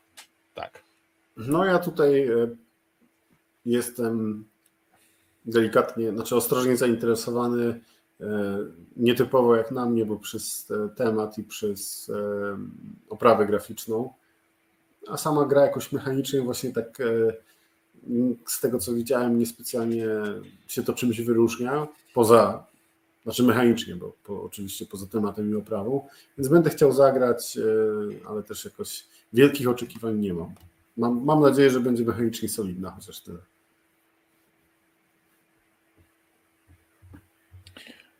tak. 0.53 0.83
No 1.37 1.65
ja 1.65 1.79
tutaj 1.79 2.27
e, 2.27 2.47
jestem 3.65 4.45
delikatnie, 5.45 6.11
znaczy 6.11 6.35
ostrożnie 6.35 6.77
zainteresowany, 6.77 7.81
e, 8.21 8.57
nietypowo 8.97 9.55
jak 9.55 9.71
na 9.71 9.85
mnie, 9.85 10.05
bo 10.05 10.17
przez 10.17 10.71
temat 10.95 11.37
i 11.37 11.43
przez 11.43 12.11
oprawę 13.09 13.45
graficzną, 13.45 14.13
a 15.07 15.17
sama 15.17 15.45
gra 15.45 15.61
jakoś 15.61 15.91
mechanicznie 15.91 16.41
właśnie 16.41 16.73
tak 16.73 16.97
z 18.47 18.61
tego 18.61 18.79
co 18.79 18.93
widziałem 18.93 19.39
niespecjalnie 19.39 20.05
się 20.67 20.83
to 20.83 20.93
czymś 20.93 21.21
wyróżnia, 21.21 21.87
poza, 22.13 22.70
znaczy 23.23 23.43
mechanicznie, 23.43 23.95
bo 23.95 24.13
po, 24.23 24.43
oczywiście 24.43 24.85
poza 24.85 25.07
tematem 25.07 25.51
i 25.51 25.55
oprawą, 25.55 26.07
więc 26.37 26.47
będę 26.47 26.69
chciał 26.69 26.91
zagrać, 26.91 27.57
ale 28.29 28.43
też 28.43 28.65
jakoś 28.65 29.05
wielkich 29.33 29.69
oczekiwań 29.69 30.19
nie 30.19 30.33
mam. 30.33 30.53
Mam, 30.97 31.23
mam 31.23 31.41
nadzieję, 31.41 31.69
że 31.69 31.79
będzie 31.79 32.03
mechanicznie 32.03 32.49
solidna, 32.49 32.91
chociaż 32.91 33.21
tyle. 33.21 33.39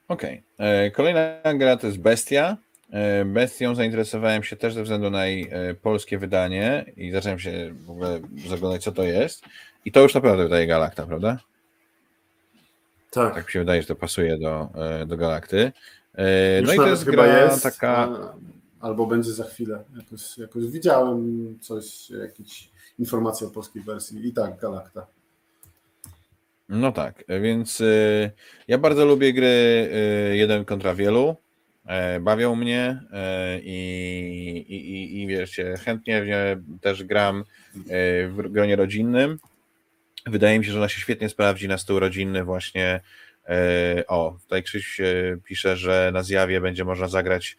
Okej. 0.08 0.44
Okay. 0.58 0.68
E, 0.68 0.92
kolejna 0.92 1.42
gra 1.56 1.78
to 1.78 1.88
jest 1.88 2.00
Bestia. 2.00 2.58
E, 2.92 3.26
Bestią 3.26 3.76
zainteresowałem 3.76 4.44
się 4.44 4.56
też 4.56 4.74
ze 4.74 4.84
względu 4.84 5.10
na 5.10 5.26
jej 5.26 5.50
e, 5.52 5.74
polskie 5.74 6.18
wydanie 6.18 6.86
i 6.98 7.12
zacząłem 7.12 7.40
się 7.40 7.74
w 7.86 7.90
ogóle 7.90 8.20
zaglądać, 8.48 8.84
co 8.84 8.92
to 8.92 9.04
jest. 9.04 9.44
I 9.86 9.92
to 9.92 10.02
już 10.02 10.14
naprawdę 10.14 10.44
wydaje 10.44 10.68
Galakta, 10.68 11.06
prawda? 11.06 11.38
Tak. 13.12 13.36
Tak 13.36 13.46
mi 13.46 13.52
się 13.52 13.60
wydaje, 13.60 13.82
że 13.82 13.88
to 13.88 13.96
pasuje 13.96 14.38
do, 14.38 14.70
do 15.06 15.18
Galakty. 15.18 15.72
Już 16.60 16.68
no 16.68 16.74
i 16.74 16.78
to 16.78 16.88
jest 16.88 17.04
gra 17.04 17.42
jest, 17.42 17.64
taka. 17.64 18.10
Albo 18.80 19.06
będzie 19.06 19.32
za 19.32 19.44
chwilę. 19.44 19.84
Jakoś, 19.98 20.38
jakoś 20.38 20.68
widziałem 20.68 21.60
coś, 21.60 22.10
jakieś 22.10 22.70
informacje 23.00 23.48
o 23.48 23.50
polskiej 23.50 23.84
wersji. 23.84 24.28
I 24.28 24.34
tak, 24.34 24.60
Galakta. 24.60 25.08
No 26.70 26.92
tak, 26.92 27.24
więc 27.42 27.82
y, 27.82 28.32
ja 28.68 28.78
bardzo 28.78 29.06
lubię 29.06 29.34
gry 29.34 29.90
jeden 30.34 30.66
kontra 30.66 30.96
wielu. 30.96 31.36
E, 31.86 32.20
bawią 32.20 32.56
mnie 32.56 33.02
e, 33.14 33.60
i, 33.60 34.66
i, 34.70 35.22
i 35.22 35.28
wiecie, 35.28 35.76
chętnie 35.78 36.24
też 36.82 37.04
gram 37.04 37.40
e, 37.40 37.44
w 38.28 38.52
gronie 38.52 38.76
rodzinnym. 38.76 39.40
Wydaje 40.26 40.60
mi 40.60 40.66
się, 40.66 40.72
że 40.72 40.78
ona 40.78 40.90
się 40.90 41.02
świetnie 41.02 41.30
sprawdzi 41.30 41.68
na 41.68 41.78
stół 41.78 42.00
rodzinny 42.00 42.44
właśnie. 42.44 43.02
O, 44.08 44.38
tutaj 44.42 44.64
Krzyś 44.64 45.02
pisze, 45.44 45.78
że 45.78 46.12
na 46.14 46.24
zjawie 46.24 46.62
będzie 46.62 46.86
można 46.86 47.08
zagrać 47.08 47.58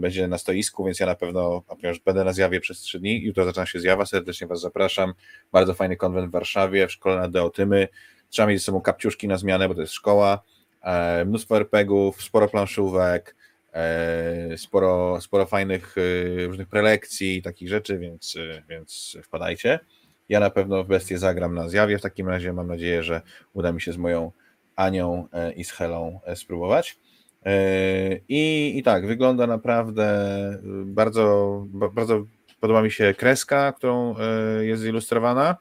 będzie 0.00 0.28
na 0.28 0.38
stoisku, 0.38 0.84
więc 0.84 1.00
ja 1.00 1.06
na 1.06 1.14
pewno, 1.14 1.62
ponieważ 1.62 2.00
będę 2.00 2.24
na 2.24 2.32
zjawie 2.32 2.60
przez 2.60 2.80
trzy 2.80 3.00
dni, 3.00 3.22
jutro 3.22 3.44
zaczyna 3.44 3.66
się 3.66 3.80
zjawa, 3.80 4.06
serdecznie 4.06 4.46
Was 4.46 4.60
zapraszam. 4.60 5.14
Bardzo 5.52 5.74
fajny 5.74 5.96
konwent 5.96 6.28
w 6.28 6.32
Warszawie, 6.32 6.86
w 6.86 6.92
szkole 6.92 7.16
na 7.16 7.28
Deotymy. 7.28 7.88
Trzeba 8.28 8.48
mieć 8.48 8.58
ze 8.58 8.64
sobą 8.64 8.80
kapciuszki 8.80 9.28
na 9.28 9.38
zmianę, 9.38 9.68
bo 9.68 9.74
to 9.74 9.80
jest 9.80 9.92
szkoła. 9.92 10.42
E, 10.82 11.24
mnóstwo 11.24 11.56
RPGów, 11.56 12.22
sporo 12.22 12.48
planszówek, 12.48 13.36
e, 13.72 14.58
sporo, 14.58 15.20
sporo 15.20 15.46
fajnych 15.46 15.94
e, 15.98 16.46
różnych 16.46 16.68
prelekcji, 16.68 17.42
takich 17.42 17.68
rzeczy, 17.68 17.98
więc, 17.98 18.36
więc 18.68 19.18
wpadajcie. 19.22 19.80
Ja 20.28 20.40
na 20.40 20.50
pewno 20.50 20.84
w 20.84 20.86
Bestię 20.86 21.18
zagram 21.18 21.54
na 21.54 21.68
zjawie. 21.68 21.98
W 21.98 22.02
takim 22.02 22.28
razie 22.28 22.52
mam 22.52 22.66
nadzieję, 22.66 23.02
że 23.02 23.22
uda 23.52 23.72
mi 23.72 23.80
się 23.80 23.92
z 23.92 23.96
moją 23.96 24.32
Anią 24.76 25.28
i 25.56 25.64
z 25.64 25.70
Helą 25.70 26.20
spróbować. 26.34 26.98
I, 28.28 28.72
I 28.76 28.82
tak, 28.82 29.06
wygląda 29.06 29.46
naprawdę 29.46 30.28
bardzo, 30.84 31.64
bardzo 31.72 32.24
podoba 32.60 32.82
mi 32.82 32.90
się 32.90 33.14
kreska, 33.14 33.72
którą 33.72 34.14
jest 34.60 34.82
zilustrowana. 34.82 35.56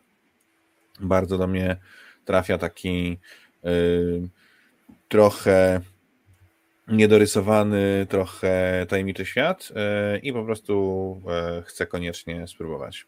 Bardzo 1.00 1.38
do 1.38 1.48
mnie 1.48 1.78
trafia 2.26 2.58
taki 2.58 3.20
trochę 5.08 5.82
niedorysowany, 6.88 8.08
trochę 8.10 8.86
tajemniczy 8.90 9.26
świat 9.26 9.70
i 10.24 10.34
po 10.34 10.44
prostu 10.44 11.22
chcę 11.66 11.88
koniecznie 11.88 12.48
spróbować. 12.48 13.06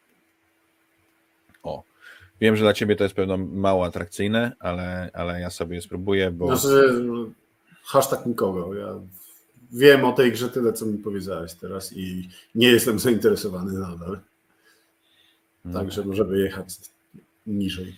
Wiem, 2.41 2.55
że 2.55 2.63
dla 2.63 2.73
ciebie 2.73 2.95
to 2.95 3.03
jest 3.03 3.15
pewno 3.15 3.37
mało 3.37 3.85
atrakcyjne, 3.85 4.51
ale, 4.59 5.09
ale 5.13 5.41
ja 5.41 5.49
sobie 5.49 5.81
spróbuję, 5.81 6.31
bo. 6.31 6.57
Znaczy, 6.57 6.95
hashtag 7.83 8.25
nikogo. 8.25 8.73
Ja 8.73 8.99
wiem 9.71 10.05
o 10.05 10.11
tej 10.11 10.31
grze 10.31 10.49
tyle, 10.49 10.73
co 10.73 10.85
mi 10.85 10.97
powiedziałeś 10.97 11.53
teraz 11.53 11.93
i 11.93 12.29
nie 12.55 12.67
jestem 12.67 12.99
zainteresowany 12.99 13.79
nadal. 13.79 14.19
Także 15.73 16.01
tak. 16.01 16.07
możemy 16.07 16.39
jechać 16.39 16.67
niżej. 17.47 17.95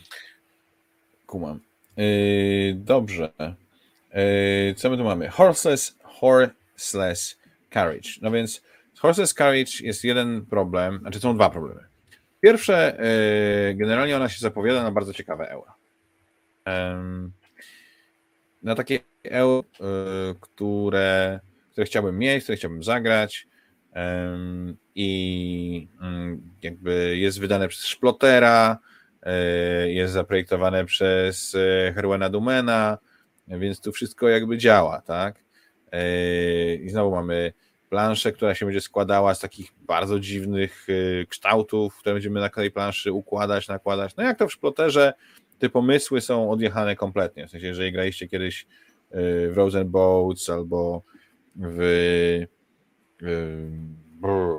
Kumam. 1.25 1.59
Yy, 1.97 2.75
dobrze. 2.75 3.33
Yy, 3.39 4.75
co 4.75 4.89
my 4.89 4.97
tu 4.97 5.03
mamy? 5.03 5.29
Horseless, 5.29 5.97
horseless 6.03 7.37
carriage. 7.73 8.09
No 8.21 8.31
więc 8.31 8.61
horseless 8.99 9.33
carriage 9.33 9.71
jest 9.81 10.03
jeden 10.03 10.45
problem, 10.45 10.99
znaczy 10.99 11.19
są 11.19 11.35
dwa 11.35 11.49
problemy. 11.49 11.83
Pierwsze, 12.47 12.97
yy, 13.69 13.75
generalnie 13.75 14.15
ona 14.15 14.29
się 14.29 14.39
zapowiada 14.39 14.83
na 14.83 14.91
bardzo 14.91 15.13
ciekawe 15.13 15.49
euro. 15.49 15.73
Na 18.63 18.75
takie 18.75 18.99
EU, 19.23 19.63
które, 20.41 21.39
które 21.71 21.85
chciałbym 21.85 22.17
mieć, 22.17 22.43
które 22.43 22.57
chciałbym 22.57 22.83
zagrać 22.83 23.47
i 24.95 25.87
mm, 26.01 26.41
jakby 26.61 27.17
jest 27.17 27.39
wydane 27.39 27.67
przez 27.67 27.83
Splotera, 27.83 28.77
e, 29.23 29.89
jest 29.89 30.13
zaprojektowane 30.13 30.85
przez 30.85 31.57
Herwena 31.95 32.29
Dumena, 32.29 32.97
więc 33.47 33.81
tu 33.81 33.91
wszystko 33.91 34.29
jakby 34.29 34.57
działa, 34.57 35.01
tak? 35.01 35.35
I 36.81 36.89
znowu 36.89 37.15
mamy 37.15 37.53
planszę, 37.89 38.31
która 38.31 38.55
się 38.55 38.65
będzie 38.65 38.81
składała 38.81 39.35
z 39.35 39.39
takich 39.39 39.73
bardzo 39.81 40.19
dziwnych 40.19 40.87
kształtów, 41.29 41.97
które 41.97 42.13
będziemy 42.15 42.39
na 42.39 42.49
tej 42.49 42.71
planszy 42.71 43.11
układać, 43.11 43.67
nakładać. 43.67 44.15
No 44.15 44.23
jak 44.23 44.37
to 44.37 44.47
w 44.47 44.53
Szploterze, 44.53 45.13
te 45.59 45.69
pomysły 45.69 46.21
są 46.21 46.51
odjechane 46.51 46.95
kompletnie. 46.95 47.47
W 47.47 47.51
sensie, 47.51 47.67
jeżeli 47.67 47.91
graliście 47.91 48.27
kiedyś 48.27 48.67
w 49.11 49.53
Rosen 49.55 49.89
Boats 49.89 50.49
albo 50.49 51.03
w, 51.55 52.45
w 53.21 54.57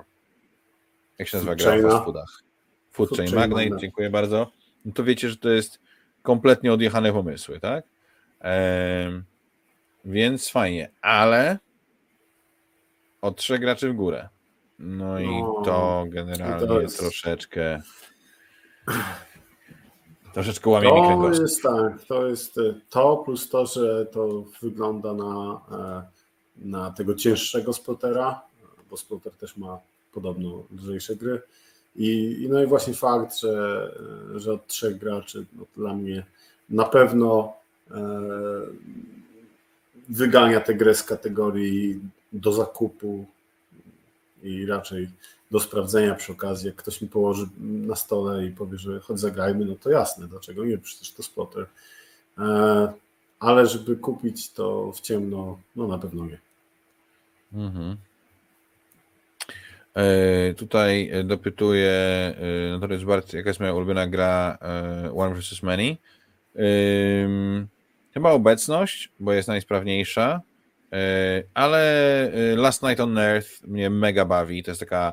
jak 1.19 1.29
się 1.29 1.37
nazywa 1.37 1.55
gra 1.55 2.01
w 2.01 2.05
foodach? 2.05 2.43
Food, 2.91 3.09
Food 3.09 3.19
Chain 3.19 3.35
Magnate, 3.35 3.81
dziękuję 3.81 4.11
bardzo. 4.11 4.51
No 4.85 4.93
to 4.93 5.05
wiecie, 5.05 5.29
że 5.29 5.37
to 5.37 5.49
jest 5.49 5.81
kompletnie 6.23 6.73
odjechane 6.73 7.13
pomysły, 7.13 7.61
tak? 7.61 7.85
Ehm, 8.41 9.23
więc 10.05 10.51
fajnie, 10.51 10.91
ale 11.01 11.59
od 13.23 13.37
trzech 13.37 13.61
graczy 13.61 13.93
w 13.93 13.97
górę. 13.97 14.29
No 14.79 15.21
i 15.21 15.43
no, 15.43 15.63
to 15.65 16.05
generalnie 16.09 16.67
to 16.67 16.81
jest... 16.81 16.99
troszeczkę 16.99 17.83
Troszeczkę 20.35 20.71
łamie 20.71 20.89
To 20.89 21.43
jest 21.43 21.63
tak, 21.63 22.05
to 22.09 22.27
jest 22.27 22.59
e, 22.59 22.75
to 22.91 23.17
plus 23.17 23.49
to, 23.49 23.67
że 23.67 24.07
to 24.07 24.45
wygląda 24.63 25.15
na, 25.15 25.61
e, 25.73 26.03
na 26.69 26.91
tego 26.91 27.15
cięższego 27.15 27.73
spotera, 27.73 28.43
bo 28.91 28.97
spotter 28.97 29.33
też 29.33 29.57
ma 29.57 29.79
podobno 30.13 30.63
lżejsze 30.79 31.17
gry. 31.17 31.43
I, 31.97 32.47
no 32.51 32.63
i 32.63 32.67
właśnie 32.67 32.95
fakt, 32.95 33.41
że, 33.41 33.93
że 34.37 34.53
od 34.53 34.67
trzech 34.67 34.99
graczy 34.99 35.47
no 35.53 35.65
dla 35.77 35.95
mnie 35.95 36.25
na 36.71 36.85
pewno 36.85 37.53
e, 37.91 38.01
wygania 40.09 40.61
tę 40.61 40.75
grę 40.75 40.95
z 40.95 41.03
kategorii 41.03 42.01
do 42.33 42.53
zakupu 42.53 43.27
i 44.43 44.67
raczej 44.67 45.09
do 45.51 45.61
sprawdzenia 45.61 46.15
przy 46.15 46.33
okazji. 46.33 46.67
Jak 46.67 46.77
ktoś 46.77 47.03
mi 47.03 47.09
położy 47.09 47.47
na 47.61 47.97
stole 47.97 48.47
i 48.47 48.51
powie, 48.51 48.79
że 48.79 49.01
chodź 49.01 49.21
zagrajmy, 49.21 49.65
no 49.65 49.75
to 49.77 49.91
jasne, 49.91 50.29
dlaczego 50.29 50.65
nie, 50.65 50.79
przecież 50.79 51.13
to 51.13 51.23
spotter. 51.23 51.67
E, 52.39 52.93
ale 53.41 53.67
żeby 53.67 53.97
kupić 53.97 54.51
to 54.51 54.93
w 54.93 55.01
ciemno, 55.01 55.59
no 55.77 55.89
na 55.89 55.99
pewno 55.99 56.27
nie. 56.27 56.39
Mhm. 57.53 57.97
E, 59.95 60.55
tutaj 60.55 61.13
dopytuję 61.25 61.93
Notorious 62.71 63.05
Bart, 63.05 63.33
jaka 63.33 63.51
jest 63.51 63.61
moja 63.61 63.75
ulubiona 63.75 64.07
gra 64.07 64.59
e, 64.63 65.13
One 65.17 65.35
vs. 65.35 65.63
Many. 65.63 65.97
Chyba 68.15 68.31
obecność, 68.31 69.13
bo 69.21 69.33
jest 69.33 69.49
najsprawniejsza, 69.49 70.41
ale 71.55 72.33
Last 72.57 72.83
Night 72.83 73.01
on 73.01 73.19
Earth 73.19 73.63
mnie 73.63 73.91
mega 73.91 74.25
bawi. 74.25 74.63
To 74.63 74.71
jest 74.71 74.81
taka 74.81 75.13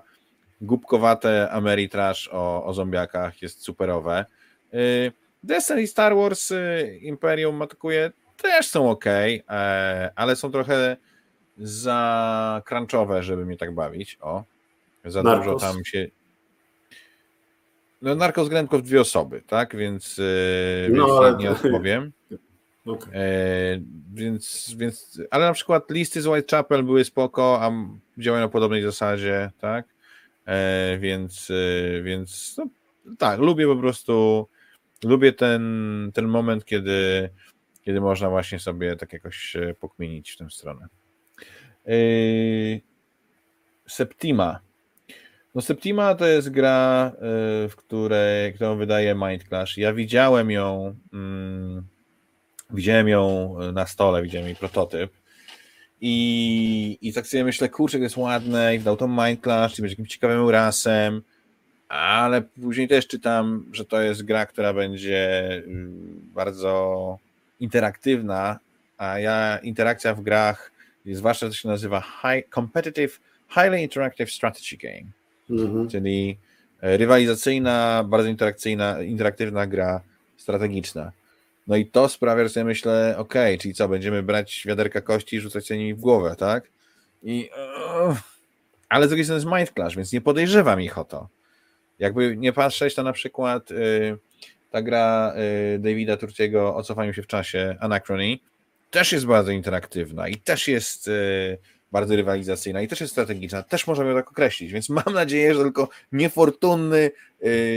głupkowate 0.62 1.52
Ameritrash 1.52 2.30
o, 2.32 2.66
o 2.66 2.74
zombiakach 2.74 3.42
jest 3.42 3.64
superowe. 3.64 4.26
Y, 4.74 5.12
Destiny 5.44 5.88
Star 5.88 6.16
Wars 6.16 6.54
Imperium 7.02 7.62
atakuje 7.62 8.12
też 8.38 8.68
są 8.68 8.90
ok, 8.90 9.06
e, 9.06 10.12
ale 10.16 10.36
są 10.36 10.52
trochę 10.52 10.98
za 11.58 12.62
crunchowe, 12.66 13.24
żeby 13.24 13.46
mnie 13.46 13.58
tak 13.58 13.76
bawić. 13.76 14.18
O, 14.22 14.44
za 15.06 15.24
Narcos. 15.24 15.46
dużo 15.46 15.60
tam 15.60 15.86
się. 15.86 16.08
no 18.02 18.16
Narcos 18.16 18.50
grałem 18.50 18.68
tylko 18.68 18.78
w 18.84 18.88
dwie 18.88 19.02
osoby, 19.02 19.42
tak, 19.48 19.76
więc, 19.76 20.22
no, 20.90 21.06
więc 21.06 21.20
ale... 21.20 21.38
nie 21.38 21.52
odpowiem. 21.52 22.12
Okay. 22.86 23.14
E, 23.14 23.80
więc, 24.14 24.76
więc, 24.78 25.22
ale 25.32 25.46
na 25.46 25.54
przykład 25.54 25.92
listy 25.92 26.22
z 26.22 26.28
Whitechapel 26.28 26.84
były 26.84 27.06
spoko, 27.06 27.60
a 27.62 27.72
działają 28.18 28.46
na 28.46 28.50
podobnej 28.50 28.82
zasadzie, 28.82 29.52
tak? 29.60 29.86
E, 30.46 30.98
więc, 30.98 31.52
e, 31.52 32.02
więc 32.02 32.56
no, 32.58 32.68
tak, 33.18 33.40
lubię 33.40 33.68
po 33.68 33.76
prostu, 33.76 34.48
lubię 35.04 35.34
ten, 35.34 36.12
ten 36.14 36.28
moment, 36.28 36.66
kiedy, 36.66 37.30
kiedy 37.82 38.02
można 38.02 38.30
właśnie 38.30 38.60
sobie 38.60 38.96
tak 38.96 39.14
jakoś 39.14 39.58
pokmienić 39.80 40.32
w 40.32 40.38
tę 40.38 40.50
stronę. 40.50 40.88
E, 41.88 41.96
Septima. 43.88 44.60
No 45.56 45.62
Septima 45.62 46.16
to 46.16 46.26
jest 46.26 46.50
gra, 46.50 47.12
e, 47.16 47.20
w 47.70 47.74
której, 47.76 48.54
którą 48.54 48.78
wydaje 48.78 49.16
Mind 49.16 49.44
Clash. 49.44 49.78
Ja 49.78 49.94
widziałem 49.94 50.52
ją 50.52 50.96
mm, 51.14 51.88
Widziałem 52.70 53.08
ją 53.08 53.56
na 53.74 53.86
stole, 53.86 54.24
widziałem 54.24 54.48
jej 54.48 54.56
prototyp. 54.56 55.12
I, 56.02 56.98
i 57.02 57.14
tak 57.14 57.28
sobie 57.28 57.44
myślę, 57.44 57.70
kurczę, 57.70 58.00
jest 58.00 58.18
ładne 58.18 58.76
i 58.76 58.80
wdał 58.80 58.98
to 58.98 59.08
Mind 59.08 59.44
Clash, 59.44 59.80
i 59.80 59.82
będzie 59.82 59.94
jakimś 59.94 60.10
ciekawym 60.10 60.50
rasem, 60.50 61.22
ale 61.88 62.42
później 62.42 62.88
też 62.88 63.08
czytam, 63.08 63.66
że 63.72 63.86
to 63.86 64.02
jest 64.02 64.24
gra, 64.24 64.46
która 64.46 64.74
będzie 64.74 65.52
y, 65.58 65.90
bardzo 66.34 67.18
interaktywna, 67.60 68.60
a 68.98 69.20
ja 69.20 69.58
interakcja 69.58 70.16
w 70.16 70.22
grach, 70.22 70.72
zwłaszcza 71.06 71.48
to 71.48 71.54
się 71.54 71.68
nazywa 71.68 72.02
high, 72.02 72.50
Competitive 72.54 73.20
Highly 73.50 73.82
Interactive 73.82 74.32
Strategy 74.32 74.78
Game, 74.78 75.12
mhm. 75.50 75.90
czyli 75.90 76.38
rywalizacyjna, 76.82 78.06
bardzo 78.08 78.30
interakcyjna, 78.30 79.02
interaktywna 79.02 79.68
gra 79.68 80.02
strategiczna. 80.38 81.12
No 81.68 81.76
i 81.76 81.86
to 81.86 82.10
sprawia, 82.10 82.44
że 82.44 82.50
sobie 82.50 82.64
myślę, 82.64 83.16
ok, 83.18 83.34
czyli 83.60 83.74
co, 83.74 83.90
będziemy 83.90 84.24
brać 84.24 84.64
wiaderka 84.66 85.02
kości 85.02 85.36
i 85.36 85.40
rzucać 85.40 85.68
się 85.68 85.78
nimi 85.78 85.94
w 85.94 86.00
głowę, 86.00 86.36
tak? 86.38 86.72
I, 87.24 87.50
ale 88.90 89.06
z 89.06 89.10
drugiej 89.10 89.26
strony 89.26 89.38
jest 89.38 89.58
Mind 89.58 89.72
Clash, 89.74 89.96
więc 89.96 90.14
nie 90.14 90.22
podejrzewam 90.22 90.82
ich 90.82 90.98
o 90.98 91.04
to. 91.04 91.30
Jakby 92.00 92.38
nie 92.38 92.54
patrzeć, 92.54 92.96
to 92.96 93.04
na 93.04 93.14
przykład 93.14 93.72
y, 93.72 94.18
ta 94.72 94.82
gra 94.82 95.34
y, 95.76 95.80
Davida 95.80 96.18
Turciego 96.18 96.76
o 96.76 96.84
cofaniu 96.84 97.14
się 97.14 97.22
w 97.22 97.28
czasie, 97.28 97.76
Anachrony, 97.80 98.38
też 98.92 99.12
jest 99.12 99.26
bardzo 99.26 99.52
interaktywna 99.52 100.28
i 100.28 100.36
też 100.36 100.68
jest 100.68 101.08
y, 101.08 101.58
bardzo 101.92 102.16
rywalizacyjna 102.16 102.82
i 102.82 102.88
też 102.88 103.02
jest 103.02 103.14
strategiczna, 103.14 103.64
też 103.64 103.88
możemy 103.88 104.14
tak 104.14 104.32
określić, 104.32 104.72
więc 104.72 104.90
mam 104.90 105.14
nadzieję, 105.14 105.54
że 105.54 105.64
tylko 105.64 105.90
niefortunny 106.12 107.12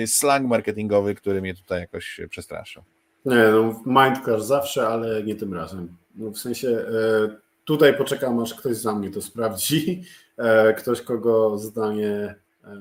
slang 0.07 0.47
marketingowy, 0.47 1.15
który 1.15 1.41
mnie 1.41 1.55
tutaj 1.55 1.81
jakoś 1.81 2.21
przestraszył. 2.31 2.83
Nie, 3.25 3.45
no 3.85 4.41
zawsze, 4.41 4.89
ale 4.89 5.23
nie 5.23 5.35
tym 5.35 5.55
razem. 5.55 5.97
No, 6.15 6.31
w 6.31 6.39
sensie 6.39 6.69
e, 6.69 6.85
tutaj 7.65 7.97
poczekam, 7.97 8.41
aż 8.41 8.55
ktoś 8.55 8.77
za 8.77 8.95
mnie 8.95 9.11
to 9.11 9.23
sprawdzi. 9.23 10.05
E, 10.37 10.75
ktoś, 10.75 11.03
kogo 11.03 11.59
zdanie 11.59 12.35
e, 12.65 12.77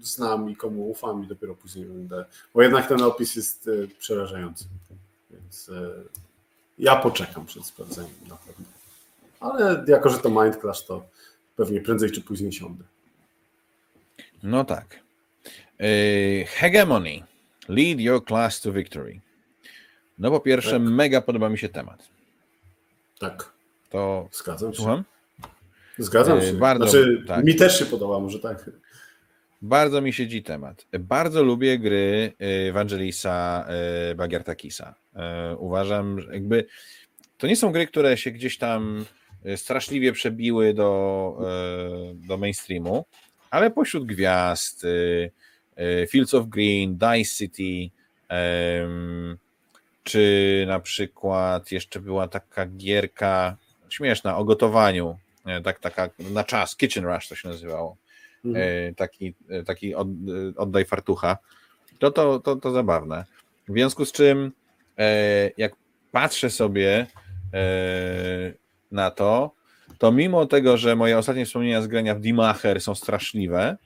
znam 0.00 0.50
i 0.50 0.56
komu 0.56 0.90
ufam 0.90 1.24
i 1.24 1.26
dopiero 1.26 1.54
później 1.54 1.84
będę. 1.84 2.24
Bo 2.54 2.62
jednak 2.62 2.88
ten 2.88 3.02
opis 3.02 3.36
jest 3.36 3.70
przerażający. 3.98 4.64
Więc 5.30 5.70
ja 6.78 6.96
poczekam 6.96 7.46
przed 7.46 7.66
sprawdzeniem 7.66 8.10
na 8.28 8.36
pewno. 8.36 8.64
Ale 9.40 9.84
jako, 9.88 10.08
że 10.08 10.18
to 10.18 10.30
Mindclash, 10.30 10.84
to 10.86 11.06
pewnie 11.56 11.80
prędzej 11.80 12.10
czy 12.10 12.20
później 12.20 12.52
siądę. 12.52 12.84
No 14.42 14.64
tak. 14.64 15.00
Hegemony. 16.46 17.27
Lead 17.68 18.00
your 18.00 18.24
class 18.24 18.60
to 18.60 18.72
victory. 18.72 19.20
No 20.18 20.30
po 20.30 20.40
pierwsze, 20.40 20.70
tak. 20.70 20.82
mega 20.82 21.20
podoba 21.20 21.48
mi 21.48 21.58
się 21.58 21.68
temat. 21.68 22.08
Tak. 23.18 23.52
To 23.90 24.28
zgadzam 24.32 24.72
się. 24.72 24.76
Słucham? 24.76 25.04
Zgadzam 25.98 26.38
e, 26.38 26.42
się. 26.46 26.52
Bardzo, 26.52 26.84
znaczy, 26.84 27.24
tak. 27.26 27.44
mi 27.44 27.54
też 27.54 27.78
się 27.78 27.84
podoba, 27.84 28.20
może 28.20 28.38
tak. 28.38 28.70
Bardzo 29.62 30.00
mi 30.00 30.12
siedzi 30.12 30.42
temat. 30.42 30.86
Bardzo 31.00 31.42
lubię 31.42 31.78
gry 31.78 32.32
Evangelisa 32.68 33.66
e, 33.68 34.14
Bagiartakisa. 34.14 34.94
E, 35.14 35.56
uważam, 35.56 36.20
że 36.20 36.32
jakby 36.32 36.66
to 37.38 37.46
nie 37.46 37.56
są 37.56 37.72
gry, 37.72 37.86
które 37.86 38.16
się 38.16 38.30
gdzieś 38.30 38.58
tam 38.58 39.04
straszliwie 39.56 40.12
przebiły 40.12 40.74
do, 40.74 41.38
do 42.14 42.36
mainstreamu, 42.36 43.04
ale 43.50 43.70
pośród 43.70 44.06
gwiazd, 44.06 44.86
Fields 46.08 46.34
of 46.34 46.46
Green, 46.46 46.98
Dice 46.98 47.36
City, 47.36 47.90
czy 50.04 50.64
na 50.68 50.80
przykład 50.80 51.72
jeszcze 51.72 52.00
była 52.00 52.28
taka 52.28 52.66
gierka 52.66 53.56
śmieszna 53.88 54.36
o 54.36 54.44
gotowaniu, 54.44 55.18
tak, 55.64 55.80
taka 55.80 56.10
na 56.18 56.44
czas, 56.44 56.76
Kitchen 56.76 57.04
Rush 57.04 57.28
to 57.28 57.34
się 57.34 57.48
nazywało. 57.48 57.96
Mhm. 58.44 58.64
E, 58.88 58.94
taki, 58.94 59.34
e, 59.48 59.62
taki 59.62 59.94
od, 59.94 60.08
e, 60.08 60.12
oddaj 60.56 60.84
fartucha. 60.84 61.38
To, 61.98 62.10
to, 62.10 62.38
to, 62.40 62.56
to 62.56 62.70
zabawne. 62.70 63.24
W 63.68 63.72
związku 63.72 64.04
z 64.04 64.12
czym, 64.12 64.52
jak 65.56 65.72
patrzę 66.12 66.50
sobie 66.50 67.06
na 68.92 69.10
to, 69.10 69.50
to 69.98 70.12
mimo 70.12 70.46
tego, 70.46 70.76
że 70.76 70.96
moje 70.96 71.18
ostatnie 71.18 71.46
wspomnienia 71.46 71.82
z 71.82 71.86
grania 71.86 72.14
w 72.14 72.20
Dimacher 72.20 72.80
są 72.80 72.94
straszliwe, 72.94 73.76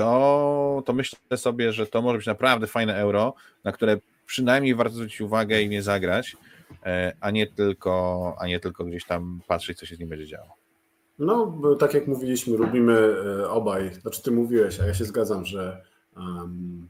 to, 0.00 0.82
to 0.86 0.92
myślę 0.92 1.36
sobie, 1.36 1.72
że 1.72 1.86
to 1.86 2.02
może 2.02 2.18
być 2.18 2.26
naprawdę 2.26 2.66
fajne 2.66 2.96
euro, 2.96 3.34
na 3.64 3.72
które 3.72 3.98
przynajmniej 4.26 4.74
warto 4.74 4.94
zwrócić 4.94 5.20
uwagę 5.20 5.62
i 5.62 5.68
nie 5.68 5.82
zagrać, 5.82 6.36
e, 6.86 7.12
a 7.20 7.30
nie 7.30 7.46
tylko, 7.46 8.34
a 8.38 8.46
nie 8.46 8.60
tylko 8.60 8.84
gdzieś 8.84 9.04
tam 9.04 9.40
patrzeć, 9.48 9.78
co 9.78 9.86
się 9.86 9.96
z 9.96 9.98
nim 9.98 10.08
będzie 10.08 10.26
działo. 10.26 10.56
No, 11.18 11.58
tak 11.78 11.94
jak 11.94 12.06
mówiliśmy, 12.06 12.56
lubimy 12.56 12.92
e, 12.92 13.48
obaj, 13.50 13.94
znaczy 13.94 14.22
ty 14.22 14.30
mówiłeś, 14.30 14.80
a 14.80 14.86
ja 14.86 14.94
się 14.94 15.04
zgadzam, 15.04 15.44
że 15.44 15.82
um, 16.16 16.88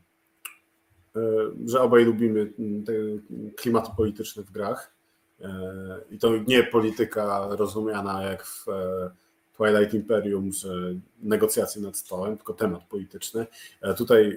że 1.67 1.81
obaj 1.81 2.05
lubimy 2.05 2.53
te 2.87 2.93
klimaty 3.57 3.91
polityczne 3.97 4.43
w 4.43 4.51
grach 4.51 4.95
i 6.11 6.19
to 6.19 6.31
nie 6.47 6.63
polityka 6.63 7.49
rozumiana 7.51 8.23
jak 8.23 8.45
w 8.45 8.67
Twilight 9.61 9.95
Imperium, 9.95 10.53
że 10.53 10.69
negocjacje 11.23 11.83
nad 11.83 11.97
stołem, 11.97 12.37
tylko 12.37 12.55
temat 12.55 12.85
polityczny. 12.85 13.47
E, 13.81 13.95
tutaj 13.95 14.31
e, 14.31 14.37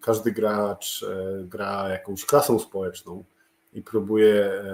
każdy 0.00 0.32
gracz 0.32 1.02
e, 1.02 1.44
gra 1.44 1.88
jakąś 1.88 2.24
klasą 2.24 2.58
społeczną 2.58 3.24
i 3.72 3.82
próbuje 3.82 4.64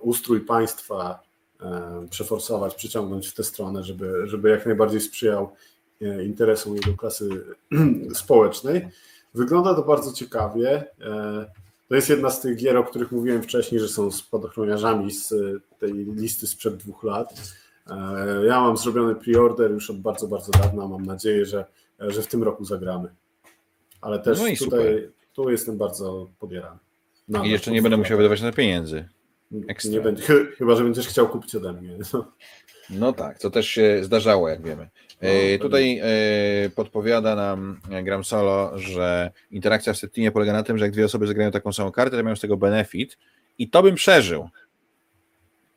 ustrój 0.00 0.40
państwa 0.40 1.22
przeforsować, 2.10 2.74
przyciągnąć 2.74 3.28
w 3.28 3.34
tę 3.34 3.44
stronę, 3.44 3.84
żeby, 3.84 4.28
żeby 4.28 4.50
jak 4.50 4.66
najbardziej 4.66 5.00
sprzyjał 5.00 5.52
interesom 6.24 6.76
jego 6.76 6.96
klasy 6.96 7.28
społecznej. 8.14 8.88
Wygląda 9.34 9.74
to 9.74 9.82
bardzo 9.82 10.12
ciekawie. 10.12 10.86
To 11.88 11.94
jest 11.94 12.08
jedna 12.08 12.30
z 12.30 12.40
tych 12.40 12.56
gier, 12.56 12.76
o 12.76 12.84
których 12.84 13.12
mówiłem 13.12 13.42
wcześniej, 13.42 13.80
że 13.80 13.88
są 13.88 14.10
spadochroniarzami 14.10 15.12
z 15.12 15.34
tej 15.78 15.92
listy 15.92 16.46
sprzed 16.46 16.76
dwóch 16.76 17.04
lat. 17.04 17.34
E, 17.90 18.46
ja 18.46 18.60
mam 18.60 18.76
zrobiony 18.76 19.14
preorder 19.14 19.70
już 19.70 19.90
od 19.90 20.00
bardzo, 20.00 20.28
bardzo 20.28 20.52
dawna. 20.52 20.88
Mam 20.88 21.06
nadzieję, 21.06 21.46
że, 21.46 21.64
że 21.98 22.22
w 22.22 22.26
tym 22.26 22.42
roku 22.42 22.64
zagramy. 22.64 23.08
Ale 24.00 24.18
też 24.18 24.38
no 24.40 24.66
tutaj 24.66 25.08
tu 25.32 25.50
jestem 25.50 25.78
bardzo 25.78 26.30
podierany. 26.38 26.78
I 27.44 27.50
jeszcze 27.50 27.70
nie 27.70 27.82
będę 27.82 27.96
musiał 27.96 28.16
wydawać 28.16 28.42
na 28.42 28.52
pieniędzy. 28.52 29.08
Nie 29.90 30.00
będzie, 30.00 30.22
chyba, 30.58 30.76
że 30.76 30.84
będziesz 30.84 31.08
chciał 31.08 31.28
kupić 31.28 31.54
ode 31.54 31.72
mnie. 31.72 31.98
No. 32.12 32.32
no 32.90 33.12
tak, 33.12 33.38
co 33.38 33.50
też 33.50 33.68
się 33.68 33.98
zdarzało, 34.02 34.48
jak 34.48 34.62
wiemy. 34.62 34.88
No, 35.22 35.28
e, 35.28 35.58
tutaj 35.58 36.00
e, 36.02 36.70
podpowiada 36.70 37.34
nam 37.34 37.80
Gram 38.04 38.24
Solo, 38.24 38.78
że 38.78 39.30
interakcja 39.50 39.92
w 39.92 39.96
Steamie 39.96 40.32
polega 40.32 40.52
na 40.52 40.62
tym, 40.62 40.78
że 40.78 40.84
jak 40.84 40.92
dwie 40.92 41.04
osoby 41.04 41.26
zagrają 41.26 41.50
taką 41.50 41.72
samą 41.72 41.92
kartę, 41.92 42.16
to 42.16 42.22
mają 42.22 42.36
z 42.36 42.40
tego 42.40 42.56
benefit 42.56 43.18
i 43.58 43.70
to 43.70 43.82
bym 43.82 43.94
przeżył. 43.94 44.48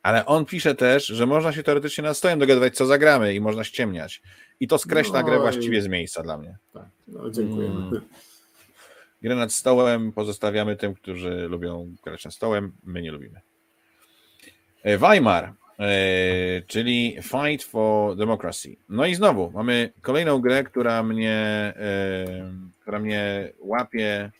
Ale 0.08 0.26
on 0.26 0.44
pisze 0.44 0.74
też, 0.74 1.06
że 1.06 1.26
można 1.26 1.52
się 1.52 1.62
teoretycznie 1.62 2.04
nad 2.04 2.16
stołem 2.16 2.38
dogadywać, 2.38 2.76
co 2.76 2.86
zagramy 2.86 3.34
i 3.34 3.40
można 3.40 3.64
ściemniać. 3.64 4.22
I 4.60 4.68
to 4.68 4.78
skreśla 4.78 5.20
no, 5.20 5.26
grę 5.26 5.38
właściwie 5.38 5.82
z 5.82 5.88
miejsca 5.88 6.22
dla 6.22 6.38
mnie. 6.38 6.56
Tak, 6.72 6.86
no, 7.08 7.30
dziękujemy. 7.30 7.74
Hmm. 7.74 8.00
Grę 9.22 9.34
nad 9.34 9.52
stołem 9.52 10.12
pozostawiamy 10.12 10.76
tym, 10.76 10.94
którzy 10.94 11.48
lubią 11.48 11.94
grać 12.04 12.24
nad 12.24 12.34
stołem, 12.34 12.72
my 12.84 13.02
nie 13.02 13.12
lubimy. 13.12 13.40
E, 14.82 14.98
Weimar, 14.98 15.44
e, 15.44 15.52
czyli 16.66 17.16
Fight 17.22 17.66
for 17.66 18.16
Democracy. 18.16 18.76
No 18.88 19.06
i 19.06 19.14
znowu 19.14 19.50
mamy 19.50 19.92
kolejną 20.00 20.40
grę, 20.40 20.64
która 20.64 21.02
mnie, 21.02 21.36
e, 21.76 22.52
która 22.80 22.98
mnie 22.98 23.52
łapie 23.58 24.30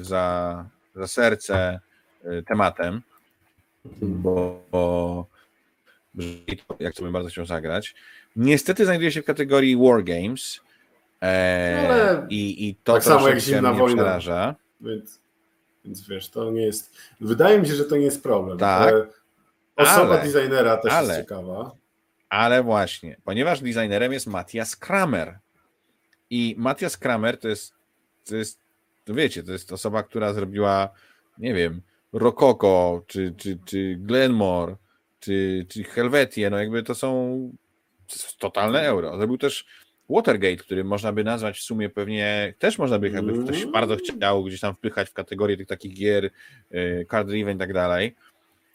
za, 0.00 0.64
za 0.94 1.06
serce 1.06 1.80
tematem 2.46 3.02
bo, 4.02 4.60
bo 4.70 5.26
jak 6.80 6.94
to 6.94 7.02
bym 7.02 7.12
bardzo 7.12 7.28
chciał 7.30 7.46
zagrać. 7.46 7.94
Niestety 8.36 8.84
znajduje 8.84 9.12
się 9.12 9.22
w 9.22 9.24
kategorii 9.24 9.76
War 9.76 10.04
Games, 10.04 10.60
E, 11.22 11.88
Ale 11.90 12.26
i, 12.30 12.68
I 12.68 12.74
to 12.74 12.92
tak 12.94 13.04
samo 13.04 13.28
jak 13.28 13.38
zimna 13.40 13.70
mnie 13.70 13.80
wojna. 13.80 14.02
przeraża. 14.02 14.54
Więc, 14.80 15.20
więc 15.84 16.08
wiesz, 16.08 16.28
to 16.28 16.50
nie 16.50 16.62
jest. 16.62 16.96
Wydaje 17.20 17.58
mi 17.60 17.66
się, 17.66 17.74
że 17.74 17.84
to 17.84 17.96
nie 17.96 18.04
jest 18.04 18.22
problem. 18.22 18.58
Tak, 18.58 18.94
Osoba 19.76 20.14
ale- 20.14 20.22
designera 20.32 20.76
też 20.76 20.92
ale- 20.92 21.08
jest 21.08 21.20
ciekawa. 21.28 21.70
Ale 22.28 22.62
właśnie, 22.62 23.16
ponieważ 23.24 23.60
designerem 23.60 24.12
jest 24.12 24.26
Matthias 24.26 24.76
Kramer. 24.76 25.38
I 26.30 26.54
Matthias 26.58 26.96
Kramer 26.96 27.38
to 27.38 27.48
jest, 27.48 27.74
to 28.28 28.36
jest, 28.36 28.58
to 29.04 29.14
wiecie, 29.14 29.42
to 29.42 29.52
jest 29.52 29.72
osoba, 29.72 30.02
która 30.02 30.32
zrobiła, 30.32 30.88
nie 31.38 31.54
wiem, 31.54 31.80
Rococo, 32.12 33.02
czy, 33.06 33.34
czy, 33.36 33.58
czy 33.64 33.96
Glenmore, 34.00 34.76
czy, 35.20 35.66
czy 35.68 35.84
Helvetię, 35.84 36.50
no 36.50 36.58
jakby 36.58 36.82
to 36.82 36.94
są 36.94 37.38
totalne 38.38 38.82
euro. 38.82 39.16
Zrobił 39.16 39.38
też 39.38 39.66
Watergate, 40.10 40.56
który 40.56 40.84
można 40.84 41.12
by 41.12 41.24
nazwać 41.24 41.58
w 41.58 41.62
sumie 41.62 41.90
pewnie, 41.90 42.54
też 42.58 42.78
można 42.78 42.98
by, 42.98 43.10
jakby 43.10 43.44
ktoś 43.44 43.60
Mm. 43.60 43.72
bardzo 43.72 43.96
chciał 43.96 44.44
gdzieś 44.44 44.60
tam 44.60 44.74
wpychać 44.74 45.10
w 45.10 45.12
kategorię 45.12 45.56
tych 45.56 45.66
takich 45.66 45.94
gier, 45.94 46.30
y, 46.74 47.06
card 47.10 47.28
driven 47.28 47.56
i 47.56 47.60
tak 47.60 47.72
dalej. 47.72 48.16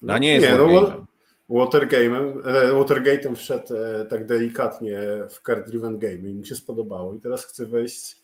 No, 0.01 0.17
nie 0.17 0.33
jest 0.33 0.45
nie, 0.45 0.57
no, 0.57 0.67
Wargame'em. 0.67 1.05
Watergame'em, 1.49 2.47
e, 2.47 2.73
Watergate'em 2.73 3.35
wszedł 3.35 3.75
e, 3.75 4.05
tak 4.05 4.25
delikatnie 4.25 4.99
w 5.29 5.41
card 5.41 5.67
driven 5.67 5.99
game 5.99 6.29
i 6.29 6.33
mi 6.33 6.47
się 6.47 6.55
spodobało 6.55 7.13
i 7.13 7.19
teraz 7.19 7.45
chcę 7.45 7.65
wejść 7.65 8.15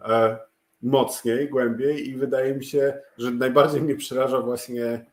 e, 0.00 0.38
mocniej, 0.84 1.48
głębiej 1.48 2.08
i 2.10 2.16
wydaje 2.16 2.54
mi 2.54 2.64
się, 2.64 2.98
że 3.18 3.30
najbardziej 3.30 3.82
mnie 3.82 3.96
przeraża 3.96 4.40
właśnie 4.40 5.04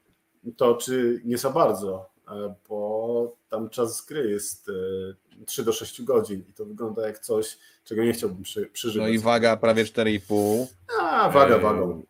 to, 0.57 0.75
czy 0.75 1.21
nie 1.25 1.37
za 1.37 1.49
bardzo, 1.49 2.09
e, 2.27 2.53
bo 2.69 3.35
tam 3.49 3.69
czas 3.69 4.05
gry 4.05 4.29
jest 4.31 4.69
e, 4.69 5.43
3 5.45 5.63
do 5.63 5.73
6 5.73 6.01
godzin 6.01 6.43
i 6.49 6.53
to 6.53 6.65
wygląda 6.65 7.07
jak 7.07 7.19
coś, 7.19 7.57
czego 7.85 8.03
nie 8.03 8.13
chciałbym 8.13 8.43
przy, 8.43 8.65
przeżywać. 8.65 9.07
No 9.07 9.13
i 9.13 9.19
waga 9.19 9.57
prawie 9.57 9.85
4,5. 9.85 10.65
A, 11.01 11.29
waga, 11.29 11.55
E, 11.55 11.59
wagą. 11.59 12.03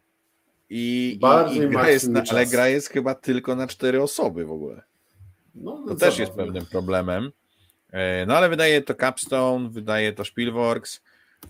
I, 0.69 1.17
Bardziej 1.21 1.61
i, 1.61 1.65
i 1.65 1.69
gra 1.69 1.89
jest, 1.89 2.09
na, 2.09 2.23
ale 2.31 2.45
gra 2.45 2.67
jest 2.67 2.89
chyba 2.89 3.15
tylko 3.15 3.55
na 3.55 3.67
cztery 3.67 4.01
osoby 4.01 4.45
w 4.45 4.51
ogóle. 4.51 4.81
No, 5.55 5.71
To 5.71 5.77
no, 5.85 5.87
też 5.87 5.99
zabawne. 5.99 6.19
jest 6.23 6.31
pewnym 6.33 6.65
problemem. 6.65 7.31
E, 7.91 8.25
No 8.25 8.37
ale 8.37 8.49
wydaje 8.49 8.81
to 8.81 8.93
Capstone, 8.95 9.69
wydaje 9.69 10.13
to 10.13 10.25
Spielworks, 10.25 11.01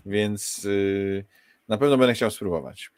więc 0.06 0.64
y, 0.64 1.24
na 1.68 1.78
pewno 1.78 1.98
będę 1.98 2.14
chciał 2.14 2.30
spróbować. 2.30 2.90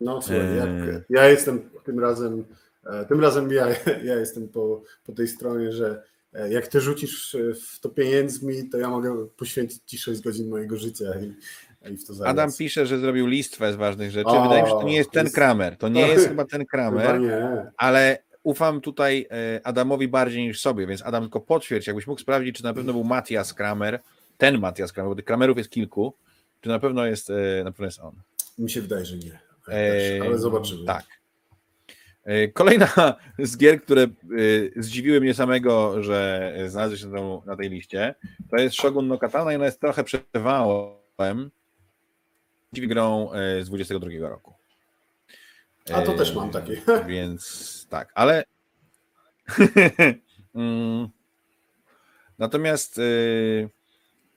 No 0.00 0.22
słuchaj, 0.22 0.40
Eee. 0.40 0.56
jak, 0.56 0.68
ja 1.10 1.28
jestem 1.28 1.70
tym 1.84 2.00
razem, 2.00 2.44
e, 2.86 3.04
tym 3.04 3.20
razem 3.20 3.52
ja, 3.52 3.66
ja 4.10 4.14
jestem 4.14 4.48
po, 4.48 4.82
po 5.06 5.12
tej 5.12 5.28
stronie, 5.28 5.72
że 5.72 6.02
e, 6.34 6.52
jak 6.52 6.66
ty 6.68 6.80
rzucisz 6.80 7.36
w 7.74 7.80
to 7.80 7.88
pieniędzmi, 7.88 8.68
to 8.70 8.78
ja 8.78 8.88
mogę 8.88 9.26
poświęcić 9.36 9.82
ci 9.86 9.98
6 9.98 10.20
godzin 10.20 10.48
mojego 10.48 10.76
życia 10.76 11.04
i, 11.20 11.34
i 11.92 11.96
w 11.96 12.06
to 12.06 12.14
zagrać. 12.14 12.30
Adam 12.32 12.50
pisze, 12.58 12.86
że 12.86 12.98
zrobił 12.98 13.26
listwę 13.26 13.72
z 13.72 13.76
ważnych 13.76 14.10
rzeczy. 14.10 14.28
O, 14.28 14.42
Wydaje 14.42 14.62
mi 14.62 14.68
się, 14.68 14.74
że 14.74 14.80
to 14.80 14.86
nie 14.86 14.96
jest 14.96 15.10
ten 15.10 15.24
jest- 15.24 15.34
Kramer. 15.34 15.76
To 15.76 15.88
nie 15.88 16.06
to- 16.06 16.12
jest 16.12 16.28
chyba 16.32 16.44
ten 16.44 16.60
Chyba 16.60 16.70
Kramer, 16.70 17.20
nie. 17.20 17.70
ale 17.76 18.18
ufam 18.42 18.80
tutaj 18.80 19.26
e, 19.30 19.60
Adamowi 19.66 20.08
bardziej 20.08 20.42
niż 20.46 20.60
sobie, 20.60 20.86
więc 20.86 21.02
Adam 21.02 21.22
tylko 21.22 21.40
potwierdź, 21.40 21.86
jakbyś 21.86 22.06
mógł 22.06 22.20
sprawdzić, 22.20 22.56
czy 22.56 22.64
na 22.64 22.74
pewno 22.74 22.92
był 22.92 23.04
Matthias 23.04 23.54
Kramer, 23.54 24.00
ten 24.38 24.58
Matthias 24.58 24.92
Kramer, 24.92 25.08
bo 25.10 25.16
tych 25.16 25.24
Kramerów 25.24 25.58
jest 25.58 25.70
kilku, 25.70 26.14
czy 26.60 26.68
na 26.68 26.78
pewno 26.78 27.06
jest, 27.06 27.30
e, 27.30 27.64
na 27.64 27.72
pewno 27.72 27.86
jest 27.86 28.00
on. 28.00 28.22
Mi 28.58 28.70
się 28.70 28.80
wydaje, 28.80 29.04
że 29.04 29.16
nie. 29.16 29.40
Eee, 29.68 30.20
ale 30.20 30.38
zobaczymy. 30.38 30.84
Tak. 30.84 31.04
E, 32.24 32.48
Kolejna 32.48 32.88
z 33.38 33.56
gier, 33.56 33.82
które 33.82 34.02
e, 34.02 34.08
zdziwiły 34.76 35.20
mnie 35.20 35.34
samego, 35.34 36.02
że 36.02 36.52
znalazły 36.66 36.98
się 36.98 37.06
na, 37.46 37.56
tej 37.56 37.70
liście, 37.70 38.14
to 38.50 38.56
jest 38.56 38.76
Shogun 38.76 39.08
no 39.08 39.18
Katana 39.18 39.52
i 39.52 39.56
ona 39.56 39.64
jest 39.64 39.80
trochę 39.80 40.04
przerwałem 40.04 41.50
dziwi 42.72 42.88
grą 42.88 43.32
e, 43.32 43.64
z 43.64 43.68
22 43.68 44.28
roku. 44.28 44.54
A 45.92 46.02
to 46.02 46.14
E, 46.14 46.16
też 46.16 46.34
mam 46.34 46.50
takie. 46.50 46.82
Więc 47.08 47.86
tak, 47.90 48.12
ale 48.14 48.44
Mm. 50.54 51.08
Natomiast 52.38 53.00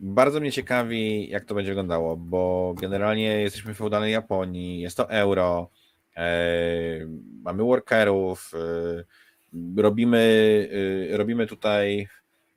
bardzo 0.03 0.39
mnie 0.39 0.51
ciekawi, 0.51 1.30
jak 1.30 1.45
to 1.45 1.55
będzie 1.55 1.71
wyglądało, 1.71 2.17
bo 2.17 2.73
generalnie 2.81 3.41
jesteśmy 3.41 3.73
w 3.73 3.77
feudalnej 3.77 4.11
Japonii, 4.11 4.81
jest 4.81 4.97
to 4.97 5.09
euro, 5.09 5.69
e, 6.17 7.07
mamy 7.43 7.63
workerów, 7.63 8.51
e, 8.53 9.81
robimy, 9.81 10.69
e, 11.11 11.17
robimy 11.17 11.47
tutaj 11.47 12.07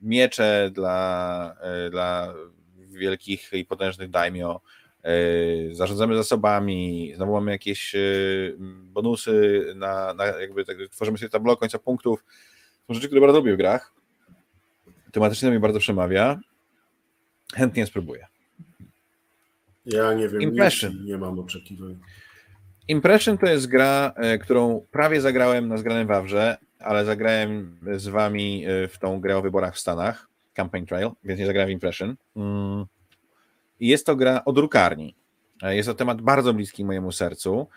miecze 0.01 0.69
dla, 0.73 1.55
e, 1.61 1.89
dla 1.89 2.33
wielkich 2.77 3.53
i 3.53 3.65
potężnych 3.65 4.09
daimyo, 4.09 4.61
e, 5.03 5.11
zarządzamy 5.75 6.15
zasobami, 6.15 7.13
znowu 7.15 7.33
mamy 7.33 7.51
jakieś 7.51 7.95
e, 7.95 7.99
bonusy 8.93 9.65
na, 9.75 10.13
na 10.13 10.25
jakby 10.25 10.65
tak, 10.65 10.77
tworzymy 10.91 11.17
sobie 11.17 11.29
tablo 11.29 11.57
końca 11.57 11.79
punktów, 11.79 12.25
są 12.87 12.93
rzeczy, 12.93 13.07
które 13.07 13.21
bardzo 13.21 13.37
lubię 13.37 13.53
w 13.53 13.57
grach. 13.57 13.93
Tematycznie 15.11 15.49
mnie 15.49 15.59
bardzo 15.59 15.79
przemawia. 15.79 16.39
Chętnie 17.55 17.85
spróbuję. 17.85 18.27
Ja 19.85 20.13
nie 20.13 20.29
wiem, 20.29 20.41
Impression. 20.41 20.93
nic, 20.93 21.05
nie 21.05 21.17
mam 21.17 21.39
oczekiwań. 21.39 21.99
Impression 22.87 23.37
to 23.37 23.45
jest 23.45 23.67
gra, 23.67 24.13
e, 24.15 24.37
którą 24.37 24.85
prawie 24.91 25.21
zagrałem 25.21 25.67
na 25.67 25.77
zgranym 25.77 26.07
Wawrze, 26.07 26.57
ale 26.79 27.05
zagrałem 27.05 27.79
z 27.95 28.07
wami 28.07 28.65
e, 28.65 28.87
w 28.87 28.99
tą 28.99 29.19
grę 29.19 29.37
o 29.37 29.41
wyborach 29.41 29.75
w 29.75 29.79
Stanach, 29.79 30.27
Campaign 30.53 30.85
Trail, 30.85 31.09
więc 31.23 31.39
nie 31.39 31.45
zagrałem 31.45 31.69
w 31.69 31.71
Impression. 31.71 32.15
Mm. 32.35 32.85
I 33.79 33.87
jest 33.87 34.05
to 34.05 34.15
gra 34.15 34.41
o 34.45 34.53
drukarni. 34.53 35.15
E, 35.61 35.75
Jest 35.75 35.89
to 35.89 35.95
temat 35.95 36.21
bardzo 36.21 36.53
bliski 36.53 36.85
mojemu 36.85 37.11
sercu, 37.11 37.67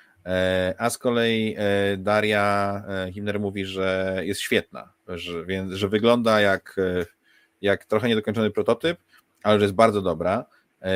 a 0.78 0.90
z 0.90 0.98
kolei 0.98 1.56
Daria 1.98 2.82
Himner 3.12 3.40
mówi, 3.40 3.64
że 3.64 4.16
jest 4.22 4.40
świetna, 4.40 4.92
że, 5.08 5.44
że 5.70 5.88
wygląda 5.88 6.40
jak, 6.40 6.76
jak 7.62 7.84
trochę 7.84 8.08
niedokończony 8.08 8.50
prototyp, 8.50 8.98
ale 9.42 9.58
że 9.58 9.64
jest 9.64 9.74
bardzo 9.74 10.02
dobra, 10.02 10.44
e, 10.80 10.90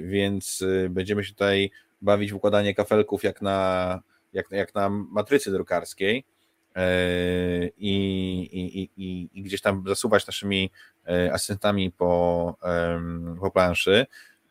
więc 0.00 0.64
e, 0.84 0.88
będziemy 0.88 1.24
się 1.24 1.32
tutaj 1.32 1.70
bawić 2.02 2.32
w 2.32 2.36
układanie 2.36 2.74
kafelków 2.74 3.24
jak 3.24 3.42
na, 3.42 4.00
jak, 4.32 4.50
jak 4.50 4.74
na 4.74 4.88
matrycy 4.88 5.50
drukarskiej 5.50 6.24
e, 6.76 6.82
i, 7.78 7.94
i, 8.52 8.90
i, 8.96 9.28
i, 9.34 9.42
gdzieś 9.42 9.60
tam 9.60 9.84
zasuwać 9.86 10.26
naszymi 10.26 10.70
asystentami 11.32 11.92
po, 11.92 12.54
po 13.40 13.50
planszy, 13.50 14.06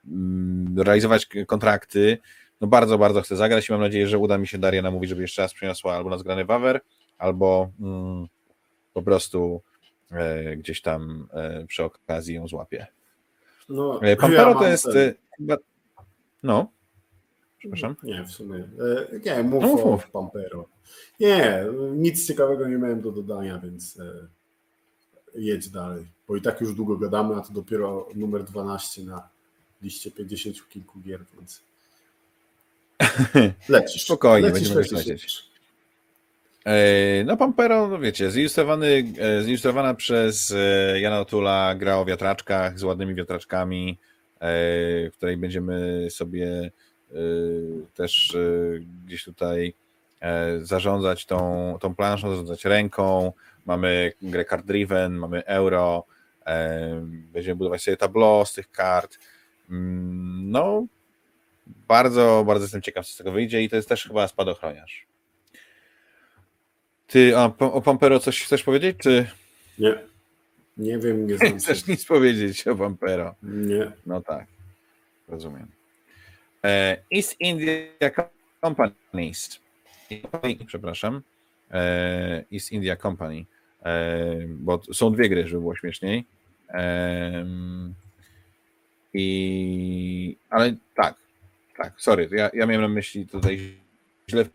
mm, 0.07 0.79
realizować 0.79 1.27
kontrakty. 1.47 2.17
No 2.61 2.67
bardzo, 2.67 2.97
bardzo 2.97 3.21
chcę 3.21 3.35
zagrać 3.35 3.69
i 3.69 3.71
mam 3.71 3.81
nadzieję, 3.81 4.07
że 4.07 4.17
uda 4.17 4.37
mi 4.37 4.47
się 4.47 4.57
Daria 4.57 4.81
namówić, 4.81 5.09
żeby 5.09 5.21
jeszcze 5.21 5.41
raz 5.41 5.53
przyniosła 5.53 5.95
albo 5.95 6.09
na 6.09 6.17
zgrany 6.17 6.45
wawer, 6.45 6.81
albo 7.17 7.69
mm, 7.79 8.27
po 8.93 9.01
prostu 9.01 9.61
e, 10.11 10.57
gdzieś 10.57 10.81
tam 10.81 11.27
e, 11.33 11.65
przy 11.67 11.83
okazji 11.83 12.35
ją 12.35 12.47
złapie. 12.47 12.87
No, 13.69 13.99
Pampero 14.19 14.49
mam 14.53 14.59
to 14.63 14.67
jest 14.67 14.83
ten- 14.83 14.97
e. 15.49 15.57
No, 16.43 16.71
przepraszam. 17.57 17.95
Nie, 18.03 18.23
w 18.23 18.31
sumie. 18.31 18.55
E, 18.55 19.19
Nie, 19.35 19.43
mów 19.43 19.63
No 19.63 19.67
mów, 19.69 19.83
o 19.83 19.87
mów. 19.91 20.11
Pampero. 20.11 20.69
Nie, 21.19 21.65
nic 21.95 22.27
ciekawego 22.27 22.67
nie 22.67 22.77
miałem 22.77 23.01
do 23.01 23.11
dodania, 23.11 23.59
więc 23.59 23.99
e, 23.99 24.27
jedź 25.35 25.69
dalej. 25.69 26.05
Bo 26.27 26.35
i 26.35 26.41
tak 26.41 26.61
już 26.61 26.75
długo 26.75 26.97
gadamy, 26.97 27.35
a 27.35 27.41
to 27.41 27.53
dopiero 27.53 28.07
numer 28.15 28.43
12 28.43 29.03
na 29.03 29.29
liście 29.81 30.11
50 30.11 30.69
kilku 30.69 30.99
gier, 30.99 31.25
więc 31.37 31.61
lecisz. 33.69 34.03
Spokojnie, 34.03 34.47
lecisz, 34.49 34.59
będziemy 34.61 34.79
lecisz, 34.79 34.91
lecieć. 34.97 35.23
lecisz. 35.23 35.54
E, 36.65 37.23
No 37.25 37.37
Pampero, 37.37 37.87
no 37.87 37.99
wiecie, 37.99 38.31
zilustrowany, 38.31 39.03
e, 39.19 39.43
zilustrowana 39.43 39.93
przez 39.93 40.51
e, 40.51 40.99
Jana 40.99 41.19
Otula 41.19 41.75
gra 41.75 41.97
o 41.97 42.05
wiatraczkach 42.05 42.79
z 42.79 42.83
ładnymi 42.83 43.15
wiatraczkami, 43.15 43.97
w 44.41 45.11
której 45.17 45.37
będziemy 45.37 46.07
sobie 46.09 46.71
też 47.93 48.37
gdzieś 49.05 49.23
tutaj 49.23 49.73
zarządzać 50.61 51.25
tą, 51.25 51.77
tą 51.81 51.95
planszą, 51.95 52.29
zarządzać 52.29 52.65
ręką. 52.65 53.31
Mamy 53.65 54.13
grę 54.21 54.45
card 54.45 54.65
driven, 54.65 55.13
mamy 55.13 55.45
euro, 55.45 56.05
będziemy 57.33 57.55
budować 57.55 57.81
sobie 57.83 57.97
tableau 57.97 58.45
z 58.45 58.53
tych 58.53 58.71
kart. 58.71 59.17
Mm, 59.69 60.51
No, 60.51 60.85
bardzo, 61.87 62.43
bardzo 62.47 62.63
jestem 62.63 62.81
ciekaw, 62.81 63.05
co 63.05 63.13
z 63.13 63.17
tego 63.17 63.31
wyjdzie 63.31 63.63
i 63.63 63.69
to 63.69 63.75
jest 63.75 63.89
też 63.89 64.03
chyba 64.03 64.27
spadochroniarz. 64.27 65.05
Ty 67.07 67.37
a, 67.37 67.53
o 67.59 67.81
Pampero 67.81 68.19
coś 68.19 68.43
chcesz 68.43 68.63
powiedzieć, 68.63 68.97
czy 68.97 69.27
Nie, 69.79 69.95
nie 70.77 70.97
wiem, 70.99 71.27
nie 71.27 71.37
znam 71.37 71.57
chcesz 71.59 71.87
nic 71.87 72.05
powiedzieć 72.05 72.67
o 72.67 72.75
Pampero? 72.75 73.35
Nie. 73.43 73.91
No 74.05 74.21
tak, 74.21 74.47
rozumiem. 75.27 75.67
E, 76.65 76.97
East 77.15 77.35
India 77.39 78.11
Companies. 78.61 79.59
Przepraszam. 80.67 81.21
E, 81.71 82.43
East 82.53 82.71
India 82.71 82.95
Company. 82.95 83.45
E, 83.85 84.25
bo 84.47 84.81
są 84.93 85.11
dwie 85.11 85.29
gry, 85.29 85.47
żeby 85.47 85.61
było 85.61 85.75
śmieszniej. 85.75 86.25
I, 89.13 90.37
ale 90.49 90.75
tak, 90.95 91.15
tak, 91.77 91.93
sorry, 91.97 92.29
ja, 92.31 92.49
ja 92.53 92.65
miałem 92.65 92.81
na 92.81 92.87
myśli 92.87 93.27
tutaj 93.27 93.77
źle 94.29 94.45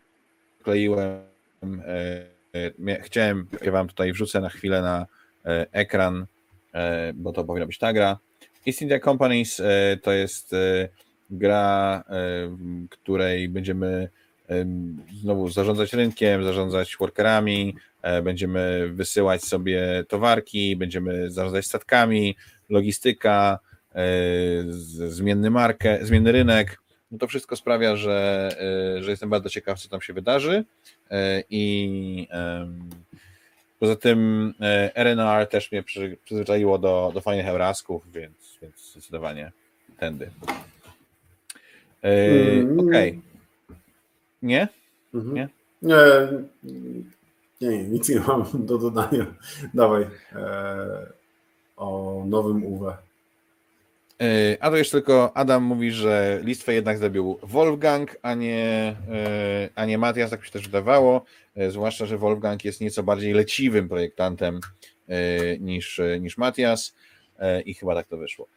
wkleiłem. 0.59 1.21
Chciałem, 3.01 3.47
ja 3.61 3.71
wam 3.71 3.87
tutaj 3.87 4.13
wrzucę 4.13 4.41
na 4.41 4.49
chwilę 4.49 4.81
na 4.81 5.05
ekran, 5.71 6.25
bo 7.13 7.31
to 7.31 7.43
powinna 7.43 7.65
być 7.65 7.77
ta 7.77 7.93
gra. 7.93 8.17
East 8.67 8.81
India 8.81 8.99
Companies 8.99 9.61
to 10.01 10.11
jest 10.11 10.55
gra, 11.29 12.03
w 12.47 12.89
której 12.89 13.49
będziemy 13.49 14.09
znowu 15.21 15.49
zarządzać 15.49 15.93
rynkiem, 15.93 16.43
zarządzać 16.43 16.97
workerami, 16.99 17.75
e, 18.01 18.21
będziemy 18.21 18.89
wysyłać 18.93 19.43
sobie 19.43 20.03
towarki, 20.07 20.75
będziemy 20.75 21.31
zarządzać 21.31 21.65
statkami, 21.65 22.35
logistyka, 22.69 23.59
e, 23.95 24.03
zmienny 25.09 25.49
markę, 25.49 25.99
zmienny 26.01 26.31
rynek. 26.31 26.80
No 27.11 27.17
to 27.17 27.27
wszystko 27.27 27.55
sprawia, 27.55 27.95
że, 27.95 28.49
e, 28.97 29.03
że 29.03 29.11
jestem 29.11 29.29
bardzo 29.29 29.49
ciekaw, 29.49 29.79
co 29.79 29.89
tam 29.89 30.01
się 30.01 30.13
wydarzy. 30.13 30.63
I 31.49 32.27
poza 33.79 33.95
tym 33.95 34.53
RNR 34.95 35.47
też 35.47 35.71
mnie 35.71 35.83
przyzwyczaiło 36.23 36.77
do, 36.77 37.11
do 37.13 37.21
fajnych 37.21 37.47
eurasków, 37.47 38.11
więc, 38.11 38.57
więc 38.61 38.91
zdecydowanie 38.91 39.51
tędy. 39.97 40.31
Mm. 42.01 42.79
Okej. 42.79 43.09
Okay. 43.09 43.21
Nie? 44.41 44.67
Mhm. 45.13 45.35
Nie? 45.35 45.49
nie? 45.81 45.97
Nie, 47.61 47.83
nic 47.83 48.09
nie 48.09 48.19
mam 48.19 48.45
do 48.53 48.77
dodania. 48.77 49.25
Dawaj. 49.73 50.07
E, 50.35 51.11
o 51.77 52.23
nowym 52.27 52.65
UW. 52.65 52.93
E, 54.21 54.57
a 54.59 54.69
to 54.69 54.77
jeszcze 54.77 54.91
tylko 54.91 55.37
Adam 55.37 55.63
mówi, 55.63 55.91
że 55.91 56.39
listwę 56.43 56.73
jednak 56.73 56.97
zrobił 56.97 57.39
Wolfgang, 57.43 58.17
a 58.21 58.33
nie, 58.33 58.95
e, 59.11 59.69
a 59.75 59.85
nie 59.85 59.97
Matias, 59.97 60.29
tak 60.29 60.45
się 60.45 60.51
też 60.51 60.65
wydawało. 60.65 61.25
E, 61.55 61.71
zwłaszcza, 61.71 62.05
że 62.05 62.17
Wolfgang 62.17 62.65
jest 62.65 62.81
nieco 62.81 63.03
bardziej 63.03 63.33
leciwym 63.33 63.89
projektantem 63.89 64.59
niż, 65.59 66.01
niż 66.19 66.37
Matias 66.37 66.95
i 67.65 67.73
chyba 67.73 67.95
tak 67.95 68.07
to 68.07 68.17
wyszło. 68.17 68.47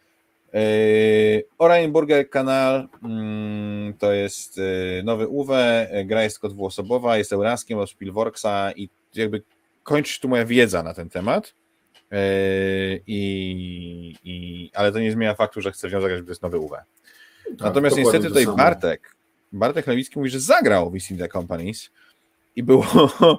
Oranienburger 1.59 2.31
Kanal 2.31 2.89
mm, 3.05 3.95
to 3.95 4.13
jest 4.13 4.61
nowy 5.05 5.29
UWE, 5.29 5.89
gra 6.05 6.23
jest 6.23 6.37
tylko 6.37 6.49
dwuosobowa, 6.49 7.19
jest 7.19 7.33
Euraskiem 7.33 7.79
od 7.79 7.91
Spielworksa 7.91 8.73
i 8.73 8.89
jakby 9.15 9.43
kończy 9.83 10.21
tu 10.21 10.29
moja 10.29 10.45
wiedza 10.45 10.83
na 10.83 10.95
ten 10.95 11.11
temat. 11.11 11.55
Yy, 12.15 13.01
I, 13.07 14.15
i, 14.25 14.71
ale 14.75 14.93
to 14.93 14.99
nie 14.99 15.13
zmienia 15.13 15.35
faktu, 15.35 15.61
że 15.61 15.73
chcę 15.73 15.89
wziąć 15.89 16.03
zagrać, 16.03 16.19
że 16.21 16.25
to 16.25 16.31
jest 16.31 16.43
nowy 16.43 16.59
UWE. 16.59 16.85
Tak, 17.45 17.61
Natomiast 17.61 17.97
niestety 17.97 18.29
tutaj 18.29 18.47
Bartek, 18.47 19.17
Bartek 19.53 19.87
Lewicki 19.87 20.19
mówi, 20.19 20.31
że 20.31 20.41
zagrał 20.41 20.91
w 20.91 21.11
India 21.11 21.29
Companies 21.29 21.91
i 22.57 22.63
było 22.63 22.87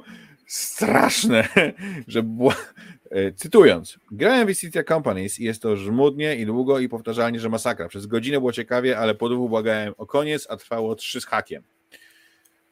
straszne, 0.48 1.48
że 2.08 2.24
była, 2.24 2.56
E, 3.12 3.32
cytując, 3.32 4.00
grałem 4.12 4.48
w 4.48 4.58
City 4.58 4.84
Companies 4.84 5.40
i 5.40 5.44
jest 5.44 5.62
to 5.62 5.78
żmudnie 5.78 6.36
i 6.36 6.46
długo 6.46 6.80
i 6.80 6.90
powtarzalnie, 6.90 7.40
że 7.40 7.50
masakra. 7.50 7.88
Przez 7.88 8.06
godzinę 8.06 8.38
było 8.38 8.52
ciekawie, 8.52 8.98
ale 9.00 9.16
po 9.16 9.30
długo 9.30 9.50
błagałem 9.50 9.94
o 9.98 10.06
koniec, 10.06 10.48
a 10.50 10.58
trwało 10.58 10.96
trzy 10.96 11.22
z 11.22 11.26
hakiem. 11.26 11.64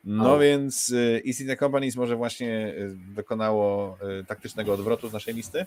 No 0.03 0.39
więc 0.39 0.93
East 1.27 1.41
India 1.41 1.55
Companies 1.55 1.95
może 1.95 2.15
właśnie 2.15 2.75
e, 2.77 3.13
dokonało 3.15 3.97
e, 4.19 4.23
taktycznego 4.23 4.73
odwrotu 4.73 5.09
z 5.09 5.13
naszej 5.13 5.33
listy. 5.33 5.65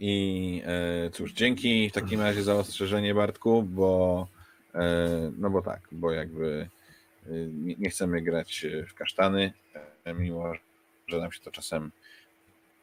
I 0.00 0.62
cóż, 1.12 1.32
dzięki 1.32 1.90
w 1.90 1.92
takim 1.92 2.20
razie 2.20 2.42
za 2.42 2.54
ostrzeżenie 2.54 3.14
Bartku, 3.14 3.62
bo 3.62 4.28
no 5.38 5.50
bo 5.50 5.62
tak, 5.62 5.80
bo 5.92 6.12
jakby 6.12 6.68
nie 7.78 7.90
chcemy 7.90 8.22
grać 8.22 8.66
w 8.88 8.94
kasztany, 8.94 9.52
mimo 10.14 10.52
że 11.06 11.18
nam 11.18 11.32
się 11.32 11.40
to 11.40 11.50
czasem 11.50 11.90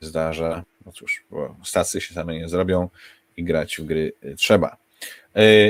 zdarza. 0.01 0.63
No 0.85 0.91
cóż, 0.91 1.23
bo 1.31 1.55
stacje 1.63 2.01
się 2.01 2.13
same 2.13 2.33
nie 2.35 2.49
zrobią 2.49 2.89
i 3.37 3.43
grać 3.43 3.77
w 3.77 3.85
gry 3.85 4.13
trzeba. 4.37 4.77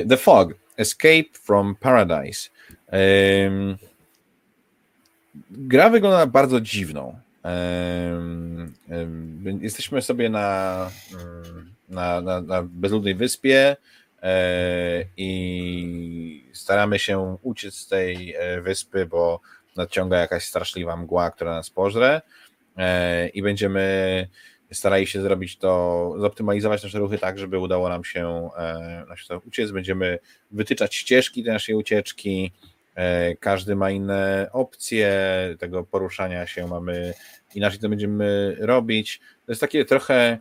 The 0.09 0.17
Fog, 0.17 0.53
Escape 0.77 1.29
from 1.33 1.75
Paradise. 1.75 2.49
Gra 5.51 5.89
wygląda 5.89 6.27
bardzo 6.27 6.61
dziwną. 6.61 7.19
Jesteśmy 9.61 10.01
sobie 10.01 10.29
na, 10.29 10.89
na, 11.89 12.21
na, 12.21 12.41
na 12.41 12.63
bezludnej 12.63 13.15
wyspie 13.15 13.75
e, 14.21 15.05
i 15.17 16.49
staramy 16.53 16.99
się 16.99 17.37
uciec 17.41 17.75
z 17.75 17.87
tej 17.87 18.35
e, 18.35 18.61
wyspy, 18.61 19.05
bo 19.05 19.39
nadciąga 19.75 20.17
jakaś 20.17 20.43
straszliwa 20.43 20.97
mgła, 20.97 21.31
która 21.31 21.53
nas 21.53 21.69
pożre. 21.69 22.21
E, 22.77 23.27
i 23.27 23.41
będziemy 23.41 24.27
starali 24.71 25.07
się 25.07 25.21
zrobić 25.21 25.57
to, 25.57 26.13
zoptymalizować 26.19 26.83
nasze 26.83 26.99
ruchy 26.99 27.17
tak, 27.17 27.39
żeby 27.39 27.59
udało 27.59 27.89
nam 27.89 28.03
się, 28.03 28.49
nam 29.07 29.17
się 29.17 29.37
uciec. 29.47 29.71
Będziemy 29.71 30.19
wytyczać 30.51 30.95
ścieżki 30.95 31.43
tej 31.43 31.53
naszej 31.53 31.75
ucieczki. 31.75 32.51
E, 32.95 33.35
każdy 33.35 33.75
ma 33.75 33.91
inne 33.91 34.49
opcje 34.51 35.11
tego 35.59 35.83
poruszania 35.83 36.47
się, 36.47 36.67
mamy 36.67 37.13
inaczej 37.55 37.79
to 37.79 37.89
będziemy 37.89 38.55
robić. 38.59 39.19
To 39.45 39.51
jest 39.51 39.61
takie 39.61 39.85
trochę 39.85 40.37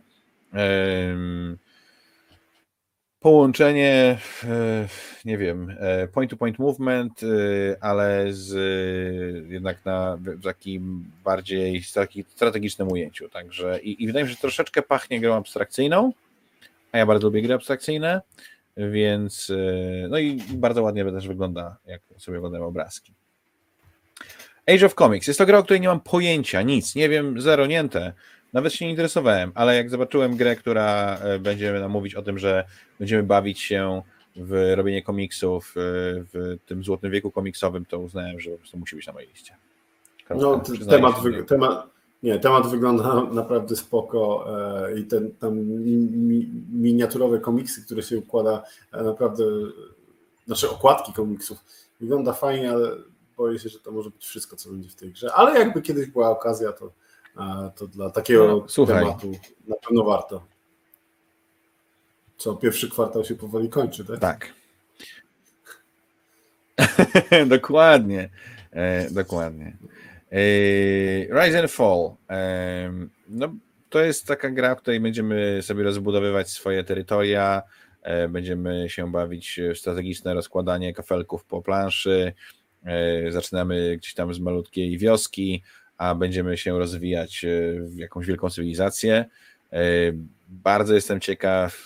połączenie, 3.19 4.17
e, 4.43 4.87
nie 5.25 5.37
wiem, 5.37 5.77
point-to-point 6.13 6.59
movement, 6.59 7.21
e, 7.23 7.27
ale 7.83 8.25
z 8.29 8.51
jednak 9.49 9.85
na 9.85 10.17
takim 10.43 11.11
bardziej 11.23 11.83
strategicznym 12.27 12.91
ujęciu. 12.91 13.29
Także 13.29 13.79
i, 13.81 14.03
i 14.03 14.07
wydaje 14.07 14.25
mi 14.25 14.29
się, 14.29 14.35
że 14.35 14.41
troszeczkę 14.41 14.81
pachnie 14.81 15.19
grą 15.19 15.35
abstrakcyjną, 15.35 16.13
a 16.91 16.97
ja 16.97 17.05
bardzo 17.05 17.27
lubię 17.27 17.41
gry 17.41 17.53
abstrakcyjne, 17.53 18.21
więc 18.77 19.49
e, 19.49 20.07
no 20.07 20.17
i 20.17 20.41
bardzo 20.53 20.83
ładnie 20.83 21.05
też 21.05 21.27
wygląda, 21.27 21.77
jak 21.85 22.01
sobie 22.17 22.37
oglądam 22.37 22.61
obrazki. 22.61 23.13
Age 24.67 24.85
of 24.85 24.95
Comics. 24.95 25.27
Jest 25.27 25.37
to 25.37 25.45
gra, 25.45 25.57
o 25.57 25.63
której 25.63 25.81
nie 25.81 25.87
mam 25.87 25.99
pojęcia, 25.99 26.61
nic, 26.61 26.95
nie 26.95 27.09
wiem, 27.09 27.41
zero 27.41 27.65
niente. 27.65 28.13
Nawet 28.53 28.73
się 28.73 28.85
nie 28.85 28.91
interesowałem, 28.91 29.51
ale 29.55 29.75
jak 29.75 29.89
zobaczyłem 29.89 30.37
grę, 30.37 30.55
która 30.55 31.17
e, 31.17 31.39
będzie 31.39 31.73
nam 31.73 31.91
mówić 31.91 32.15
o 32.15 32.21
tym, 32.21 32.39
że 32.39 32.65
będziemy 32.99 33.23
bawić 33.23 33.59
się 33.59 34.01
w 34.35 34.73
robienie 34.75 35.03
komiksów 35.03 35.75
e, 35.77 35.79
w 36.33 36.57
tym 36.65 36.83
złotym 36.83 37.11
wieku 37.11 37.31
komiksowym, 37.31 37.85
to 37.85 37.99
uznałem, 37.99 38.39
że 38.39 38.51
po 38.51 38.57
prostu 38.57 38.77
musi 38.77 38.95
być 38.95 39.07
na 39.07 39.13
mojej 39.13 39.29
liście. 39.29 39.55
no, 40.29 40.63
temat, 40.89 41.15
temat, 41.47 41.92
nie, 42.23 42.39
temat 42.39 42.67
wygląda 42.67 43.23
naprawdę 43.31 43.75
spoko 43.75 44.45
e, 44.87 44.99
i 44.99 45.03
ten 45.03 45.31
tam 45.31 45.57
mi, 45.59 46.51
miniaturowe 46.71 47.39
komiksy, 47.39 47.85
które 47.85 48.03
się 48.03 48.17
układa, 48.17 48.63
naprawdę, 48.91 49.43
znaczy 50.45 50.69
okładki 50.69 51.13
komiksów, 51.13 51.57
wygląda 51.99 52.33
fajnie, 52.33 52.71
ale 52.71 52.89
boję 53.37 53.59
się, 53.59 53.69
że 53.69 53.79
to 53.79 53.91
może 53.91 54.09
być 54.09 54.25
wszystko, 54.25 54.55
co 54.55 54.69
będzie 54.69 54.89
w 54.89 54.95
tej 54.95 55.11
grze. 55.11 55.33
Ale 55.33 55.59
jakby 55.59 55.81
kiedyś 55.81 56.07
była 56.07 56.29
okazja, 56.29 56.71
to 56.71 56.91
to 57.75 57.87
dla 57.87 58.09
takiego 58.09 58.65
no, 58.77 58.85
tematu 58.85 59.31
na 59.67 59.75
pewno 59.75 60.03
warto. 60.03 60.43
Co, 62.37 62.55
pierwszy 62.55 62.89
kwartał 62.89 63.25
się 63.25 63.35
powoli 63.35 63.69
kończy, 63.69 64.05
tak? 64.05 64.19
Tak. 64.19 64.53
dokładnie. 67.47 68.29
E, 68.71 69.11
dokładnie. 69.11 69.77
E, 70.33 71.27
Rise 71.29 71.59
and 71.59 71.71
Fall. 71.71 72.15
No, 73.29 73.55
to 73.89 74.01
jest 74.01 74.27
taka 74.27 74.49
gra, 74.49 74.75
w 74.75 74.81
której 74.81 74.99
będziemy 74.99 75.59
sobie 75.61 75.83
rozbudowywać 75.83 76.49
swoje 76.49 76.83
terytoria, 76.83 77.61
e, 78.01 78.27
będziemy 78.27 78.89
się 78.89 79.11
bawić 79.11 79.59
w 79.73 79.77
strategiczne 79.77 80.33
rozkładanie 80.33 80.93
kafelków 80.93 81.45
po 81.45 81.61
planszy, 81.61 82.33
e, 82.85 83.31
zaczynamy 83.31 83.97
gdzieś 83.97 84.13
tam 84.13 84.33
z 84.33 84.39
malutkiej 84.39 84.97
wioski, 84.97 85.63
a 85.97 86.15
będziemy 86.15 86.57
się 86.57 86.79
rozwijać 86.79 87.45
e, 87.45 87.49
w 87.79 87.97
jakąś 87.97 88.25
wielką 88.25 88.49
cywilizację. 88.49 89.25
Bardzo 90.47 90.95
jestem 90.95 91.19
ciekaw, 91.19 91.85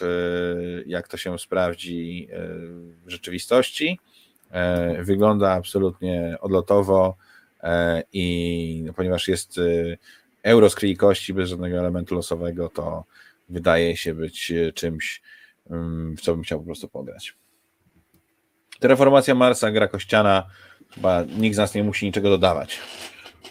jak 0.85 1.07
to 1.07 1.17
się 1.17 1.39
sprawdzi 1.39 2.29
w 3.05 3.09
rzeczywistości. 3.09 3.99
Wygląda 4.99 5.51
absolutnie 5.51 6.37
odlotowo 6.41 7.17
i 8.13 8.83
no, 8.85 8.93
ponieważ 8.93 9.27
jest 9.27 9.59
euro 10.43 10.69
z 10.69 10.75
krwi 10.75 10.97
kości 10.97 11.33
bez 11.33 11.49
żadnego 11.49 11.77
elementu 11.77 12.15
losowego, 12.15 12.69
to 12.69 13.03
wydaje 13.49 13.97
się 13.97 14.13
być 14.13 14.53
czymś, 14.75 15.21
mm, 15.69 16.17
w 16.17 16.21
co 16.21 16.33
bym 16.33 16.43
chciał 16.43 16.59
po 16.59 16.65
prostu 16.65 16.87
pograć. 16.87 17.35
Terraformacja 18.79 19.35
Marsa, 19.35 19.71
gra 19.71 19.87
kościana, 19.87 20.47
chyba 20.95 21.23
nikt 21.23 21.55
z 21.55 21.57
nas 21.57 21.75
nie 21.75 21.83
musi 21.83 22.05
niczego 22.05 22.29
dodawać 22.29 22.79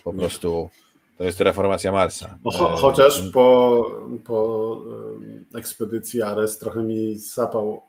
po 0.07 0.12
prostu 0.12 0.70
To 1.19 1.24
jest 1.24 1.41
reformacja 1.41 1.93
Marsa. 1.93 2.39
Cho, 2.45 2.74
e, 2.74 2.77
chociaż 2.77 3.31
po, 3.33 3.87
po 4.24 4.81
ekspedycji 5.55 6.23
Ares 6.23 6.59
trochę 6.59 6.83
mi 6.83 7.19
sapał 7.19 7.83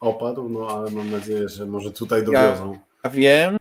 opadł, 0.00 0.48
no 0.48 0.68
ale 0.68 0.90
mam 0.90 1.10
nadzieję, 1.10 1.48
że 1.48 1.66
może 1.66 1.90
tutaj 1.90 2.24
dowiozą. 2.24 2.78
Ja 3.04 3.10
wiem. 3.10 3.56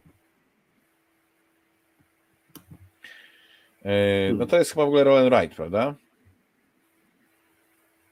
No 4.34 4.46
to 4.46 4.58
jest 4.58 4.72
chyba 4.72 4.86
w 4.86 4.88
ogóle 4.88 5.04
Roll 5.04 5.18
and 5.18 5.42
Ride, 5.42 5.56
prawda? 5.56 5.96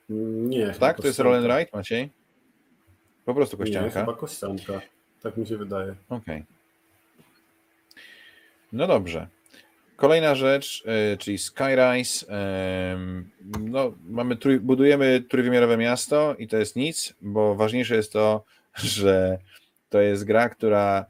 Nie. 0.09 0.73
Tak? 0.79 0.97
To 0.97 1.07
jest 1.07 1.19
Roll 1.19 1.35
and 1.35 1.45
Ride, 1.45 1.67
Maciej? 1.73 2.09
Po 3.25 3.33
prostu 3.33 3.57
kościanka? 3.57 3.99
Nie, 3.99 4.05
chyba 4.05 4.17
kościanka. 4.17 4.81
Tak 5.23 5.37
mi 5.37 5.47
się 5.47 5.57
wydaje. 5.57 5.95
Okej. 6.09 6.35
Okay. 6.35 6.45
No 8.73 8.87
dobrze. 8.87 9.27
Kolejna 9.95 10.35
rzecz, 10.35 10.83
e, 10.85 11.17
czyli 11.17 11.37
Skyrise. 11.37 12.25
No, 13.59 13.93
mamy 14.09 14.37
budujemy 14.59 15.23
trójwymiarowe 15.29 15.77
miasto 15.77 16.35
i 16.35 16.47
to 16.47 16.57
jest 16.57 16.75
nic, 16.75 17.13
bo 17.21 17.55
ważniejsze 17.55 17.95
jest 17.95 18.13
to, 18.13 18.43
że 18.95 19.37
to 19.89 20.01
jest 20.01 20.25
gra, 20.25 20.49
która 20.49 21.05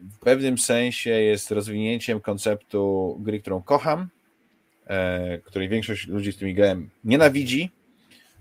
w 0.00 0.18
pewnym 0.18 0.58
sensie 0.58 1.10
jest 1.10 1.50
rozwinięciem 1.50 2.20
konceptu 2.20 3.16
gry, 3.20 3.40
którą 3.40 3.62
kocham, 3.62 4.08
e, 4.86 5.38
której 5.38 5.68
większość 5.68 6.06
ludzi, 6.06 6.32
z 6.32 6.36
którymi 6.36 6.54
grałem, 6.54 6.90
nienawidzi 7.04 7.70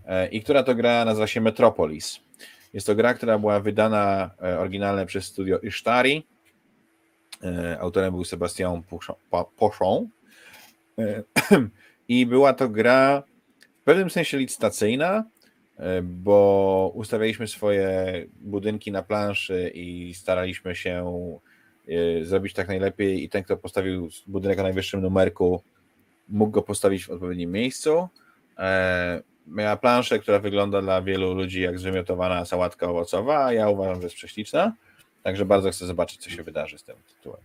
e, 0.05 0.27
i 0.27 0.41
która 0.41 0.63
to 0.63 0.75
gra 0.75 1.05
nazywa 1.05 1.27
się 1.27 1.41
Metropolis. 1.41 2.19
Jest 2.73 2.87
to 2.87 2.95
gra, 2.95 3.13
która 3.13 3.39
była 3.39 3.59
wydana 3.59 4.31
oryginalnie 4.59 5.05
przez 5.05 5.25
studio 5.25 5.59
Ishtari, 5.59 6.23
E, 7.43 7.79
autorem 7.79 8.13
był 8.13 8.23
Sebastian 8.23 8.83
Pochon. 9.57 10.07
E, 10.99 11.23
I 12.07 12.25
była 12.25 12.53
to 12.53 12.69
gra 12.69 13.23
w 13.81 13.83
pewnym 13.83 14.09
sensie 14.09 14.37
licytacyjna, 14.37 15.23
e, 15.77 16.01
bo 16.01 16.91
ustawialiśmy 16.95 17.47
swoje 17.47 18.25
budynki 18.41 18.91
na 18.91 19.03
planszy 19.03 19.71
i 19.73 20.13
staraliśmy 20.13 20.75
się 20.75 21.39
zrobić 22.21 22.53
tak 22.53 22.67
najlepiej 22.67 23.23
i 23.23 23.29
ten, 23.29 23.43
kto 23.43 23.57
postawił 23.57 24.09
budynek 24.27 24.59
o 24.59 24.63
najwyższym 24.63 25.01
numerku, 25.01 25.61
mógł 26.29 26.51
go 26.51 26.61
postawić 26.61 27.05
w 27.05 27.09
odpowiednim 27.09 27.51
miejscu. 27.51 28.07
Miała 29.47 29.77
planszę, 29.77 30.19
która 30.19 30.39
wygląda 30.39 30.81
dla 30.81 31.01
wielu 31.01 31.33
ludzi 31.33 31.61
jak 31.61 31.79
zwymiotowana 31.79 32.45
sałatka 32.45 32.89
owocowa, 32.89 33.45
a 33.45 33.53
ja 33.53 33.69
uważam, 33.69 33.95
że 33.95 34.03
jest 34.03 34.15
prześliczna. 34.15 34.73
Także 35.23 35.45
bardzo 35.45 35.71
chcę 35.71 35.85
zobaczyć, 35.85 36.21
co 36.21 36.29
się 36.29 36.43
wydarzy 36.43 36.77
z 36.77 36.83
tym 36.83 36.95
tytułem. 37.15 37.41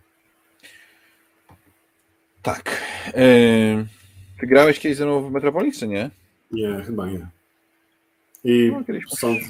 Tak. 2.43 2.83
Yy, 3.07 3.87
ty 4.41 4.47
grałeś 4.47 4.81
kiedyś 4.81 4.99
ze 4.99 5.07
mną 5.07 5.29
w 5.29 5.33
Metropolis, 5.33 5.79
czy 5.79 5.89
nie? 5.89 6.11
Nie, 6.51 6.83
chyba 6.87 7.07
nie. 7.07 7.27
I 8.45 8.73
no, 8.73 8.83
sąd, 9.09 9.41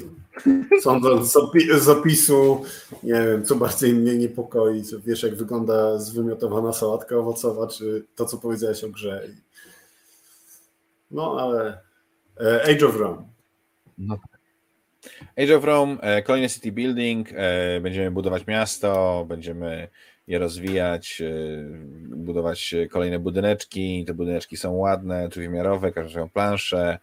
sądząc 0.81 1.37
z 1.77 1.89
opisu, 1.89 2.63
nie 3.03 3.13
wiem, 3.13 3.45
co 3.45 3.55
bardziej 3.55 3.93
mnie 3.93 4.15
niepokoi, 4.15 4.83
co 4.83 4.99
wiesz, 4.99 5.23
jak 5.23 5.35
wygląda 5.35 5.99
zwymiotowana 5.99 6.73
sałatka 6.73 7.15
owocowa, 7.15 7.67
czy 7.67 8.05
to, 8.15 8.25
co 8.25 8.37
powiedziałeś 8.37 8.83
o 8.83 8.89
grze. 8.89 9.27
No, 11.11 11.37
ale 11.39 11.81
e, 12.39 12.63
Age 12.63 12.87
of 12.87 12.95
Rome. 12.95 13.23
No 13.97 14.17
Age 15.37 15.57
of 15.57 15.63
Rome, 15.63 15.97
e, 16.01 16.21
kolejny 16.21 16.49
city 16.49 16.71
building, 16.71 17.29
e, 17.33 17.79
będziemy 17.79 18.11
budować 18.11 18.47
miasto, 18.47 19.25
będziemy 19.29 19.87
je 20.27 20.39
rozwijać, 20.39 21.21
budować 22.07 22.75
kolejne 22.91 23.19
budyneczki, 23.19 24.05
te 24.05 24.13
budyneczki 24.13 24.57
są 24.57 24.71
ładne, 24.71 25.29
trójwymiarowe, 25.29 25.91
każdy 25.91 26.15
mają 26.15 26.29
plansze, 26.29 26.99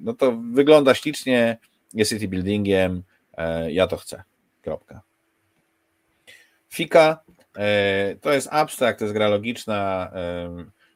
no 0.00 0.12
to 0.12 0.38
wygląda 0.52 0.94
ślicznie, 0.94 1.58
jest 1.94 2.10
city 2.10 2.28
buildingiem, 2.28 3.02
ja 3.68 3.86
to 3.86 3.96
chcę, 3.96 4.22
kropka. 4.62 5.02
Fika, 6.68 7.24
to 8.20 8.32
jest 8.32 8.48
abstrakt, 8.50 8.98
to 8.98 9.04
jest 9.04 9.14
gra 9.14 9.28
logiczna, 9.28 10.12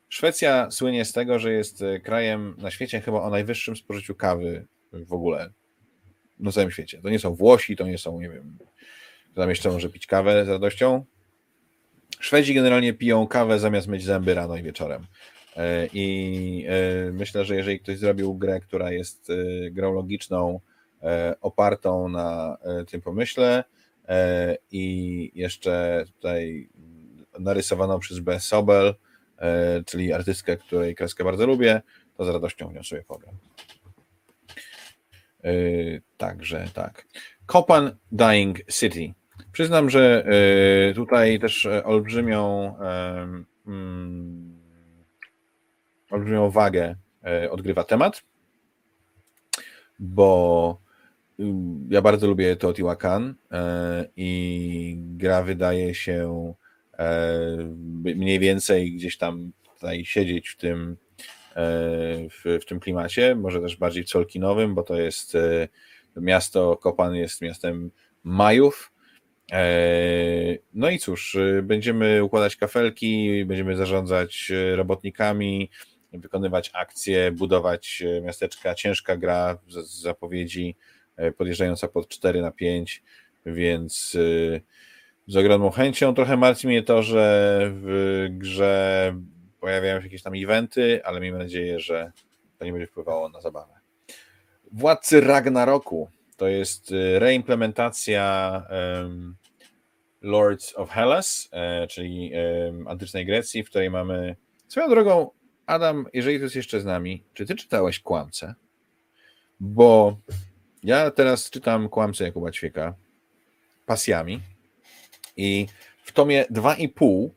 Szwecja 0.08 0.70
słynie 0.70 1.04
z 1.04 1.12
tego, 1.12 1.38
że 1.38 1.52
jest 1.52 1.84
krajem 2.04 2.54
na 2.58 2.70
świecie 2.70 3.00
chyba 3.00 3.22
o 3.22 3.30
najwyższym 3.30 3.76
spożyciu 3.76 4.14
kawy 4.14 4.66
w 4.92 5.12
ogóle 5.12 5.50
na 6.38 6.52
całym 6.52 6.70
świecie. 6.70 7.02
To 7.02 7.08
nie 7.08 7.18
są 7.18 7.34
Włosi, 7.34 7.76
to 7.76 7.86
nie 7.86 7.98
są, 7.98 8.20
nie 8.20 8.28
wiem, 8.28 8.58
tam 9.34 9.48
jeszcze 9.48 9.70
może 9.70 9.88
pić 9.88 10.06
kawę 10.06 10.44
z 10.44 10.48
radością. 10.48 11.04
Szwedzi 12.20 12.54
generalnie 12.54 12.92
piją 12.92 13.26
kawę 13.26 13.58
zamiast 13.58 13.88
myć 13.88 14.04
zęby 14.04 14.34
rano 14.34 14.56
i 14.56 14.62
wieczorem. 14.62 15.06
E, 15.58 15.88
I 15.92 16.66
e, 16.68 17.12
myślę, 17.12 17.44
że 17.44 17.56
jeżeli 17.56 17.80
ktoś 17.80 17.98
zrobił 17.98 18.34
grę, 18.34 18.60
która 18.60 18.92
jest 18.92 19.30
e, 19.30 19.70
grą 19.70 19.92
logiczną, 19.92 20.60
opartą 21.40 22.08
na 22.08 22.58
tym 22.90 23.00
pomyśle 23.00 23.64
i 24.70 25.30
jeszcze 25.34 26.04
tutaj 26.14 26.68
narysowaną 27.38 27.98
przez 27.98 28.18
B. 28.18 28.40
Sobel, 28.40 28.94
czyli 29.86 30.12
artystkę, 30.12 30.56
której 30.56 30.94
kreskę 30.94 31.24
bardzo 31.24 31.46
lubię, 31.46 31.82
to 32.16 32.24
z 32.24 32.28
radością 32.28 32.72
w 32.82 32.86
sobie. 32.86 33.26
Yy, 35.44 36.02
także 36.16 36.68
tak. 36.74 37.06
Kopan 37.46 37.96
Dying 38.12 38.58
City. 38.72 39.14
Przyznam, 39.52 39.90
że 39.90 40.26
tutaj 40.94 41.38
też 41.38 41.68
olbrzymią 41.84 42.74
mm, 43.66 44.57
olbrzymią 46.10 46.50
wagę 46.50 46.94
e, 47.24 47.50
odgrywa 47.50 47.84
temat, 47.84 48.22
bo 49.98 50.80
mm, 51.38 51.88
ja 51.90 52.02
bardzo 52.02 52.26
lubię 52.26 52.56
Teotihuacan 52.56 53.34
e, 53.52 54.08
i 54.16 54.96
gra 54.98 55.42
wydaje 55.42 55.94
się 55.94 56.54
mniej 58.04 58.38
więcej 58.38 58.92
gdzieś 58.92 59.18
tam 59.18 59.52
tutaj 59.74 60.04
siedzieć 60.04 60.48
w 60.48 60.56
tym 60.56 60.96
w, 62.30 62.58
w 62.62 62.64
tym 62.64 62.80
klimacie, 62.80 63.34
może 63.34 63.60
też 63.60 63.76
bardziej 63.76 64.04
colkinowym, 64.04 64.74
bo 64.74 64.82
to 64.82 65.00
jest 65.00 65.34
e, 65.34 65.68
miasto, 66.16 66.76
Kopan 66.76 67.14
jest 67.14 67.42
miastem 67.42 67.90
Majów. 68.24 68.92
E, 69.52 70.58
no 70.74 70.90
i 70.90 70.98
cóż, 70.98 71.34
e, 71.34 71.62
będziemy 71.62 72.24
układać 72.24 72.56
kafelki, 72.56 73.44
będziemy 73.44 73.76
zarządzać 73.76 74.52
robotnikami, 74.74 75.70
wykonywać 76.12 76.70
akcje, 76.74 77.32
budować 77.32 78.02
miasteczka. 78.22 78.74
Ciężka 78.74 79.16
gra 79.16 79.58
z 79.68 80.00
zapowiedzi, 80.00 80.76
podjeżdżająca 81.36 81.88
pod 81.88 82.08
4 82.08 82.42
na 82.42 82.50
5, 82.50 83.02
więc 83.46 84.16
z 85.28 85.36
ogromną 85.36 85.70
chęcią. 85.70 86.14
Trochę 86.14 86.36
martwi 86.36 86.66
mnie 86.66 86.82
to, 86.82 87.02
że 87.02 87.62
w 87.72 88.26
grze 88.30 89.14
pojawiają 89.60 90.00
się 90.00 90.06
jakieś 90.06 90.22
tam 90.22 90.32
eventy, 90.36 91.00
ale 91.04 91.20
miejmy 91.20 91.38
nadzieję, 91.38 91.80
że 91.80 92.12
to 92.58 92.64
nie 92.64 92.72
będzie 92.72 92.86
wpływało 92.86 93.28
na 93.28 93.40
zabawę. 93.40 93.72
Władcy 94.72 95.20
Ragnaroku 95.20 96.08
to 96.36 96.48
jest 96.48 96.94
reimplementacja 97.18 98.62
um, 98.70 99.36
Lords 100.22 100.74
of 100.76 100.90
Hellas, 100.90 101.48
e, 101.52 101.86
czyli 101.86 102.32
um, 102.66 102.88
antycznej 102.88 103.26
Grecji, 103.26 103.64
w 103.64 103.70
której 103.70 103.90
mamy. 103.90 104.36
Swoją 104.68 104.88
drogą, 104.88 105.30
Adam, 105.68 106.06
jeżeli 106.12 106.38
to 106.38 106.44
jest 106.44 106.56
jeszcze 106.56 106.80
z 106.80 106.84
nami, 106.84 107.24
czy 107.34 107.46
ty 107.46 107.54
czytałeś 107.54 108.00
Kłamcę? 108.00 108.54
Bo 109.60 110.16
ja 110.82 111.10
teraz 111.10 111.50
czytam 111.50 111.88
Kłamcę 111.88 112.24
Jakuba 112.24 112.50
Ćwieka 112.50 112.94
pasjami 113.86 114.40
i 115.36 115.66
w 116.02 116.12
tomie 116.12 116.44
2,5 116.50 117.28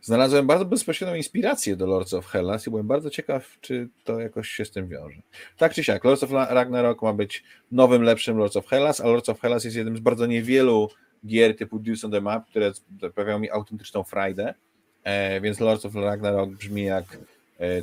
znalazłem 0.00 0.46
bardzo 0.46 0.64
bezpośrednią 0.64 1.16
inspirację 1.16 1.76
do 1.76 1.86
Lords 1.86 2.14
of 2.14 2.26
Hellas 2.26 2.66
i 2.66 2.70
byłem 2.70 2.86
bardzo 2.86 3.10
ciekaw, 3.10 3.58
czy 3.60 3.88
to 4.04 4.20
jakoś 4.20 4.48
się 4.48 4.64
z 4.64 4.70
tym 4.70 4.88
wiąże. 4.88 5.22
Tak 5.56 5.74
czy 5.74 5.84
siak, 5.84 6.04
Lords 6.04 6.22
of 6.22 6.30
Ragnarok 6.30 7.02
ma 7.02 7.12
być 7.12 7.44
nowym, 7.72 8.02
lepszym 8.02 8.38
Lords 8.38 8.56
of 8.56 8.66
Hellas, 8.66 9.00
a 9.00 9.04
Lords 9.04 9.28
of 9.28 9.40
Hellas 9.40 9.64
jest 9.64 9.76
jednym 9.76 9.96
z 9.96 10.00
bardzo 10.00 10.26
niewielu 10.26 10.88
gier 11.26 11.56
typu 11.56 11.78
Deuce 11.78 12.06
on 12.06 12.12
the 12.12 12.20
Map, 12.20 12.46
które 12.46 12.72
sprawiają 13.10 13.38
mi 13.38 13.50
autentyczną 13.50 14.04
frajdę, 14.04 14.54
e, 15.02 15.40
więc 15.40 15.60
Lords 15.60 15.84
of 15.84 15.94
Ragnarok 15.94 16.50
brzmi 16.50 16.82
jak 16.82 17.18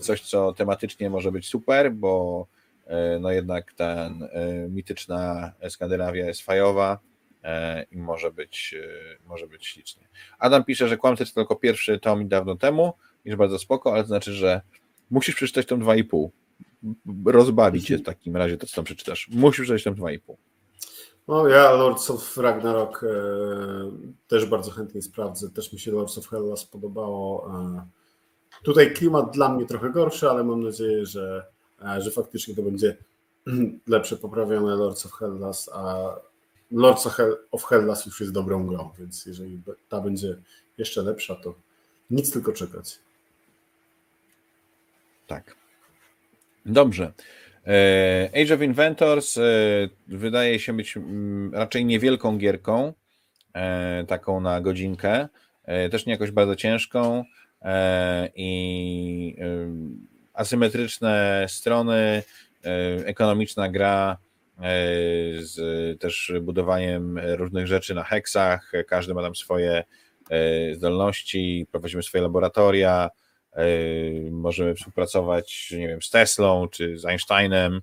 coś, 0.01 0.21
co 0.21 0.53
tematycznie 0.53 1.09
może 1.09 1.31
być 1.31 1.47
super, 1.47 1.93
bo 1.93 2.47
e, 2.85 3.19
no 3.19 3.31
jednak 3.31 3.73
ta 3.73 4.09
mityczna 4.69 5.51
Skandynawia 5.69 6.25
jest 6.25 6.41
fajowa, 6.41 6.99
E, 7.43 7.85
i 7.91 7.97
może 7.97 8.31
być, 8.31 8.75
e, 8.83 9.27
może 9.27 9.47
być 9.47 9.67
ślicznie. 9.67 10.07
Adam 10.39 10.63
pisze, 10.63 10.87
że 10.87 10.97
Kłamcy 10.97 11.25
to 11.25 11.31
tylko 11.33 11.55
pierwszy 11.55 11.99
tom 11.99 12.27
dawno 12.27 12.55
temu, 12.55 12.93
jest 13.25 13.37
bardzo 13.37 13.59
spoko, 13.59 13.93
ale 13.93 14.01
to 14.01 14.07
znaczy, 14.07 14.33
że 14.33 14.61
musisz 15.11 15.35
przeczytać 15.35 15.65
tom 15.65 15.81
2,5. 15.81 16.29
Rozbawi 17.25 17.81
cię 17.81 17.97
w 17.97 18.03
takim 18.03 18.37
razie 18.37 18.57
to, 18.57 18.67
co 18.67 18.75
tam 18.75 18.85
przeczytasz. 18.85 19.29
Musisz 19.31 19.65
przeczytać 19.65 19.83
tom 19.83 20.05
2,5. 20.05 20.35
No 21.27 21.47
ja 21.47 21.71
Lords 21.71 22.09
of 22.09 22.37
Ragnarok 22.37 23.03
e, 23.03 23.07
też 24.27 24.45
bardzo 24.45 24.71
chętnie 24.71 25.01
sprawdzę. 25.01 25.49
Też 25.49 25.73
mi 25.73 25.79
się 25.79 25.91
Lords 25.91 26.17
of 26.17 26.27
Hellas 26.27 26.65
podobało. 26.65 27.51
E, 27.53 27.87
Tutaj 28.63 28.93
klimat 28.93 29.31
dla 29.31 29.49
mnie 29.49 29.65
trochę 29.65 29.89
gorszy, 29.89 30.29
ale 30.29 30.43
mam 30.43 30.63
nadzieję, 30.63 31.05
że, 31.05 31.45
że 31.97 32.11
faktycznie 32.11 32.55
to 32.55 32.61
będzie 32.61 32.97
lepsze 33.87 34.17
poprawione 34.17 34.75
Lords 34.75 35.05
of 35.05 35.11
Hellas, 35.11 35.69
a 35.73 36.15
Lords 36.71 37.07
of 37.51 37.63
Hellas 37.63 38.05
już 38.05 38.19
jest 38.19 38.33
dobrą 38.33 38.67
grą, 38.67 38.91
więc 38.99 39.25
jeżeli 39.25 39.61
ta 39.89 40.01
będzie 40.01 40.37
jeszcze 40.77 41.01
lepsza, 41.01 41.35
to 41.35 41.55
nic 42.09 42.31
tylko 42.31 42.53
czekać. 42.53 42.99
Tak. 45.27 45.55
Dobrze. 46.65 47.13
E, 47.67 48.29
Age 48.43 48.55
of 48.55 48.61
Inventors 48.61 49.37
e, 49.37 49.41
wydaje 50.07 50.59
się 50.59 50.73
być 50.73 50.97
mm, 50.97 51.53
raczej 51.53 51.85
niewielką 51.85 52.37
gierką, 52.37 52.93
e, 53.53 54.03
taką 54.07 54.41
na 54.41 54.61
godzinkę, 54.61 55.27
też 55.91 56.05
nie 56.05 56.11
jakoś 56.13 56.31
bardzo 56.31 56.55
ciężką 56.55 57.23
i 58.35 59.35
asymetryczne 60.33 61.45
strony, 61.49 62.23
ekonomiczna 63.05 63.69
gra 63.69 64.17
z 65.39 65.55
też 65.99 66.33
budowaniem 66.41 67.19
różnych 67.19 67.67
rzeczy 67.67 67.95
na 67.95 68.03
heksach, 68.03 68.71
każdy 68.87 69.13
ma 69.13 69.21
tam 69.21 69.35
swoje 69.35 69.83
zdolności, 70.73 71.67
prowadzimy 71.71 72.03
swoje 72.03 72.21
laboratoria, 72.21 73.09
Możemy 74.31 74.75
współpracować, 74.75 75.71
nie 75.77 75.87
wiem, 75.87 76.01
z 76.01 76.09
Teslą 76.09 76.67
czy 76.67 76.97
z 76.97 77.05
Einsteinem, 77.05 77.81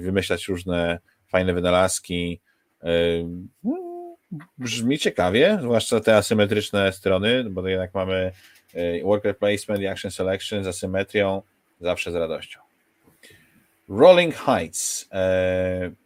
wymyślać 0.00 0.48
różne 0.48 0.98
fajne 1.28 1.54
wynalazki. 1.54 2.40
Brzmi 4.58 4.98
ciekawie, 4.98 5.58
zwłaszcza 5.60 6.00
te 6.00 6.16
asymetryczne 6.16 6.92
strony, 6.92 7.44
bo 7.44 7.68
jednak 7.68 7.94
mamy 7.94 8.32
worker 9.04 9.38
placement 9.38 9.82
i 9.82 9.86
action 9.86 10.10
selection 10.10 10.64
z 10.64 10.66
asymetrią 10.66 11.42
zawsze 11.80 12.12
z 12.12 12.14
radością. 12.14 12.60
Rolling 13.88 14.34
Heights 14.34 15.08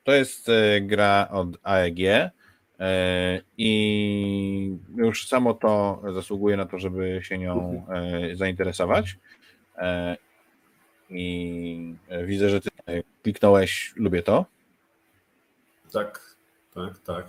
to 0.04 0.12
jest 0.12 0.50
gra 0.80 1.28
od 1.30 1.48
AEG 1.62 2.30
I 3.56 4.76
już 4.96 5.28
samo 5.28 5.54
to 5.54 6.02
zasługuje 6.14 6.56
na 6.56 6.66
to, 6.66 6.78
żeby 6.78 7.20
się 7.22 7.38
nią 7.38 7.86
zainteresować. 8.34 9.16
I 11.10 11.94
widzę, 12.24 12.50
że 12.50 12.60
ty 12.60 12.70
kliknąłeś, 13.22 13.92
lubię 13.96 14.22
to. 14.22 14.46
Tak, 15.92 16.36
tak, 16.74 16.98
tak. 16.98 17.26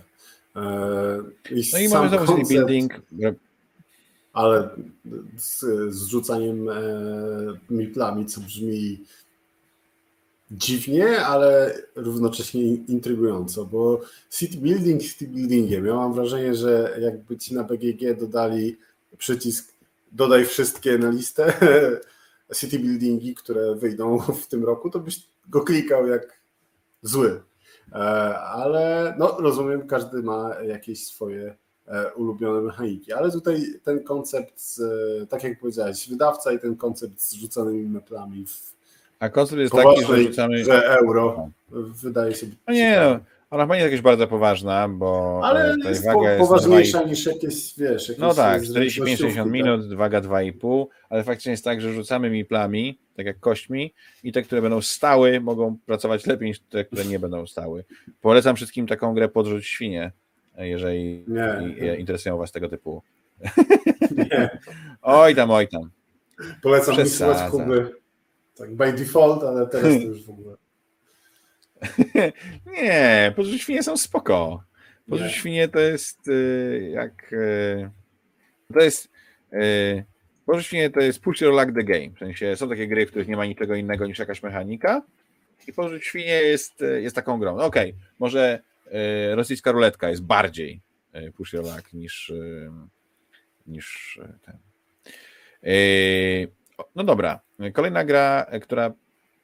I 1.50 1.62
no 1.72 1.78
i 1.78 1.88
mamy 1.88 2.08
znowu 2.08 2.26
koncept, 2.26 2.48
building. 2.48 3.00
Ale 4.32 4.70
z, 5.36 5.60
z 5.94 6.06
rzucaniem 6.06 6.68
miplami, 7.70 8.26
co 8.26 8.40
brzmi 8.40 9.04
dziwnie, 10.50 11.26
ale 11.26 11.78
równocześnie 11.96 12.74
intrygująco, 12.74 13.64
bo 13.64 14.00
city 14.30 14.58
building 14.58 15.02
city 15.02 15.26
buildingiem. 15.26 15.86
Ja 15.86 15.94
mam 15.94 16.14
wrażenie, 16.14 16.54
że 16.54 16.98
jakby 17.00 17.36
ci 17.36 17.54
na 17.54 17.64
BGG 17.64 18.18
dodali 18.20 18.76
przycisk 19.18 19.74
dodaj 20.12 20.44
wszystkie 20.44 20.98
na 20.98 21.10
listę 21.10 21.52
city 22.58 22.78
buildingi, 22.78 23.34
które 23.34 23.74
wyjdą 23.74 24.18
w 24.18 24.46
tym 24.46 24.64
roku, 24.64 24.90
to 24.90 25.00
byś 25.00 25.28
go 25.48 25.60
klikał 25.60 26.06
jak 26.06 26.40
zły. 27.02 27.42
E, 27.92 27.96
ale 28.38 29.14
no, 29.18 29.36
rozumiem, 29.38 29.86
każdy 29.86 30.22
ma 30.22 30.54
jakieś 30.62 31.06
swoje 31.06 31.56
e, 31.88 32.12
ulubione 32.12 32.60
mechaniki, 32.60 33.12
ale 33.12 33.30
tutaj 33.30 33.64
ten 33.84 34.04
koncept, 34.04 34.80
tak 35.28 35.44
jak 35.44 35.60
powiedziałeś, 35.60 36.08
wydawca 36.08 36.52
i 36.52 36.58
ten 36.58 36.76
koncept 36.76 37.20
z 37.20 37.32
rzucanymi 37.32 37.88
meplami 37.88 38.46
w 38.46 38.70
a 39.20 39.28
koncept 39.28 39.60
jest 39.60 39.74
taki, 39.74 40.04
że 40.04 40.22
rzucamy... 40.22 40.64
Że 40.64 40.84
euro 40.84 41.50
wydaje 41.70 42.34
się 42.34 42.46
być 42.46 42.58
No 42.68 42.74
nie, 42.74 43.00
no, 43.00 43.18
ona 43.50 43.64
chyba 43.64 43.74
nie 43.74 43.80
jest 43.80 43.92
jakaś 43.92 44.02
bardzo 44.02 44.26
poważna, 44.26 44.88
bo 44.88 45.40
Ale 45.44 45.74
tutaj 45.74 45.90
jest 45.90 46.06
waga 46.06 46.32
jest 46.32 46.38
poważniejsza 46.38 47.02
niż 47.02 47.26
jakieś, 47.26 47.78
wiesz... 47.78 48.08
Jakieś 48.08 48.18
no 48.18 48.34
tak, 48.34 48.62
45-60 48.62 49.50
minut, 49.50 49.88
tak. 49.88 49.98
waga 49.98 50.20
2,5, 50.20 50.86
ale 51.08 51.24
faktycznie 51.24 51.50
jest 51.50 51.64
tak, 51.64 51.80
że 51.80 51.92
rzucamy 51.92 52.30
miplami, 52.30 52.98
tak 53.16 53.26
jak 53.26 53.40
kośćmi 53.40 53.94
i 54.24 54.32
te, 54.32 54.42
które 54.42 54.62
będą 54.62 54.80
stały, 54.80 55.40
mogą 55.40 55.76
pracować 55.86 56.26
lepiej 56.26 56.48
niż 56.48 56.60
te, 56.60 56.84
które 56.84 57.04
nie 57.04 57.18
będą 57.18 57.46
stały. 57.46 57.84
Polecam 58.20 58.56
wszystkim 58.56 58.86
taką 58.86 59.14
grę 59.14 59.28
Podrzuć 59.28 59.66
Świnie, 59.66 60.12
jeżeli 60.58 61.24
nie. 61.28 61.96
interesują 61.96 62.38
Was 62.38 62.52
tego 62.52 62.68
typu. 62.68 63.02
Nie. 64.16 64.58
oj 65.02 65.34
tam, 65.34 65.50
oj 65.50 65.68
tam. 65.68 65.90
Polecam 66.62 66.94
Przesadza. 66.94 67.44
mi 67.44 67.50
Kuby 67.50 68.00
tak 68.60 68.76
by 68.76 68.92
default, 68.92 69.42
ale 69.42 69.66
teraz 69.66 70.02
to 70.02 70.06
już 70.06 70.24
w 70.24 70.30
ogóle. 70.30 70.56
Nie, 72.66 73.32
podróże 73.36 73.58
świnie 73.58 73.82
są 73.82 73.96
spoko. 73.96 74.64
Podróże 75.10 75.30
świnie 75.30 75.68
to 75.68 75.80
jest 75.80 76.28
y, 76.28 76.90
jak. 76.94 77.32
Y, 77.32 77.90
to 78.74 78.80
jest. 78.80 79.10
Y, 79.52 80.04
podróże 80.46 80.64
świnie 80.64 80.90
to 80.90 81.00
jest 81.00 81.20
push 81.20 81.40
your 81.40 81.52
luck 81.52 81.74
the 81.74 81.84
game. 81.84 82.10
W 82.14 82.18
sensie 82.18 82.56
są 82.56 82.68
takie 82.68 82.88
gry, 82.88 83.06
w 83.06 83.10
których 83.10 83.28
nie 83.28 83.36
ma 83.36 83.46
niczego 83.46 83.74
innego 83.74 84.06
niż 84.06 84.18
jakaś 84.18 84.42
mechanika. 84.42 85.02
I 85.68 85.72
podróże 85.72 86.00
świnie 86.00 86.32
jest, 86.32 86.84
jest 87.00 87.16
taką 87.16 87.38
grą. 87.38 87.56
No 87.56 87.64
okej, 87.64 87.90
okay, 87.90 88.02
może 88.18 88.60
rosyjska 89.32 89.72
ruletka 89.72 90.08
jest 90.08 90.22
bardziej 90.22 90.80
push 91.36 91.52
your 91.52 91.64
luck 91.64 91.92
niż, 91.92 92.32
niż 93.66 94.18
ten. 94.42 94.58
No 96.94 97.04
dobra. 97.04 97.40
Kolejna 97.72 98.04
gra, 98.04 98.46
która 98.62 98.92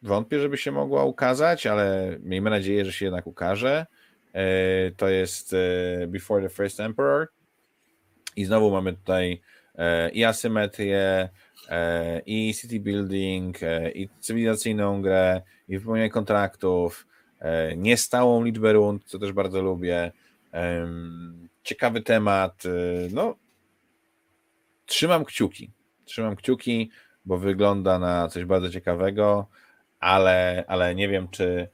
wątpię, 0.06 0.40
żeby 0.40 0.56
się 0.56 0.72
mogła 0.72 1.04
ukazać, 1.04 1.66
ale 1.66 2.16
miejmy 2.22 2.50
nadzieję, 2.50 2.84
że 2.84 2.92
się 2.92 3.04
jednak 3.04 3.26
ukaże. 3.26 3.86
E, 4.32 4.44
to 4.90 5.08
jest 5.08 5.54
e, 5.54 6.06
Before 6.06 6.42
the 6.42 6.48
First 6.48 6.80
Emperor. 6.80 7.28
I 8.36 8.44
znowu 8.44 8.70
mamy 8.70 8.92
tutaj 8.92 9.40
e, 9.74 10.10
i 10.10 10.24
asymetrię, 10.24 11.28
i 12.26 12.54
city 12.54 12.80
building, 12.80 13.58
i 13.94 14.08
cywilizacyjną 14.20 15.02
grę, 15.02 15.42
i 15.68 15.78
wypełnianie 15.78 16.10
kontraktów, 16.10 17.06
niestałą 17.76 18.44
liczbę 18.44 18.72
rund, 18.72 19.04
co 19.04 19.18
też 19.18 19.32
bardzo 19.32 19.62
lubię. 19.62 20.12
Ciekawy 21.62 22.02
temat. 22.02 22.62
No, 23.10 23.36
trzymam 24.86 25.24
kciuki. 25.24 25.70
Trzymam 26.04 26.36
kciuki 26.36 26.90
bo 27.26 27.38
wygląda 27.38 27.98
na 27.98 28.28
coś 28.28 28.44
bardzo 28.44 28.70
ciekawego, 28.70 29.46
ale, 30.00 30.64
ale 30.68 30.94
nie 30.94 31.08
wiem, 31.08 31.28
czy 31.28 31.68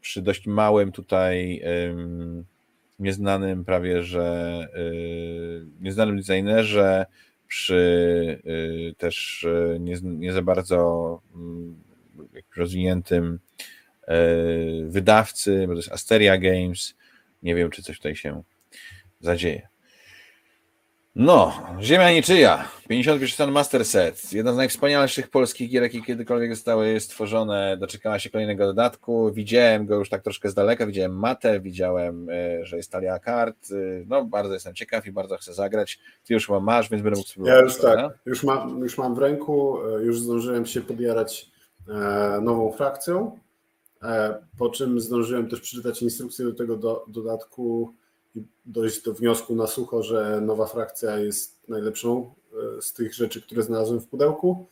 przy 0.00 0.22
dość 0.22 0.46
małym 0.46 0.92
tutaj 0.92 1.62
nieznanym 2.98 3.64
prawie, 3.64 4.02
że 4.02 4.68
y, 4.76 5.66
nieznanym 5.80 6.16
designerze, 6.16 7.06
przy 7.48 8.42
y, 8.46 8.94
też 8.98 9.42
y, 9.42 9.76
nie, 9.80 9.96
nie, 10.02 10.32
za 10.32 10.42
bardzo 10.42 11.20
rozwiniętym 12.56 13.38
wydawcy, 14.84 15.64
bo 15.66 15.72
to 15.72 15.78
jest 15.78 15.92
Asteria 15.92 16.38
Games, 16.38 16.94
nie 17.42 17.54
wiem, 17.54 17.70
czy 17.70 17.82
coś 17.82 17.96
tutaj 17.96 18.16
się 18.16 18.42
zadzieje. 19.20 19.68
No, 21.18 21.52
Ziemia 21.80 22.12
niczyja. 22.12 22.68
51 22.88 23.28
stan 23.28 23.52
Master 23.52 23.84
Set. 23.84 24.32
Jedna 24.32 24.52
z 24.52 24.56
najwspanialszych 24.56 25.30
polskich 25.30 25.70
gier, 25.70 25.82
jakie 25.82 26.02
kiedykolwiek 26.02 26.54
zostały 26.54 27.00
stworzone. 27.00 27.76
Doczekała 27.76 28.18
się 28.18 28.30
kolejnego 28.30 28.66
dodatku. 28.66 29.32
Widziałem 29.32 29.86
go 29.86 29.94
już 29.94 30.08
tak 30.08 30.22
troszkę 30.22 30.50
z 30.50 30.54
daleka. 30.54 30.86
Widziałem 30.86 31.18
matę, 31.18 31.60
widziałem, 31.60 32.28
e, 32.30 32.64
że 32.64 32.76
jest 32.76 32.92
talia 32.92 33.18
kart. 33.18 33.56
E, 33.70 33.74
no, 34.06 34.24
bardzo 34.24 34.54
jestem 34.54 34.74
ciekaw 34.74 35.06
i 35.06 35.12
bardzo 35.12 35.36
chcę 35.36 35.54
zagrać. 35.54 35.98
Ty 36.24 36.34
już 36.34 36.48
mam 36.48 36.64
masz, 36.64 36.90
więc 36.90 37.02
będę 37.02 37.18
mógł 37.18 37.28
spróbować. 37.28 37.58
Ja 37.58 37.62
już 37.62 37.78
tak, 37.78 38.18
już 38.26 38.44
mam, 38.44 38.78
już 38.78 38.98
mam 38.98 39.14
w 39.14 39.18
ręku. 39.18 39.78
E, 39.86 40.02
już 40.02 40.20
zdążyłem 40.20 40.66
się 40.66 40.80
podjarać 40.80 41.50
nową 42.42 42.72
frakcją. 42.72 43.38
Po 44.58 44.70
czym 44.70 45.00
zdążyłem 45.00 45.48
też 45.48 45.60
przeczytać 45.60 46.02
instrukcję 46.02 46.44
do 46.44 46.52
tego 46.52 46.76
do, 46.76 47.04
dodatku 47.08 47.94
dojść 48.66 49.02
do 49.02 49.14
wniosku 49.14 49.54
na 49.54 49.66
sucho, 49.66 50.02
że 50.02 50.40
nowa 50.40 50.66
frakcja 50.66 51.18
jest 51.18 51.68
najlepszą 51.68 52.34
e, 52.78 52.82
z 52.82 52.92
tych 52.92 53.14
rzeczy, 53.14 53.42
które 53.42 53.62
znalazłem 53.62 54.00
w 54.00 54.06
pudełku. 54.06 54.66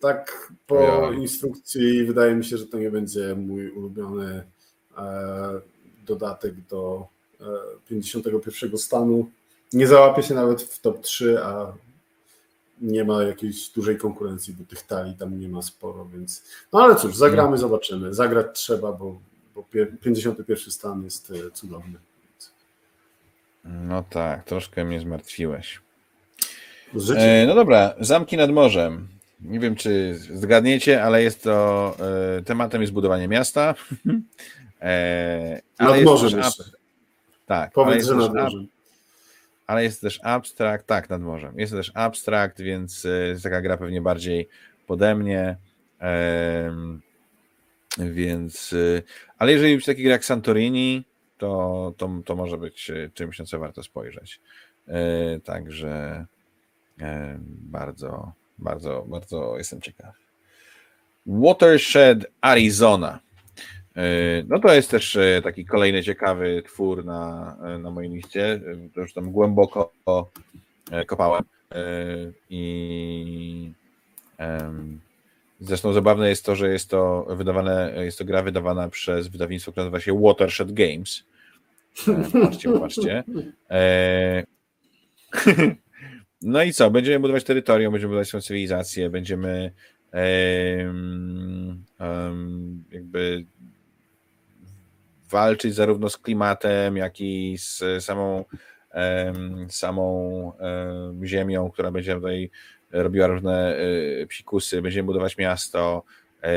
Tak 0.00 0.52
po 0.66 0.80
ja. 0.80 1.12
instrukcji 1.12 2.04
wydaje 2.04 2.34
mi 2.34 2.44
się, 2.44 2.56
że 2.56 2.66
to 2.66 2.78
nie 2.78 2.90
będzie 2.90 3.34
mój 3.34 3.70
ulubiony 3.70 4.44
e, 4.98 5.60
dodatek 6.06 6.54
do 6.60 7.06
51 7.88 8.74
e, 8.74 8.78
stanu. 8.78 9.30
Nie 9.72 9.86
załapię 9.86 10.22
się 10.22 10.34
nawet 10.34 10.62
w 10.62 10.80
top 10.80 11.00
3, 11.00 11.42
a 11.42 11.72
nie 12.80 13.04
ma 13.04 13.22
jakiejś 13.22 13.70
dużej 13.70 13.98
konkurencji, 13.98 14.54
bo 14.54 14.64
tych 14.64 14.82
talii 14.82 15.14
tam 15.14 15.40
nie 15.40 15.48
ma 15.48 15.62
sporo, 15.62 16.04
więc 16.04 16.42
no 16.72 16.82
ale 16.82 16.96
cóż, 16.96 17.16
zagramy, 17.16 17.58
zobaczymy. 17.58 18.14
Zagrać 18.14 18.46
trzeba, 18.52 18.92
bo, 18.92 19.20
bo 19.54 19.64
51 20.00 20.72
stan 20.72 21.04
jest 21.04 21.32
cudowny. 21.54 21.98
No 23.64 24.04
tak, 24.10 24.44
troszkę 24.44 24.84
mnie 24.84 25.00
zmartwiłeś. 25.00 25.80
E, 27.16 27.46
no 27.46 27.54
dobra, 27.54 27.94
zamki 28.00 28.36
nad 28.36 28.50
morzem. 28.50 29.08
Nie 29.40 29.60
wiem, 29.60 29.76
czy 29.76 30.14
zgadniecie, 30.14 31.02
ale 31.02 31.22
jest 31.22 31.42
to 31.42 31.96
e, 32.38 32.42
tematem 32.42 32.80
jest 32.80 32.92
budowanie 32.92 33.28
miasta. 33.28 33.74
e, 34.82 35.60
nad 35.78 36.02
morzem 36.02 36.38
jeszcze. 36.38 36.64
Tak. 37.46 37.72
Powiedz, 37.72 38.06
że 38.06 38.14
nad 38.14 38.34
morzem. 38.34 38.66
Ale 39.66 39.82
jest 39.82 40.00
też 40.00 40.20
abstrakt, 40.22 40.86
tak, 40.86 41.10
nad 41.10 41.22
morzem. 41.22 41.58
Jest 41.58 41.72
też 41.72 41.92
abstrakt, 41.94 42.60
więc 42.60 43.04
e, 43.04 43.08
jest 43.08 43.42
taka 43.42 43.60
gra 43.60 43.76
pewnie 43.76 44.00
bardziej 44.00 44.48
pode 44.86 45.14
mnie. 45.14 45.56
E, 46.00 46.74
więc, 47.98 48.74
ale 49.38 49.52
jeżeli 49.52 49.76
być 49.76 49.84
taki 49.84 50.02
gra 50.02 50.12
jak 50.12 50.24
Santorini, 50.24 51.04
to, 51.40 51.94
to, 51.96 52.10
to 52.24 52.36
może 52.36 52.58
być 52.58 52.90
e, 52.90 53.10
czymś, 53.14 53.38
na 53.38 53.44
co 53.44 53.58
warto 53.58 53.82
spojrzeć. 53.82 54.40
E, 54.88 55.40
także 55.40 56.26
e, 57.00 57.38
bardzo, 57.46 58.32
bardzo, 58.58 59.04
bardzo 59.08 59.58
jestem 59.58 59.80
ciekaw. 59.80 60.14
Watershed 61.26 62.26
Arizona. 62.40 63.20
No 64.48 64.58
to 64.58 64.74
jest 64.74 64.90
też 64.90 65.18
taki 65.44 65.64
kolejny 65.64 66.02
ciekawy 66.02 66.62
twór 66.66 67.04
na, 67.04 67.56
na 67.78 67.90
mojej 67.90 68.10
liście. 68.10 68.60
Już 68.96 69.12
tam 69.12 69.32
głęboko 69.32 69.92
kopałem 71.06 71.44
i 72.50 73.72
zresztą 75.60 75.92
zabawne 75.92 76.28
jest 76.28 76.44
to, 76.44 76.56
że 76.56 76.72
jest 76.72 76.90
to 76.90 77.26
wydawane, 77.28 77.92
jest 78.04 78.18
to 78.18 78.24
gra 78.24 78.42
wydawana 78.42 78.88
przez 78.88 79.28
wydawnictwo, 79.28 79.72
które 79.72 79.84
nazywa 79.84 80.00
się 80.00 80.20
Watershed 80.20 80.72
Games. 80.72 81.24
Patrzcie, 82.42 82.72
patrzcie. 82.72 83.24
No 86.42 86.62
i 86.62 86.72
co? 86.72 86.90
Będziemy 86.90 87.20
budować 87.20 87.44
terytorium, 87.44 87.92
będziemy 87.92 88.08
budować 88.08 88.28
swoją 88.28 88.42
cywilizację, 88.42 89.10
będziemy 89.10 89.72
jakby 92.90 93.44
walczyć 95.30 95.74
zarówno 95.74 96.10
z 96.10 96.18
klimatem, 96.18 96.96
jak 96.96 97.20
i 97.20 97.56
z 97.58 98.04
samą, 98.04 98.44
samą 99.68 100.52
ziemią, 101.24 101.70
która 101.70 101.90
będzie 101.90 102.14
tutaj 102.14 102.50
robiła 102.92 103.26
różne 103.26 103.76
e, 103.76 104.26
psikusy. 104.26 104.82
Będziemy 104.82 105.06
budować 105.06 105.38
miasto. 105.38 106.02
E, 106.42 106.50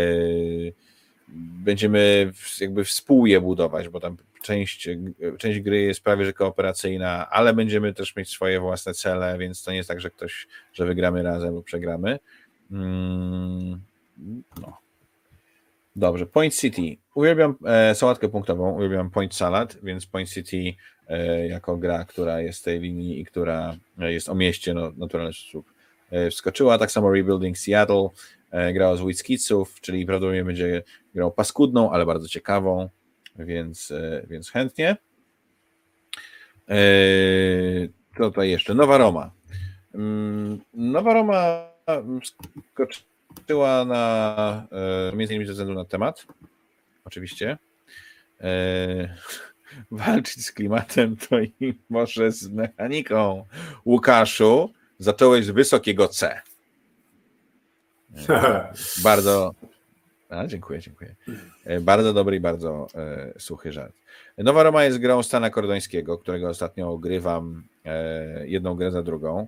będziemy 1.64 2.32
jakby 2.62 2.84
współje 2.84 3.42
budować, 3.42 3.90
bo 3.90 4.00
tam 4.00 4.18
część, 4.44 4.90
część 5.38 5.60
gry 5.60 5.82
jest 5.82 6.04
prawie 6.04 6.26
że 6.26 6.34
kooperacyjna, 6.34 7.30
ale 7.30 7.54
będziemy 7.54 7.94
też 7.94 8.16
mieć 8.16 8.30
swoje 8.30 8.60
własne 8.60 8.94
cele, 8.94 9.38
więc 9.38 9.64
to 9.64 9.72
nie 9.72 9.78
jest 9.78 9.90
tak, 9.90 10.02
że 10.02 10.10
ktoś, 10.10 10.48
że 10.74 10.86
wygramy 10.86 11.24
razem 11.24 11.54
lub 11.54 11.66
przegramy. 11.66 12.20
Mm, 12.72 13.82
no. 14.62 14.78
Dobrze, 15.96 16.26
Point 16.26 16.56
City. 16.56 16.98
Uwielbiam 17.16 17.56
e, 17.66 17.96
sałatkę 17.96 18.30
punktową, 18.30 18.76
uwielbiam 18.76 19.10
Point 19.10 19.36
Salad, 19.36 19.78
więc 19.84 20.06
Point 20.06 20.30
City 20.30 20.74
e, 21.08 21.48
jako 21.48 21.78
gra, 21.78 22.06
która 22.06 22.42
jest 22.42 22.60
w 22.60 22.64
tej 22.64 22.80
linii 22.80 23.20
i 23.20 23.26
która 23.26 23.78
jest 23.98 24.30
o 24.30 24.36
mieście 24.36 24.74
no, 24.74 24.92
naturalny 24.98 25.34
sposób 25.34 25.74
e, 26.12 26.30
wskoczyła. 26.30 26.78
Tak 26.78 26.92
samo 26.92 27.12
Rebuilding 27.12 27.58
Seattle 27.58 28.10
e, 28.52 28.74
grała 28.74 28.96
z 28.96 29.02
Wickitsów, 29.02 29.82
czyli 29.82 30.06
prawdopodobnie 30.06 30.46
będzie 30.46 30.84
grał 31.16 31.32
paskudną, 31.32 31.92
ale 31.92 32.06
bardzo 32.06 32.28
ciekawą 32.28 32.90
więc, 33.40 33.92
e, 33.92 34.26
więc 34.30 34.50
chętnie. 34.52 34.98
E, 36.70 36.76
co 38.18 38.24
tutaj 38.24 38.50
jeszcze? 38.50 38.74
Nowa 38.74 38.98
Roma. 38.98 39.32
Mm, 39.94 40.60
Nowa 40.74 41.14
Roma 41.14 41.70
skoczyła 42.74 43.86
na 43.86 44.68
e, 45.12 45.16
między 45.16 45.34
innymi 45.34 45.48
ze 45.48 45.52
względu 45.52 45.74
na 45.74 45.86
temat. 45.86 46.26
Oczywiście. 47.06 47.58
Walczyć 49.92 50.46
z 50.46 50.52
klimatem 50.52 51.18
to 51.18 51.40
i 51.40 51.74
może 51.90 52.32
z 52.32 52.50
mechaniką. 52.50 53.46
Łukaszu, 53.86 54.74
zacząłeś 55.00 55.46
z 55.46 55.50
wysokiego 55.50 56.08
C. 56.08 56.42
Bardzo, 59.04 59.54
a, 60.34 60.48
dziękuję, 60.48 60.80
dziękuję. 60.80 61.16
E, 61.66 61.80
bardzo 61.80 62.14
dobry 62.14 62.36
i 62.36 62.40
bardzo 62.40 62.88
e, 62.96 63.34
suchy 63.40 63.72
żart. 63.72 63.96
Nowa 64.38 64.64
Roma 64.64 64.84
jest 64.84 64.98
grą 64.98 65.24
Stana 65.24 65.50
Kordońskiego, 65.50 66.18
którego 66.18 66.50
ostatnio 66.50 66.92
ogrywam 66.92 67.64
e, 67.86 68.48
jedną 68.48 68.76
grę 68.76 68.92
za 68.92 69.04
drugą. 69.04 69.48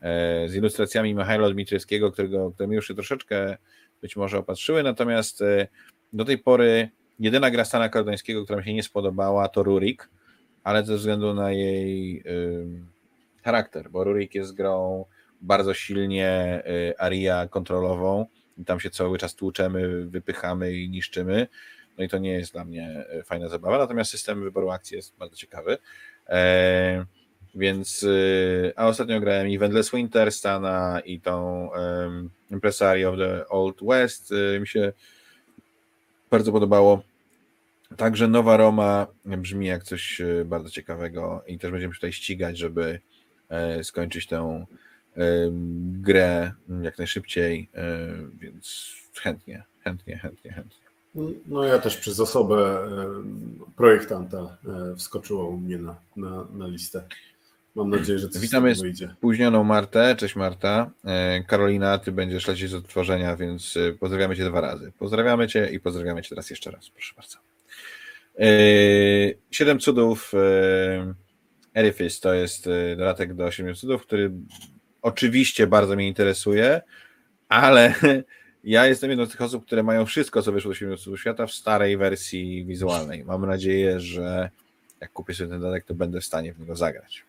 E, 0.00 0.48
z 0.48 0.54
ilustracjami 0.54 1.14
Michaela 1.14 1.50
Dmitriewskiego, 1.50 2.12
którego, 2.12 2.50
które 2.50 2.68
mi 2.68 2.74
już 2.74 2.88
się 2.88 2.94
troszeczkę 2.94 3.56
być 4.02 4.16
może 4.16 4.38
opatrzyły, 4.38 4.82
natomiast 4.82 5.42
e, 5.42 5.66
do 6.12 6.24
tej 6.24 6.38
pory 6.38 6.88
jedyna 7.18 7.50
gra 7.50 7.64
Stana 7.64 7.88
Kordońskiego, 7.88 8.44
która 8.44 8.58
mi 8.58 8.64
się 8.64 8.74
nie 8.74 8.82
spodobała, 8.82 9.48
to 9.48 9.62
Rurik, 9.62 10.08
ale 10.64 10.84
ze 10.84 10.96
względu 10.96 11.34
na 11.34 11.52
jej 11.52 12.22
charakter, 13.42 13.90
bo 13.90 14.04
Rurik 14.04 14.34
jest 14.34 14.54
grą 14.54 15.04
bardzo 15.40 15.74
silnie 15.74 16.62
y, 16.90 16.98
aria 16.98 17.48
kontrolową, 17.48 18.26
i 18.58 18.64
tam 18.64 18.80
się 18.80 18.90
cały 18.90 19.18
czas 19.18 19.34
tłuczemy, 19.34 20.06
wypychamy 20.06 20.72
i 20.72 20.90
niszczymy. 20.90 21.46
No 21.98 22.04
i 22.04 22.08
to 22.08 22.18
nie 22.18 22.32
jest 22.32 22.52
dla 22.52 22.64
mnie 22.64 23.04
e, 23.08 23.22
fajna 23.22 23.48
zabawa, 23.48 23.78
natomiast 23.78 24.10
system 24.10 24.42
wyboru 24.42 24.70
akcji 24.70 24.96
jest 24.96 25.16
bardzo 25.18 25.36
ciekawy. 25.36 25.78
E, 26.28 27.04
więc, 27.54 28.04
e, 28.04 28.78
a 28.78 28.86
ostatnio 28.86 29.20
grałem 29.20 29.48
i 29.48 29.58
Wendless 29.58 29.90
Winter, 29.90 30.32
Stana 30.32 31.00
i 31.04 31.20
tą 31.20 31.66
um, 31.68 32.30
Impresario 32.50 33.10
of 33.10 33.18
the 33.18 33.48
Old 33.48 33.76
West. 33.82 34.34
Mi 34.60 34.68
się 34.68 34.92
bardzo 36.30 36.52
podobało. 36.52 37.02
Także 37.96 38.28
Nowa 38.28 38.56
Roma 38.56 39.06
brzmi 39.24 39.66
jak 39.66 39.84
coś 39.84 40.22
bardzo 40.44 40.70
ciekawego 40.70 41.42
i 41.46 41.58
też 41.58 41.70
będziemy 41.70 41.94
tutaj 41.94 42.12
ścigać, 42.12 42.58
żeby 42.58 43.00
skończyć 43.82 44.26
tę 44.26 44.66
grę 46.00 46.52
jak 46.82 46.98
najszybciej, 46.98 47.68
więc 48.40 48.94
chętnie, 49.14 49.64
chętnie, 49.80 50.18
chętnie, 50.18 50.52
chętnie. 50.52 50.86
No 51.46 51.64
ja 51.64 51.78
też 51.78 51.96
przez 51.96 52.20
osobę 52.20 52.78
projektanta 53.76 54.56
wskoczyło 54.96 55.48
u 55.48 55.56
mnie 55.56 55.78
na, 55.78 55.96
na, 56.16 56.46
na 56.54 56.66
listę. 56.66 57.02
Mam 57.76 57.90
nadzieję, 57.90 58.18
że 58.18 58.28
coś 58.28 58.42
Witamy 58.42 58.74
wyjdzie. 58.74 59.14
spóźnioną 59.18 59.64
Martę. 59.64 60.16
Cześć 60.18 60.36
Marta. 60.36 60.90
E, 61.04 61.44
Karolina, 61.44 61.98
ty 61.98 62.12
będziesz 62.12 62.48
lecieć 62.48 62.70
z 62.70 62.74
odtworzenia, 62.74 63.36
więc 63.36 63.76
e, 63.76 63.92
pozdrawiamy 63.92 64.36
cię 64.36 64.44
dwa 64.44 64.60
razy. 64.60 64.92
Pozdrawiamy 64.98 65.48
cię 65.48 65.70
i 65.72 65.80
pozdrawiamy 65.80 66.22
cię 66.22 66.28
teraz 66.28 66.50
jeszcze 66.50 66.70
raz, 66.70 66.90
proszę 66.90 67.14
bardzo. 67.16 67.38
E, 68.38 68.48
siedem 69.50 69.78
cudów 69.78 70.32
Erifice 71.74 72.20
to 72.20 72.34
jest 72.34 72.68
dodatek 72.96 73.34
do 73.34 73.50
siedmiu 73.50 73.74
cudów, 73.74 74.02
który 74.02 74.32
oczywiście 75.06 75.66
bardzo 75.66 75.96
mnie 75.96 76.08
interesuje, 76.08 76.82
ale 77.48 77.94
ja 78.64 78.86
jestem 78.86 79.10
jedną 79.10 79.26
z 79.26 79.30
tych 79.30 79.42
osób, 79.42 79.66
które 79.66 79.82
mają 79.82 80.06
wszystko, 80.06 80.42
co 80.42 80.52
wyszło 80.52 80.70
do 80.70 80.74
Siedmiu 80.74 81.16
Świata 81.16 81.46
w 81.46 81.52
starej 81.52 81.96
wersji 81.96 82.64
wizualnej. 82.64 83.24
Mam 83.24 83.46
nadzieję, 83.46 84.00
że 84.00 84.50
jak 85.00 85.12
kupię 85.12 85.34
sobie 85.34 85.50
ten 85.50 85.60
dodatek, 85.60 85.84
to 85.84 85.94
będę 85.94 86.20
w 86.20 86.24
stanie 86.24 86.52
w 86.52 86.60
niego 86.60 86.76
zagrać. 86.76 87.24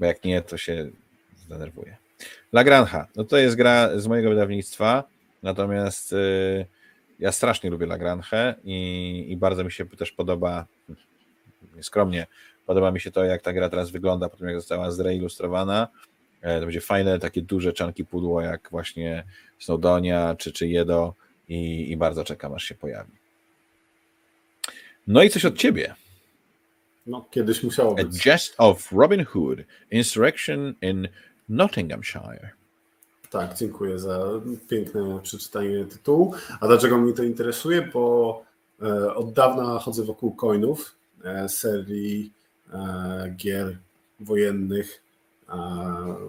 Bo 0.00 0.06
jak 0.06 0.24
nie, 0.24 0.42
to 0.42 0.56
się 0.56 0.90
zdenerwuję. 1.36 1.96
La 2.52 2.64
Granja, 2.64 3.06
no 3.16 3.24
to 3.24 3.36
jest 3.36 3.56
gra 3.56 3.98
z 3.98 4.06
mojego 4.06 4.30
wydawnictwa, 4.30 5.04
natomiast 5.42 6.12
y, 6.12 6.66
ja 7.18 7.32
strasznie 7.32 7.70
lubię 7.70 7.86
La 7.86 7.98
Granja 7.98 8.54
i, 8.64 9.26
i 9.28 9.36
bardzo 9.36 9.64
mi 9.64 9.72
się 9.72 9.86
też 9.86 10.12
podoba, 10.12 10.66
nieskromnie, 11.76 12.26
podoba 12.66 12.90
mi 12.90 13.00
się 13.00 13.10
to, 13.10 13.24
jak 13.24 13.42
ta 13.42 13.52
gra 13.52 13.68
teraz 13.68 13.90
wygląda 13.90 14.28
po 14.28 14.36
tym, 14.36 14.46
jak 14.46 14.56
została 14.56 14.90
zreilustrowana 14.90 15.88
to 16.54 16.60
będzie 16.60 16.80
fajne, 16.80 17.18
takie 17.18 17.42
duże 17.42 17.72
czanki 17.72 18.04
pudło, 18.04 18.40
jak 18.40 18.68
właśnie 18.70 19.24
Snowdonia 19.58 20.34
czy, 20.38 20.52
czy 20.52 20.68
Jedo 20.68 21.14
i, 21.48 21.90
i 21.90 21.96
bardzo 21.96 22.24
czekam, 22.24 22.54
aż 22.54 22.64
się 22.64 22.74
pojawi. 22.74 23.12
No 25.06 25.22
i 25.22 25.30
coś 25.30 25.44
od 25.44 25.56
ciebie. 25.56 25.94
No, 27.06 27.24
kiedyś 27.30 27.62
musiało 27.62 27.94
być. 27.94 28.26
A 28.26 28.30
Jest 28.30 28.54
of 28.58 28.92
Robin 28.92 29.24
Hood, 29.24 29.58
Insurrection 29.90 30.74
in 30.82 31.08
Nottinghamshire. 31.48 32.50
Tak, 33.30 33.54
dziękuję 33.54 33.98
za 33.98 34.24
piękne 34.68 35.20
przeczytanie 35.22 35.84
tytułu. 35.84 36.34
A 36.60 36.66
dlaczego 36.66 36.98
mnie 36.98 37.12
to 37.12 37.22
interesuje? 37.22 37.82
Bo 37.82 38.44
e, 38.82 39.14
od 39.14 39.32
dawna 39.32 39.78
chodzę 39.78 40.04
wokół 40.04 40.34
coinów, 40.34 40.96
e, 41.24 41.48
serii 41.48 42.32
e, 42.72 43.34
gier 43.36 43.78
wojennych 44.20 45.02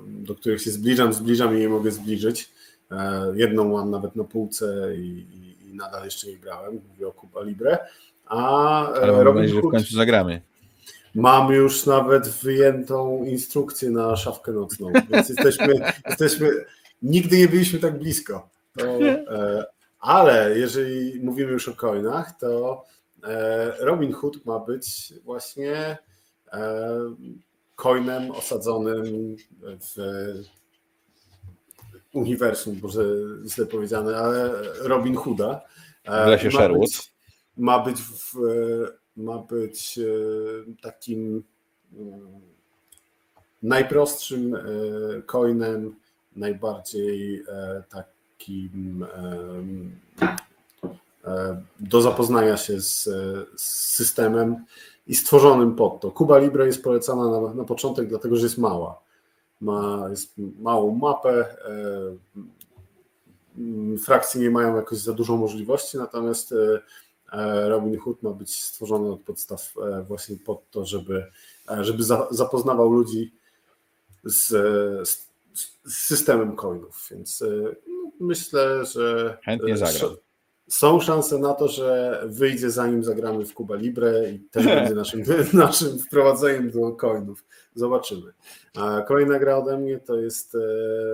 do 0.08 0.36
których 0.36 0.62
się 0.62 0.72
zbliżam, 0.72 1.14
zbliżam 1.14 1.58
i 1.58 1.60
nie 1.60 1.70
mogę 1.70 1.92
zbliżyć. 1.92 2.50
E, 2.92 3.32
jedną 3.36 3.72
mam 3.72 3.92
nawet 3.92 4.16
na 4.16 4.24
półce 4.24 4.96
i, 4.98 5.26
i 5.70 5.74
nadal 5.74 6.06
jeszcze 6.06 6.28
nie 6.28 6.38
grałem, 6.38 6.82
mówię 6.90 7.08
o 7.08 7.12
Cuba 7.12 7.42
Libre. 7.44 7.78
A 8.26 8.92
e, 8.92 9.02
Ale 9.02 9.24
mam 9.24 9.36
nadzieję, 9.36 9.54
że 9.54 9.62
w 9.62 9.72
końcu 9.72 9.96
zagramy. 9.96 10.42
Mam 11.16 11.52
już 11.52 11.86
nawet 11.86 12.28
wyjętą 12.28 13.24
instrukcję 13.26 13.90
na 13.90 14.16
szafkę 14.16 14.52
nocną, 14.52 14.92
więc 15.10 15.30
jesteśmy, 15.30 15.74
jesteśmy 16.10 16.52
nigdy 17.02 17.38
nie 17.38 17.48
byliśmy 17.48 17.80
tak 17.80 18.00
blisko. 18.00 18.50
To, 18.78 18.86
e, 18.86 19.66
ale 20.00 20.60
jeżeli 20.60 21.20
mówimy 21.24 21.52
już 21.52 21.70
o 21.70 21.74
coinach, 21.74 22.38
to 22.40 22.84
e, 23.24 23.86
Robin 23.86 24.14
Hood 24.14 24.46
ma 24.46 24.60
być 24.60 25.14
właśnie 25.24 25.98
e, 26.54 26.90
coinem 27.78 28.32
osadzonym 28.32 29.36
w 29.62 29.96
uniwersum, 32.14 32.80
może 32.84 33.04
źle 33.48 33.66
powiedziane, 33.66 34.18
ale 34.18 34.52
Robin 34.82 35.16
Hooda. 35.16 35.62
W 36.06 36.28
lesie 36.28 36.52
Sherwood. 36.52 36.90
Ma 37.58 37.80
być, 37.80 38.02
w, 38.02 38.34
ma 39.18 39.38
być 39.38 40.00
takim 40.82 41.44
najprostszym 43.64 44.58
coinem, 45.26 45.96
najbardziej 46.36 47.44
takim 47.90 49.06
do 51.80 52.02
zapoznania 52.02 52.58
się 52.58 52.82
z, 52.82 53.04
z, 53.56 53.62
systemem 53.96 54.66
i 55.08 55.16
stworzonym 55.16 55.76
pod 55.76 56.00
to. 56.00 56.12
Kuba 56.12 56.38
Libre 56.38 56.66
jest 56.66 56.84
polecana 56.84 57.42
na, 57.42 57.54
na 57.54 57.64
początek, 57.64 58.08
dlatego 58.08 58.36
że 58.36 58.44
jest 58.44 58.58
mała. 58.58 59.02
Ma 59.62 60.08
jest 60.10 60.34
małą 60.60 60.96
mapę, 60.96 61.46
e, 63.90 63.98
frakcje 63.98 64.42
nie 64.42 64.50
mają 64.50 64.76
jakoś 64.76 64.98
za 64.98 65.14
dużo 65.14 65.38
możliwości, 65.38 65.98
natomiast 65.98 66.54
e, 67.32 67.70
Robin 67.70 68.00
Hood 68.00 68.24
ma 68.24 68.30
być 68.30 68.64
stworzony 68.64 69.12
od 69.12 69.22
podstaw 69.22 69.74
e, 69.78 70.04
właśnie 70.04 70.38
pod 70.46 70.72
to, 70.72 70.86
żeby, 70.86 71.26
żeby 71.82 72.04
za, 72.04 72.28
zapoznawał 72.32 72.92
ludzi 72.92 73.32
z, 74.24 74.48
z, 75.10 75.28
z 75.86 75.98
systemem 75.98 76.56
coinów, 76.56 77.08
więc 77.12 77.44
no, 77.88 78.12
myślę, 78.20 78.86
że 78.86 79.38
chętnie 79.44 79.78
zagram 79.78 80.18
są 80.68 81.00
szanse 81.00 81.38
na 81.38 81.54
to, 81.54 81.68
że 81.68 82.22
wyjdzie 82.26 82.72
zanim 82.72 83.04
zagramy 83.04 83.46
w 83.46 83.54
Cuba 83.54 83.76
Libre 83.76 84.32
i 84.32 84.40
też 84.40 84.66
będzie 84.76 84.96
naszym, 84.96 85.24
naszym 85.54 86.00
wprowadzeniem 86.00 86.72
do 86.72 86.92
coinów. 86.92 87.46
Zobaczymy. 87.76 88.34
A 88.76 89.02
kolejna 89.02 89.40
gra 89.40 89.58
ode 89.58 89.78
mnie 89.78 90.00
to 90.00 90.16
jest 90.16 90.56
e, 90.56 90.60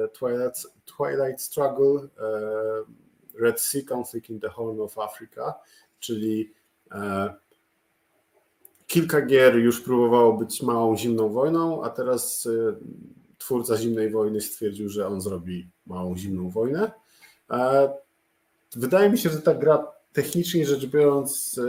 Twilight, 0.07 0.67
Twilight 0.85 1.41
Struggle 1.41 2.01
e, 2.01 2.09
Red 3.39 3.61
Sea 3.61 3.81
Conflict 3.89 4.29
in 4.29 4.39
the 4.39 4.49
Horn 4.49 4.79
of 4.79 4.97
Africa, 4.97 5.53
czyli 5.99 6.53
e, 6.91 7.33
kilka 8.87 9.21
gier 9.21 9.55
już 9.55 9.81
próbowało 9.81 10.33
być 10.33 10.61
małą 10.61 10.97
zimną 10.97 11.29
wojną, 11.29 11.83
a 11.83 11.89
teraz 11.89 12.47
twórca 13.37 13.77
zimnej 13.77 14.09
wojny 14.09 14.41
stwierdził, 14.41 14.89
że 14.89 15.07
on 15.07 15.21
zrobi 15.21 15.69
małą 15.85 16.17
zimną 16.17 16.49
wojnę. 16.49 16.91
Wydaje 18.75 19.09
mi 19.09 19.17
się, 19.17 19.29
że 19.29 19.41
ta 19.41 19.53
gra 19.53 19.87
technicznie 20.13 20.65
rzecz 20.65 20.85
biorąc 20.85 21.59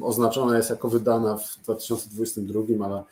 e, 0.00 0.04
oznaczona 0.04 0.56
jest 0.56 0.70
jako 0.70 0.88
wydana 0.88 1.36
w 1.36 1.58
2022, 1.62 2.86
ale 2.86 3.04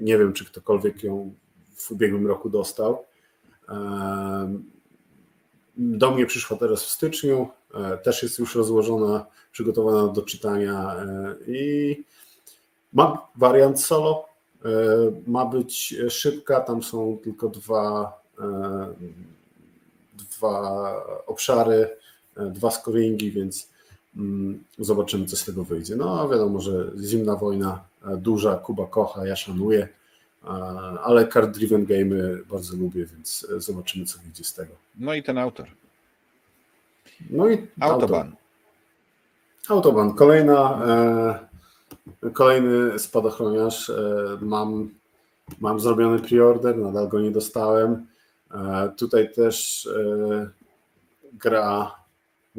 nie 0.00 0.18
wiem, 0.18 0.32
czy 0.32 0.44
ktokolwiek 0.44 1.02
ją 1.02 1.34
w 1.74 1.90
ubiegłym 1.90 2.26
roku 2.26 2.50
dostał. 2.50 3.04
E, 3.68 4.58
do 5.76 6.10
mnie 6.10 6.26
przyszła 6.26 6.56
teraz 6.56 6.84
w 6.84 6.90
styczniu, 6.90 7.48
e, 7.74 7.98
też 7.98 8.22
jest 8.22 8.38
już 8.38 8.54
rozłożona, 8.54 9.26
przygotowana 9.52 10.12
do 10.12 10.22
czytania 10.22 10.96
i 11.46 12.04
ma 12.92 13.28
wariant 13.36 13.80
solo. 13.80 14.24
Ma 15.26 15.46
być 15.46 15.94
szybka, 16.08 16.60
tam 16.60 16.82
są 16.82 17.18
tylko 17.22 17.48
dwa, 17.48 18.20
dwa 20.14 20.94
obszary 21.26 21.88
E, 21.90 21.99
dwa 22.36 22.70
scoringi, 22.70 23.30
więc 23.30 23.70
mm, 24.16 24.64
zobaczymy, 24.78 25.26
co 25.26 25.36
z 25.36 25.44
tego 25.44 25.64
wyjdzie. 25.64 25.96
No 25.96 26.28
wiadomo, 26.28 26.60
że 26.60 26.90
zimna 27.02 27.36
wojna, 27.36 27.84
e, 28.06 28.16
duża, 28.16 28.56
Kuba 28.56 28.86
kocha, 28.86 29.26
ja 29.26 29.36
szanuję, 29.36 29.88
e, 30.44 30.48
ale 31.02 31.26
card-driven 31.26 31.86
game 31.86 32.36
bardzo 32.50 32.76
lubię, 32.76 33.06
więc 33.06 33.46
zobaczymy, 33.56 34.04
co 34.04 34.18
wyjdzie 34.18 34.44
z 34.44 34.54
tego. 34.54 34.72
No 34.98 35.14
i 35.14 35.22
ten 35.22 35.38
autor. 35.38 35.66
No 37.30 37.48
i 37.48 37.66
Autoban. 37.80 38.32
Autoban. 39.68 40.14
Kolejna, 40.14 40.82
kolejny 42.32 42.98
spadochroniarz. 42.98 43.92
mam, 44.40 44.90
mam 45.60 45.80
zrobiony 45.80 46.18
preorder, 46.18 46.78
nadal 46.78 47.08
go 47.08 47.20
nie 47.20 47.30
dostałem. 47.30 48.06
tutaj 48.96 49.32
też 49.32 49.88
gra 51.32 51.99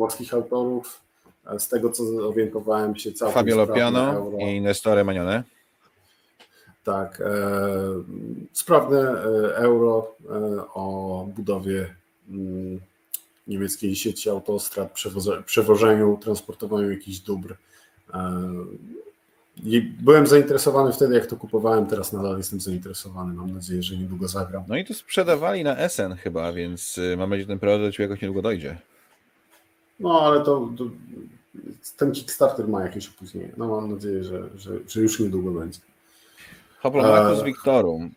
włoskich 0.02 0.34
autorów. 0.34 1.02
Z 1.58 1.68
tego, 1.68 1.90
co 1.90 2.04
orientowałem 2.04 2.96
się 2.96 3.12
całkiem 3.12 3.34
Fabio 3.34 3.58
Lopiano 3.58 4.32
i 4.40 4.62
Nestore 4.62 5.04
Manione. 5.04 5.44
Tak. 6.84 7.22
E, 7.22 7.34
sprawne 8.54 9.00
e, 9.00 9.56
euro 9.56 10.16
e, 10.30 10.34
o 10.74 11.28
budowie 11.36 11.96
mm, 12.30 12.80
niemieckiej 13.48 13.96
sieci 13.96 14.30
autostrad, 14.30 14.92
przewożeniu, 15.46 16.20
transportowaniu 16.22 16.92
jakichś 16.92 17.18
dóbr. 17.18 17.56
Byłem 20.00 20.28
zainteresowany 20.28 20.94
wtedy, 20.94 21.16
jak 21.16 21.26
to 21.26 21.36
kupowałem, 21.36 21.86
teraz 21.86 22.14
nadal 22.14 22.38
jestem 22.38 22.60
zainteresowany. 22.60 23.34
Mam 23.34 23.54
nadzieję, 23.54 23.84
że 23.84 23.98
niedługo 23.98 24.28
zagram. 24.28 24.64
No 24.68 24.78
i 24.78 24.86
to 24.86 24.94
sprzedawali 24.94 25.64
na 25.64 25.90
SN 25.90 26.16
chyba, 26.16 26.54
więc 26.54 27.00
mam 27.18 27.30
nadzieję, 27.30 27.44
że 27.44 27.48
ten 27.48 27.60
produkt 27.60 27.84
do 27.84 27.92
Ciebie 27.92 28.10
jakoś 28.10 28.22
niedługo 28.22 28.42
dojdzie. 28.42 28.78
No 30.02 30.22
ale 30.22 30.44
to, 30.46 30.70
to, 30.78 30.84
ten 31.98 32.12
Kickstarter 32.12 32.68
ma 32.68 32.84
jakieś 32.84 33.10
opóźnienie. 33.10 33.52
No 33.58 33.68
mam 33.68 33.94
nadzieję, 33.94 34.24
że, 34.24 34.50
że, 34.56 34.72
że 34.88 35.02
już 35.02 35.20
niedługo 35.20 35.52
będzie. 35.52 35.80
Hoplomachus 36.80 37.40
e, 37.40 37.46
Victorum. 37.46 38.12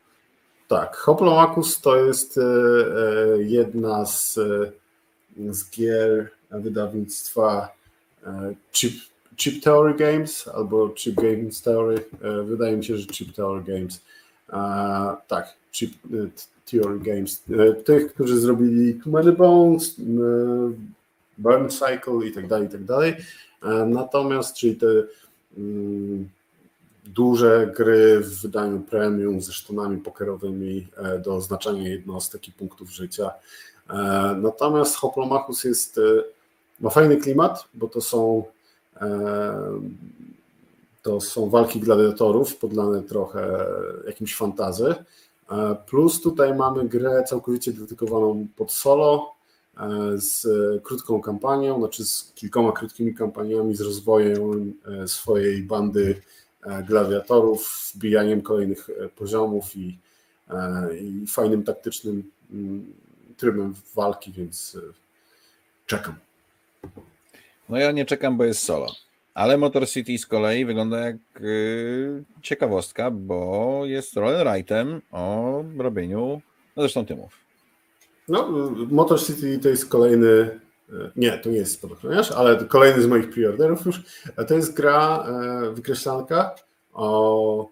Tak, 0.69 0.97
Hoplomachus 0.97 1.81
to 1.81 1.97
jest 1.97 2.39
e, 2.39 2.43
e, 2.43 3.43
jedna 3.43 4.07
z, 4.07 4.39
z 5.51 5.71
gier 5.71 6.31
wydawnictwa 6.51 7.69
Chip, 8.73 8.93
Chip 9.37 9.65
Theory 9.65 9.95
Games 9.95 10.49
albo 10.49 10.91
Chip 10.95 11.15
Games 11.15 11.63
Theory. 11.63 12.05
Wydaje 12.45 12.77
mi 12.77 12.85
się, 12.85 12.97
że 12.97 13.07
Chip 13.07 13.35
Theory 13.35 13.65
Games. 13.65 14.01
Tak, 15.27 15.57
Chip 15.73 15.93
Theory 16.65 17.01
Games. 17.01 17.45
Tych, 17.85 18.15
którzy 18.15 18.41
zrobili 18.41 18.95
Too 18.95 19.13
Many 19.13 19.33
Bones, 19.33 19.97
burn 21.39 21.69
cycle 21.69 22.27
i 22.27 22.33
tak 22.33 22.49
dalej, 22.49 22.67
i 22.67 22.71
tak 22.71 22.85
dalej. 22.85 23.15
E, 23.63 23.69
natomiast, 23.87 24.57
czyli 24.57 24.77
te 24.77 24.87
mm, 25.57 26.29
duże 27.05 27.73
gry 27.77 28.21
w 28.21 28.43
wydaniu 28.43 28.81
premium 28.81 29.41
ze 29.41 29.53
sztonami 29.53 29.99
pokerowymi 29.99 30.87
e, 30.97 31.19
do 31.19 31.35
oznaczania 31.35 31.89
jednostek 31.89 32.49
i 32.49 32.53
punktów 32.53 32.91
życia. 32.91 33.31
E, 33.91 33.95
natomiast 34.43 34.97
Hoplomachus 34.97 35.65
jest, 35.65 36.01
ma 36.81 36.91
fajny 36.91 37.17
klimat, 37.17 37.65
bo 37.75 37.89
to 37.89 38.01
są 38.01 38.45
to 41.03 41.21
są 41.21 41.51
walki 41.51 41.81
gladiatorów, 41.81 42.57
podlane 42.57 43.03
trochę 43.03 43.67
jakimś 44.07 44.37
fantazy. 44.37 44.95
Plus 45.87 46.21
tutaj 46.21 46.55
mamy 46.55 46.89
grę 46.89 47.25
całkowicie 47.29 47.73
dedykowaną 47.73 48.47
pod 48.57 48.73
solo, 48.73 49.34
z 50.17 50.47
krótką 50.83 51.21
kampanią, 51.21 51.79
znaczy 51.79 52.05
z 52.05 52.33
kilkoma 52.35 52.73
krótkimi 52.73 53.15
kampaniami, 53.15 53.77
z 53.77 53.81
rozwojem 53.81 54.75
e, 55.03 55.09
swojej 55.09 55.63
bandy 55.63 56.23
e, 56.67 56.83
gladiatorów, 56.83 57.93
wbijaniem 57.95 58.43
kolejnych 58.43 58.91
poziomów 59.17 59.77
i, 59.77 59.99
i 61.01 61.27
fajnym 61.27 61.63
taktycznym 61.63 62.31
mm, 62.51 62.95
trybem 63.37 63.75
walki, 63.95 64.33
więc 64.33 64.79
czekam. 65.87 66.15
No 67.69 67.79
ja 67.79 67.93
nie 67.93 68.05
czekam, 68.05 68.37
bo 68.37 68.45
jest 68.45 68.63
solo. 68.63 68.87
Ale 69.35 69.59
Motor 69.59 69.89
City 69.89 70.19
z 70.19 70.27
kolei 70.27 70.65
wygląda 70.65 70.99
jak 70.99 71.17
yy, 71.41 72.25
ciekawostka, 72.43 73.11
bo 73.11 73.81
jest 73.85 74.17
rollerightem 74.17 75.01
o 75.13 75.65
robieniu, 75.79 76.41
no 76.77 76.83
zresztą 76.83 77.07
tymów. 77.07 77.44
No, 78.29 78.71
Motor 78.91 79.21
City 79.23 79.59
to 79.59 79.69
jest 79.69 79.89
kolejny, 79.89 80.61
e, 80.93 81.11
nie, 81.17 81.39
to 81.39 81.51
nie 81.51 81.57
jest 81.57 81.73
spadochroniarz, 81.73 82.33
ale 82.33 82.65
kolejny 82.65 83.03
z 83.03 83.07
moich 83.07 83.31
preorderów 83.31 83.87
już. 83.87 84.03
To 84.49 84.55
jest 84.55 84.75
gra, 84.75 85.27
e, 85.29 85.71
wykreślanka 85.71 86.55
o 86.93 87.69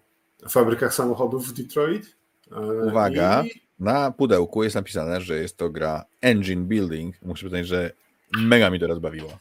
fabrykach 0.49 0.93
samochodów 0.93 1.47
w 1.47 1.53
Detroit. 1.53 2.15
E, 2.51 2.61
Uwaga, 2.61 3.43
I... 3.43 3.61
na 3.79 4.11
pudełku 4.11 4.63
jest 4.63 4.75
napisane, 4.75 5.21
że 5.21 5.37
jest 5.37 5.57
to 5.57 5.69
gra 5.69 6.05
engine 6.21 6.65
building. 6.65 7.15
Muszę 7.21 7.49
powiedzieć, 7.49 7.67
że 7.67 7.91
mega 8.37 8.69
mi 8.69 8.79
to 8.79 8.87
rozbawiło. 8.87 9.37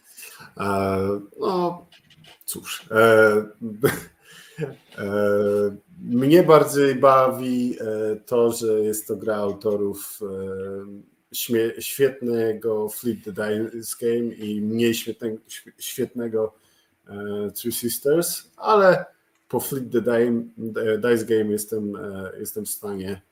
No, 1.41 1.87
cóż. 2.45 2.83
Mnie 5.99 6.43
bardziej 6.43 6.95
bawi 6.95 7.77
to, 8.27 8.53
że 8.53 8.81
jest 8.81 9.09
to 9.09 9.17
gra 9.17 9.37
autorów 9.37 10.21
świetnego 11.79 12.89
Flip 12.89 13.25
the 13.25 13.33
Dice 13.33 13.97
Game 14.01 14.35
i 14.35 14.61
mniej 14.61 14.95
świetnego, 15.79 16.55
Three 17.55 17.73
Sisters, 17.73 18.51
ale 18.57 19.05
po 19.49 19.61
Flip 19.61 19.93
the 19.93 20.01
Dice 20.99 21.25
Game 21.25 21.51
jestem, 21.51 21.99
jestem 22.41 22.67
w 22.67 22.71
stanie 22.71 23.23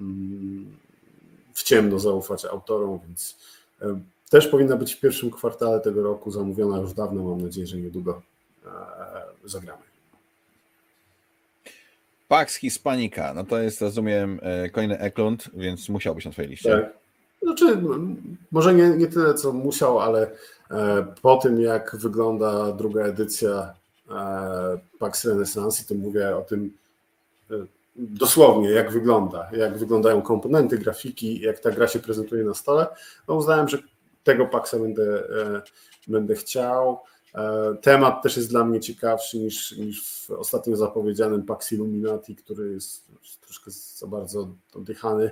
mm, 0.00 0.76
w 1.54 1.62
ciemno 1.62 1.98
zaufać 1.98 2.44
autorom, 2.44 3.00
więc 3.06 3.36
też 4.30 4.46
powinna 4.46 4.76
być 4.76 4.94
w 4.94 5.00
pierwszym 5.00 5.30
kwartale 5.30 5.80
tego 5.80 6.02
roku 6.02 6.30
zamówiona 6.30 6.78
już 6.78 6.92
dawno. 6.92 7.22
Mam 7.22 7.40
nadzieję, 7.40 7.66
że 7.66 7.76
niedługo 7.76 8.22
e, 8.66 8.70
zagramy. 9.44 9.87
Pax 12.28 12.56
Hispanica, 12.56 13.34
no 13.34 13.44
to 13.44 13.58
jest, 13.58 13.80
rozumiem, 13.80 14.40
e, 14.42 14.70
kolejny 14.70 14.98
Eklund, 14.98 15.50
więc 15.54 15.88
musiał 15.88 16.14
być 16.14 16.24
na 16.24 16.30
Twojej 16.30 16.50
liście. 16.50 16.70
Tak. 16.70 16.98
Znaczy, 17.42 17.78
może 18.50 18.74
nie, 18.74 18.88
nie 18.88 19.06
tyle, 19.06 19.34
co 19.34 19.52
musiał, 19.52 20.00
ale 20.00 20.30
e, 20.70 21.06
po 21.22 21.36
tym, 21.36 21.60
jak 21.60 21.96
wygląda 21.96 22.72
druga 22.72 23.04
edycja 23.04 23.74
Pax 24.98 25.24
Renaissance, 25.24 25.84
to 25.84 25.94
mówię 25.94 26.36
o 26.36 26.42
tym 26.42 26.72
dosłownie, 27.96 28.70
jak 28.70 28.92
wygląda, 28.92 29.50
jak 29.52 29.78
wyglądają 29.78 30.22
komponenty, 30.22 30.78
grafiki, 30.78 31.40
jak 31.40 31.58
ta 31.58 31.70
gra 31.70 31.88
się 31.88 31.98
prezentuje 31.98 32.44
na 32.44 32.54
stole, 32.54 32.86
no 33.28 33.34
uznałem, 33.34 33.68
że 33.68 33.78
tego 34.24 34.46
Paxa 34.46 34.74
będę, 34.78 35.02
e, 35.02 35.62
będę 36.08 36.34
chciał. 36.34 37.00
E, 37.38 37.74
temat 37.82 38.22
też 38.22 38.36
jest 38.36 38.50
dla 38.50 38.64
mnie 38.64 38.80
ciekawszy 38.80 39.38
niż, 39.38 39.72
niż 39.72 40.02
w 40.02 40.30
ostatnim 40.30 40.76
zapowiedzianym 40.76 41.42
Pax 41.42 41.72
Illuminati, 41.72 42.36
który 42.36 42.72
jest 42.72 43.06
troszkę 43.40 43.70
za 43.70 44.06
bardzo 44.06 44.48
oddychany. 44.74 45.30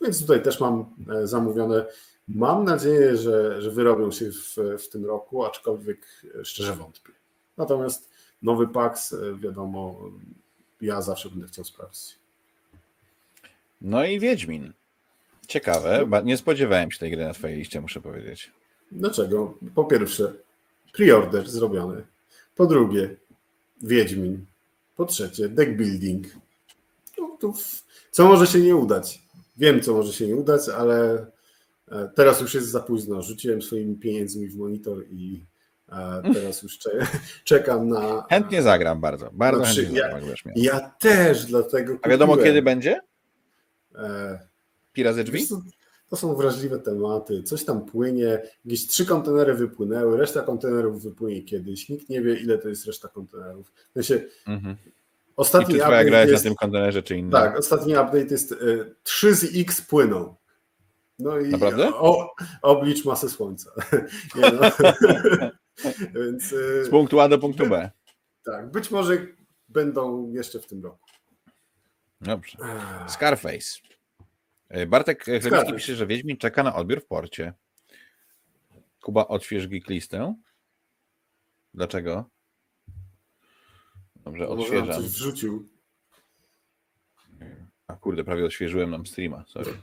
Więc 0.00 0.20
tutaj 0.20 0.42
też 0.42 0.60
mam 0.60 0.84
e, 1.10 1.26
zamówione. 1.26 1.86
Mam 2.28 2.64
nadzieję, 2.64 3.16
że, 3.16 3.62
że 3.62 3.70
wyrobią 3.70 4.10
się 4.10 4.30
w, 4.32 4.56
w 4.78 4.88
tym 4.88 5.06
roku, 5.06 5.44
aczkolwiek 5.44 6.06
szczerze 6.44 6.74
wątpię. 6.74 7.12
Natomiast 7.56 8.10
nowy 8.42 8.68
Pax, 8.68 9.16
wiadomo, 9.40 10.10
ja 10.80 11.02
zawsze 11.02 11.30
będę 11.30 11.46
chciał 11.46 11.64
sprawdzić. 11.64 12.18
No 13.80 14.04
i 14.04 14.20
Wiedźmin. 14.20 14.72
Ciekawe, 15.48 16.06
nie 16.24 16.36
spodziewałem 16.36 16.90
się 16.90 16.98
tej 16.98 17.10
gry 17.10 17.24
na 17.24 17.34
twojej 17.34 17.58
liście, 17.58 17.80
muszę 17.80 18.00
powiedzieć. 18.00 18.52
Dlaczego? 18.92 19.54
Po 19.74 19.84
pierwsze, 19.84 20.32
preorder 20.92 21.50
zrobiony. 21.50 22.02
Po 22.56 22.66
drugie, 22.66 23.16
Wiedźmin. 23.82 24.44
Po 24.96 25.04
trzecie, 25.04 25.48
deck 25.48 25.70
building. 25.70 26.26
No, 27.18 27.52
co 28.10 28.28
może 28.28 28.46
się 28.46 28.60
nie 28.60 28.76
udać? 28.76 29.22
Wiem, 29.56 29.80
co 29.80 29.94
może 29.94 30.12
się 30.12 30.26
nie 30.26 30.36
udać, 30.36 30.68
ale 30.68 31.26
e, 31.90 32.10
teraz 32.14 32.40
już 32.40 32.54
jest 32.54 32.68
za 32.68 32.80
późno. 32.80 33.22
Rzuciłem 33.22 33.62
swoimi 33.62 33.96
pieniędzmi 33.96 34.48
w 34.48 34.56
monitor 34.56 35.04
i 35.10 35.44
e, 35.92 36.22
teraz 36.34 36.62
już 36.62 36.78
czekam 37.44 37.88
na. 37.88 38.26
Chętnie 38.30 38.62
zagram 38.62 39.00
bardzo. 39.00 39.30
Bardzo 39.32 39.64
chętnie 39.64 39.98
ja, 39.98 40.10
zagram, 40.10 40.34
ja 40.56 40.80
też, 40.80 41.46
dlatego. 41.46 41.98
A 42.02 42.08
wiadomo, 42.08 42.36
kiedy 42.36 42.62
będzie? 42.62 43.00
E, 43.94 44.38
Pira 44.92 45.12
ze 45.12 45.24
drzwi? 45.24 45.46
To 46.12 46.16
są 46.16 46.34
wrażliwe 46.34 46.78
tematy. 46.78 47.42
Coś 47.42 47.64
tam 47.64 47.84
płynie, 47.84 48.42
jakieś 48.64 48.86
trzy 48.86 49.06
kontenery 49.06 49.54
wypłynęły, 49.54 50.16
reszta 50.16 50.42
kontenerów 50.42 51.02
wypłynie 51.02 51.42
kiedyś. 51.42 51.88
Nikt 51.88 52.08
nie 52.08 52.22
wie, 52.22 52.34
ile 52.34 52.58
to 52.58 52.68
jest 52.68 52.86
reszta 52.86 53.08
kontenerów. 53.08 53.72
W 53.90 53.92
sensie, 53.92 54.26
mhm. 54.46 54.76
Ostatni 55.36 55.74
I 55.74 55.78
czy 55.78 55.82
twoja 55.82 56.04
gra 56.04 56.20
jest, 56.20 56.32
jest 56.32 56.44
na 56.44 56.50
tym 56.50 56.56
kontenerze, 56.56 57.02
czy 57.02 57.16
inny? 57.16 57.32
Tak, 57.32 57.58
ostatni 57.58 57.92
update 57.92 58.26
jest 58.30 58.52
y, 58.52 58.94
3 59.02 59.34
z 59.34 59.56
X 59.56 59.80
płyną. 59.80 60.34
No 61.18 61.38
i 61.38 61.48
Naprawdę? 61.48 61.88
O, 61.94 62.34
oblicz 62.62 63.04
masę 63.04 63.28
słońca. 63.28 63.70
Nie, 64.36 64.52
no. 64.52 64.70
Więc, 66.24 66.52
y, 66.52 66.84
z 66.84 66.88
punktu 66.88 67.20
A 67.20 67.28
do 67.28 67.38
punktu 67.38 67.66
B. 67.66 67.90
Tak, 68.44 68.70
być 68.70 68.90
może 68.90 69.26
będą 69.68 70.30
jeszcze 70.32 70.60
w 70.60 70.66
tym 70.66 70.84
roku. 70.84 71.06
Dobrze. 72.20 72.58
Scarface. 73.08 73.92
E, 74.72 74.86
Bartek 74.86 75.24
Chlebicki 75.24 75.74
pisze, 75.74 75.96
że 75.96 76.06
Wiedźmin 76.06 76.36
czeka 76.36 76.62
na 76.62 76.74
odbiór 76.74 77.00
w 77.00 77.06
porcie. 77.06 77.52
Kuba, 79.00 79.28
odśwież 79.28 79.66
listę. 79.88 80.34
Dlaczego? 81.74 82.30
Dobrze, 84.16 84.48
odświeżam. 84.48 85.02
wrzucił. 85.02 85.68
A 87.86 87.96
kurde, 87.96 88.24
prawie 88.24 88.44
odświeżyłem 88.44 88.90
nam 88.90 89.06
streama, 89.06 89.44
sorry. 89.46 89.72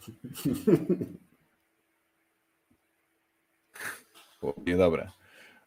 Niedobre. 4.68 5.12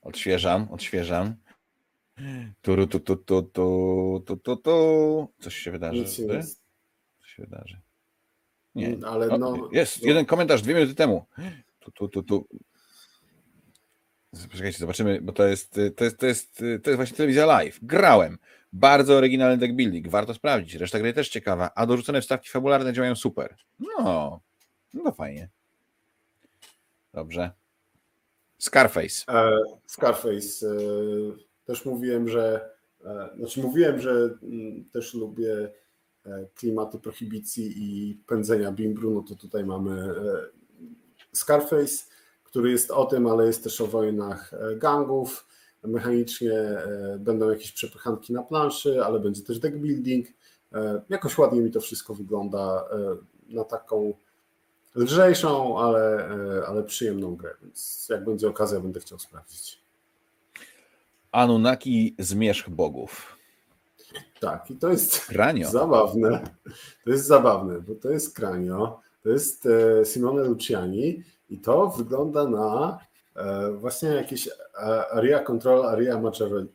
Odświeżam, 0.03 0.69
odświeżam. 0.71 1.37
Tu, 2.63 2.87
tu, 2.87 3.01
tu, 3.01 3.17
tu, 3.17 3.43
tu, 3.43 4.23
tu, 4.27 4.37
tu, 4.37 4.57
tu. 4.57 5.29
Coś 5.41 5.57
się 5.57 5.71
wydarzy. 5.71 6.05
Coś 6.05 7.35
się 7.35 7.43
wydarzy. 7.43 7.92
Nie, 8.75 8.87
mm, 8.87 9.05
ale 9.05 9.39
no, 9.39 9.69
jest, 9.73 10.03
no. 10.03 10.09
jeden 10.09 10.25
komentarz 10.25 10.63
dwie 10.63 10.75
minuty 10.75 10.95
temu. 10.95 11.25
Tu, 11.81 11.91
tu, 11.91 12.09
tu, 12.09 12.23
tu. 12.23 12.47
Poczekajcie, 14.51 14.79
zobaczymy, 14.79 15.21
bo 15.21 15.33
to 15.33 15.47
jest, 15.47 15.81
to 15.97 16.05
jest, 16.05 16.19
to 16.19 16.27
jest, 16.27 16.57
to 16.57 16.91
jest 16.91 16.97
właśnie 16.97 17.17
telewizja 17.17 17.47
live. 17.47 17.79
Grałem. 17.83 18.39
Bardzo 18.73 19.17
oryginalny 19.17 19.59
deck 19.59 19.75
building. 19.75 20.09
Warto 20.09 20.35
sprawdzić. 20.35 20.75
Reszta 20.75 20.99
gry 20.99 21.13
też 21.13 21.29
ciekawa. 21.29 21.71
A 21.75 21.87
dorzucone 21.87 22.21
wstawki 22.21 22.49
fabularne 22.49 22.93
działają 22.93 23.17
super. 23.17 23.57
No, 23.79 24.41
no 24.95 25.05
to 25.05 25.13
fajnie. 25.13 25.49
Dobrze. 27.15 27.51
Scarface. 28.59 29.25
E, 29.29 29.59
Scarface. 29.87 30.67
E, 30.67 30.73
też 31.65 31.85
mówiłem, 31.85 32.29
że 32.29 32.71
e, 33.05 33.29
znaczy 33.37 33.61
mówiłem, 33.61 34.01
że 34.01 34.11
m, 34.11 34.39
mm, 34.43 34.85
też 34.85 35.15
lubię 35.15 35.71
klimaty 36.55 36.99
prohibicji 36.99 37.73
i 37.77 38.15
pędzenia 38.27 38.73
bimbru, 38.73 39.11
no 39.11 39.23
to 39.23 39.35
tutaj 39.35 39.65
mamy 39.65 39.91
e, 39.93 40.15
Scarface, 41.33 42.05
który 42.45 42.71
jest 42.71 42.91
o 42.91 43.05
tym, 43.05 43.27
ale 43.27 43.47
jest 43.47 43.65
też 43.65 43.81
o 43.81 43.87
wojnach 43.87 44.55
e, 44.55 44.77
gangów. 44.77 45.47
Mechanicznie 45.85 46.53
będą 47.19 47.51
jakieś 47.51 47.73
przepychanki 47.73 48.33
na 48.33 48.43
planszy, 48.43 49.05
ale 49.05 49.21
będzie 49.21 49.43
też 49.43 49.59
deck 49.59 49.77
building. 49.77 50.27
Jakoś 51.09 51.39
ładnie 51.39 51.61
mi 51.61 51.71
to 51.71 51.81
wszystko 51.81 52.15
wygląda 52.15 52.85
na 53.49 53.65
taką 53.65 54.15
lżejszą, 54.95 55.79
ale, 55.79 56.29
ale 56.69 56.83
przyjemną 56.83 57.37
grę, 57.37 57.55
więc 57.63 58.07
jak 58.11 58.25
będzie 58.25 58.49
okazja, 58.49 58.81
będę 58.81 59.01
chciał 59.01 59.19
sprawdzić. 59.19 59.83
Anunnaki 61.33 62.15
Zmierzch 62.19 62.69
Bogów. 62.69 63.42
Tak, 64.41 64.71
i 64.71 64.77
to 64.77 64.91
jest 64.91 65.27
Kranio. 65.27 65.71
zabawne. 65.71 66.45
To 67.05 67.11
jest 67.11 67.27
zabawne, 67.27 67.81
bo 67.81 67.95
to 67.95 68.11
jest 68.11 68.37
Kranio, 68.37 69.01
to 69.23 69.29
jest 69.29 69.67
e, 69.67 70.05
Simone 70.05 70.45
Luciani 70.45 71.23
i 71.51 71.59
to 71.59 71.89
wygląda 71.89 72.49
na 72.49 72.99
e, 73.37 73.73
właśnie 73.73 74.09
jakieś 74.09 74.49
e, 74.49 74.53
area 75.11 75.39
control, 75.39 75.87
area 75.87 76.21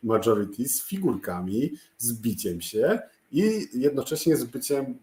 majority 0.04 0.68
z 0.70 0.84
figurkami, 0.84 1.72
z 1.98 2.14
biciem 2.14 2.62
się 2.62 3.00
i 3.32 3.68
jednocześnie 3.74 4.38
z 4.38 4.44
byciem 4.44 4.98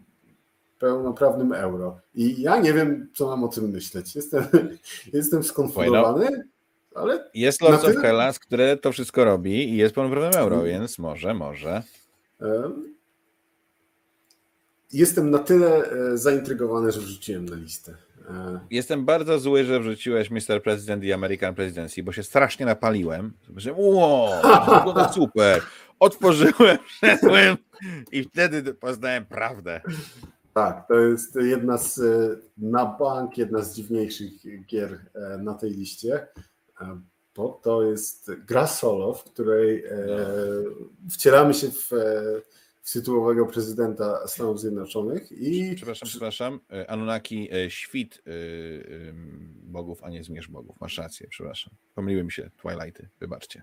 pełnoprawnym 0.79 1.53
euro. 1.53 2.01
I 2.15 2.43
ja 2.43 2.59
nie 2.59 2.73
wiem, 2.73 3.09
co 3.15 3.27
mam 3.27 3.45
o 3.45 3.49
tym 3.49 3.69
myśleć. 3.71 4.15
Jestem, 4.15 4.45
jestem 5.13 5.45
skonfundowany, 5.45 6.45
ale... 6.95 7.31
Jest 7.35 7.63
Lords 7.63 7.81
tyle... 7.81 7.95
of 7.95 8.03
Hellas, 8.03 8.39
które 8.39 8.77
to 8.77 8.93
wszystko 8.93 9.25
robi 9.25 9.69
i 9.69 9.77
jest 9.77 9.95
pełnoprawnym 9.95 10.43
euro, 10.43 10.63
więc 10.63 10.99
może, 10.99 11.35
może... 11.35 11.83
Jestem 14.93 15.31
na 15.31 15.39
tyle 15.39 15.91
e, 15.91 16.19
zaintrygowany, 16.19 16.93
że 16.93 17.01
wrzuciłem 17.01 17.45
na 17.45 17.57
listę. 17.57 17.97
E, 18.31 18.61
Jestem 18.71 19.05
bardzo 19.05 19.39
zły, 19.39 19.65
że 19.65 19.81
wrzuciłeś 19.81 20.31
Mr. 20.31 20.63
President 20.63 21.05
i 21.05 21.13
American 21.13 21.55
Presidency, 21.55 22.03
bo 22.03 22.13
się 22.13 22.23
strasznie 22.23 22.67
napaliłem. 22.67 23.33
Że 23.57 23.73
wow, 23.77 24.31
super. 25.13 25.63
Otworzyłem, 26.01 26.79
wszedłem 26.89 27.57
i 28.13 28.25
wtedy 28.25 28.75
poznałem 28.75 29.27
prawdę. 29.27 29.81
Tak, 30.55 30.89
to 30.89 30.95
jest 30.95 31.37
jedna 31.37 31.79
z 31.79 31.99
e, 31.99 32.37
na 32.59 32.87
bank, 32.87 33.39
jedna 33.39 33.63
z 33.63 33.75
dziwniejszych 33.75 34.33
gier 34.67 34.99
na 35.39 35.55
tej 35.55 35.71
liście 35.71 36.27
bo 37.35 37.61
to 37.63 37.83
jest 37.83 38.31
gra 38.47 38.67
solo, 38.67 39.15
w 39.15 39.25
której 39.25 39.85
e, 39.85 39.91
wcielamy 41.11 41.55
się 41.55 41.71
w, 41.71 41.93
e, 41.93 42.23
w 42.83 42.93
tytułowego 42.93 43.47
prezydenta 43.47 44.29
Stanów 44.29 44.61
Zjednoczonych 44.61 45.33
i... 45.33 45.75
Przepraszam, 45.77 46.09
przepraszam, 46.09 46.61
e, 46.73 46.91
Anunnaki 46.91 47.49
świt 47.69 48.23
bogów, 49.63 50.05
a 50.05 50.11
nie 50.11 50.25
zmierz 50.25 50.49
bogów. 50.49 50.81
Masz 50.81 50.99
rację, 50.99 51.27
przepraszam. 51.31 51.75
Pomyliły 51.95 52.25
mi 52.25 52.33
się 52.33 52.51
Twilighty, 52.63 53.09
wybaczcie. 53.21 53.63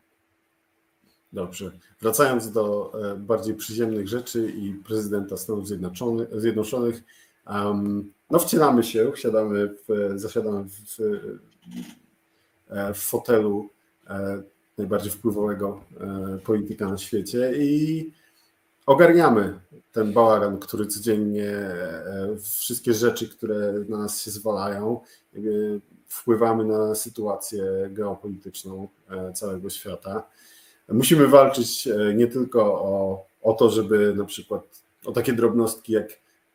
Dobrze. 1.34 1.72
Wracając 2.02 2.52
do 2.52 2.93
bardziej 3.18 3.56
przyziemnych 3.56 4.07
rzeczy 4.07 4.52
i 4.52 4.73
prezydenta 4.73 5.38
Stanów 5.38 5.68
Zjednoczonych, 5.68 6.41
Zjednoczonych 6.41 7.03
um, 7.48 8.14
no 8.30 8.39
wcielamy 8.39 8.84
się, 8.84 9.11
siadamy 9.15 9.68
w, 9.68 10.14
zasiadamy 10.19 10.64
w, 10.64 10.98
w 12.93 12.98
fotelu 12.98 13.69
najbardziej 14.77 15.11
wpływowego 15.11 15.84
polityka 16.43 16.88
na 16.88 16.98
świecie 16.98 17.52
i 17.56 18.11
ogarniamy 18.85 19.60
ten 19.91 20.14
bałagan, 20.14 20.60
który 20.60 20.88
codziennie, 20.88 21.49
e, 21.49 22.38
wszystkie 22.41 22.93
rzeczy, 22.93 23.30
które 23.30 23.73
na 23.89 23.98
nas 23.98 24.22
się 24.22 24.31
zwalają, 24.31 24.99
wpływamy 26.07 26.65
na 26.65 26.95
sytuację 26.95 27.64
geopolityczną 27.89 28.88
e, 29.10 29.34
całego 29.34 29.69
świata. 29.69 30.27
Musimy 30.89 31.27
walczyć 31.27 31.88
e, 31.88 32.14
nie 32.14 32.27
tylko 32.27 32.64
o, 32.64 33.26
o 33.41 33.53
to, 33.53 33.69
żeby 33.69 34.14
na 34.15 34.26
przykład 34.26 34.64
o 35.06 35.11
takie 35.11 35.34
drobnostki 35.34 35.93
jak 35.93 36.07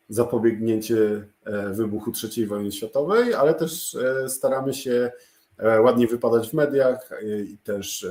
zapobiegnięcie 0.09 1.27
wybuchu 1.71 2.11
III 2.23 2.47
wojny 2.47 2.71
światowej, 2.71 3.33
ale 3.33 3.53
też 3.53 3.97
staramy 4.27 4.73
się 4.73 5.11
ładnie 5.59 6.07
wypadać 6.07 6.49
w 6.49 6.53
mediach 6.53 7.09
i 7.47 7.57
też 7.57 8.07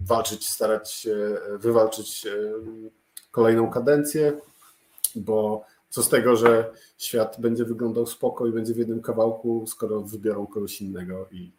walczyć, 0.00 0.48
starać 0.48 0.92
się 0.92 1.36
wywalczyć 1.58 2.26
kolejną 3.30 3.70
kadencję, 3.70 4.32
bo 5.16 5.64
co 5.90 6.02
z 6.02 6.08
tego, 6.08 6.36
że 6.36 6.70
świat 6.98 7.40
będzie 7.40 7.64
wyglądał 7.64 8.06
spoko 8.06 8.46
i 8.46 8.52
będzie 8.52 8.74
w 8.74 8.76
jednym 8.76 9.02
kawałku, 9.02 9.64
skoro 9.66 10.00
wybiorą 10.00 10.46
kogoś 10.46 10.80
innego 10.80 11.28
i, 11.32 11.52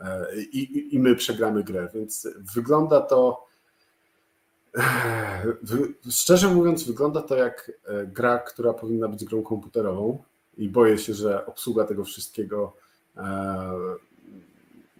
e, 0.00 0.26
i, 0.52 0.94
i 0.94 0.98
my 0.98 1.16
przegramy 1.16 1.64
grę. 1.64 1.88
Więc 1.94 2.28
wygląda 2.54 3.00
to, 3.00 3.46
szczerze 6.10 6.48
mówiąc, 6.48 6.84
wygląda 6.84 7.22
to 7.22 7.36
jak 7.36 7.72
e, 7.84 8.06
gra, 8.06 8.38
która 8.38 8.72
powinna 8.74 9.08
być 9.08 9.24
grą 9.24 9.42
komputerową 9.42 10.22
i 10.56 10.68
boję 10.68 10.98
się, 10.98 11.14
że 11.14 11.46
obsługa 11.46 11.84
tego 11.84 12.04
wszystkiego 12.04 12.72
e, 13.16 13.22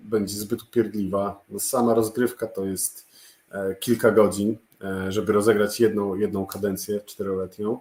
będzie 0.09 0.35
zbyt 0.35 0.62
upierdliwa. 0.62 1.40
No, 1.48 1.60
sama 1.60 1.94
rozgrywka 1.94 2.47
to 2.47 2.64
jest 2.64 3.09
kilka 3.80 4.10
godzin, 4.10 4.56
E, 4.85 5.12
żeby 5.12 5.32
rozegrać 5.32 5.80
jedną, 5.80 6.14
jedną 6.14 6.47
kadencję 6.47 7.01
czteroletnią. 7.01 7.78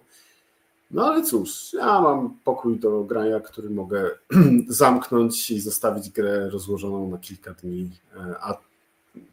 No 0.90 1.06
ale 1.06 1.22
cóż, 1.22 1.72
ja 1.72 2.00
mam 2.00 2.38
pokój 2.44 2.78
do 2.78 3.04
grania, 3.04 3.40
który 3.40 3.70
mogę 3.70 4.10
zamknąć 4.68 5.50
i 5.50 5.60
zostawić 5.60 6.10
grę 6.10 6.50
rozłożoną 6.50 7.10
na 7.10 7.18
kilka 7.18 7.54
dni, 7.54 7.90
e, 8.16 8.34
a 8.40 8.58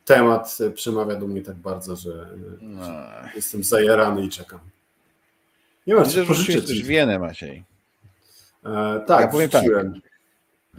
temat 0.05 0.57
przemawia 0.73 1.15
do 1.15 1.27
mnie 1.27 1.41
tak 1.41 1.55
bardzo, 1.55 1.95
że 1.95 2.29
no. 2.61 2.85
jestem 3.35 3.63
zajarany 3.63 4.25
i 4.25 4.29
czekam. 4.29 4.59
Nie 5.87 5.95
ma 5.95 6.05
co 6.05 6.25
pożyczyć. 6.25 6.67
też 6.67 6.83
Wienę, 6.83 7.19
Maciej. 7.19 7.63
E, 8.65 9.03
tak, 9.07 9.21
ja 9.21 9.27
powiem 9.27 9.49
tak. 9.49 9.65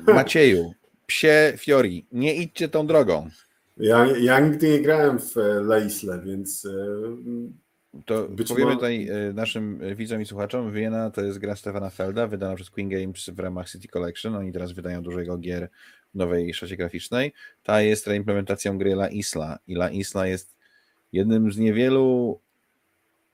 Macieju, 0.07 0.75
psie 1.07 1.53
Fiori, 1.57 2.07
nie 2.13 2.35
idźcie 2.35 2.69
tą 2.69 2.87
drogą. 2.87 3.31
Ja, 3.77 4.07
ja 4.21 4.41
nigdy 4.41 4.69
nie 4.69 4.81
grałem 4.81 5.19
w 5.19 5.37
e, 5.37 5.41
La 5.41 5.79
Isle, 5.79 6.21
więc. 6.21 6.65
E, 6.65 8.03
to 8.05 8.29
powiemy 8.49 8.73
tutaj 8.73 9.09
e, 9.09 9.33
naszym 9.33 9.81
widzom 9.97 10.23
i 10.23 10.27
słuchaczom, 10.27 10.73
Wiena 10.73 11.11
to 11.11 11.21
jest 11.21 11.39
gra 11.39 11.57
Stefana 11.57 11.91
Felda, 11.91 12.27
wydana 12.27 12.55
przez 12.55 12.71
Queen 12.71 12.89
Games 12.89 13.31
w 13.31 13.39
ramach 13.39 13.71
City 13.71 13.89
Collection. 13.89 14.35
Oni 14.35 14.53
teraz 14.53 14.73
wydają 14.73 15.03
dużo 15.03 15.21
jego 15.21 15.39
gier 15.39 15.69
w 16.15 16.19
nowej 16.19 16.55
szocie 16.55 16.77
graficznej. 16.77 17.33
Ta 17.63 17.83
jest 17.83 18.07
reimplementacją 18.07 18.79
gry 18.79 18.93
La 18.93 19.09
Isla 19.09 19.59
i 19.67 19.75
La 19.75 19.91
Isla 19.91 20.27
jest 20.27 20.57
jednym 21.13 21.53
z 21.53 21.59
niewielu 21.59 22.41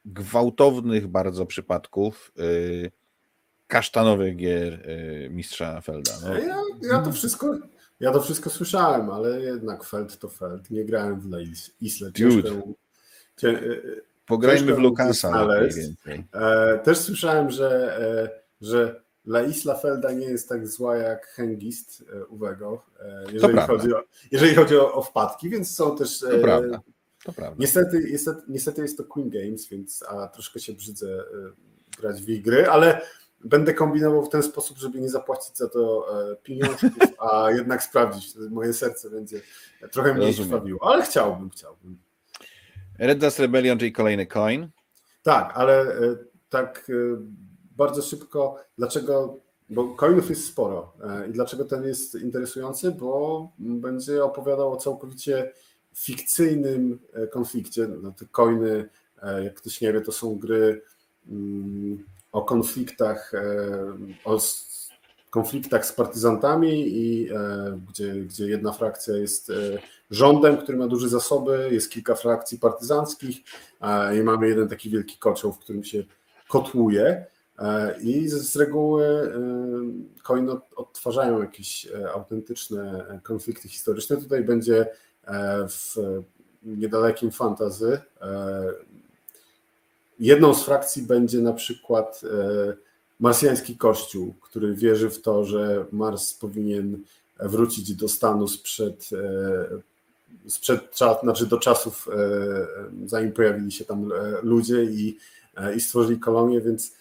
gwałtownych 0.04 1.06
bardzo 1.06 1.46
przypadków 1.46 2.32
yy, 2.36 2.90
kasztanowych 3.72 4.36
gier 4.36 4.88
yy, 4.88 5.30
mistrza 5.30 5.80
Felda. 5.80 6.12
No. 6.22 6.34
Ja, 6.34 6.62
ja 6.82 7.02
to 7.02 7.12
wszystko 7.12 7.58
ja 8.00 8.12
to 8.12 8.20
wszystko 8.20 8.50
słyszałem, 8.50 9.10
ale 9.10 9.40
jednak 9.40 9.84
Feld 9.84 10.18
to 10.18 10.28
Feld. 10.28 10.70
Nie 10.70 10.84
grałem 10.84 11.20
w 11.20 11.26
La 11.26 11.38
Isle. 11.80 12.12
Ciężko, 12.12 12.48
cię, 13.36 13.48
e, 13.48 13.60
Pograjmy 14.26 14.74
w 14.74 14.78
Lukasa. 14.78 15.48
E, 16.32 16.78
też 16.78 16.98
słyszałem, 16.98 17.50
że, 17.50 17.98
e, 18.00 18.40
że 18.60 19.00
La 19.26 19.42
Isla 19.42 19.74
Felda 19.74 20.12
nie 20.12 20.26
jest 20.26 20.48
tak 20.48 20.68
zła 20.68 20.96
jak 20.96 21.26
Hengist 21.26 22.04
Uwego, 22.28 22.82
jeżeli, 23.32 23.58
chodzi 23.58 23.94
o, 23.94 24.02
jeżeli 24.32 24.54
chodzi 24.54 24.76
o, 24.76 24.94
o 24.94 25.02
wpadki, 25.02 25.50
więc 25.50 25.74
są 25.74 25.96
też. 25.96 26.20
To 26.20 26.38
prawda. 26.42 26.80
To 27.24 27.32
prawda. 27.32 27.56
Niestety, 27.58 28.06
niestety, 28.10 28.42
niestety 28.48 28.82
jest 28.82 28.96
to 28.96 29.04
Queen 29.04 29.30
Games, 29.30 29.68
więc 29.68 30.04
a 30.08 30.28
troszkę 30.28 30.60
się 30.60 30.72
brzydzę 30.72 31.24
grać 31.98 32.22
w 32.22 32.42
gry, 32.42 32.66
ale 32.66 33.00
będę 33.44 33.74
kombinował 33.74 34.24
w 34.24 34.28
ten 34.28 34.42
sposób, 34.42 34.78
żeby 34.78 35.00
nie 35.00 35.08
zapłacić 35.08 35.56
za 35.56 35.68
to 35.68 36.06
e, 36.32 36.36
pieniążków, 36.36 36.90
a 37.18 37.50
jednak 37.58 37.82
sprawdzić. 37.82 38.34
Moje 38.50 38.72
serce 38.72 39.10
będzie 39.10 39.40
trochę 39.90 40.14
mniej 40.14 40.34
krwawiło, 40.34 40.92
ale 40.92 41.02
chciałbym, 41.02 41.50
chciałbym. 41.50 41.98
Red 42.98 43.18
Dust 43.18 43.38
Rebellion, 43.38 43.78
czyli 43.78 43.92
kolejny 43.92 44.26
coin. 44.26 44.68
Tak, 45.22 45.52
ale 45.54 45.82
e, 45.82 46.16
tak 46.48 46.90
e, 46.90 46.92
bardzo 47.76 48.02
szybko, 48.02 48.56
dlaczego, 48.78 49.38
bo 49.70 49.94
coinów 49.94 50.30
jest 50.30 50.46
sporo 50.46 50.92
i 51.28 51.32
dlaczego 51.32 51.64
ten 51.64 51.84
jest 51.84 52.14
interesujący, 52.14 52.90
bo 52.90 53.48
będzie 53.58 54.24
opowiadał 54.24 54.72
o 54.72 54.76
całkowicie 54.76 55.52
fikcyjnym 55.94 56.98
konflikcie. 57.30 57.88
No, 58.02 58.12
te 58.12 58.26
coiny, 58.26 58.88
jak 59.42 59.54
ktoś 59.54 59.80
nie 59.80 59.92
wie, 59.92 60.00
to 60.00 60.12
są 60.12 60.38
gry 60.38 60.82
mm, 61.28 62.04
o 62.32 62.42
konfliktach, 62.42 63.34
e, 63.34 63.42
o 64.24 64.38
konfliktach 65.30 65.86
z 65.86 65.92
partyzantami 65.92 66.88
i 66.88 67.32
e, 67.32 67.36
gdzie, 67.88 68.14
gdzie 68.14 68.48
jedna 68.48 68.72
frakcja 68.72 69.16
jest 69.16 69.50
e, 69.50 69.54
rządem, 70.10 70.56
który 70.56 70.78
ma 70.78 70.86
duże 70.86 71.08
zasoby, 71.08 71.68
jest 71.70 71.90
kilka 71.90 72.14
frakcji 72.14 72.58
partyzanckich 72.58 73.36
i 74.20 74.22
mamy 74.22 74.48
jeden 74.48 74.68
taki 74.68 74.90
wielki 74.90 75.18
kocioł, 75.18 75.52
w 75.52 75.58
którym 75.58 75.84
się 75.84 76.04
kotłuje 76.48 77.26
i 78.00 78.28
z 78.28 78.56
reguły 78.56 79.32
coiny 80.22 80.52
odtwarzają 80.76 81.40
jakieś 81.42 81.88
autentyczne 82.14 83.06
konflikty 83.22 83.68
historyczne. 83.68 84.16
Tutaj 84.16 84.44
będzie 84.44 84.86
w 85.68 85.96
niedalekim 86.62 87.30
fantazy 87.30 88.00
Jedną 90.22 90.54
z 90.54 90.64
frakcji 90.64 91.02
będzie 91.02 91.38
na 91.38 91.52
przykład 91.52 92.20
e, 92.24 92.72
marsjański 93.20 93.76
kościół, 93.76 94.34
który 94.40 94.74
wierzy 94.74 95.10
w 95.10 95.22
to, 95.22 95.44
że 95.44 95.86
Mars 95.92 96.34
powinien 96.34 97.02
wrócić 97.40 97.94
do 97.94 98.08
stanu 98.08 98.48
sprzed, 98.48 99.10
e, 99.12 100.50
sprzed 100.50 100.98
znaczy 101.22 101.46
do 101.46 101.58
czasów, 101.58 102.08
e, 102.08 103.06
zanim 103.06 103.32
pojawili 103.32 103.72
się 103.72 103.84
tam 103.84 104.12
ludzie 104.42 104.84
i, 104.84 105.18
i 105.76 105.80
stworzyli 105.80 106.20
kolonię, 106.20 106.60
więc 106.60 106.92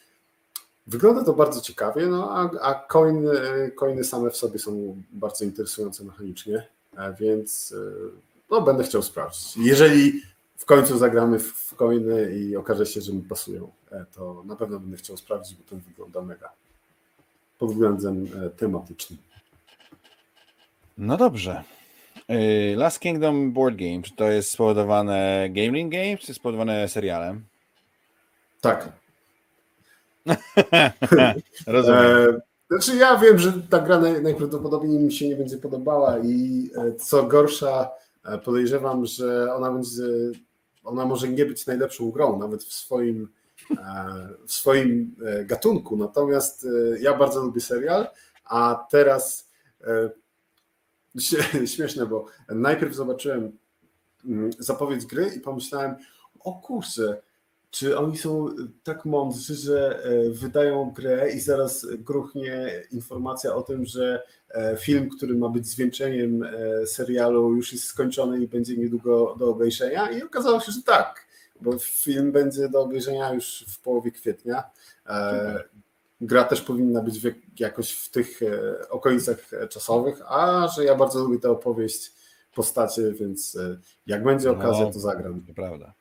wygląda 0.88 1.23
to 1.23 1.34
bardzo 1.34 1.61
ciekawie, 1.61 2.07
no 2.07 2.31
a, 2.31 2.49
a 2.61 2.73
coiny, 2.73 3.31
coiny 3.76 4.03
same 4.03 4.30
w 4.30 4.38
sobie 4.38 4.60
są 4.60 5.02
bardzo 5.11 5.45
interesujące 5.45 6.03
mechanicznie, 6.03 6.68
więc 7.19 7.73
no, 8.49 8.61
będę 8.61 8.84
chciał 8.84 9.02
sprawdzić. 9.03 9.57
Jeżeli 9.57 10.22
w 10.61 10.65
końcu 10.65 10.97
zagramy 10.97 11.39
w 11.39 11.75
coiny 11.75 12.31
i 12.35 12.55
okaże 12.55 12.85
się, 12.85 13.01
że 13.01 13.13
mi 13.13 13.21
pasują, 13.21 13.71
e, 13.91 14.05
to 14.15 14.43
na 14.45 14.55
pewno 14.55 14.79
będę 14.79 14.97
chciał 14.97 15.17
sprawdzić, 15.17 15.57
bo 15.57 15.63
ten 15.69 15.79
wygląda 15.79 16.21
mega 16.21 16.49
pod 17.59 17.71
względem 17.71 18.27
e, 18.45 18.49
tematycznym. 18.49 19.19
No 20.97 21.17
dobrze. 21.17 21.63
E, 22.27 22.75
Last 22.75 22.99
Kingdom 22.99 23.51
Board 23.51 23.75
Game, 23.75 24.01
czy 24.01 24.15
to 24.15 24.31
jest 24.31 24.51
spowodowane 24.51 25.47
Gaming 25.49 25.93
Games, 25.93 26.19
czy 26.19 26.33
spowodowane 26.33 26.89
serialem? 26.89 27.43
Tak. 28.61 28.89
Rozumiem. 31.67 32.41
Znaczy 32.69 32.95
ja 32.95 33.17
wiem, 33.17 33.39
że 33.39 33.53
ta 33.69 33.79
gra 33.79 33.99
najprawdopodobniej 33.99 34.99
mi 34.99 35.13
się 35.13 35.27
nie 35.27 35.35
będzie 35.35 35.57
podobała 35.57 36.19
i 36.19 36.69
co 36.99 37.23
gorsza 37.23 37.89
podejrzewam, 38.43 39.05
że 39.05 39.55
ona 39.55 39.71
będzie 39.71 40.03
ona 40.83 41.05
może 41.05 41.27
nie 41.27 41.45
być 41.45 41.65
najlepszą 41.65 42.11
grą, 42.11 42.39
nawet 42.39 42.63
w 42.63 42.73
swoim, 42.73 43.29
e, 43.71 43.75
w 44.47 44.53
swoim 44.53 45.15
e, 45.25 45.45
gatunku. 45.45 45.97
Natomiast 45.97 46.65
e, 46.65 46.99
ja 46.99 47.17
bardzo 47.17 47.43
lubię 47.43 47.61
serial, 47.61 48.07
a 48.45 48.87
teraz 48.89 49.51
śmieszne, 51.65 52.05
bo 52.05 52.25
najpierw 52.49 52.95
zobaczyłem 52.95 53.57
mm, 54.25 54.51
zapowiedź 54.59 55.05
gry 55.05 55.31
i 55.37 55.39
pomyślałem, 55.39 55.95
o 56.39 56.53
kurczę, 56.53 57.21
czy 57.72 57.98
oni 57.98 58.18
są 58.18 58.49
tak 58.84 59.06
mądrzy, 59.06 59.56
że 59.56 60.03
e, 60.03 60.30
wydają 60.30 60.91
grę 60.91 61.31
i 61.31 61.39
zaraz 61.39 61.88
gruchnie 61.99 62.72
informacja 62.91 63.56
o 63.56 63.61
tym, 63.61 63.85
że 63.85 64.23
e, 64.49 64.77
film, 64.77 65.10
który 65.10 65.35
ma 65.35 65.49
być 65.49 65.68
zwieńczeniem 65.68 66.43
e, 66.43 66.88
serialu, 66.88 67.56
już 67.56 67.73
jest 67.73 67.85
skończony 67.85 68.39
i 68.39 68.48
będzie 68.48 68.77
niedługo 68.77 69.35
do 69.39 69.49
obejrzenia? 69.49 70.11
I 70.11 70.23
okazało 70.23 70.60
się, 70.60 70.72
że 70.72 70.81
tak, 70.81 71.27
bo 71.61 71.80
film 71.80 72.31
będzie 72.31 72.69
do 72.69 72.81
obejrzenia 72.81 73.34
już 73.34 73.65
w 73.68 73.80
połowie 73.80 74.11
kwietnia. 74.11 74.64
Gra 76.22 76.43
też 76.43 76.61
powinna 76.61 77.02
być 77.02 77.22
jakoś 77.60 77.91
w 77.91 78.10
tych 78.10 78.39
okolicach 78.89 79.49
czasowych, 79.69 80.22
a 80.27 80.68
że 80.68 80.85
ja 80.85 80.95
bardzo 80.95 81.23
lubię 81.23 81.39
tę 81.39 81.49
opowieść, 81.49 82.11
postacie, 82.56 83.11
więc 83.11 83.57
jak 84.07 84.23
będzie 84.23 84.52
okazja, 84.52 84.85
no, 84.85 84.91
to 84.91 84.99
zagram. 84.99 85.45
Prawda. 85.56 85.93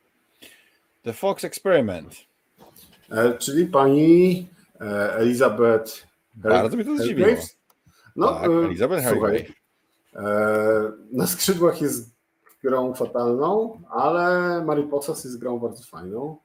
The 1.02 1.12
Fox 1.12 1.44
Experiment. 1.44 2.14
E, 3.10 3.39
czyli 3.39 3.66
pani 3.66 4.48
e, 4.81 5.14
Elizabeth. 5.14 6.06
Bardzo 6.35 6.77
mnie 6.77 6.85
to 6.85 6.98
zdziwiło. 6.98 7.28
No, 8.16 8.35
tak, 8.35 8.51
e, 8.51 8.55
Elizabeth 8.55 9.09
słuchaj, 9.09 9.52
Na 11.12 11.27
skrzydłach 11.27 11.81
jest 11.81 12.10
grą 12.62 12.94
fatalną, 12.94 13.81
ale 13.90 14.64
Mariposa 14.64 15.12
jest 15.12 15.39
grą 15.39 15.59
bardzo 15.59 15.85
fajną. 15.85 16.36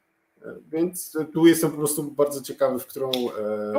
Więc 0.71 1.17
tu 1.33 1.47
jestem 1.47 1.71
po 1.71 1.77
prostu 1.77 2.03
bardzo 2.03 2.41
ciekawy, 2.41 2.79
w 2.79 2.85
którą, 2.85 3.11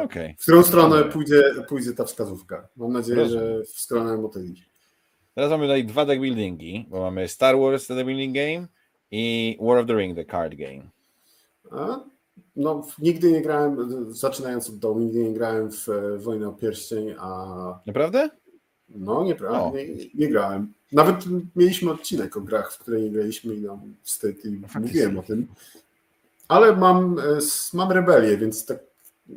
okay. 0.05 0.35
w 0.39 0.43
którą 0.43 0.63
stronę 0.63 1.05
pójdzie, 1.05 1.43
pójdzie 1.69 1.93
ta 1.93 2.05
wskazówka. 2.05 2.69
Mam 2.77 2.93
nadzieję, 2.93 3.29
że 3.29 3.63
w 3.63 3.69
stronę 3.69 4.17
motyli. 4.17 4.63
Teraz 5.35 5.51
mamy 5.51 5.65
tutaj 5.65 5.85
dwa 5.85 6.05
deckbuildingi, 6.05 6.87
bo 6.89 7.01
mamy 7.01 7.29
Star 7.29 7.59
Wars 7.59 7.89
deckbuilding 7.89 8.35
game 8.35 8.67
i 9.11 9.57
War 9.61 9.79
of 9.79 9.87
the 9.87 9.95
Ring, 9.95 10.17
the 10.17 10.25
card 10.25 10.55
game. 10.55 10.83
A? 11.71 12.01
No, 12.57 12.87
nigdy 12.99 13.33
nie 13.33 13.43
grałem, 13.43 13.77
zaczynając 14.15 14.69
od 14.69 14.79
dołu, 14.79 14.99
nigdy 14.99 15.25
nie 15.25 15.33
grałem 15.33 15.73
w 15.73 15.89
e, 15.89 16.19
Wojnę 16.19 16.49
o 16.49 16.53
Pierścień, 16.53 17.15
a... 17.19 17.81
Naprawdę? 17.87 18.31
No, 18.89 19.25
nie, 19.25 19.37
no. 19.41 19.73
nie, 19.75 19.87
nie 20.15 20.29
grałem. 20.29 20.73
Nawet 20.93 21.25
mieliśmy 21.57 21.91
odcinek 21.91 22.37
o 22.37 22.41
grach, 22.41 22.73
w 22.73 22.79
której 22.79 23.03
nie 23.03 23.11
graliśmy 23.11 23.55
i 23.55 23.61
nam 23.61 23.95
wstyd 24.03 24.45
i 24.45 24.51
no, 24.51 24.81
mówiłem 24.81 25.19
o 25.19 25.23
tym. 25.23 25.47
Ale 26.49 26.77
mam, 26.77 27.19
e, 27.19 27.23
mam 27.73 27.93
rebelię, 27.93 28.37
więc 28.37 28.67
tak 28.67 28.79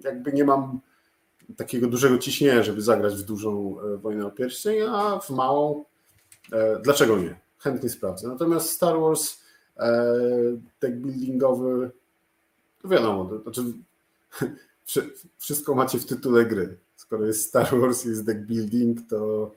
jakby 0.03 0.33
nie 0.33 0.43
mam 0.43 0.79
takiego 1.57 1.87
dużego 1.87 2.17
ciśnienia, 2.17 2.63
żeby 2.63 2.81
zagrać 2.81 3.15
w 3.15 3.25
dużą 3.25 3.75
e, 3.81 3.97
Wojnę 3.97 4.25
o 4.25 4.31
Pierścień, 4.31 4.81
a 4.89 5.19
w 5.19 5.29
małą 5.29 5.85
dlaczego 6.83 7.17
nie? 7.17 7.39
Chętnie 7.57 7.89
sprawdzę. 7.89 8.27
Natomiast 8.27 8.69
Star 8.69 8.99
Wars 8.99 9.39
deck 10.81 10.95
buildingowy, 10.95 11.91
to 12.81 12.87
wiadomo, 12.87 13.25
to 13.25 13.41
znaczy 13.41 13.63
wszystko 15.37 15.75
macie 15.75 15.99
w 15.99 16.05
tytule 16.05 16.45
gry. 16.45 16.77
Skoro 16.95 17.25
jest 17.25 17.47
Star 17.47 17.79
Wars, 17.79 18.05
jest 18.05 18.25
deck 18.25 18.39
building, 18.39 18.99
to 19.09 19.51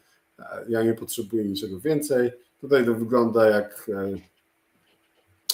ja 0.68 0.82
nie 0.82 0.94
potrzebuję 0.94 1.44
niczego 1.44 1.80
więcej. 1.80 2.32
Tutaj 2.60 2.84
to 2.84 2.94
wygląda 2.94 3.46
jak 3.46 3.90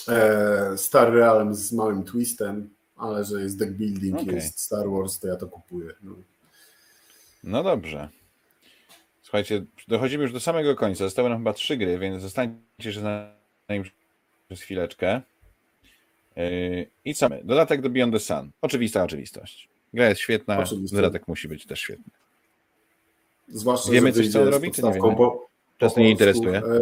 e, 0.09 0.13
e, 0.13 0.79
Star 0.79 1.13
Realm 1.13 1.55
z 1.55 1.73
małym 1.73 2.05
twistem, 2.05 2.71
ale 2.97 3.25
że 3.25 3.43
jest 3.43 3.59
deck 3.59 3.73
building, 3.73 4.21
okay. 4.21 4.35
jest 4.35 4.61
Star 4.61 4.91
Wars, 4.91 5.19
to 5.19 5.29
ja 5.29 5.37
to 5.37 5.47
kupuję. 5.47 5.95
No. 6.03 6.15
no 7.45 7.63
dobrze. 7.63 8.09
Słuchajcie, 9.23 9.65
dochodzimy 9.89 10.23
już 10.23 10.33
do 10.33 10.41
samego 10.41 10.77
końca. 10.77 11.05
Zostały 11.05 11.29
nam 11.29 11.39
chyba 11.39 11.53
trzy 11.53 11.77
gry, 11.77 11.99
więc 11.99 12.23
zostańcie 12.23 12.93
się 12.93 13.01
z 13.01 13.03
nami 13.03 13.83
przez 14.49 14.63
chwileczkę. 14.63 15.21
Yy, 16.37 16.87
I 17.05 17.15
co 17.15 17.29
my? 17.29 17.41
Dodatek 17.45 17.81
do 17.81 17.91
Beyond 17.91 18.13
the 18.13 18.21
Sun. 18.21 18.51
Oczywista 18.63 19.05
oczywistość. 19.05 19.69
Gra 19.95 20.09
jest 20.09 20.21
świetna, 20.21 20.59
Oczywiste. 20.59 20.97
dodatek 20.97 21.29
musi 21.29 21.49
być 21.49 21.67
też 21.67 21.81
świetny. 21.81 22.05
Zwłaszcza, 23.49 23.91
wiemy 23.93 24.13
coś, 24.13 24.29
co 24.29 24.43
on 24.43 24.49
robi, 24.49 24.71
czy 24.71 24.83
nie 24.83 24.93
wiemy? 24.93 25.17
Bo, 25.17 25.49
Czas 25.79 25.97
nie 25.97 26.11
interesuje. 26.11 26.57
E, 26.59 26.81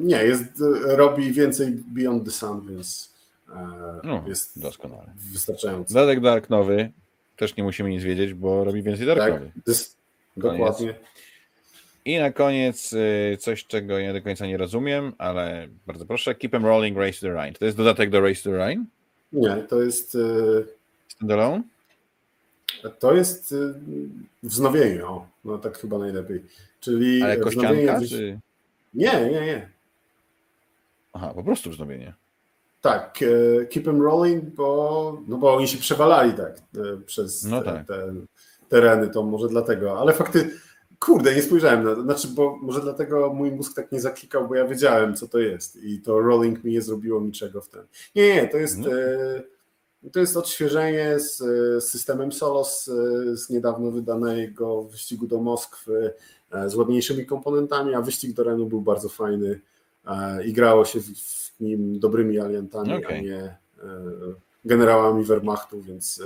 nie, 0.00 0.24
jest, 0.24 0.44
robi 0.84 1.32
więcej 1.32 1.70
Beyond 1.70 2.24
the 2.24 2.30
Sun, 2.30 2.66
więc 2.68 3.14
e, 3.48 4.00
no, 4.04 4.24
jest 4.26 4.60
doskonale. 4.60 5.12
wystarczająco. 5.32 5.94
Dodatek 5.94 6.20
Dark 6.20 6.50
Nowy 6.50 6.90
też 7.36 7.56
nie 7.56 7.64
musimy 7.64 7.90
nic 7.90 8.02
wiedzieć, 8.02 8.34
bo 8.34 8.64
robi 8.64 8.82
więcej 8.82 9.06
Dark 9.06 9.20
tak, 9.20 9.42
Dokładnie. 10.36 10.94
I 12.04 12.18
na 12.18 12.32
koniec 12.32 12.92
y, 12.92 13.36
coś, 13.40 13.66
czego 13.66 13.98
ja 13.98 14.12
do 14.12 14.22
końca 14.22 14.46
nie 14.46 14.56
rozumiem, 14.56 15.12
ale 15.18 15.68
bardzo 15.86 16.06
proszę, 16.06 16.34
Keep 16.34 16.54
em 16.54 16.66
Rolling, 16.66 16.98
Race 16.98 17.12
to 17.12 17.26
the 17.26 17.32
Rhine. 17.32 17.52
To 17.52 17.64
jest 17.64 17.76
dodatek 17.76 18.10
do 18.10 18.20
Race 18.20 18.42
to 18.42 18.50
the 18.50 18.66
Rhine? 18.66 18.84
Nie, 19.32 19.56
to 19.56 19.82
jest... 19.82 20.14
Y, 20.14 20.66
Standalone? 21.08 21.62
To 22.98 23.14
jest 23.14 23.52
y, 23.52 23.74
wznowienie, 24.42 25.06
o, 25.06 25.26
no 25.44 25.58
tak 25.58 25.78
chyba 25.78 25.98
najlepiej. 25.98 26.44
Czyli 26.80 27.22
ale 27.22 27.36
kościanka, 27.36 28.00
czy... 28.08 28.40
Nie, 28.94 29.12
nie, 29.12 29.40
nie. 29.46 29.68
Aha, 31.12 31.32
po 31.34 31.42
prostu 31.42 31.70
wznowienie. 31.70 32.14
Tak, 32.80 33.18
Keep 33.70 33.88
em 33.88 34.02
Rolling, 34.02 34.44
bo, 34.44 35.22
no 35.28 35.36
bo 35.36 35.54
oni 35.54 35.68
się 35.68 35.78
przewalali 35.78 36.32
tak 36.32 36.60
przez 37.06 37.44
no 37.44 37.62
tak. 37.62 37.86
te 37.86 38.14
tereny, 38.68 39.08
to 39.08 39.22
może 39.22 39.48
dlatego, 39.48 40.00
ale 40.00 40.12
fakty 40.12 40.50
Kurde, 41.00 41.34
nie 41.34 41.42
spojrzałem 41.42 41.84
na 41.84 41.94
to. 41.94 42.02
Znaczy, 42.02 42.28
bo 42.28 42.56
może 42.62 42.80
dlatego 42.80 43.32
mój 43.34 43.50
mózg 43.50 43.76
tak 43.76 43.92
nie 43.92 44.00
zaklikał, 44.00 44.48
bo 44.48 44.54
ja 44.54 44.66
wiedziałem, 44.66 45.14
co 45.14 45.28
to 45.28 45.38
jest. 45.38 45.76
I 45.76 46.00
to 46.00 46.20
rolling 46.20 46.64
mi 46.64 46.72
nie 46.72 46.82
zrobiło 46.82 47.20
niczego 47.20 47.60
w 47.60 47.68
ten. 47.68 47.82
Nie, 48.14 48.34
nie, 48.34 48.48
to 48.48 48.56
jest. 48.56 48.78
No. 48.78 48.92
E, 48.92 49.42
to 50.12 50.20
jest 50.20 50.36
odświeżenie 50.36 51.20
z, 51.20 51.36
z 51.84 51.90
systemem 51.90 52.32
Solos 52.32 52.84
z 53.32 53.50
niedawno 53.50 53.90
wydanego 53.90 54.82
wyścigu 54.82 55.26
do 55.26 55.40
Moskwy 55.40 56.14
e, 56.50 56.70
z 56.70 56.74
ładniejszymi 56.74 57.26
komponentami, 57.26 57.94
a 57.94 58.02
wyścig 58.02 58.32
do 58.32 58.44
Renu 58.44 58.66
był 58.66 58.80
bardzo 58.80 59.08
fajny 59.08 59.60
e, 60.06 60.44
i 60.44 60.52
grało 60.52 60.84
się 60.84 61.00
w 61.00 61.60
nim 61.60 62.00
dobrymi 62.00 62.38
aliantami, 62.38 62.94
okay. 62.94 63.18
a 63.18 63.20
nie 63.20 63.56
generałami 64.64 65.24
Wehrmachtu, 65.24 65.82
więc 65.82 66.22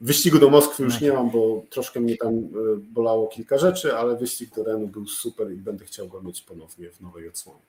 Wyścigu 0.00 0.38
do 0.38 0.50
Moskwy 0.50 0.82
już 0.82 1.00
nie 1.00 1.12
mam, 1.12 1.30
bo 1.30 1.62
troszkę 1.70 2.00
mnie 2.00 2.16
tam 2.16 2.34
e, 2.34 2.42
bolało 2.76 3.26
kilka 3.28 3.58
rzeczy, 3.58 3.96
ale 3.96 4.16
wyścig 4.16 4.54
do 4.54 4.64
Renu 4.64 4.88
był 4.88 5.06
super 5.06 5.52
i 5.52 5.56
będę 5.56 5.84
chciał 5.84 6.08
go 6.08 6.22
mieć 6.22 6.42
ponownie 6.42 6.90
w 6.90 7.00
nowej 7.00 7.28
odsłonie. 7.28 7.60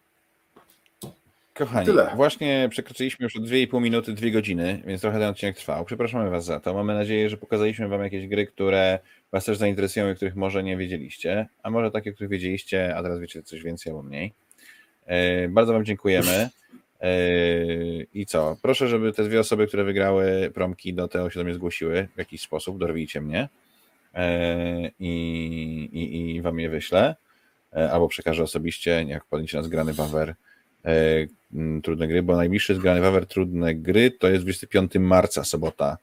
Kochani, 1.53 1.85
Tyle. 1.85 2.11
właśnie 2.15 2.67
przekroczyliśmy 2.71 3.23
już 3.23 3.35
o 3.35 3.39
2,5 3.39 3.81
minuty, 3.81 4.13
2 4.13 4.29
godziny, 4.29 4.83
więc 4.85 5.01
trochę 5.01 5.19
ten 5.19 5.29
odcinek 5.29 5.57
trwał. 5.57 5.85
Przepraszamy 5.85 6.29
Was 6.29 6.45
za 6.45 6.59
to. 6.59 6.73
Mamy 6.73 6.93
nadzieję, 6.93 7.29
że 7.29 7.37
pokazaliśmy 7.37 7.87
Wam 7.87 8.03
jakieś 8.03 8.27
gry, 8.27 8.47
które 8.47 8.99
Was 9.31 9.45
też 9.45 9.57
zainteresują 9.57 10.11
i 10.11 10.15
których 10.15 10.35
może 10.35 10.63
nie 10.63 10.77
wiedzieliście, 10.77 11.47
a 11.63 11.69
może 11.69 11.91
takie, 11.91 12.13
których 12.13 12.31
wiedzieliście, 12.31 12.95
a 12.95 13.03
teraz 13.03 13.19
wiecie 13.19 13.43
coś 13.43 13.63
więcej 13.63 13.91
albo 13.91 14.03
mniej. 14.03 14.33
E, 15.05 15.47
bardzo 15.49 15.73
Wam 15.73 15.85
dziękujemy. 15.85 16.49
Yy, 17.01 18.07
I 18.13 18.25
co? 18.25 18.57
Proszę, 18.61 18.87
żeby 18.87 19.13
te 19.13 19.23
dwie 19.23 19.39
osoby, 19.39 19.67
które 19.67 19.83
wygrały 19.83 20.51
promki 20.53 20.93
do 20.93 21.07
TO 21.07 21.29
się 21.29 21.39
do 21.39 21.43
mnie 21.43 21.53
zgłosiły 21.53 22.07
w 22.15 22.17
jakiś 22.17 22.41
sposób, 22.41 22.77
dorwijcie 22.77 23.21
mnie 23.21 23.49
yy, 24.13 24.21
i, 24.99 25.89
i, 25.93 26.35
i 26.35 26.41
wam 26.41 26.59
je 26.59 26.69
wyślę. 26.69 27.15
Yy, 27.73 27.91
albo 27.91 28.07
przekażę 28.07 28.43
osobiście, 28.43 29.05
jak 29.07 29.25
podniecie 29.25 29.57
nas 29.57 29.67
grany 29.67 29.93
Wawer 29.93 30.35
mm, 31.53 31.81
trudne 31.81 32.07
gry, 32.07 32.23
bo 32.23 32.35
najbliższy 32.35 32.75
zgrany 32.75 33.01
Wawer 33.01 33.27
trudne 33.27 33.75
gry 33.75 34.11
to 34.11 34.27
jest 34.27 34.43
25 34.43 34.91
marca, 34.99 35.43
sobota, 35.43 35.97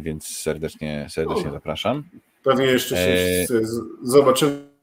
więc 0.00 0.26
serdecznie, 0.26 1.06
serdecznie 1.10 1.50
zapraszam. 1.50 2.04
Pewnie 2.42 2.66
jeszcze 2.66 2.96
się 2.96 3.46
zobaczymy 4.02 4.75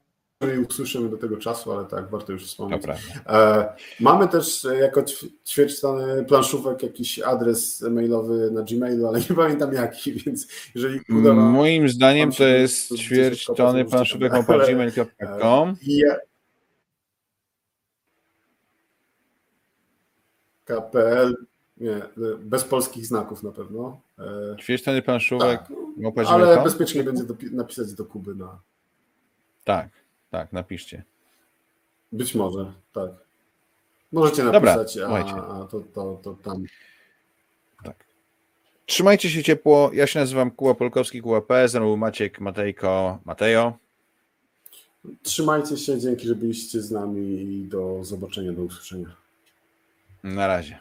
i 0.52 0.58
usłyszymy 0.58 1.08
do 1.08 1.16
tego 1.16 1.36
czasu, 1.36 1.72
ale 1.72 1.84
tak, 1.84 2.10
warto 2.10 2.32
już 2.32 2.46
wspomnieć. 2.46 2.82
E, 3.26 3.72
mamy 4.00 4.28
też 4.28 4.64
e, 4.64 4.76
jako 4.76 5.04
ćwierć 5.46 5.80
planszówek 6.28 6.82
jakiś 6.82 7.18
adres 7.18 7.82
mailowy 7.82 8.50
na 8.50 8.62
Gmailu, 8.62 9.06
ale 9.06 9.20
nie 9.30 9.36
pamiętam 9.36 9.72
jaki, 9.72 10.12
więc 10.12 10.46
jeżeli 10.74 11.00
uda 11.18 11.34
Moim 11.34 11.88
zdaniem 11.88 12.32
to 12.32 12.44
jest 12.44 12.96
ćwierć 12.96 13.42
strony 13.42 13.84
planszówek.gmail.com 13.84 15.76
KPL, 20.64 21.34
nie, 21.76 22.02
bez 22.38 22.64
polskich 22.64 23.06
znaków 23.06 23.42
na 23.42 23.52
pewno. 23.52 24.00
E, 24.18 24.56
ćwierć 24.56 24.82
strony 24.82 25.02
planszówek. 25.02 25.60
Tak, 26.16 26.26
ale 26.26 26.62
bezpiecznie 26.62 27.04
będzie 27.04 27.22
napisać 27.52 27.94
do 27.94 28.04
Kuby 28.04 28.34
na. 28.34 28.60
Tak. 29.64 30.03
Tak, 30.34 30.52
napiszcie. 30.52 31.02
Być 32.12 32.34
może, 32.34 32.72
tak. 32.92 33.10
Możecie 34.12 34.44
napisać, 34.44 34.96
Dobra, 34.96 35.16
a, 35.16 35.62
a 35.62 35.66
to, 35.66 35.80
to, 35.80 36.20
to 36.22 36.34
tam. 36.34 36.64
Tak. 37.84 38.04
Trzymajcie 38.86 39.30
się 39.30 39.42
ciepło. 39.42 39.90
Ja 39.92 40.06
się 40.06 40.20
nazywam 40.20 40.50
Kuła 40.50 40.74
Polkowski, 40.74 41.22
Kuła 41.22 41.40
PS, 41.40 41.70
znowu 41.70 41.96
Maciek, 41.96 42.40
Matejko, 42.40 43.18
Matejo. 43.24 43.78
Trzymajcie 45.22 45.76
się, 45.76 45.98
dzięki, 45.98 46.26
że 46.26 46.34
byliście 46.34 46.82
z 46.82 46.90
nami 46.90 47.42
i 47.42 47.68
do 47.68 48.04
zobaczenia, 48.04 48.52
do 48.52 48.62
usłyszenia. 48.62 49.16
Na 50.22 50.46
razie. 50.46 50.78